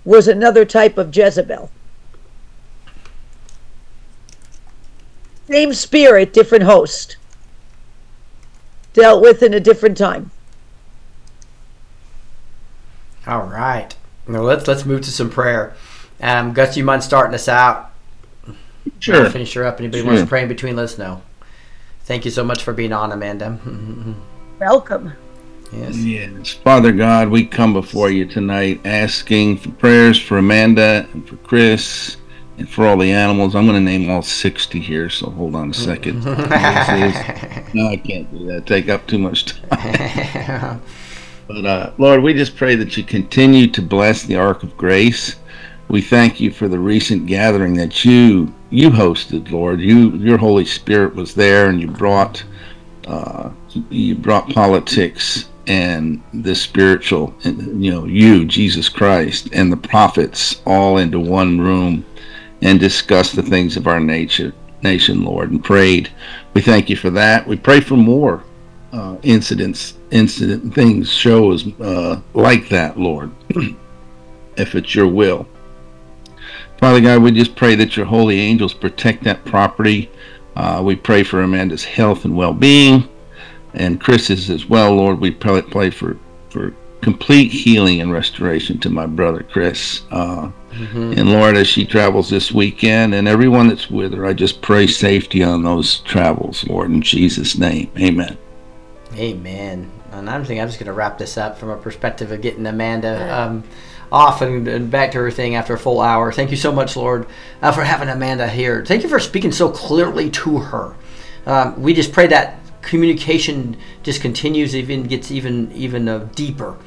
was 0.04 0.28
another 0.28 0.66
type 0.66 0.98
of 0.98 1.16
Jezebel. 1.16 1.70
Same 5.48 5.74
spirit, 5.74 6.34
different 6.34 6.64
host. 6.64 7.18
Dealt 8.94 9.22
with 9.22 9.44
in 9.44 9.54
a 9.54 9.60
different 9.60 9.98
time. 9.98 10.32
All 13.28 13.44
right. 13.44 13.96
Now 14.28 14.42
let's 14.42 14.68
let's 14.68 14.86
move 14.86 15.02
to 15.02 15.12
some 15.12 15.30
prayer. 15.30 15.76
Um, 16.22 16.54
Gus, 16.54 16.78
you 16.78 16.84
mind 16.84 17.04
starting 17.04 17.34
us 17.34 17.48
out? 17.48 17.92
Sure. 19.00 19.30
Finish 19.30 19.54
her 19.54 19.66
up. 19.66 19.80
Anybody 19.80 20.04
wants 20.04 20.22
to 20.22 20.28
pray 20.28 20.44
in 20.44 20.48
between? 20.48 20.76
Let 20.76 20.84
us 20.84 20.98
know. 20.98 21.22
Thank 22.04 22.26
you 22.26 22.32
so 22.32 22.44
much 22.44 22.64
for 22.64 22.74
being 22.74 22.94
on, 22.94 23.12
Amanda. 23.12 23.60
Welcome. 24.60 25.14
Yes. 25.72 25.98
Yes. 25.98 26.50
Father 26.54 26.92
God, 26.92 27.30
we 27.30 27.46
come 27.46 27.74
before 27.74 28.10
you 28.10 28.26
tonight 28.26 28.82
asking 28.86 29.58
for 29.58 29.72
prayers 29.72 30.20
for 30.20 30.38
Amanda 30.38 31.08
and 31.14 31.28
for 31.28 31.38
Chris 31.38 32.18
and 32.58 32.70
for 32.70 32.86
all 32.86 32.98
the 32.98 33.12
animals. 33.12 33.56
I'm 33.56 33.66
going 33.66 33.78
to 33.78 33.82
name 33.82 34.10
all 34.10 34.22
60 34.22 34.80
here, 34.80 35.10
so 35.10 35.30
hold 35.30 35.56
on 35.56 35.72
a 35.72 35.74
second. 35.74 36.24
no, 36.26 37.88
I 37.88 38.02
can't 38.04 38.32
do 38.32 38.46
that. 38.48 38.66
Take 38.66 38.90
up 38.90 39.08
too 39.08 39.20
much 39.20 39.46
time. 39.70 40.82
But 41.54 41.66
uh, 41.66 41.92
Lord, 41.98 42.24
we 42.24 42.34
just 42.34 42.56
pray 42.56 42.76
that 42.76 42.96
you 42.96 43.04
continue 43.04 43.68
to 43.72 43.82
bless 43.82 44.24
the 44.24 44.38
Ark 44.38 44.64
of 44.64 44.78
Grace. 44.78 45.36
We 45.90 46.02
thank 46.02 46.40
you 46.40 46.50
for 46.52 46.70
the 46.70 46.80
recent 46.80 47.26
gathering 47.26 47.74
that 47.76 48.06
you 48.06 48.54
you 48.70 48.90
hosted, 48.90 49.52
Lord. 49.52 49.82
You 49.82 50.12
your 50.12 50.38
Holy 50.38 50.64
Spirit 50.64 51.14
was 51.14 51.36
there, 51.36 51.68
and 51.68 51.82
you 51.82 51.88
brought 51.88 52.42
uh, 53.06 53.50
you 53.90 54.16
brought 54.16 54.50
politics 54.50 55.50
and 55.72 56.22
the 56.34 56.54
spiritual, 56.54 57.34
you 57.46 57.92
know, 57.92 58.04
you 58.04 58.44
Jesus 58.44 58.90
Christ 58.90 59.48
and 59.54 59.72
the 59.72 59.78
prophets 59.78 60.62
all 60.66 60.98
into 60.98 61.18
one 61.18 61.62
room 61.62 62.06
and 62.62 62.78
discuss 62.78 63.32
the 63.32 63.42
things 63.42 63.78
of 63.78 63.88
our 63.88 64.02
nature 64.02 64.54
nation, 64.84 65.24
Lord, 65.24 65.50
and 65.50 65.64
prayed. 65.64 66.12
We 66.54 66.60
thank 66.60 66.90
you 66.90 66.98
for 66.98 67.10
that. 67.12 67.48
We 67.48 67.56
pray 67.56 67.80
for 67.80 67.96
more 67.96 68.44
uh, 68.92 69.16
incidents, 69.24 69.94
incident 70.12 70.76
things, 70.76 71.10
shows 71.10 71.66
uh, 71.80 72.20
like 72.34 72.68
that, 72.68 73.00
Lord, 73.00 73.32
if 74.58 74.76
it's 74.76 74.94
your 74.94 75.08
will. 75.08 75.48
Father 76.80 77.00
God, 77.00 77.24
we 77.24 77.32
just 77.32 77.56
pray 77.56 77.76
that 77.76 77.96
your 77.96 78.08
holy 78.08 78.42
angels 78.42 78.74
protect 78.74 79.24
that 79.24 79.46
property. 79.46 80.12
Uh, 80.54 80.82
we 80.84 80.98
pray 80.98 81.24
for 81.24 81.42
Amanda's 81.42 81.86
health 81.86 82.26
and 82.26 82.36
well-being, 82.36 83.08
and 83.74 84.00
Chris 84.00 84.28
Chris's 84.28 84.50
as 84.50 84.68
well, 84.68 84.96
Lord. 84.96 85.20
We 85.20 85.32
pray, 85.32 85.62
pray 85.62 85.90
for 85.90 86.18
for 86.50 86.74
complete 87.02 87.52
healing 87.52 88.02
and 88.02 88.12
restoration 88.12 88.78
to 88.80 88.90
my 88.90 89.06
brother 89.06 89.44
Chris. 89.44 90.04
Uh, 90.12 90.52
And 90.74 91.32
Lord, 91.32 91.58
as 91.58 91.68
she 91.68 91.86
travels 91.86 92.30
this 92.30 92.52
weekend, 92.52 93.14
and 93.14 93.28
everyone 93.28 93.68
that's 93.68 93.90
with 93.90 94.14
her, 94.14 94.26
I 94.26 94.34
just 94.34 94.62
pray 94.62 94.88
safety 94.88 95.44
on 95.44 95.64
those 95.64 96.00
travels, 96.00 96.66
Lord, 96.68 96.92
in 96.92 97.02
Jesus' 97.02 97.58
name, 97.58 97.92
Amen. 97.98 98.38
Amen. 99.16 99.92
And 100.14 100.30
I'm 100.30 100.42
thinking 100.42 100.62
I'm 100.62 100.68
just 100.68 100.80
going 100.80 100.88
to 100.88 100.94
wrap 100.94 101.18
this 101.18 101.38
up 101.38 101.58
from 101.58 101.70
a 101.70 101.78
perspective 101.78 102.32
of 102.32 102.42
getting 102.42 102.66
Amanda 102.66 103.38
um, 103.38 103.64
off 104.12 104.42
and, 104.42 104.68
and 104.68 104.90
back 104.90 105.12
to 105.12 105.18
her 105.20 105.32
thing 105.32 105.56
after 105.56 105.74
a 105.74 105.80
full 105.80 106.00
hour. 106.00 106.32
Thank 106.32 106.52
you 106.52 106.58
so 106.58 106.72
much, 106.72 106.96
Lord, 106.96 107.28
uh, 107.62 107.72
for 107.72 107.84
having 107.84 108.08
Amanda 108.08 108.48
here. 108.48 108.86
Thank 108.86 109.04
you 109.04 109.10
for 109.10 109.20
speaking 109.20 109.52
so 109.52 109.70
clearly 109.70 110.30
to 110.32 110.60
her. 110.60 110.96
Um, 111.46 111.82
we 111.82 111.94
just 111.94 112.14
pray 112.14 112.28
that 112.28 112.61
communication 112.82 113.78
just 114.04 114.22
continues, 114.22 114.76
even 114.76 115.04
gets 115.04 115.32
even 115.32 115.72
even 115.74 116.08
uh, 116.08 116.30
deeper, 116.36 116.78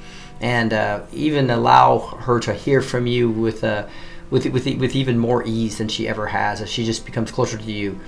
and 0.41 0.73
uh, 0.73 1.03
even 1.12 1.51
allow 1.51 1.99
her 1.99 2.41
to 2.41 2.55
hear 2.55 2.81
from 2.81 3.07
you 3.07 3.31
with 3.31 3.65
uh, 3.65 3.87
with 4.31 4.47
with 4.47 4.66
with 4.66 4.97
even 4.97 5.19
more 5.19 5.45
ease 5.47 5.79
than 5.79 5.89
she 5.89 6.09
ever 6.09 6.27
has 6.27 6.61
as 6.61 6.71
she 6.71 6.85
just 6.85 7.05
becomes 7.07 7.31
closer 7.31 7.57
to 7.57 7.73
you. 7.73 7.99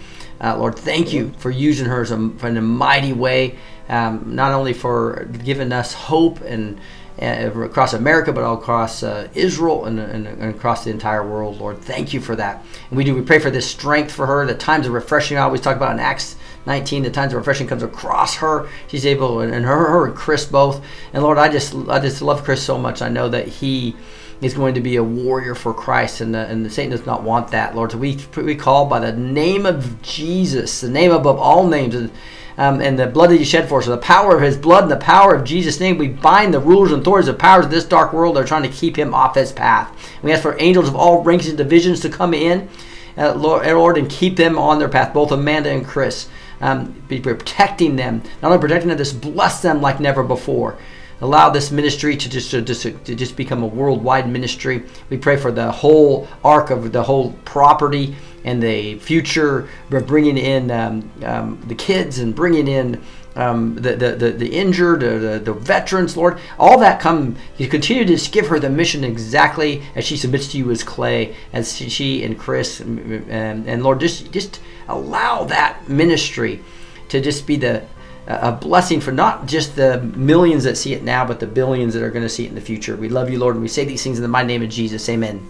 Uh, 0.40 0.56
Lord, 0.58 0.76
thank 0.76 1.12
you 1.12 1.32
for 1.38 1.50
using 1.50 1.86
her 1.86 2.02
a, 2.02 2.46
in 2.46 2.56
a 2.58 2.62
mighty 2.62 3.12
way, 3.14 3.58
um, 3.88 4.34
not 4.34 4.52
only 4.52 4.74
for 4.74 5.24
giving 5.44 5.72
us 5.72 5.94
hope 5.94 6.42
and 6.42 6.78
uh, 7.22 7.50
across 7.62 7.94
America, 7.94 8.32
but 8.32 8.44
all 8.44 8.58
across 8.58 9.02
uh, 9.02 9.28
Israel 9.34 9.86
and, 9.86 9.98
and, 9.98 10.26
and 10.26 10.54
across 10.54 10.84
the 10.84 10.90
entire 10.90 11.26
world. 11.26 11.58
Lord, 11.58 11.78
thank 11.78 12.12
you 12.12 12.20
for 12.20 12.36
that. 12.36 12.62
And 12.90 12.98
we 12.98 13.04
do. 13.04 13.14
We 13.14 13.22
pray 13.22 13.38
for 13.38 13.50
this 13.50 13.66
strength 13.66 14.12
for 14.12 14.26
her. 14.26 14.44
The 14.44 14.54
times 14.54 14.86
of 14.86 14.92
refreshing 14.92 15.38
I 15.38 15.42
always 15.42 15.62
talk 15.62 15.76
about 15.76 15.92
in 15.92 16.00
Acts 16.00 16.36
19. 16.66 17.02
The 17.02 17.10
times 17.10 17.32
of 17.32 17.38
refreshing 17.38 17.66
comes 17.66 17.82
across 17.82 18.36
her. 18.36 18.68
She's 18.88 19.06
able, 19.06 19.40
and 19.40 19.64
her, 19.64 19.90
her 19.90 20.06
and 20.06 20.16
Chris 20.16 20.44
both. 20.44 20.84
And 21.12 21.22
Lord, 21.22 21.38
I 21.38 21.48
just, 21.48 21.74
I 21.88 22.00
just 22.00 22.22
love 22.22 22.44
Chris 22.44 22.62
so 22.62 22.76
much. 22.76 23.02
I 23.02 23.08
know 23.08 23.28
that 23.28 23.48
he 23.48 23.96
is 24.40 24.54
going 24.54 24.74
to 24.74 24.80
be 24.80 24.96
a 24.96 25.02
warrior 25.02 25.54
for 25.54 25.72
Christ, 25.72 26.20
and 26.20 26.34
the, 26.34 26.46
and 26.46 26.64
the 26.64 26.70
Satan 26.70 26.90
does 26.90 27.06
not 27.06 27.22
want 27.22 27.48
that, 27.48 27.74
Lord. 27.74 27.92
So 27.92 27.98
we 27.98 28.18
we 28.36 28.54
call 28.54 28.86
by 28.86 29.00
the 29.00 29.12
name 29.12 29.64
of 29.64 30.02
Jesus, 30.02 30.80
the 30.80 30.90
name 30.90 31.10
above 31.10 31.38
all 31.38 31.66
names, 31.66 31.94
and, 31.94 32.10
um, 32.58 32.80
and 32.80 32.98
the 32.98 33.06
blood 33.06 33.30
that 33.30 33.38
He 33.38 33.44
shed 33.44 33.68
for 33.68 33.78
us, 33.78 33.86
so 33.86 33.92
the 33.92 33.98
power 33.98 34.36
of 34.36 34.42
His 34.42 34.56
blood 34.56 34.82
and 34.82 34.92
the 34.92 34.96
power 34.96 35.34
of 35.34 35.44
Jesus' 35.44 35.80
name. 35.80 35.96
We 35.96 36.08
bind 36.08 36.52
the 36.52 36.60
rulers 36.60 36.92
and 36.92 37.00
authorities, 37.00 37.26
the 37.26 37.34
powers 37.34 37.64
of 37.64 37.70
this 37.70 37.84
dark 37.84 38.12
world 38.12 38.36
that 38.36 38.40
are 38.40 38.46
trying 38.46 38.70
to 38.70 38.76
keep 38.76 38.96
Him 38.96 39.14
off 39.14 39.36
His 39.36 39.52
path. 39.52 39.90
We 40.22 40.32
ask 40.32 40.42
for 40.42 40.56
angels 40.60 40.88
of 40.88 40.96
all 40.96 41.22
ranks 41.22 41.48
and 41.48 41.56
divisions 41.56 42.00
to 42.00 42.10
come 42.10 42.34
in, 42.34 42.68
uh, 43.16 43.34
Lord, 43.34 43.96
and 43.96 44.10
keep 44.10 44.36
them 44.36 44.58
on 44.58 44.78
their 44.78 44.88
path, 44.88 45.14
both 45.14 45.32
Amanda 45.32 45.70
and 45.70 45.86
Chris. 45.86 46.28
Um, 46.60 47.02
be 47.08 47.20
protecting 47.20 47.96
them, 47.96 48.22
not 48.40 48.50
only 48.50 48.58
protecting 48.58 48.88
them, 48.88 48.96
just 48.96 49.20
bless 49.20 49.60
them 49.60 49.82
like 49.82 50.00
never 50.00 50.22
before 50.22 50.78
allow 51.20 51.48
this 51.48 51.70
ministry 51.70 52.16
to 52.16 52.28
just 52.28 52.50
to 52.50 52.62
just, 52.62 52.82
to 52.82 53.14
just 53.14 53.36
become 53.36 53.62
a 53.62 53.66
worldwide 53.66 54.28
ministry. 54.28 54.82
We 55.10 55.16
pray 55.16 55.36
for 55.36 55.50
the 55.50 55.70
whole 55.70 56.28
arc 56.44 56.70
of 56.70 56.92
the 56.92 57.02
whole 57.02 57.32
property 57.44 58.16
and 58.44 58.62
the 58.62 58.98
future. 58.98 59.68
Bringing 59.88 60.38
in 60.38 60.70
um, 60.70 61.10
um, 61.24 61.62
the 61.66 61.74
kids 61.74 62.18
and 62.18 62.34
bringing 62.34 62.68
in 62.68 63.02
um, 63.36 63.74
the, 63.76 63.94
the, 63.94 64.12
the, 64.12 64.30
the 64.32 64.48
injured, 64.54 65.04
uh, 65.04 65.18
the, 65.18 65.38
the 65.38 65.52
veterans, 65.52 66.16
Lord. 66.16 66.38
All 66.58 66.78
that 66.80 67.00
come, 67.00 67.36
you 67.58 67.68
continue 67.68 68.04
to 68.04 68.12
just 68.14 68.32
give 68.32 68.48
her 68.48 68.58
the 68.58 68.70
mission 68.70 69.04
exactly 69.04 69.82
as 69.94 70.04
she 70.04 70.16
submits 70.16 70.50
to 70.52 70.58
you 70.58 70.70
as 70.70 70.82
clay, 70.82 71.36
as 71.52 71.76
she, 71.76 71.88
she 71.88 72.24
and 72.24 72.38
Chris, 72.38 72.80
and, 72.80 72.98
and, 73.30 73.68
and 73.68 73.82
Lord, 73.82 74.00
just, 74.00 74.32
just 74.32 74.60
allow 74.88 75.44
that 75.44 75.88
ministry 75.88 76.62
to 77.08 77.20
just 77.20 77.46
be 77.46 77.56
the 77.56 77.84
a 78.28 78.50
blessing 78.50 79.00
for 79.00 79.12
not 79.12 79.46
just 79.46 79.76
the 79.76 80.00
millions 80.16 80.64
that 80.64 80.76
see 80.76 80.92
it 80.92 81.04
now, 81.04 81.24
but 81.24 81.38
the 81.38 81.46
billions 81.46 81.94
that 81.94 82.02
are 82.02 82.10
going 82.10 82.24
to 82.24 82.28
see 82.28 82.44
it 82.44 82.48
in 82.48 82.56
the 82.56 82.60
future. 82.60 82.96
We 82.96 83.08
love 83.08 83.30
you, 83.30 83.38
Lord, 83.38 83.54
and 83.54 83.62
we 83.62 83.68
say 83.68 83.84
these 83.84 84.02
things 84.02 84.18
in 84.18 84.22
the 84.22 84.28
mighty 84.28 84.48
name 84.48 84.62
of 84.62 84.68
Jesus. 84.68 85.08
Amen. 85.08 85.46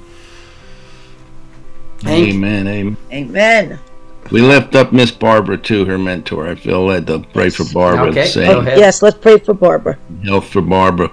Thank- 2.01 2.35
Amen. 2.35 2.67
Amen. 2.69 2.97
Amen. 3.11 3.79
We 4.31 4.40
lift 4.40 4.74
up 4.74 4.93
Miss 4.93 5.11
Barbara 5.11 5.59
too, 5.59 5.85
her 5.85 5.98
mentor. 5.98 6.48
I 6.48 6.55
feel 6.55 6.85
led 6.85 7.07
to 7.07 7.20
pray 7.32 7.51
for 7.51 7.65
Barbara. 7.73 8.09
Okay, 8.09 8.23
the 8.23 8.27
same 8.27 8.47
go 8.47 8.59
ahead. 8.61 8.78
Yes, 8.78 9.03
let's 9.03 9.19
pray 9.19 9.39
for 9.39 9.55
Barbara. 9.55 9.98
health 10.24 10.48
for 10.48 10.62
Barbara. 10.62 11.11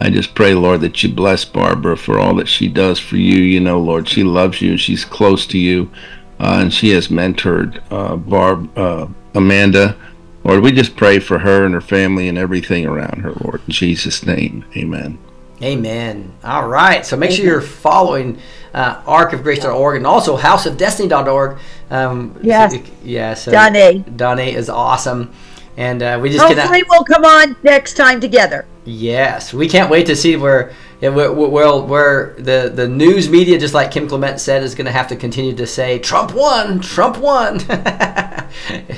I 0.00 0.10
just 0.10 0.34
pray, 0.34 0.54
Lord, 0.54 0.82
that 0.82 1.02
you 1.02 1.12
bless 1.12 1.44
Barbara 1.44 1.96
for 1.96 2.18
all 2.18 2.34
that 2.36 2.48
she 2.48 2.68
does 2.68 2.98
for 2.98 3.16
you. 3.16 3.38
You 3.38 3.60
know, 3.60 3.80
Lord, 3.80 4.08
she 4.08 4.24
loves 4.24 4.60
you. 4.60 4.76
She's 4.76 5.04
close 5.04 5.46
to 5.46 5.58
you, 5.58 5.90
uh, 6.38 6.58
and 6.60 6.72
she 6.72 6.90
has 6.90 7.08
mentored 7.08 7.80
uh, 7.90 8.16
Barb, 8.16 8.76
uh, 8.76 9.06
Amanda. 9.34 9.96
Lord, 10.44 10.62
we 10.62 10.70
just 10.70 10.96
pray 10.96 11.18
for 11.18 11.38
her 11.38 11.64
and 11.64 11.74
her 11.74 11.80
family 11.80 12.28
and 12.28 12.36
everything 12.36 12.86
around 12.86 13.22
her, 13.22 13.32
Lord. 13.42 13.62
In 13.66 13.72
Jesus' 13.72 14.24
name, 14.24 14.64
amen. 14.76 15.18
Amen. 15.62 16.32
All 16.44 16.68
right. 16.68 17.04
So 17.06 17.16
make 17.16 17.30
sure 17.30 17.44
you're 17.44 17.60
following 17.60 18.38
uh, 18.74 19.00
arkofgrace.org 19.02 19.96
and 19.96 20.06
also 20.06 20.36
houseofdestiny.org. 20.36 21.58
Um, 21.90 22.38
Yes. 22.42 22.74
so- 22.74 22.80
yeah. 23.02 23.34
So 23.34 23.50
Donnie. 23.52 24.00
Donnie 24.16 24.54
is 24.54 24.68
awesome. 24.68 25.32
And 25.78 26.02
uh, 26.02 26.18
we 26.22 26.30
just 26.30 26.46
cannot. 26.46 26.62
Hopefully, 26.62 26.84
we'll 26.88 27.04
come 27.04 27.24
on 27.24 27.54
next 27.62 27.94
time 27.94 28.18
together. 28.20 28.64
Yes, 28.86 29.52
we 29.52 29.68
can't 29.68 29.90
wait 29.90 30.06
to 30.06 30.16
see 30.16 30.36
where 30.36 30.72
yeah, 31.00 31.10
where, 31.10 31.32
where, 31.32 31.76
where 31.82 32.34
the 32.38 32.70
the 32.74 32.88
news 32.88 33.28
media, 33.28 33.58
just 33.58 33.74
like 33.74 33.90
Kim 33.90 34.08
Clement 34.08 34.40
said, 34.40 34.62
is 34.62 34.74
going 34.74 34.86
to 34.86 34.92
have 34.92 35.08
to 35.08 35.16
continue 35.16 35.54
to 35.54 35.66
say 35.66 35.98
Trump 35.98 36.34
won, 36.34 36.80
Trump 36.80 37.18
won. 37.18 37.60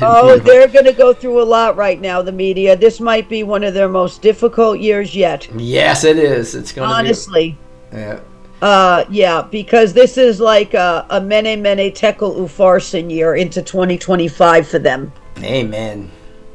Oh, 0.01 0.39
they're 0.39 0.69
going 0.69 0.85
to 0.85 0.93
go 0.93 1.12
through 1.12 1.43
a 1.43 1.45
lot 1.45 1.77
right 1.77 2.01
now, 2.01 2.23
the 2.23 2.31
media. 2.33 2.77
This 2.77 3.01
might 3.01 3.29
be 3.29 3.43
one 3.43 3.65
of 3.65 3.75
their 3.75 3.89
most 3.89 4.23
difficult 4.23 4.79
years 4.79 5.16
yet. 5.16 5.49
yes, 5.57 6.05
it 6.05 6.16
is. 6.19 6.55
It's 6.55 6.70
going 6.70 6.89
to 6.89 6.95
Honestly. 6.95 7.59
be. 7.91 7.97
Yeah. 7.97 8.20
Uh, 8.62 9.05
yeah, 9.09 9.43
because 9.51 9.93
this 9.95 10.16
is 10.19 10.39
like 10.39 10.75
a, 10.75 11.07
a 11.11 11.20
mene 11.20 11.61
mene 11.62 11.93
tekel 11.93 12.37
ufarsin 12.37 13.11
year 13.11 13.35
into 13.37 13.62
2025 13.62 14.69
for 14.69 14.79
them. 14.79 15.12
Amen. 15.39 16.11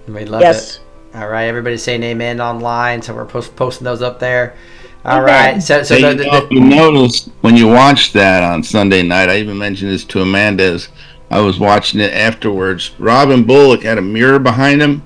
We 0.08 0.26
love 0.26 0.42
Yes. 0.42 0.76
it. 0.78 1.18
All 1.18 1.28
right, 1.28 1.46
everybody 1.46 1.78
saying 1.78 2.04
amen 2.04 2.40
online, 2.42 3.02
so 3.02 3.14
we're 3.14 3.26
post- 3.26 3.56
posting 3.56 3.86
those 3.86 4.02
up 4.02 4.20
there. 4.20 4.56
All 5.06 5.24
Amen. 5.28 5.56
right, 5.56 5.64
so 5.64 5.84
so 5.84 5.98
Hey, 5.98 6.02
the, 6.02 6.12
you, 6.12 6.18
the, 6.18 6.26
know, 6.26 6.48
you 6.50 6.62
noticed 6.62 7.30
when 7.42 7.58
you 7.58 7.68
watched 7.68 8.14
that 8.14 8.44
on 8.44 8.64
Sunday 8.64 9.04
night, 9.04 9.30
I 9.30 9.38
even 9.38 9.58
mentioned 9.58 9.92
this 9.92 10.06
to 10.06 10.22
Amanda 10.22 10.64
as 10.64 10.90
I 11.30 11.42
was 11.42 11.60
watching 11.60 12.00
it 12.00 12.14
afterwards. 12.14 12.92
Robin 13.00 13.44
Bullock 13.44 13.84
had 13.84 13.98
a 13.98 14.02
mirror 14.02 14.40
behind 14.40 14.82
him, 14.82 15.04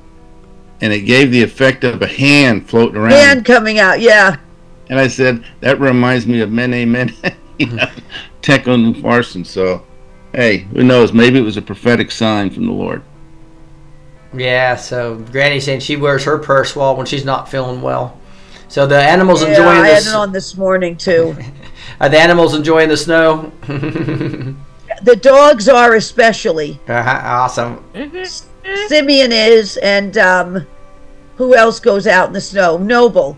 and 0.81 0.93
it 0.93 1.01
gave 1.01 1.31
the 1.31 1.43
effect 1.43 1.83
of 1.83 2.01
a 2.01 2.07
hand 2.07 2.69
floating 2.69 2.97
around. 2.97 3.11
Hand 3.11 3.45
coming 3.45 3.79
out, 3.79 3.99
yeah. 4.01 4.37
And 4.89 4.99
I 4.99 5.07
said, 5.07 5.43
that 5.61 5.79
reminds 5.79 6.27
me 6.27 6.41
of 6.41 6.51
Mene 6.51 6.91
Mene, 6.91 7.13
you 7.59 7.67
know, 7.73 7.87
Tekel 8.41 8.75
and 8.75 8.97
Farson. 8.97 9.43
So, 9.45 9.85
hey, 10.33 10.59
who 10.73 10.83
knows? 10.83 11.13
Maybe 11.13 11.39
it 11.39 11.43
was 11.43 11.57
a 11.57 11.61
prophetic 11.61 12.11
sign 12.11 12.49
from 12.51 12.65
the 12.67 12.71
Lord. 12.73 13.03
yeah, 14.33 14.75
so 14.75 15.15
Granny 15.31 15.59
saying 15.59 15.79
she 15.81 15.95
wears 15.95 16.23
her 16.25 16.37
prayer 16.37 16.65
shawl 16.65 16.95
when 16.97 17.05
she's 17.05 17.25
not 17.25 17.49
feeling 17.49 17.81
well. 17.81 18.16
So 18.69 18.85
the 18.85 19.01
animals 19.01 19.41
Yeah, 19.41 19.49
enjoying 19.49 19.67
I 19.81 19.87
had 19.87 19.97
this. 19.97 20.07
it 20.07 20.15
on 20.15 20.31
this 20.31 20.57
morning 20.57 20.97
too. 20.97 21.35
Are 22.01 22.09
the 22.09 22.19
animals 22.19 22.53
enjoying 22.53 22.89
the 22.89 22.97
snow? 22.97 23.51
the 23.67 25.15
dogs 25.21 25.69
are 25.69 25.95
especially. 25.95 26.79
uh 26.87 26.93
awesome. 27.23 27.83
Simeon 28.87 29.31
is, 29.31 29.77
and 29.77 30.17
um, 30.17 30.67
who 31.37 31.55
else 31.55 31.79
goes 31.79 32.05
out 32.07 32.27
in 32.27 32.33
the 32.33 32.41
snow? 32.41 32.77
Noble. 32.77 33.37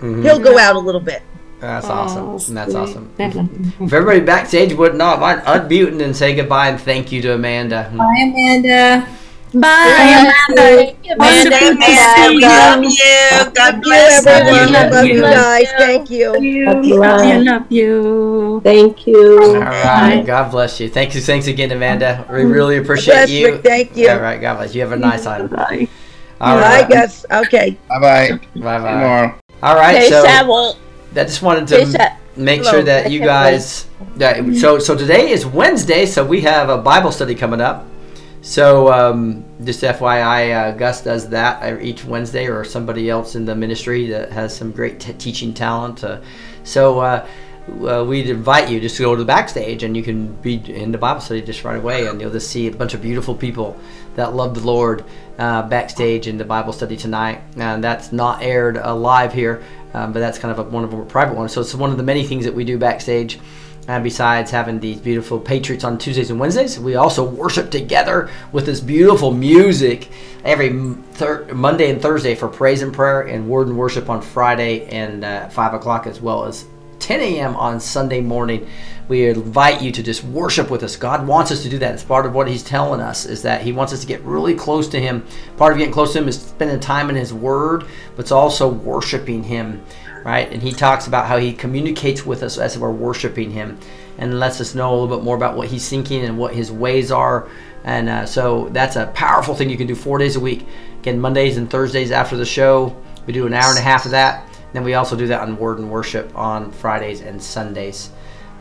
Mhm. 0.00 0.22
He'll 0.22 0.38
go 0.38 0.58
out 0.58 0.76
a 0.76 0.78
little 0.78 1.00
bit. 1.00 1.22
That's 1.60 1.86
Oh, 1.86 1.92
awesome. 1.92 2.54
That's 2.54 2.74
awesome. 2.74 3.10
If 3.18 3.92
everybody 3.92 4.20
backstage 4.20 4.74
would 4.74 4.94
not 4.94 5.20
mind 5.20 5.40
unmuting 5.46 6.02
and 6.02 6.14
say 6.14 6.34
goodbye 6.34 6.68
and 6.68 6.78
thank 6.78 7.10
you 7.10 7.22
to 7.22 7.34
Amanda. 7.34 7.90
Bye, 7.96 8.04
Amanda. 8.22 9.06
Bye, 9.54 10.32
Amanda. 10.48 10.96
Amanda, 11.06 11.16
Wonderful 11.16 11.58
to 11.58 11.72
Amanda, 11.72 12.16
see 12.16 12.28
we 12.28 12.34
you. 12.34 12.40
love 12.40 12.84
you. 12.84 13.54
God 13.54 13.54
Thank 13.54 13.76
you, 13.76 13.82
bless 13.82 14.26
everyone. 14.26 14.72
Love 14.72 14.92
Love 14.92 15.04
you. 15.06 15.14
you 15.14 15.20
guys. 15.22 15.66
Thank 15.78 16.10
you. 16.10 16.32
Love 16.66 16.84
you. 16.84 17.02
I 17.02 17.36
love 17.38 17.72
you. 17.72 18.60
Thank 18.64 19.06
you. 19.06 19.54
All 19.56 19.60
right. 19.62 20.22
God 20.26 20.50
bless 20.50 20.80
you. 20.80 20.88
Thank 20.88 21.14
you. 21.14 21.20
Thanks 21.20 21.46
again, 21.46 21.70
Amanda. 21.70 22.26
We 22.28 22.38
mm-hmm. 22.38 22.50
really 22.50 22.76
appreciate 22.78 23.14
Bless 23.14 23.30
you. 23.30 23.52
Rick, 23.52 23.64
thank 23.64 23.96
you. 23.96 24.08
All 24.10 24.18
right. 24.18 24.40
God 24.40 24.56
bless 24.56 24.74
you. 24.74 24.80
Have 24.82 24.92
a 24.92 24.96
nice 24.96 25.24
time. 25.24 25.46
Bye. 25.46 25.88
All 26.40 26.58
I 26.58 26.80
right. 26.80 26.88
guess. 26.88 27.24
Okay. 27.30 27.78
Bye 27.88 28.00
bye. 28.00 28.30
Bye 28.30 28.60
bye. 28.60 28.78
Tomorrow. 28.78 29.38
All 29.62 29.76
right. 29.76 29.96
Okay, 29.96 30.08
So 30.10 30.24
Samuel. 30.24 30.76
I 31.12 31.24
just 31.24 31.40
wanted 31.40 31.68
to 31.68 31.86
Sa- 31.86 32.16
make 32.36 32.62
sure 32.64 32.82
that 32.82 33.10
you 33.10 33.20
guys. 33.20 33.86
Yeah, 34.18 34.52
so 34.54 34.78
so 34.78 34.96
today 34.96 35.30
is 35.30 35.46
Wednesday, 35.46 36.04
so 36.04 36.26
we 36.26 36.42
have 36.42 36.68
a 36.68 36.76
Bible 36.76 37.12
study 37.12 37.34
coming 37.34 37.60
up. 37.60 37.86
So 38.46 38.92
um, 38.92 39.44
just 39.64 39.82
FYI, 39.82 40.54
uh, 40.54 40.70
Gus 40.76 41.02
does 41.02 41.28
that 41.30 41.60
uh, 41.64 41.80
each 41.80 42.04
Wednesday, 42.04 42.46
or 42.46 42.62
somebody 42.62 43.10
else 43.10 43.34
in 43.34 43.44
the 43.44 43.56
ministry 43.56 44.06
that 44.06 44.30
has 44.30 44.56
some 44.56 44.70
great 44.70 45.00
t- 45.00 45.12
teaching 45.14 45.52
talent. 45.52 46.04
Uh, 46.04 46.20
so 46.62 47.00
uh, 47.00 47.26
we'd 48.06 48.30
invite 48.30 48.70
you 48.70 48.78
just 48.78 48.98
to 48.98 49.02
go 49.02 49.16
to 49.16 49.18
the 49.18 49.26
backstage, 49.26 49.82
and 49.82 49.96
you 49.96 50.02
can 50.04 50.32
be 50.42 50.62
in 50.72 50.92
the 50.92 50.96
Bible 50.96 51.20
study 51.20 51.42
just 51.42 51.64
right 51.64 51.76
away, 51.76 52.06
and 52.06 52.20
you'll 52.20 52.30
just 52.30 52.48
see 52.48 52.68
a 52.68 52.70
bunch 52.70 52.94
of 52.94 53.02
beautiful 53.02 53.34
people 53.34 53.76
that 54.14 54.32
love 54.32 54.54
the 54.54 54.64
Lord 54.64 55.04
uh, 55.38 55.62
backstage 55.62 56.28
in 56.28 56.38
the 56.38 56.44
Bible 56.44 56.72
study 56.72 56.96
tonight. 56.96 57.40
And 57.56 57.82
that's 57.82 58.12
not 58.12 58.44
aired 58.44 58.78
uh, 58.78 58.94
live 58.94 59.32
here, 59.32 59.64
um, 59.92 60.12
but 60.12 60.20
that's 60.20 60.38
kind 60.38 60.56
of 60.56 60.64
a, 60.64 60.70
one 60.70 60.84
of 60.84 60.94
our 60.94 61.04
private 61.04 61.36
ones. 61.36 61.52
So 61.52 61.62
it's 61.62 61.74
one 61.74 61.90
of 61.90 61.96
the 61.96 62.04
many 62.04 62.24
things 62.24 62.44
that 62.44 62.54
we 62.54 62.62
do 62.62 62.78
backstage. 62.78 63.40
And 63.88 64.02
besides 64.02 64.50
having 64.50 64.80
these 64.80 64.98
beautiful 64.98 65.38
Patriots 65.38 65.84
on 65.84 65.96
Tuesdays 65.98 66.30
and 66.30 66.40
Wednesdays, 66.40 66.78
we 66.78 66.96
also 66.96 67.24
worship 67.24 67.70
together 67.70 68.28
with 68.50 68.66
this 68.66 68.80
beautiful 68.80 69.32
music 69.32 70.08
every 70.44 70.70
thir- 71.12 71.46
Monday 71.54 71.90
and 71.90 72.02
Thursday 72.02 72.34
for 72.34 72.48
praise 72.48 72.82
and 72.82 72.92
prayer, 72.92 73.22
and 73.22 73.48
word 73.48 73.68
and 73.68 73.78
worship 73.78 74.10
on 74.10 74.22
Friday 74.22 74.86
and 74.86 75.24
uh, 75.24 75.48
5 75.50 75.74
o'clock, 75.74 76.06
as 76.08 76.20
well 76.20 76.44
as 76.44 76.66
10 76.98 77.20
a.m. 77.20 77.54
on 77.56 77.78
Sunday 77.78 78.20
morning. 78.20 78.68
We 79.08 79.28
invite 79.28 79.80
you 79.80 79.92
to 79.92 80.02
just 80.02 80.24
worship 80.24 80.68
with 80.68 80.82
us. 80.82 80.96
God 80.96 81.24
wants 81.24 81.52
us 81.52 81.62
to 81.62 81.68
do 81.68 81.78
that. 81.78 81.94
It's 81.94 82.02
part 82.02 82.26
of 82.26 82.34
what 82.34 82.48
He's 82.48 82.64
telling 82.64 83.00
us 83.00 83.24
is 83.24 83.42
that 83.42 83.62
He 83.62 83.70
wants 83.70 83.92
us 83.92 84.00
to 84.00 84.06
get 84.06 84.20
really 84.22 84.56
close 84.56 84.88
to 84.88 85.00
Him. 85.00 85.24
Part 85.56 85.72
of 85.72 85.78
getting 85.78 85.94
close 85.94 86.12
to 86.14 86.18
Him 86.18 86.26
is 86.26 86.42
spending 86.42 86.80
time 86.80 87.08
in 87.08 87.14
His 87.14 87.32
Word, 87.32 87.84
but 88.16 88.22
it's 88.22 88.32
also 88.32 88.68
worshiping 88.68 89.44
Him 89.44 89.84
right? 90.26 90.52
And 90.52 90.60
he 90.60 90.72
talks 90.72 91.06
about 91.06 91.26
how 91.26 91.36
he 91.36 91.52
communicates 91.52 92.26
with 92.26 92.42
us 92.42 92.58
as 92.58 92.76
we're 92.76 92.90
worshiping 92.90 93.52
him 93.52 93.78
and 94.18 94.40
lets 94.40 94.60
us 94.60 94.74
know 94.74 94.90
a 94.90 94.94
little 94.98 95.16
bit 95.16 95.24
more 95.24 95.36
about 95.36 95.56
what 95.56 95.68
he's 95.68 95.88
thinking 95.88 96.24
and 96.24 96.36
what 96.36 96.52
his 96.52 96.72
ways 96.72 97.12
are. 97.12 97.48
And 97.84 98.08
uh, 98.08 98.26
so 98.26 98.68
that's 98.70 98.96
a 98.96 99.06
powerful 99.14 99.54
thing 99.54 99.70
you 99.70 99.76
can 99.76 99.86
do 99.86 99.94
four 99.94 100.18
days 100.18 100.34
a 100.34 100.40
week. 100.40 100.66
Again, 100.98 101.20
Mondays 101.20 101.58
and 101.58 101.70
Thursdays 101.70 102.10
after 102.10 102.36
the 102.36 102.44
show, 102.44 103.00
we 103.24 103.32
do 103.32 103.46
an 103.46 103.54
hour 103.54 103.70
and 103.70 103.78
a 103.78 103.82
half 103.82 104.04
of 104.04 104.10
that. 104.10 104.50
Then 104.72 104.82
we 104.82 104.94
also 104.94 105.14
do 105.14 105.28
that 105.28 105.42
on 105.42 105.56
Word 105.58 105.78
and 105.78 105.88
Worship 105.92 106.36
on 106.36 106.72
Fridays 106.72 107.20
and 107.20 107.40
Sundays. 107.40 108.10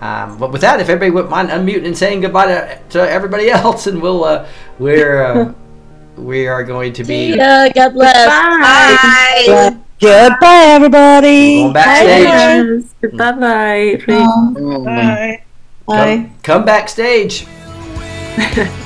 Um, 0.02 0.38
but 0.38 0.52
with 0.52 0.62
that, 0.62 0.80
if 0.80 0.88
everybody 0.88 1.10
wouldn't 1.10 1.32
mind 1.32 1.50
unmuting 1.50 1.88
and 1.88 1.98
saying 1.98 2.22
goodbye 2.22 2.46
to, 2.46 2.80
to 2.90 3.10
everybody 3.10 3.50
else, 3.50 3.88
and 3.88 4.04
we'll 4.04 4.24
uh, 4.24 4.48
we're 4.78 5.24
uh, 5.24 5.54
we 6.18 6.48
are 6.48 6.64
going 6.64 6.94
to 6.94 7.04
be 7.04 7.36
Yeah, 7.36 7.70
God 7.70 7.94
bless. 7.94 8.28
Bye. 8.28 9.44
Bye. 9.48 9.78
Goodbye, 10.00 10.66
everybody. 10.68 11.62
going 11.62 11.74
backstage. 11.74 12.24
Yes. 12.24 13.12
Bye-bye. 13.18 14.04
Bye. 14.06 15.42
Come, 15.88 16.36
come 16.44 16.66
backstage. 16.66 17.46
Win. 18.38 18.72